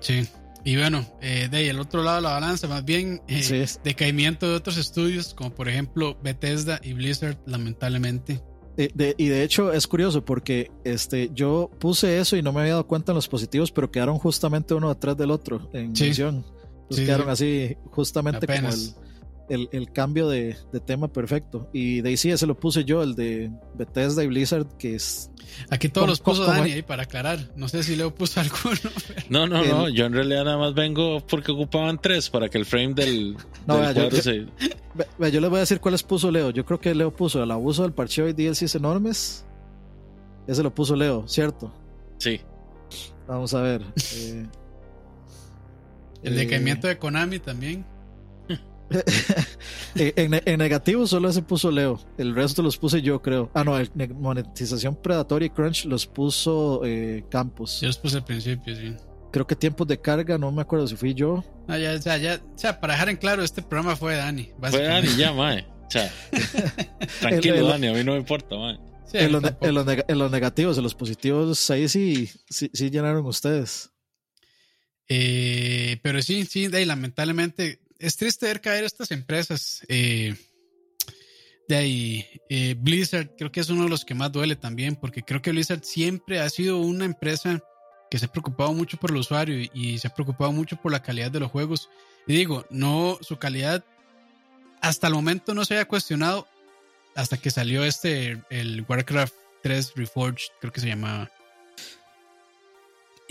[0.00, 0.26] Sí.
[0.64, 4.48] Y bueno, eh, de ahí el otro lado de la balanza, más bien eh, decaimiento
[4.48, 8.40] de otros estudios, como por ejemplo Bethesda y Blizzard, lamentablemente.
[8.76, 12.72] Eh, y de hecho es curioso porque este, yo puse eso y no me había
[12.72, 16.06] dado cuenta en los positivos, pero quedaron justamente uno detrás del otro en sí.
[16.10, 18.94] Entonces quedaron así justamente como el,
[19.52, 21.68] el, cambio de, tema perfecto.
[21.72, 25.30] Y de ahí sí, ese lo puse yo, el de Bethesda y Blizzard, que es...
[25.70, 27.50] Aquí todos los puso Dani ahí para aclarar.
[27.56, 28.80] No sé si Leo puso alguno.
[29.28, 29.88] No, no, no.
[29.88, 33.92] Yo en realidad nada más vengo porque ocupaban tres para que el frame del, no,
[33.92, 34.46] yo, se...
[34.46, 36.50] yo, les voy a decir cuáles puso Leo.
[36.50, 39.44] Yo creo que Leo puso el abuso del parcheo y DLCs enormes.
[40.46, 41.72] Ese lo puso Leo, ¿cierto?
[42.18, 42.40] Sí.
[43.28, 43.82] Vamos a ver.
[44.14, 44.46] Eh,
[46.22, 47.91] el decaimiento de Konami también.
[49.94, 52.00] en, negativo solo ese puso Leo.
[52.18, 53.50] El resto los puse yo, creo.
[53.54, 53.78] Ah, no,
[54.14, 57.80] monetización predatoria y crunch los puso eh, Campos.
[57.80, 58.94] Yo los puse al principio, sí.
[59.32, 61.42] Creo que tiempos de carga, no me acuerdo si fui yo.
[61.66, 62.40] Ah, ya, ya, ya.
[62.54, 64.50] O sea, para dejar en claro, este programa fue Dani.
[64.60, 65.66] Fue Dani, ya, mae.
[67.20, 68.78] tranquilo, Dani, a mí no me importa, mae.
[69.14, 73.90] en, los, negativos, en los positivos, ahí sí, sí, llenaron ustedes.
[75.08, 79.84] Eh, pero sí, sí, de ahí, lamentablemente es triste ver caer estas empresas.
[79.88, 80.34] Eh,
[81.68, 85.22] de ahí, eh, Blizzard creo que es uno de los que más duele también, porque
[85.22, 87.62] creo que Blizzard siempre ha sido una empresa
[88.10, 91.02] que se ha preocupado mucho por el usuario y, se ha preocupado mucho por la
[91.02, 91.88] calidad de los juegos.
[92.26, 93.84] Y digo, no, su calidad
[94.80, 96.46] hasta el momento no se había cuestionado
[97.14, 101.30] hasta que salió este, el Warcraft 3 Reforged, creo que se llamaba.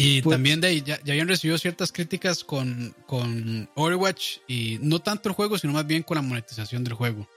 [0.02, 5.00] Y pues también de ahí ya, habían recibido ciertas críticas con, con Overwatch y no
[5.00, 7.28] tanto el juego, sino más bien con la monetización del juego.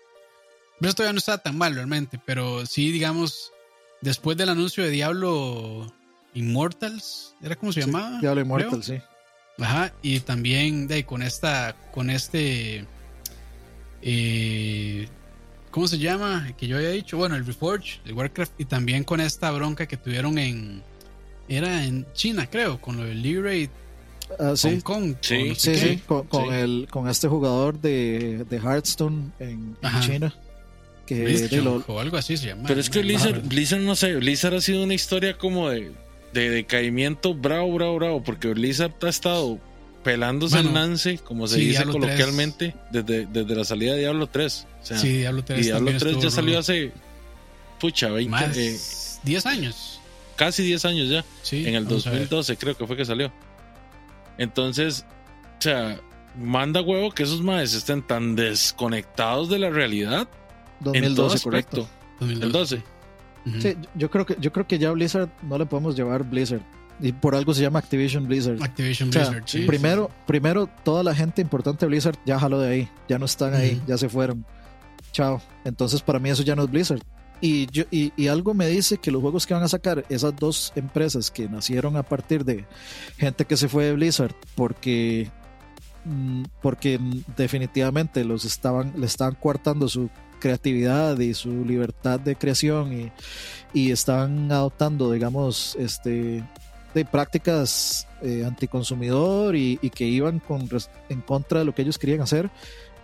[0.78, 3.52] Pero esto todavía no estaba tan mal realmente, pero sí, digamos,
[4.01, 5.93] después del anuncio de Diablo
[6.34, 8.20] Immortals, ¿era como se llamaba?
[8.20, 8.99] Diablo Immortals, sí.
[9.59, 12.84] Ajá, y también de ahí, con esta, con este,
[14.02, 15.09] eh,
[15.70, 16.52] ¿cómo se llama?
[16.59, 19.97] Que yo había dicho, bueno, el Reforge, el Warcraft, y también con esta bronca que
[19.97, 20.83] tuvieron en
[21.48, 23.68] era en China, creo, con lo del Libre
[24.39, 24.70] uh, sí.
[24.70, 25.14] Hong Kong.
[25.20, 30.34] Sí, sí, sí, con, El, con este jugador de, de Hearthstone en, China.
[31.06, 32.64] Que o algo así se llama.
[32.66, 35.92] Pero es que Blizzard, Blizzard, no sé, Blizzard ha sido una historia como de,
[36.32, 39.58] de decaimiento bravo, bravo, bravo, porque Blizzard ha estado
[40.02, 44.66] pelándose el Nance, como se dice coloquialmente, desde, desde la salida de Diablo 3.
[44.82, 45.60] sí, Diablo 3.
[45.60, 46.92] Y Diablo 3 ya salió hace,
[47.78, 49.93] pucha, 20, 10 eh, años
[50.37, 51.25] casi 10 años ya.
[51.53, 53.33] en el 2012 creo que fue que salió.
[54.39, 55.05] Entonces,
[55.59, 56.01] o sea,
[56.39, 60.29] manda huevo que esos maes estén tan desconectados de la realidad.
[60.81, 61.89] 2012, correcto.
[62.21, 62.83] 2012.
[63.61, 66.63] Sí, yo creo que yo creo que ya Blizzard no le podemos llevar Blizzard
[67.01, 68.63] y por algo se llama Activision Blizzard.
[68.63, 69.45] Activision Blizzard.
[69.67, 73.55] primero, primero toda la gente importante de Blizzard ya jaló de ahí, ya no están
[73.55, 74.47] ahí, ya se fueron.
[75.13, 75.43] Chao.
[75.65, 77.03] Entonces para mí eso ya no es Blizzard.
[77.47, 80.73] Y, yo, y, algo me dice que los juegos que van a sacar esas dos
[80.76, 82.64] empresas que nacieron a partir de
[83.18, 85.31] gente que se fue de Blizzard porque
[86.06, 86.98] mm, porque
[87.36, 90.08] definitivamente los estaban le estaban coartando su
[90.40, 93.12] creatividad y su libertad de creación y,
[93.74, 96.42] y estaban adoptando digamos este
[96.94, 100.66] de prácticas eh, anticonsumidor y, y, que iban con,
[101.10, 102.50] en contra de lo que ellos querían hacer.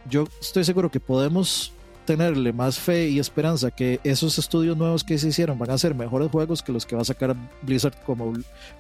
[0.09, 5.19] Yo estoy seguro que podemos tenerle más fe y esperanza que esos estudios nuevos que
[5.19, 8.33] se hicieron van a ser mejores juegos que los que va a sacar Blizzard como,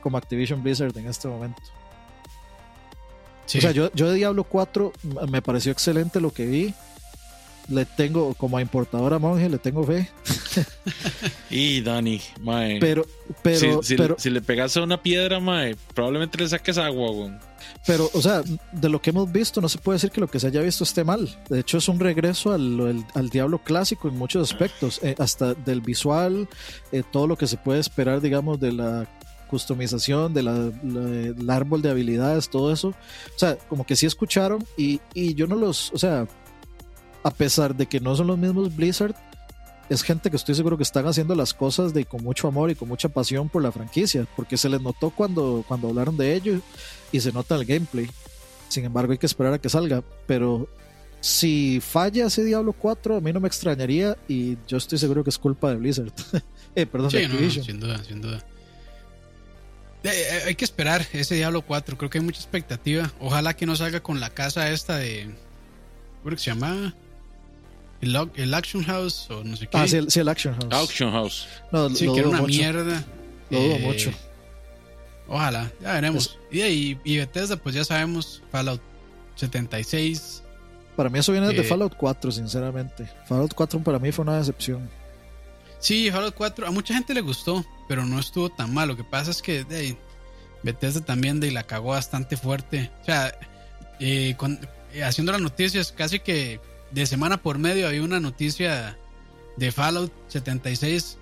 [0.03, 1.63] como Activision Blizzard en este momento.
[3.47, 4.93] O sea, yo, yo de Diablo 4
[5.29, 6.75] me pareció excelente lo que vi.
[7.69, 10.09] Le tengo, como a importadora monje, le tengo fe.
[11.51, 12.79] y Dani, mae.
[12.81, 13.07] Pero,
[13.43, 17.31] pero, si, pero, si, le pegas a una piedra, mae, probablemente le saques agua, güey.
[17.87, 20.41] Pero, o sea, de lo que hemos visto, no se puede decir que lo que
[20.41, 21.39] se haya visto esté mal.
[21.49, 25.81] De hecho, es un regreso al, al, Diablo clásico en muchos aspectos, eh, hasta del
[25.81, 26.49] visual,
[26.93, 29.09] eh, todo lo que se puede esperar, digamos, de la
[29.51, 32.89] customización, de la, árbol de habilidades, todo eso.
[32.89, 36.29] O sea, como que sí escucharon y, y yo no los, o sea,
[37.23, 39.15] a pesar de que no son los mismos Blizzard,
[39.91, 42.77] es gente que estoy seguro que están haciendo las cosas de con mucho amor y
[42.77, 46.61] con mucha pasión por la franquicia, porque se les notó cuando, cuando hablaron de ello
[47.11, 48.09] y se nota el gameplay.
[48.69, 50.05] Sin embargo, hay que esperar a que salga.
[50.29, 50.69] Pero
[51.21, 55.31] si falla ese Diablo 4, a mí no me extrañaría y yo estoy seguro que
[55.31, 56.13] es culpa de Blizzard.
[56.77, 57.65] eh, perdón, de Activision.
[57.65, 58.39] sin duda, sin duda.
[60.05, 61.99] Eh, eh, hay que esperar ese Diablo 4.
[61.99, 63.13] Creo que hay mucha expectativa.
[63.19, 65.35] Ojalá que no salga con la casa esta de.
[66.23, 66.95] ¿Cómo se llama?
[68.01, 69.77] El, el, Action House o no sé qué.
[69.77, 70.89] Ah, sí, el, Action House.
[70.89, 71.49] Action House.
[71.71, 73.05] No, sí, que era una mierda.
[73.51, 74.11] Lo dudo eh, mucho.
[75.29, 76.39] Ojalá, ya veremos.
[76.51, 78.81] Y, y, y, Bethesda, pues ya sabemos, Fallout
[79.37, 80.43] 76.
[80.97, 83.09] Para mí eso viene de Fallout 4, sinceramente.
[83.27, 84.89] Fallout 4 para mí fue una decepción.
[85.79, 88.89] Sí, Fallout 4 a mucha gente le gustó, pero no estuvo tan mal.
[88.89, 89.97] Lo que pasa es que de,
[90.63, 92.91] Bethesda también de, la cagó bastante fuerte.
[93.03, 93.33] O sea,
[93.99, 94.37] eh,
[94.93, 98.97] eh, haciendo las noticias, casi que de semana por medio había una noticia
[99.57, 101.19] de Fallout 76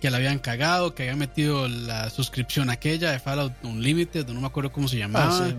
[0.00, 4.46] que la habían cagado, que habían metido la suscripción aquella de Fallout Unlimited, no me
[4.46, 5.48] acuerdo cómo se llamaba.
[5.48, 5.54] Ah,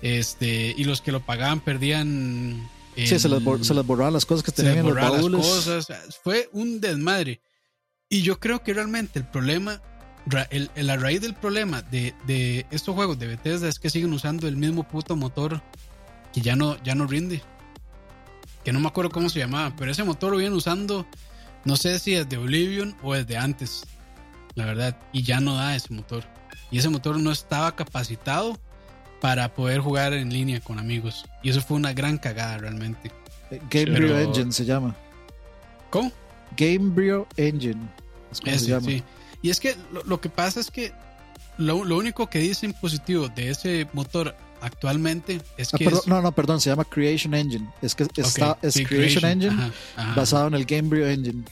[0.00, 2.68] este, y los que lo pagaban perdían.
[2.96, 5.46] sí, se les, borraban las cosas que tenían en los baúles.
[5.46, 5.88] Cosas.
[6.22, 7.40] Fue un desmadre.
[8.08, 9.80] Y yo creo que realmente el problema,
[10.50, 14.46] el, la raíz del problema de, de, estos juegos de Bethesda es que siguen usando
[14.46, 15.62] el mismo puto motor
[16.32, 17.42] que ya no, ya no rinde.
[18.64, 21.06] Que no me acuerdo cómo se llamaba, pero ese motor lo vienen usando,
[21.64, 23.84] no sé si desde Oblivion o desde antes,
[24.54, 26.24] la verdad, y ya no da ese motor.
[26.70, 28.58] Y ese motor no estaba capacitado
[29.20, 31.24] para poder jugar en línea con amigos.
[31.42, 33.10] Y eso fue una gran cagada realmente.
[33.70, 34.94] Gabriel Engine se llama.
[35.90, 36.10] ¿Cómo?
[36.56, 37.88] Gamebryo Engine.
[38.32, 39.02] Sí.
[39.42, 40.92] Y es que lo, que pasa es que
[41.58, 44.34] lo, único que dicen positivo de ese motor
[44.64, 45.90] actualmente es ah, que.
[46.06, 47.68] No, no, perdón, se llama Creation Engine.
[47.82, 49.72] Es que está, es Creation, Engine
[50.16, 51.44] basado en el Gamebryo Engine.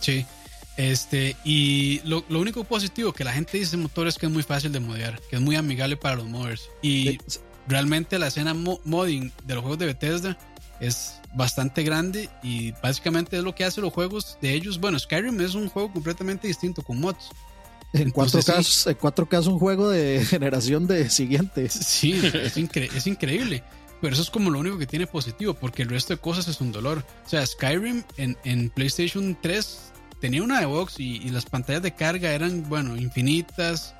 [0.00, 0.26] Sí.
[0.76, 4.70] Este, y lo, único positivo que la gente dice motor es que es muy fácil
[4.70, 6.68] de modear, que es muy amigable para los modders.
[6.82, 7.18] Y
[7.66, 10.38] realmente la escena modding de los juegos de Bethesda
[10.78, 14.78] es bastante grande y básicamente es lo que hace los juegos de ellos.
[14.78, 17.30] Bueno, Skyrim es un juego completamente distinto con mods.
[17.92, 21.72] En cuatro, casos, en cuatro casos un juego de generación de siguientes.
[21.72, 23.62] Sí, es, es increíble.
[24.00, 26.60] Pero eso es como lo único que tiene positivo, porque el resto de cosas es
[26.60, 27.04] un dolor.
[27.26, 31.82] O sea, Skyrim en, en PlayStation 3 tenía una de box y, y, las pantallas
[31.82, 33.94] de carga eran, bueno, infinitas.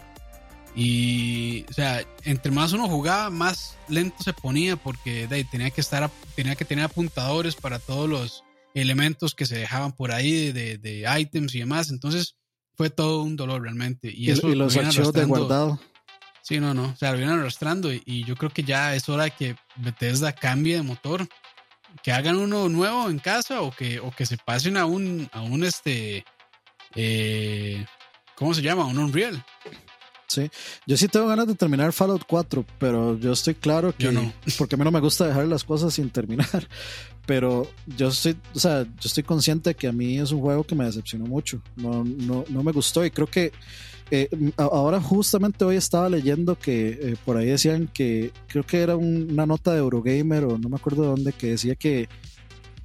[0.76, 6.08] Y, o sea, entre más uno jugaba, más lento se ponía porque tenía que estar,
[6.36, 8.44] tenía que tener apuntadores para todos los
[8.74, 11.90] elementos que se dejaban por ahí de, de, items y demás.
[11.90, 12.36] Entonces,
[12.78, 14.10] fue todo un dolor realmente.
[14.14, 15.80] Y, eso los archivos de guardado.
[16.42, 16.84] Sí, no, no.
[16.84, 20.32] O sea, lo vienen arrastrando y, yo creo que ya es hora de que Bethesda
[20.32, 21.28] cambie de motor.
[22.02, 25.40] Que hagan uno nuevo en casa o que, o que se pasen a un, a
[25.40, 26.24] un este,
[26.94, 27.84] eh,
[28.36, 28.84] ¿cómo se llama?
[28.84, 29.44] Un Unreal.
[30.28, 30.48] Sí,
[30.86, 34.32] yo sí tengo ganas de terminar Fallout 4, pero yo estoy claro que no.
[34.58, 36.68] porque a mí no me gusta dejar las cosas sin terminar,
[37.28, 40.64] pero yo estoy, o sea, yo estoy consciente de que a mí es un juego
[40.64, 43.52] que me decepcionó mucho, no, no, no me gustó y creo que
[44.10, 48.96] eh, ahora justamente hoy estaba leyendo que eh, por ahí decían que creo que era
[48.96, 52.08] una nota de Eurogamer o no me acuerdo de dónde que decía que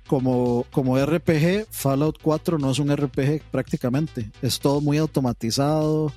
[0.07, 4.29] como, como RPG, Fallout 4 no es un RPG prácticamente.
[4.41, 6.11] Es todo muy automatizado.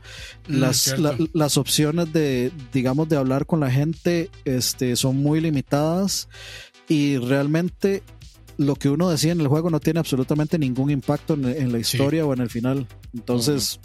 [0.49, 0.97] Mm, las,
[1.33, 6.29] las opciones de, digamos, de hablar con la gente este, son muy limitadas.
[6.89, 8.03] Y realmente
[8.59, 12.25] lo que uno decía en el juego no tiene absolutamente ningún impacto en, la historia
[12.25, 12.87] o en el final.
[13.15, 13.81] Entonces,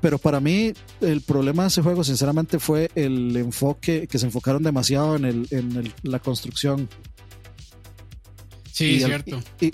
[0.00, 4.62] pero para mí el problema de ese juego sinceramente fue el enfoque, que se enfocaron
[4.62, 6.88] demasiado en, el, en la construcción.
[8.72, 9.42] Sí, cierto.
[9.60, 9.70] Y,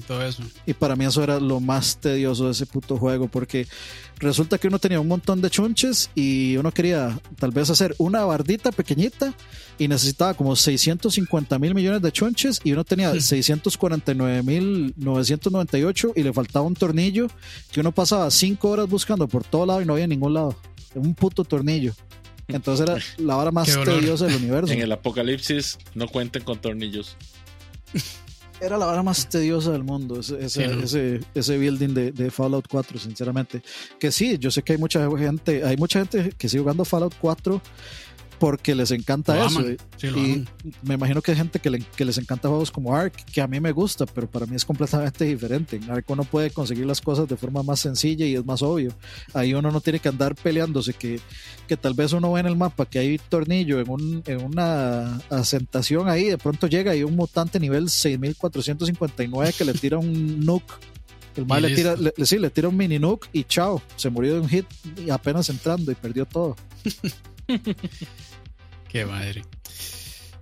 [0.00, 0.42] todo eso.
[0.66, 3.68] Y para mí eso era lo más tedioso de ese puto juego, porque
[4.22, 8.24] resulta que uno tenía un montón de chunches y uno quería tal vez hacer una
[8.24, 9.34] bardita pequeñita
[9.78, 16.22] y necesitaba como 650 mil millones de chunches y uno tenía 649 mil 998 y
[16.22, 17.26] le faltaba un tornillo
[17.70, 20.56] que uno pasaba cinco horas buscando por todo lado y no había ningún lado.
[20.94, 21.94] Un puto tornillo.
[22.48, 24.72] Entonces era la hora más tediosa del universo.
[24.72, 27.16] En el apocalipsis no cuenten con tornillos.
[28.62, 33.62] era la hora más tediosa del mundo, ese, ese, building de, Fallout 4, sinceramente.
[33.98, 37.14] Que sí, yo sé que hay mucha gente, hay mucha gente que sigue jugando Fallout
[37.20, 37.60] 4
[38.42, 39.62] porque les encanta eso.
[40.02, 40.44] y
[40.82, 41.70] me imagino que hay gente que,
[42.04, 45.24] les encanta juegos como Ark, que a mí me gusta, pero para mí es completamente
[45.26, 45.76] diferente.
[45.76, 48.92] En Ark uno puede conseguir las cosas de forma más sencilla y es más obvio.
[49.32, 51.20] Ahí uno no tiene que andar peleándose, que,
[51.68, 55.18] que tal vez uno ve en el mapa que hay tornillo en, un, en una
[55.30, 60.74] asentación ahí, de pronto llega y un mutante nivel 6459 que le tira un nuke
[61.36, 64.34] el mal le tira, le, sí, le tira un mini nuke y chao, se murió
[64.34, 64.66] de un hit
[64.98, 66.56] y apenas entrando y perdió todo.
[68.88, 69.42] Qué madre.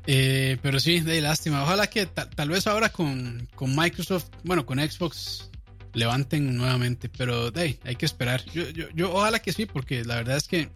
[0.07, 1.63] Eh, pero sí, de lástima.
[1.63, 5.51] Ojalá que tal vez ahora con, con, Microsoft, bueno, con Xbox
[5.93, 8.45] levanten nuevamente, pero de hay que esperar.
[8.53, 10.69] Yo, yo, yo, ojalá que sí, porque la verdad es que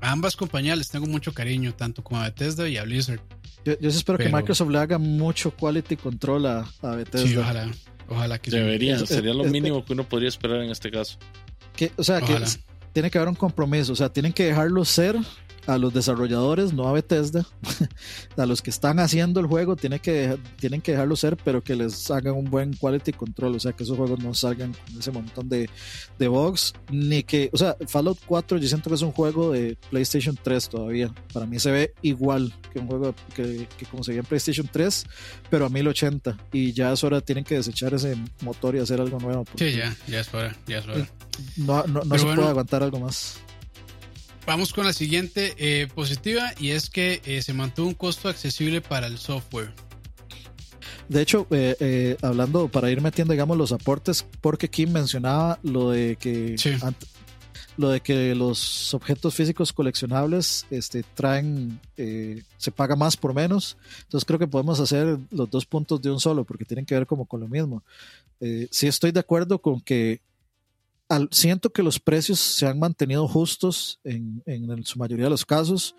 [0.00, 3.20] a ambas compañías les tengo mucho cariño, tanto como a Bethesda y a Blizzard.
[3.64, 7.28] Yo, yo espero que Microsoft le haga mucho quality control a, a Bethesda.
[7.28, 7.70] Sí, ojalá.
[8.08, 11.16] Ojalá que Debería, sería lo mínimo que uno podría esperar en este caso.
[11.76, 12.36] Que, o sea, que
[12.92, 15.16] tiene que haber un compromiso, o sea, tienen que dejarlo ser
[15.66, 17.46] a los desarrolladores, no a Bethesda,
[18.36, 21.76] a los que están haciendo el juego, tienen que, tienen que dejarlo ser, pero que
[21.76, 25.10] les hagan un buen quality control, o sea, que esos juegos no salgan con ese
[25.10, 25.68] montón de,
[26.18, 29.76] de bugs, ni que, o sea, Fallout 4 yo siento que es un juego de
[29.90, 34.20] PlayStation 3 todavía, para mí se ve igual que un juego que, como se veía
[34.20, 35.06] en PlayStation 3,
[35.50, 39.18] pero a 1080, y ya es hora, tienen que desechar ese motor y hacer algo
[39.18, 39.44] nuevo.
[39.56, 41.08] Sí, ya, ya es hora, ya es hora.
[41.56, 43.38] No, no, no se puede aguantar algo más.
[44.50, 48.80] Vamos con la siguiente eh, positiva y es que eh, se mantuvo un costo accesible
[48.80, 49.72] para el software.
[51.08, 56.16] De hecho, eh, hablando para ir metiendo, digamos, los aportes, porque Kim mencionaba lo de
[56.16, 56.56] que
[57.76, 63.76] lo de que los objetos físicos coleccionables este, traen, se paga más por menos.
[64.02, 67.06] Entonces creo que podemos hacer los dos puntos de un solo, porque tienen que ver
[67.06, 67.84] como con lo mismo.
[68.40, 70.20] sí estoy de acuerdo con que
[71.30, 75.94] siento que los precios se han mantenido justos en, en, su mayoría de los casos.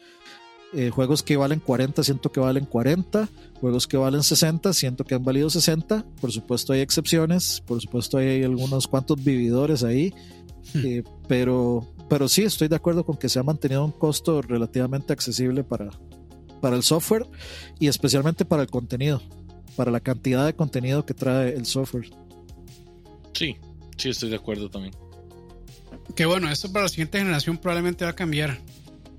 [0.73, 3.27] Eh, juegos que valen 40, siento que valen 40.
[3.59, 6.05] Juegos que valen 60, siento que han valido 60.
[6.21, 10.13] Por supuesto hay excepciones, por supuesto hay algunos cuantos vividores ahí.
[10.73, 10.79] Hmm.
[10.85, 15.11] Eh, pero, pero sí, estoy de acuerdo con que se ha mantenido un costo relativamente
[15.11, 15.89] accesible para,
[16.61, 17.27] para el software
[17.79, 19.21] y especialmente para el contenido,
[19.75, 22.09] para la cantidad de contenido que trae el software.
[23.33, 23.57] Sí,
[24.01, 24.95] Sí, estoy de acuerdo también.
[26.15, 28.59] Que bueno, esto para la siguiente generación probablemente va a cambiar.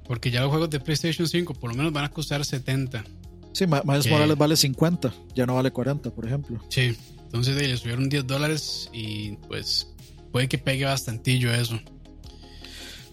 [0.08, 3.04] Porque ya los juegos de PlayStation 5 por lo menos van a costar 70.
[3.52, 6.60] Sí, Miles Morales vale 50, ya no vale 40, por ejemplo.
[6.68, 9.86] Sí, entonces le subieron 10 dólares y pues
[10.32, 11.78] puede que pegue bastantillo eso.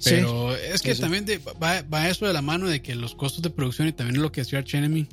[0.03, 1.25] Pero es que también
[1.61, 4.31] va, va, eso de la mano de que los costos de producción y también lo
[4.31, 5.07] que decía Arch Enemy,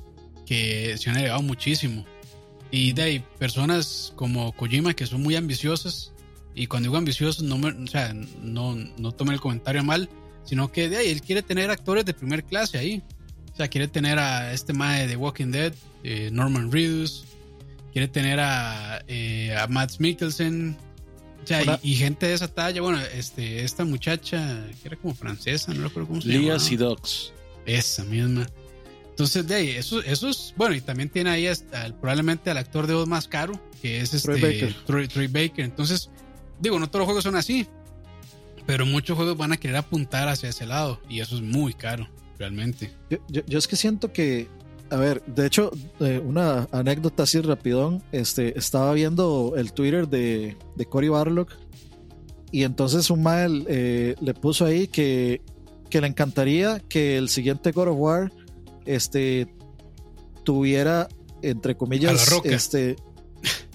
[0.47, 2.07] que se han elevado muchísimo.
[2.71, 6.13] Y de ahí, personas como Kojima que son muy ambiciosas
[6.57, 10.09] y cuando digo ambicioso, no, me, o sea, no, no tomen el comentario mal,
[10.45, 13.03] sino que de ahí él quiere tener actores de primer clase ahí.
[13.53, 17.25] O sea, quiere tener a este mae de Walking Dead, eh, Norman Reedus,
[17.93, 20.77] quiere tener a, eh, a Matt Mikkelsen,
[21.43, 22.81] o sea, y, gente de esa talla.
[22.81, 26.41] Bueno, este, esta muchacha, que era como francesa, no recuerdo cómo se llama.
[26.41, 27.33] Lia Sidox.
[27.67, 28.47] Esa misma.
[29.11, 31.49] Entonces, de ahí, eso, eso es, bueno, y también tiene ahí
[32.01, 34.41] probablemente al actor de voz más caro, que es este, Troy
[35.07, 35.29] Baker.
[35.29, 35.65] Baker.
[35.65, 36.11] Entonces,
[36.61, 37.67] Digo, no todos los juegos son así,
[38.67, 42.09] pero muchos juegos van a querer apuntar hacia ese lado y eso es muy caro,
[42.39, 42.93] realmente.
[43.29, 44.49] Yo, es que siento que,
[44.91, 45.71] a ver, de hecho,
[46.01, 51.53] eh, una anécdota así rapidón, este, estaba viendo el Twitter de, de Cory Barlock
[52.51, 55.43] y entonces un mal eh, le puso ahí que,
[55.91, 58.33] que le encantaría que el siguiente God of War
[58.85, 59.49] este,
[60.45, 61.09] tuviera,
[61.43, 62.97] entre comillas, este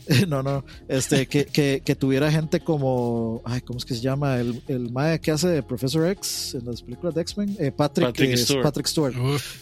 [0.28, 4.38] no, no, este, que, que, que, tuviera gente como, ay, ¿cómo es que se llama?
[4.38, 8.08] El, el mae que hace de Professor X en las películas de X-Men, eh, Patrick,
[8.08, 8.64] Patrick, Stewart.
[8.64, 9.16] Patrick Stewart.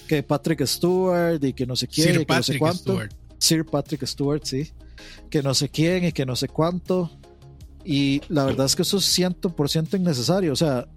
[0.07, 2.99] Que Patrick Stewart y que no sé quién, y que no sé cuánto.
[3.37, 4.71] Sir Patrick Stewart, sí.
[5.29, 7.11] Que no sé quién y que no sé cuánto.
[7.85, 10.53] Y la verdad es que eso es 100% innecesario.
[10.53, 10.87] O sea,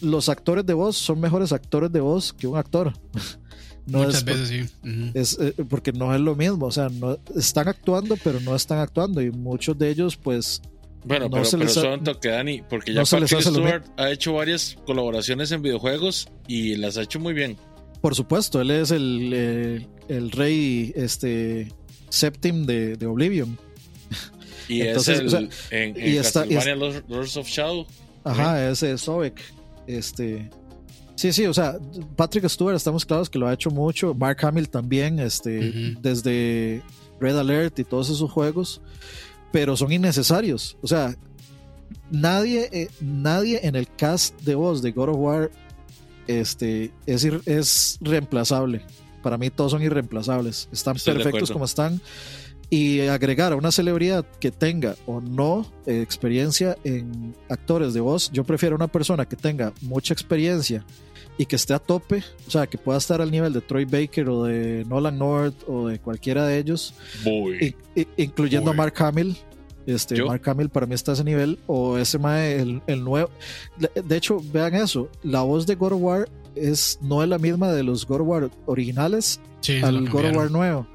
[0.00, 2.92] los actores de voz son mejores actores de voz que un actor.
[3.86, 5.10] Muchas veces sí.
[5.14, 8.78] Es, eh, porque no es lo mismo, o sea, no están actuando, pero no están
[8.78, 10.62] actuando y muchos de ellos pues...
[11.04, 15.60] Bueno, pero, pero son toque Dani, porque ya Patrick Stewart ha hecho varias colaboraciones en
[15.60, 17.56] videojuegos y las ha hecho muy bien.
[18.00, 21.72] Por supuesto, él es el, eh, el rey este
[22.08, 23.58] Septim de, de Oblivion.
[24.68, 27.86] Y es el, en, y Castlevania Lords of Shadow.
[28.22, 29.40] Ajá, ese es Sobek.
[29.86, 30.50] Este,
[31.14, 31.78] Sí, sí, o sea,
[32.16, 34.14] Patrick Stewart, estamos claros que lo ha hecho mucho.
[34.14, 36.82] Mark Hamill también, este, desde
[37.20, 38.80] Red Alert y todos esos juegos,
[39.52, 40.76] pero son innecesarios.
[40.82, 41.16] O sea,
[42.10, 45.50] nadie, eh, nadie en el cast de voz de God of War
[46.26, 48.82] este, es, es reemplazable.
[49.22, 50.68] Para mí todos son irreemplazables.
[50.72, 52.00] Están perfectos como están.
[52.72, 58.30] Y agregar a una celebridad que tenga o no eh, experiencia en actores de voz,
[58.32, 60.82] yo prefiero una persona que tenga mucha experiencia
[61.36, 64.26] y que esté a tope, o sea, que pueda estar al nivel de Troy Baker
[64.30, 66.94] o de Nolan North o de cualquiera de ellos,
[68.16, 69.36] incluyendo a Mark Hamill.
[69.84, 73.28] Este, Mark Hamill para mí está a ese nivel, o ese mae, el, el nuevo.
[74.02, 77.70] De hecho, vean eso: la voz de God of War es, no es la misma
[77.70, 79.40] de los God of War originales
[79.82, 80.86] al God of War nuevo.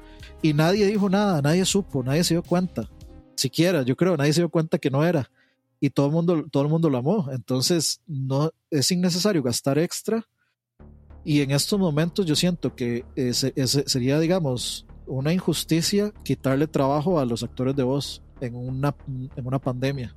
[0.42, 2.88] Y nadie dijo nada, nadie supo, nadie se dio cuenta.
[3.36, 5.30] Siquiera, yo creo, nadie se dio cuenta que no era.
[5.80, 7.28] Y todo el mundo, todo el mundo lo amó.
[7.32, 10.26] Entonces, no es innecesario gastar extra.
[11.24, 13.52] Y en estos momentos yo siento que ese,
[13.86, 18.94] sería, digamos, una injusticia quitarle trabajo a los actores de voz en una,
[19.36, 20.14] en una pandemia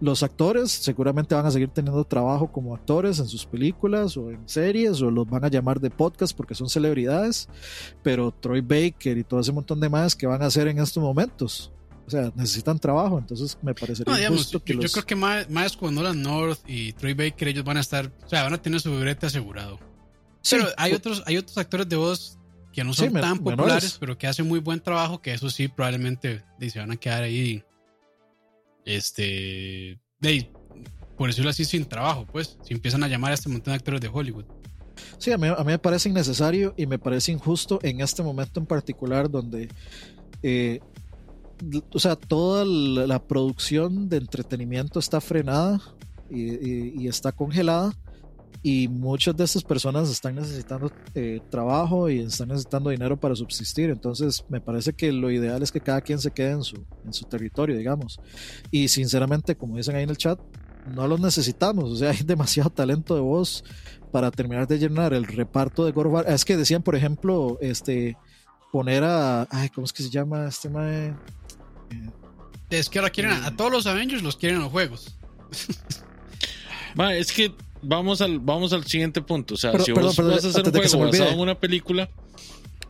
[0.00, 4.48] los actores seguramente van a seguir teniendo trabajo como actores en sus películas o en
[4.48, 7.48] series o los van a llamar de podcast porque son celebridades,
[8.02, 11.02] pero Troy Baker y todo ese montón de más que van a hacer en estos
[11.02, 11.70] momentos.
[12.06, 15.94] O sea, necesitan trabajo, entonces me parecería justo que yo, creo que más, más con
[15.94, 18.98] Nolan North y Troy Baker ellos van a estar, o sea, van a tener su
[18.98, 19.78] brete asegurado.
[20.50, 22.36] pero hay otros, hay otros actores de voz
[22.72, 26.42] que no son tan populares, pero que hacen muy buen trabajo, que eso sí probablemente
[26.60, 27.62] se van a quedar ahí
[28.96, 30.50] este, de,
[31.16, 34.00] por decirlo así, sin trabajo, pues, si empiezan a llamar a este montón de actores
[34.00, 34.44] de Hollywood.
[35.18, 38.60] Sí, a mí, a mí me parece innecesario y me parece injusto en este momento
[38.60, 39.68] en particular donde,
[40.42, 40.80] eh,
[41.92, 45.80] o sea, toda la, producción de entretenimiento está frenada
[46.30, 47.92] y está congelada
[48.62, 53.88] y muchas de estas personas están necesitando eh, trabajo y están necesitando dinero para subsistir.
[53.88, 57.12] Entonces, me parece que lo ideal es que cada quien se quede en su, en
[57.12, 58.20] su territorio, digamos.
[58.70, 60.38] Y sinceramente, como dicen ahí en el chat,
[60.94, 61.90] no los necesitamos.
[61.90, 63.64] O sea, hay demasiado talento de voz
[64.12, 66.28] para terminar de llenar el reparto de Gorbar.
[66.28, 68.18] Es que decían, por ejemplo, este
[68.72, 69.48] poner a.
[69.50, 71.14] Ay, ¿cómo es que se llama este mae?
[72.68, 75.16] es que ahora quieren a, todos los Avengers, los quieren en los juegos.
[77.12, 77.52] es que
[77.82, 79.54] vamos al, vamos al siguiente punto.
[79.54, 82.08] O sea, si vos vas a hacer un juego basado en una película,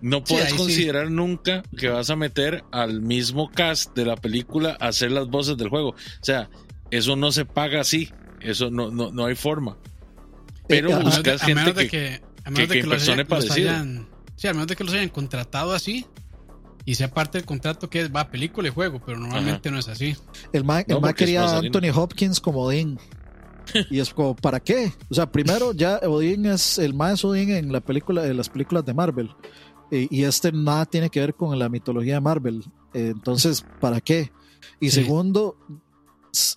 [0.01, 4.89] no puedes considerar nunca que vas a meter al mismo cast de la película a
[4.89, 5.91] hacer las voces del juego.
[5.91, 6.51] O sea,
[6.91, 8.11] eso no se paga así.
[8.41, 9.77] Eso no, no, no hay forma.
[10.67, 12.23] Pero eh, buscas gente que, que,
[12.55, 13.73] que, que persone parecido.
[14.37, 16.07] Sí, a menos de que los hayan contratado así
[16.85, 19.89] y sea parte del contrato que es, va película y juego, pero normalmente no es
[19.89, 20.17] así.
[20.53, 22.99] El Mike, quería a Anthony Hopkins como Dean.
[23.91, 24.93] Y es como, ¿para qué?
[25.11, 28.85] O sea, primero ya Odin es el más Odin en la película, en las películas
[28.85, 29.31] de Marvel.
[29.93, 32.65] Y, este nada tiene que ver con la mitología de Marvel.
[32.95, 34.31] entonces, ¿para qué?
[34.79, 35.57] Y segundo,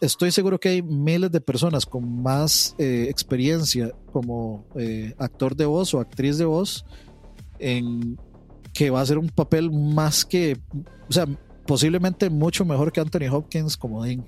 [0.01, 5.65] estoy seguro que hay miles de personas con más eh, experiencia como eh, actor de
[5.65, 6.85] voz o actriz de voz
[7.59, 8.17] en
[8.73, 10.59] que va a ser un papel más que,
[11.07, 11.27] o sea,
[11.65, 14.25] posiblemente mucho mejor que Anthony Hopkins como Dean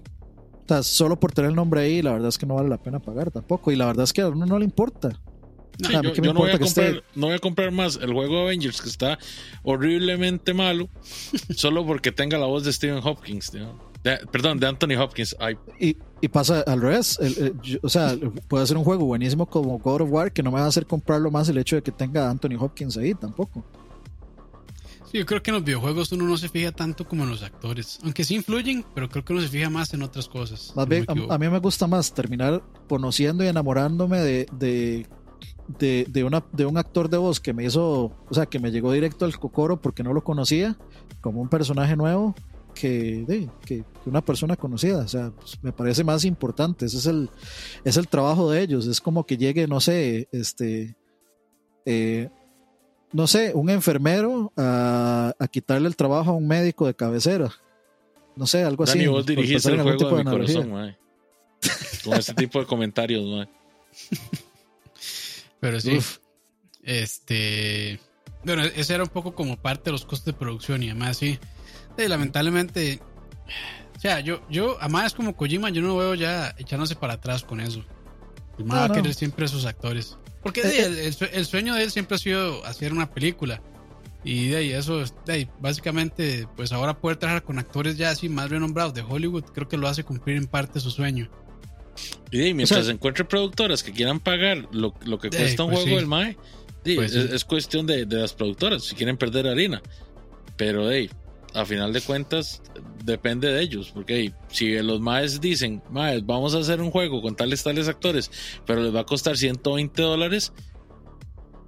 [0.84, 3.32] solo por tener el nombre ahí, la verdad es que no vale la pena pagar
[3.32, 3.72] tampoco.
[3.72, 5.10] Y la verdad es que a uno no le importa.
[5.77, 8.90] yo, no, voy a comprar, no voy a comprar más el juego de Avengers que
[8.90, 9.19] está
[9.64, 10.88] horriblemente malo
[11.56, 13.52] solo porque tenga la voz de Stephen Hopkins.
[14.32, 15.35] perdón, de Anthony Hopkins.
[15.80, 17.19] Y, y, pasa al revés.
[17.82, 18.16] o sea,
[18.48, 20.85] puede ser un juego buenísimo como God of War que no me va a hacer
[20.85, 23.66] comprarlo más el hecho de que tenga a Anthony Hopkins ahí tampoco
[25.19, 28.00] yo creo que en los videojuegos uno no se fija tanto como en los actores.
[28.03, 30.74] Aunque sí influyen, pero creo que uno se fija más en otras cosas.
[30.76, 34.48] a, mí me gusta más terminar conociendo y enamorándome de,
[35.68, 38.72] de, de, una, de un actor de voz que me hizo, o sea, que me
[38.72, 40.77] llegó directo al cocoro porque no lo conocía,
[41.22, 42.35] como un personaje nuevo,
[42.74, 45.00] que, que, una persona conocida.
[45.00, 46.85] O sea, pues, me parece más importante.
[46.85, 47.30] Ese es el,
[47.84, 48.85] es el trabajo de ellos.
[48.85, 50.95] Es como que llegue, no sé, este.
[51.85, 52.30] Eh,
[53.16, 57.50] no sé, un enfermero a, quitarle el trabajo a un médico de cabecera.
[58.35, 59.08] No sé, algo así.
[59.08, 60.98] vos dirigiste el juego de, mi corazón,
[62.03, 63.48] Con este tipo de comentarios, mae.
[65.61, 65.98] Pero sí.
[66.84, 68.02] Este.
[68.44, 71.40] Bueno, ese era un poco como parte de los costos de producción y además sí.
[71.95, 73.00] lamentablemente.
[73.95, 77.61] O sea, yo, yo, además como Kojima, yo no veo ya echándose para atrás con
[77.61, 77.82] eso.
[78.58, 80.18] El va a querer siempre a sus actores.
[80.45, 81.30] Porque eh, eh.
[81.33, 83.64] el, sueño de él siempre ha sido hacer una película.
[84.24, 88.51] Y de ahí eso, de básicamente, pues ahora poder trabajar con actores ya así más
[88.51, 91.32] renombrados de Hollywood, creo que lo hace cumplir en parte su sueño.
[92.32, 96.38] Y mientras encuentre productoras que quieran pagar lo, que cuesta un pues juego del MAE,
[96.93, 99.82] pues es, cuestión de, las productoras, si quieren perder harina.
[100.57, 101.09] Pero, hey,
[101.56, 102.61] a final de cuentas,
[103.03, 107.35] depende de ellos, porque si los maes dicen, maes, vamos a hacer un juego con
[107.35, 108.30] tales, tales actores,
[108.66, 110.51] pero les va a costar 120 dólares,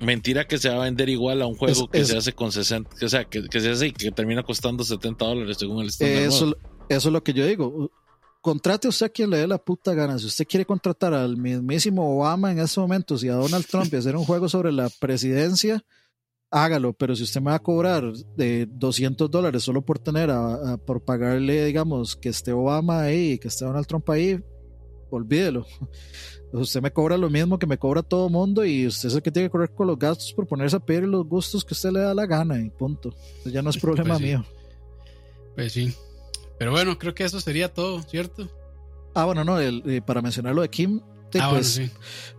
[0.02, 3.06] mentira que se va a vender igual a un juego que se hace con 60,
[3.06, 6.24] o sea, que, se hace y que termina costando 70 dólares según el estándar.
[6.24, 6.58] Eso,
[6.90, 7.90] eso es lo que yo digo.
[8.42, 10.20] Contrate usted a quien le dé la puta gana.
[10.20, 13.96] Si usted quiere contratar al mismísimo Obama en estos momentos y a Donald Trump y
[13.96, 15.84] hacer un juego sobre la presidencia,
[16.52, 20.78] hágalo, pero si usted me va a cobrar de 200 dólares solo por tener, a,
[20.78, 24.40] por pagarle, digamos, que esté Obama ahí, que esté Donald Trump ahí,
[25.10, 25.66] olvídelo.
[26.54, 29.32] Usted me cobra lo mismo que me cobra todo mundo y usted es el que
[29.32, 32.00] tiene que correr con los gastos por ponerse a pedir los gustos que usted le
[32.00, 33.14] da la gana y punto.
[33.44, 34.46] ya no es problema pues mío.
[35.56, 35.94] Pues sí.
[36.58, 38.50] Pero bueno, creo que eso sería todo, ¿cierto?
[39.14, 41.02] Ah, bueno, no, eh, para mencionar lo de Kim,
[41.40, 41.92] ah, pues, sí.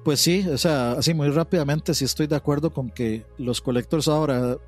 [0.04, 4.08] pues sí, o sea, así muy rápidamente sí estoy de acuerdo con que los colectores
[4.08, 4.58] ahora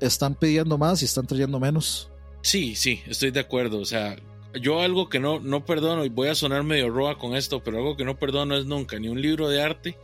[0.00, 2.10] están pidiendo más y están trayendo menos.
[2.42, 3.78] Sí, sí, estoy de acuerdo.
[3.78, 4.16] O sea,
[4.60, 7.78] yo algo que no, no perdono, y voy a sonar medio roa con esto, pero
[7.78, 9.96] algo que no perdono es nunca ni un libro de arte,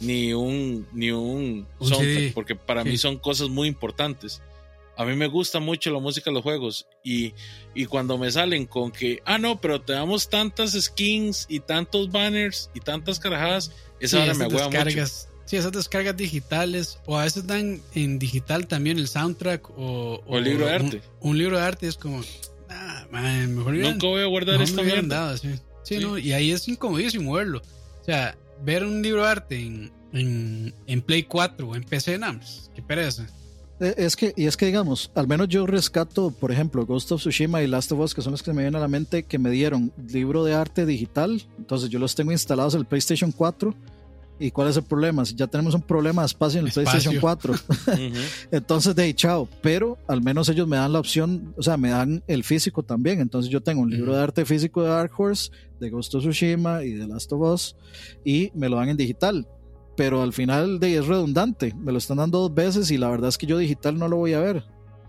[0.00, 4.42] ni un, ni un, soundtrack, porque para mí son cosas muy importantes.
[4.96, 7.34] A mí me gusta mucho la música de los juegos y,
[7.74, 12.10] y cuando me salen con que, ah, no, pero te damos tantas skins y tantos
[12.10, 15.06] banners y tantas carajadas, esa hora me hueva mucho.
[15.44, 20.38] Sí, esas descargas digitales, o a veces dan en digital también el soundtrack o, o,
[20.38, 21.02] el libro de arte.
[21.20, 22.22] Un, libro de arte es como,
[22.68, 25.36] ah, mejor Nunca voy a guardar esta mierda.
[25.36, 25.98] sí.
[26.00, 26.16] ¿no?
[26.16, 27.60] Y ahí es incomodísimo verlo.
[28.00, 32.18] O sea, ver un libro de arte en, en, en Play 4 o en PC,
[32.18, 33.26] nada pues, qué pereza.
[33.82, 37.20] Eh, es que, y es que digamos, al menos yo rescato, por ejemplo, Ghost of
[37.20, 39.38] Tsushima y Last of Us, que son los que me vienen a la mente, que
[39.38, 41.42] me dieron libro de arte digital.
[41.58, 43.74] Entonces yo los tengo instalados en el PlayStation 4
[44.42, 45.24] ¿Y cuál es el problema?
[45.24, 47.54] Si ya tenemos un problema de espacio en el PlayStation 4.
[48.50, 49.48] Entonces, de ahí, chao.
[49.62, 53.20] Pero al menos ellos me dan la opción, o sea, me dan el físico también.
[53.20, 56.82] Entonces, yo tengo un libro de arte físico de Dark Horse, de Ghost of Tsushima
[56.82, 57.76] y de Last of Us,
[58.24, 59.46] y me lo dan en digital.
[59.96, 61.74] Pero al final de es redundante.
[61.74, 64.16] Me lo están dando dos veces y la verdad es que yo digital no lo
[64.16, 64.64] voy a ver.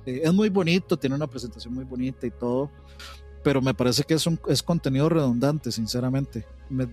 [0.05, 2.69] Eh, es muy bonito, tiene una presentación muy bonita y todo.
[3.43, 6.45] Pero me parece que es, un, es contenido redundante, sinceramente.
[6.69, 6.87] Me,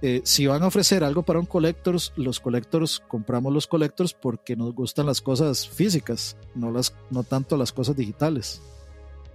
[0.00, 4.54] eh, si van a ofrecer algo para un collectors, los collectors compramos los collectors porque
[4.54, 8.62] nos gustan las cosas físicas, no, las, no tanto las cosas digitales.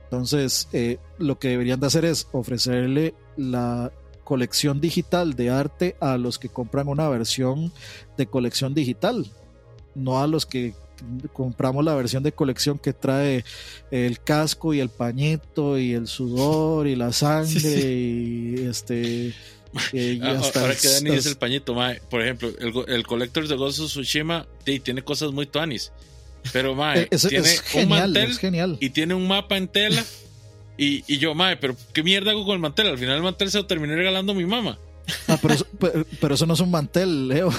[0.05, 3.91] Entonces, eh, lo que deberían de hacer es ofrecerle la
[4.23, 7.71] colección digital de arte a los que compran una versión
[8.17, 9.25] de colección digital,
[9.95, 10.73] no a los que
[11.33, 13.43] compramos la versión de colección que trae
[13.91, 19.33] el casco y el pañito y el sudor y la sangre y este
[19.75, 21.75] Ah, ahora que Dani dice el pañito,
[22.09, 25.91] por ejemplo, el, el Collector de Ghost of Tsushima tiene cosas muy tuanis.
[26.51, 28.77] Pero, mae, eh, tiene un mantel genial.
[28.79, 30.03] y tiene un mapa en tela.
[30.77, 32.87] Y, y yo, mae, pero ¿qué mierda hago con el mantel?
[32.87, 34.79] Al final el mantel se lo terminé regalando a mi mamá.
[35.27, 35.55] Ah, pero,
[36.19, 37.51] pero, eso no es un mantel, Leo.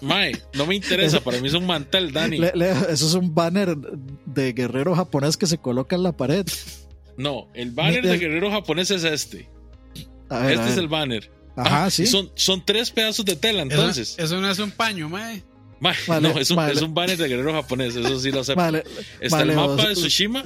[0.00, 2.38] Mae, no me interesa, para mí es un mantel, Dani.
[2.38, 6.46] Leo, eso es un banner de guerrero japonés que se coloca en la pared.
[7.16, 9.48] No, el banner de guerrero japonés es este.
[10.30, 11.30] este es el banner.
[11.56, 12.06] Ajá, sí.
[12.06, 14.14] Son, son tres pedazos de tela, entonces.
[14.18, 15.42] Eso, no es un paño, mae.
[15.80, 15.90] No,
[16.38, 18.54] es un, es un, banner de guerrero japonés, eso sí lo sé.
[19.20, 20.42] Está el mapa de Tsushima.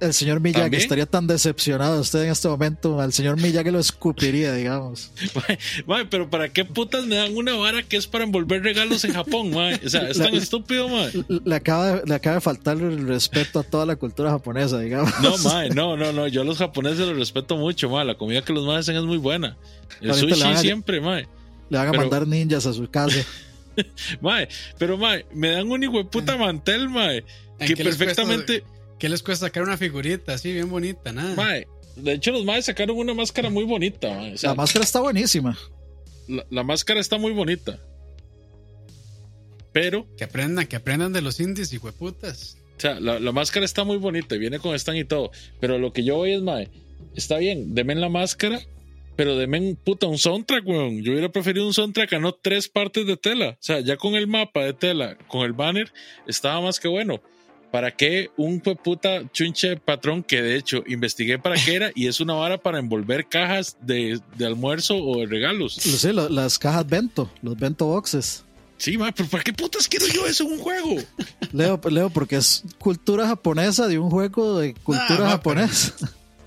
[0.00, 2.98] El, señor Miyagi estaría tan decepcionado usted en este momento.
[2.98, 5.12] Al señor Miyagi lo escupiría, digamos.
[6.10, 9.52] Pero ¿para qué putas me dan una vara que es para envolver regalos en Japón?
[9.54, 11.12] O sea, es tan estúpido, mae.
[11.44, 15.12] Le acaba, le acaba de faltar el respeto a toda la cultura japonesa, digamos.
[15.20, 16.26] No, no, no, no.
[16.28, 18.06] Yo a los japoneses los respeto mucho, mae.
[18.06, 19.58] La comida que los maes hacen es muy buena.
[20.00, 21.28] El sushi siempre, mae.
[21.68, 23.18] Le van a mandar ninjas a su casa.
[24.20, 27.24] mae, pero mae, me dan un hijo de puta mantel, mae.
[27.58, 28.64] Que perfectamente.
[28.98, 31.12] ¿Qué les cuesta sacar una figurita así, bien bonita?
[31.12, 31.34] Nada.
[31.34, 31.66] Mae,
[31.96, 34.34] de hecho, los maes sacaron una máscara muy bonita, mae.
[34.42, 35.58] la máscara está buenísima.
[36.50, 37.78] La, máscara está muy bonita.
[39.72, 40.06] Pero.
[40.16, 42.56] Que aprendan, que aprendan de los indies, hijo de putas.
[42.76, 45.32] O sea, la, la, máscara está muy bonita y viene con stand y todo.
[45.60, 46.68] Pero lo que yo voy es, mae,
[47.14, 48.60] está bien, denme la máscara
[49.16, 51.02] pero deme puta un soundtrack, weón.
[51.02, 53.50] Yo hubiera preferido un soundtrack a no tres partes de tela.
[53.50, 55.92] O sea, ya con el mapa de tela, con el banner,
[56.26, 57.20] estaba más que bueno.
[57.70, 62.18] ¿Para qué un puta chunche patrón que de hecho investigué para qué era y es
[62.18, 65.74] una vara para envolver cajas de, almuerzo o de regalos?
[65.74, 68.44] sé, las cajas Bento, los Bento boxes.
[68.76, 70.96] Sí, ma, pero ¿para qué putas quiero yo eso en un juego?
[71.52, 75.94] Leo, Leo, porque es cultura japonesa de un juego de cultura japonesa.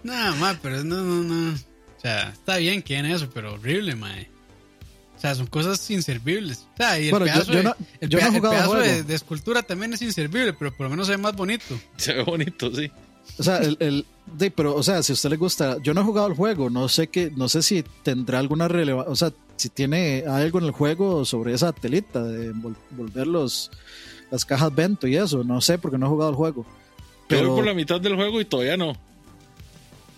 [0.03, 1.57] Nada más, pero no, no, no.
[2.03, 4.27] O sea, está bien que en eso, pero horrible, mae.
[5.15, 6.67] O sea, son cosas inservibles.
[6.73, 10.89] O sea, y el pedazo, de, el, de, escultura también es inservible, pero por lo
[10.89, 11.79] menos se ve más bonito.
[11.95, 12.91] Se ve bonito, sí.
[13.39, 16.01] O sea, el, el de, pero, o sea, si a usted le gusta, yo no
[16.01, 19.31] he jugado el juego, no sé qué, no sé si tendrá alguna relevancia, o sea,
[19.55, 22.51] si tiene algo en el juego sobre esa telita de
[22.91, 23.71] volver los,
[24.29, 26.65] las cajas Vento y eso, no sé porque no he jugado el juego.
[27.29, 28.93] Pero, voy por la mitad del juego y todavía no.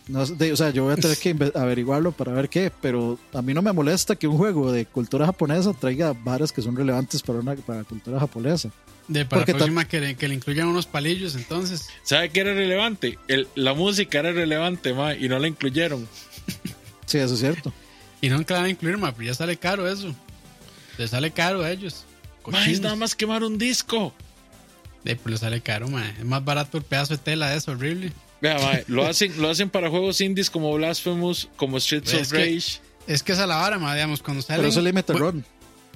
[0.08, 3.56] No, o sea, yo voy a tener que averiguarlo para ver qué, pero a mí
[3.56, 7.40] no me molesta que un juego de cultura japonesa traiga varas que son relevantes para
[7.40, 8.69] una para la cultura japonesa.
[9.08, 11.90] De para la próxima que le, que le, incluyan unos palillos, entonces.
[12.03, 13.17] ¿Sabe qué era relevante?
[13.27, 16.08] El, la música era relevante, ma, y no la incluyeron.
[17.08, 17.72] Sí, eso es cierto.
[18.19, 20.16] Y no van a incluir, ma, pero ya sale caro eso.
[20.98, 22.03] Le sale caro a ellos.
[22.67, 24.11] es nada más quemar un disco.
[25.06, 26.09] Eh, pues le sale caro, ma.
[26.09, 28.11] Es más barato el pedazo de tela, es horrible.
[28.45, 32.80] Vea, lo, hacen, lo hacen para juegos indies como Blasphemous, como Streets of Rage.
[33.07, 34.57] es que esa la vara, ma, digamos, cuando sale.
[34.57, 35.43] Pero eso es Limited Run.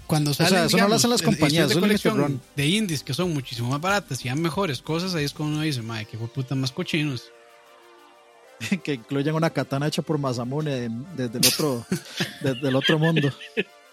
[0.07, 3.13] Cuando salen, o sea, eso no lo hacen las compañías, de colección de indies que
[3.13, 6.17] son muchísimo más baratas y dan mejores cosas, ahí es cuando uno dice, madre, que
[6.17, 7.31] fue puta más cochinos.
[8.83, 11.85] que incluyen una katana hecha por Masamune desde el otro,
[12.41, 13.31] desde el otro mundo.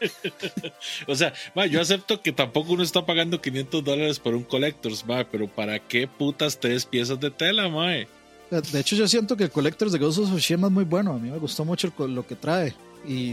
[1.07, 1.35] o sea,
[1.71, 6.09] yo acepto que tampoco uno está pagando 500 dólares por un Collectors, pero ¿para qué
[6.09, 8.09] putas tres piezas de tela, mae?
[8.51, 11.13] De hecho, yo siento que el Collectors de Ghost of Tsushima es muy bueno.
[11.13, 12.75] A mí me gustó mucho lo que trae.
[13.07, 13.33] Y...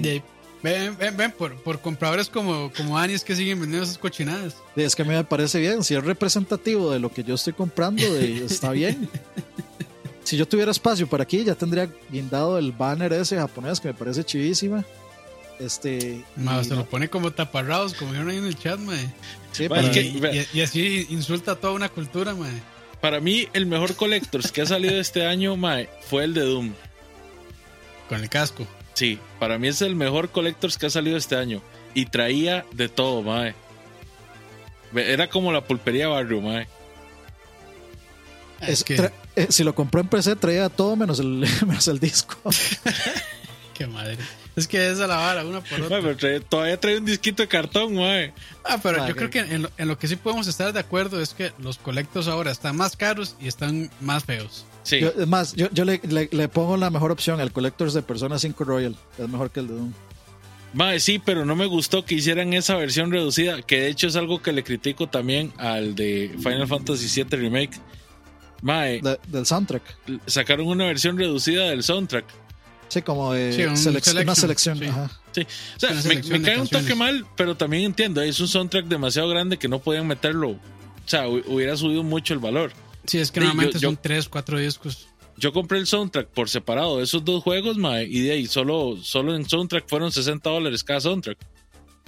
[0.64, 4.56] ven, ven, ven, por, por compradores como, como Anis que siguen vendiendo esas cochinadas.
[4.76, 5.84] Es que a mí me parece bien.
[5.84, 9.08] Si es representativo de lo que yo estoy comprando, está bien.
[10.24, 13.94] si yo tuviera espacio para aquí, ya tendría guindado el banner ese japonés que me
[13.94, 14.84] parece chivísima.
[15.60, 16.24] Este.
[16.64, 19.14] se lo pone como taparrados, como vieron ahí en el chat, mae.
[19.52, 19.68] Sí,
[20.54, 22.52] y, así insulta a toda una cultura, mae.
[23.04, 26.72] Para mí, el mejor Collectors que ha salido este año, mae, fue el de Doom.
[28.08, 28.66] Con el casco.
[28.94, 31.62] Sí, para mí es el mejor Collectors que ha salido este año.
[31.94, 33.56] Y traía de todo, mae.
[34.96, 36.66] Era como la pulpería barrio, mae.
[38.62, 39.12] Es que...
[39.36, 42.38] Eh, si lo compró en PC, traía todo menos el, menos el disco.
[43.74, 44.18] Qué madre.
[44.56, 46.40] Es que esa la vara, una por otra.
[46.42, 48.32] todavía trae un disquito de cartón, güey.
[48.64, 51.52] Ah, pero yo creo que en lo, que sí podemos estar de acuerdo es que
[51.60, 54.66] los colectos ahora están más caros y están más feos.
[54.84, 54.98] Sí.
[54.98, 57.40] es más, yo, yo le, le, pongo la mejor opción.
[57.40, 59.94] El Collectors de Persona 5 Royal es mejor que el de Doom.
[60.74, 64.16] Mae, sí, pero no me gustó que hicieran esa versión reducida, que de hecho es
[64.16, 67.80] algo que le critico también al de Final Fantasy VII Remake
[68.64, 69.84] Mae, del soundtrack.
[70.26, 72.26] Sacaron una versión reducida del soundtrack.
[72.90, 74.80] Sí, como de una selección.
[75.32, 75.42] Sí.
[75.42, 79.58] O sea, me, cae un toque mal, pero también entiendo, es un soundtrack demasiado grande
[79.58, 80.50] que no podían meterlo.
[80.52, 80.60] O
[81.08, 82.72] sea, hubiera subido mucho el valor.
[83.06, 85.08] Sí, es que normalmente son tres, cuatro discos.
[85.36, 88.98] Yo compré el soundtrack por separado de esos dos juegos, mae, y de ahí solo,
[89.02, 91.38] solo en soundtrack fueron 60 dólares cada soundtrack.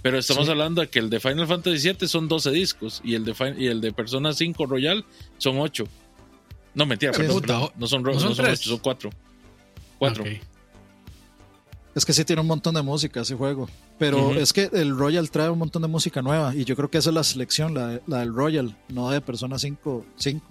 [0.03, 3.25] Pero estamos hablando de que el de Final Fantasy VII son 12 discos y el
[3.25, 5.03] de, y el de Persona 5 Royal
[5.39, 5.83] son 8.
[6.75, 7.41] No, mentira, perdón,
[7.75, 9.09] No son, no son, son, son cuatro.
[9.97, 10.23] Cuatro.
[11.95, 13.69] Es que sí tiene un montón de música ese juego.
[13.97, 16.53] Pero es que el Royal trae un montón de música nueva.
[16.53, 19.57] Y yo creo que esa es la selección, la, la del Royal, no de Persona
[19.57, 20.05] 5.
[20.17, 20.45] 5.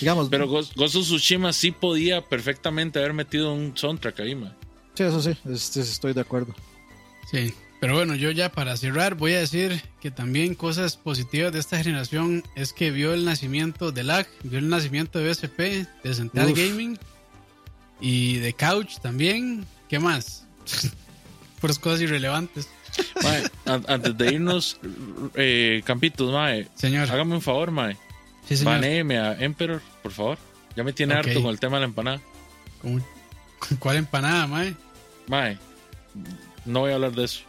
[0.00, 4.56] Digamos, pero Ghost, of Tsushima sí podía perfectamente haber metido un soundtrack ahí, man.
[4.94, 5.36] Sí, eso sí,
[5.80, 6.54] estoy de acuerdo.
[7.30, 7.52] Sí.
[7.80, 11.82] Pero bueno, yo ya para cerrar voy a decir que también cosas positivas de esta
[11.82, 15.58] generación es que vio el nacimiento de LAG, vio el nacimiento de BSP,
[16.04, 16.98] de Central Gaming
[18.00, 19.64] y de Couch también.
[19.90, 20.44] ¿Qué más?
[21.60, 22.68] Puras cosas irrelevantes.
[23.66, 24.78] antes de irnos,
[25.34, 27.10] eh, Campitos, mae, señor.
[27.10, 27.96] hágame un favor, mae.
[28.48, 28.84] Sí, señor.
[28.84, 30.38] a Emperor, por favor.
[30.76, 32.20] Ya me tiene harto con el tema de la empanada.
[32.80, 33.04] ¿Con,
[33.80, 34.74] cuál empanada, mae?
[35.26, 35.58] Mae,
[36.64, 37.40] no voy a hablar de eso.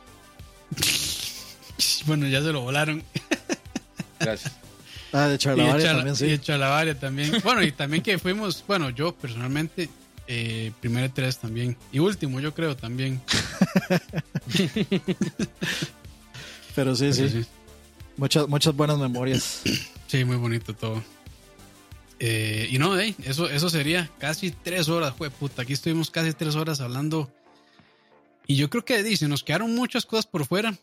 [2.08, 3.04] bueno, ya se lo volaron.
[4.20, 4.52] Gracias.
[5.14, 6.26] Ah, de Charlavaria también, sí.
[6.26, 7.34] Y de Charlavaria también.
[7.44, 9.90] Bueno, y también que fuimos, bueno, yo personalmente,
[10.34, 11.76] eh, primero tres también.
[11.92, 13.22] Y último, yo creo también.
[16.76, 17.46] Pero sí, sí,
[18.16, 19.62] Muchas, muchas buenas memorias.
[20.08, 21.02] Sí, muy bonito todo.
[22.20, 25.62] Eh, y no, eso, eso sería casi tres horas, fue puta.
[25.62, 27.32] Aquí estuvimos casi tres horas hablando
[28.46, 30.78] y yo creo que dice, nos quedaron muchas cosas por fuera,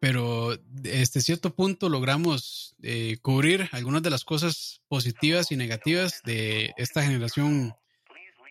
[0.00, 6.74] pero este cierto punto logramos eh, cubrir algunas de las cosas positivas y negativas de
[6.76, 7.74] esta generación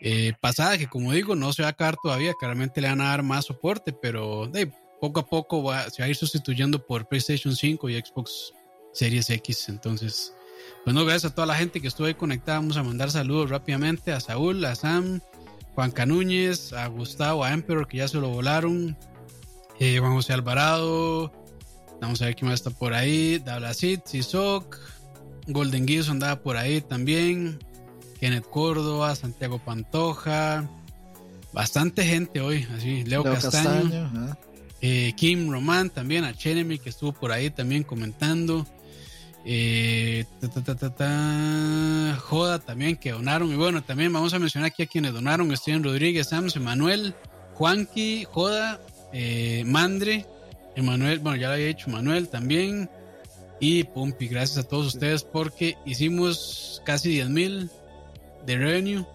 [0.06, 3.10] eh, pasada, que como digo, no se va a acabar todavía, claramente le van a
[3.10, 4.52] dar más soporte, pero
[5.00, 8.54] poco a poco va, se va a ir sustituyendo por PlayStation 5 y Xbox
[8.92, 9.70] Series X.
[9.70, 10.34] Entonces,
[10.84, 12.60] bueno, gracias a toda la gente que estuvo ahí conectada.
[12.60, 15.22] Vamos a mandar saludos rápidamente a Saúl, a Sam,
[15.74, 18.98] Juan Canúñez, a Gustavo, a Emperor, que ya se lo volaron,
[19.80, 21.32] eh, Juan José Alvarado,
[22.02, 24.78] vamos a ver quién más está por ahí, Dablacid, Sisoc,
[25.48, 27.58] Golden Gears andaba por ahí también,
[28.24, 30.70] Kenneth Córdoba, Santiago Pantoja,
[31.52, 34.38] bastante gente hoy, así, Leo, Castaño,
[34.80, 38.66] eh, Kim Román también, a Chenemy que estuvo por ahí también comentando.
[39.44, 40.24] Eh,
[42.18, 43.52] Joda también que donaron.
[43.52, 47.14] Y bueno, también vamos a mencionar aquí a quienes donaron: Steven Rodríguez, Sams, Emanuel,
[47.56, 48.80] Juanqui, Joda,
[49.12, 50.26] eh, Mandre,
[50.78, 52.90] Emanuel, bueno, ya lo había dicho, Manuel también.
[53.60, 57.70] Y Pumpi, gracias a todos ustedes porque hicimos casi 10 mil
[58.46, 59.06] de revenue.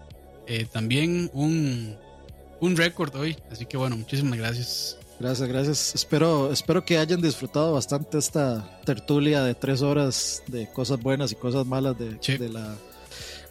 [0.47, 1.95] Eh, también un,
[2.59, 3.37] un récord hoy.
[3.51, 4.97] Así que bueno, muchísimas gracias.
[5.19, 5.95] Gracias, gracias.
[5.95, 11.35] Espero, espero que hayan disfrutado bastante esta tertulia de tres horas de cosas buenas y
[11.35, 12.75] cosas malas de, de la,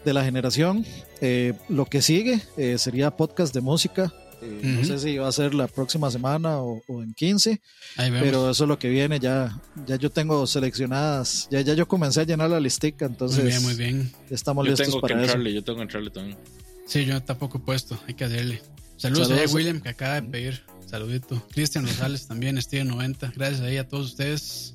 [0.05, 0.87] de la generación.
[1.21, 4.13] Eh, lo que sigue eh, sería podcast de música.
[4.49, 7.61] Eh, no sé si va a ser la próxima semana o, en 15,
[7.97, 9.19] pero eso es lo que viene.
[9.19, 13.49] Ya, ya yo tengo seleccionadas, ya, ya yo comencé a llenar la listica, entonces muy
[13.49, 14.13] bien, muy bien.
[14.31, 16.39] estamos listos tengo para que entrarle, Yo tengo que entrarle también.
[16.87, 18.63] Sí, yo tampoco he puesto, hay que hacerle.
[18.97, 20.63] Saludos, a William que acaba de pedir.
[20.87, 21.47] Saludito.
[21.53, 23.33] Cristian Rosales también, Steven 90.
[23.37, 24.75] Gracias ahí a todos ustedes.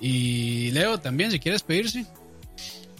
[0.00, 2.06] Y Leo también, si quieres pedirse.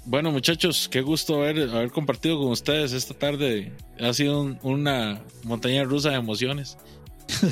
[0.07, 3.73] Bueno, muchachos, qué gusto haber, haber compartido con ustedes esta tarde.
[4.01, 6.79] Ha sido una montaña rusa de emociones.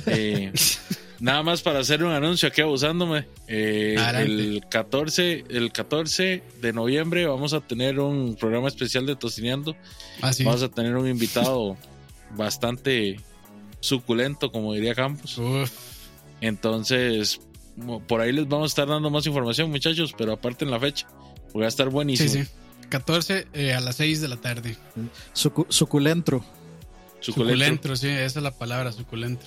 [0.06, 0.52] Eh,
[1.18, 3.26] nada más para hacer un anuncio aquí abusándome.
[3.48, 9.74] Eh, el 14, el 14 de noviembre vamos a tener un programa especial de Tocineando.
[10.22, 11.76] Ah, vamos a tener un invitado
[12.36, 13.18] bastante
[13.80, 15.40] suculento, como diría Campos.
[16.40, 17.40] Entonces,
[18.06, 21.08] por ahí les vamos a estar dando más información, muchachos, pero aparte en la fecha,
[21.54, 22.28] voy a estar buenísimo.
[22.28, 22.50] Sí, sí.
[22.90, 24.76] 14 eh, a las 6 de la tarde.
[25.32, 26.44] suculento.
[27.20, 27.96] Suculento.
[27.96, 29.46] sí, esa es la palabra, suculento.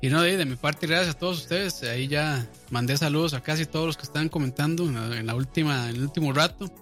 [0.00, 1.82] Y no, de, de, mi parte, gracias a todos ustedes.
[1.82, 5.96] Ahí ya mandé saludos a casi todos los que están comentando en la, última, en
[5.96, 6.72] el último rato.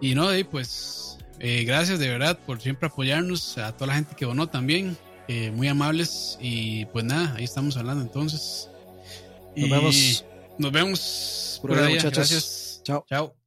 [0.00, 4.14] Y no, de pues eh, gracias de verdad por siempre apoyarnos, a toda la gente
[4.16, 4.98] que donó también,
[5.28, 6.36] eh, muy amables.
[6.40, 8.68] Y pues nada, ahí estamos hablando entonces.
[9.56, 10.24] Nos vemos.
[10.58, 11.58] Nos vemos.
[11.62, 12.82] Por, Gracias.
[12.84, 13.06] Chao.
[13.08, 13.41] Chao.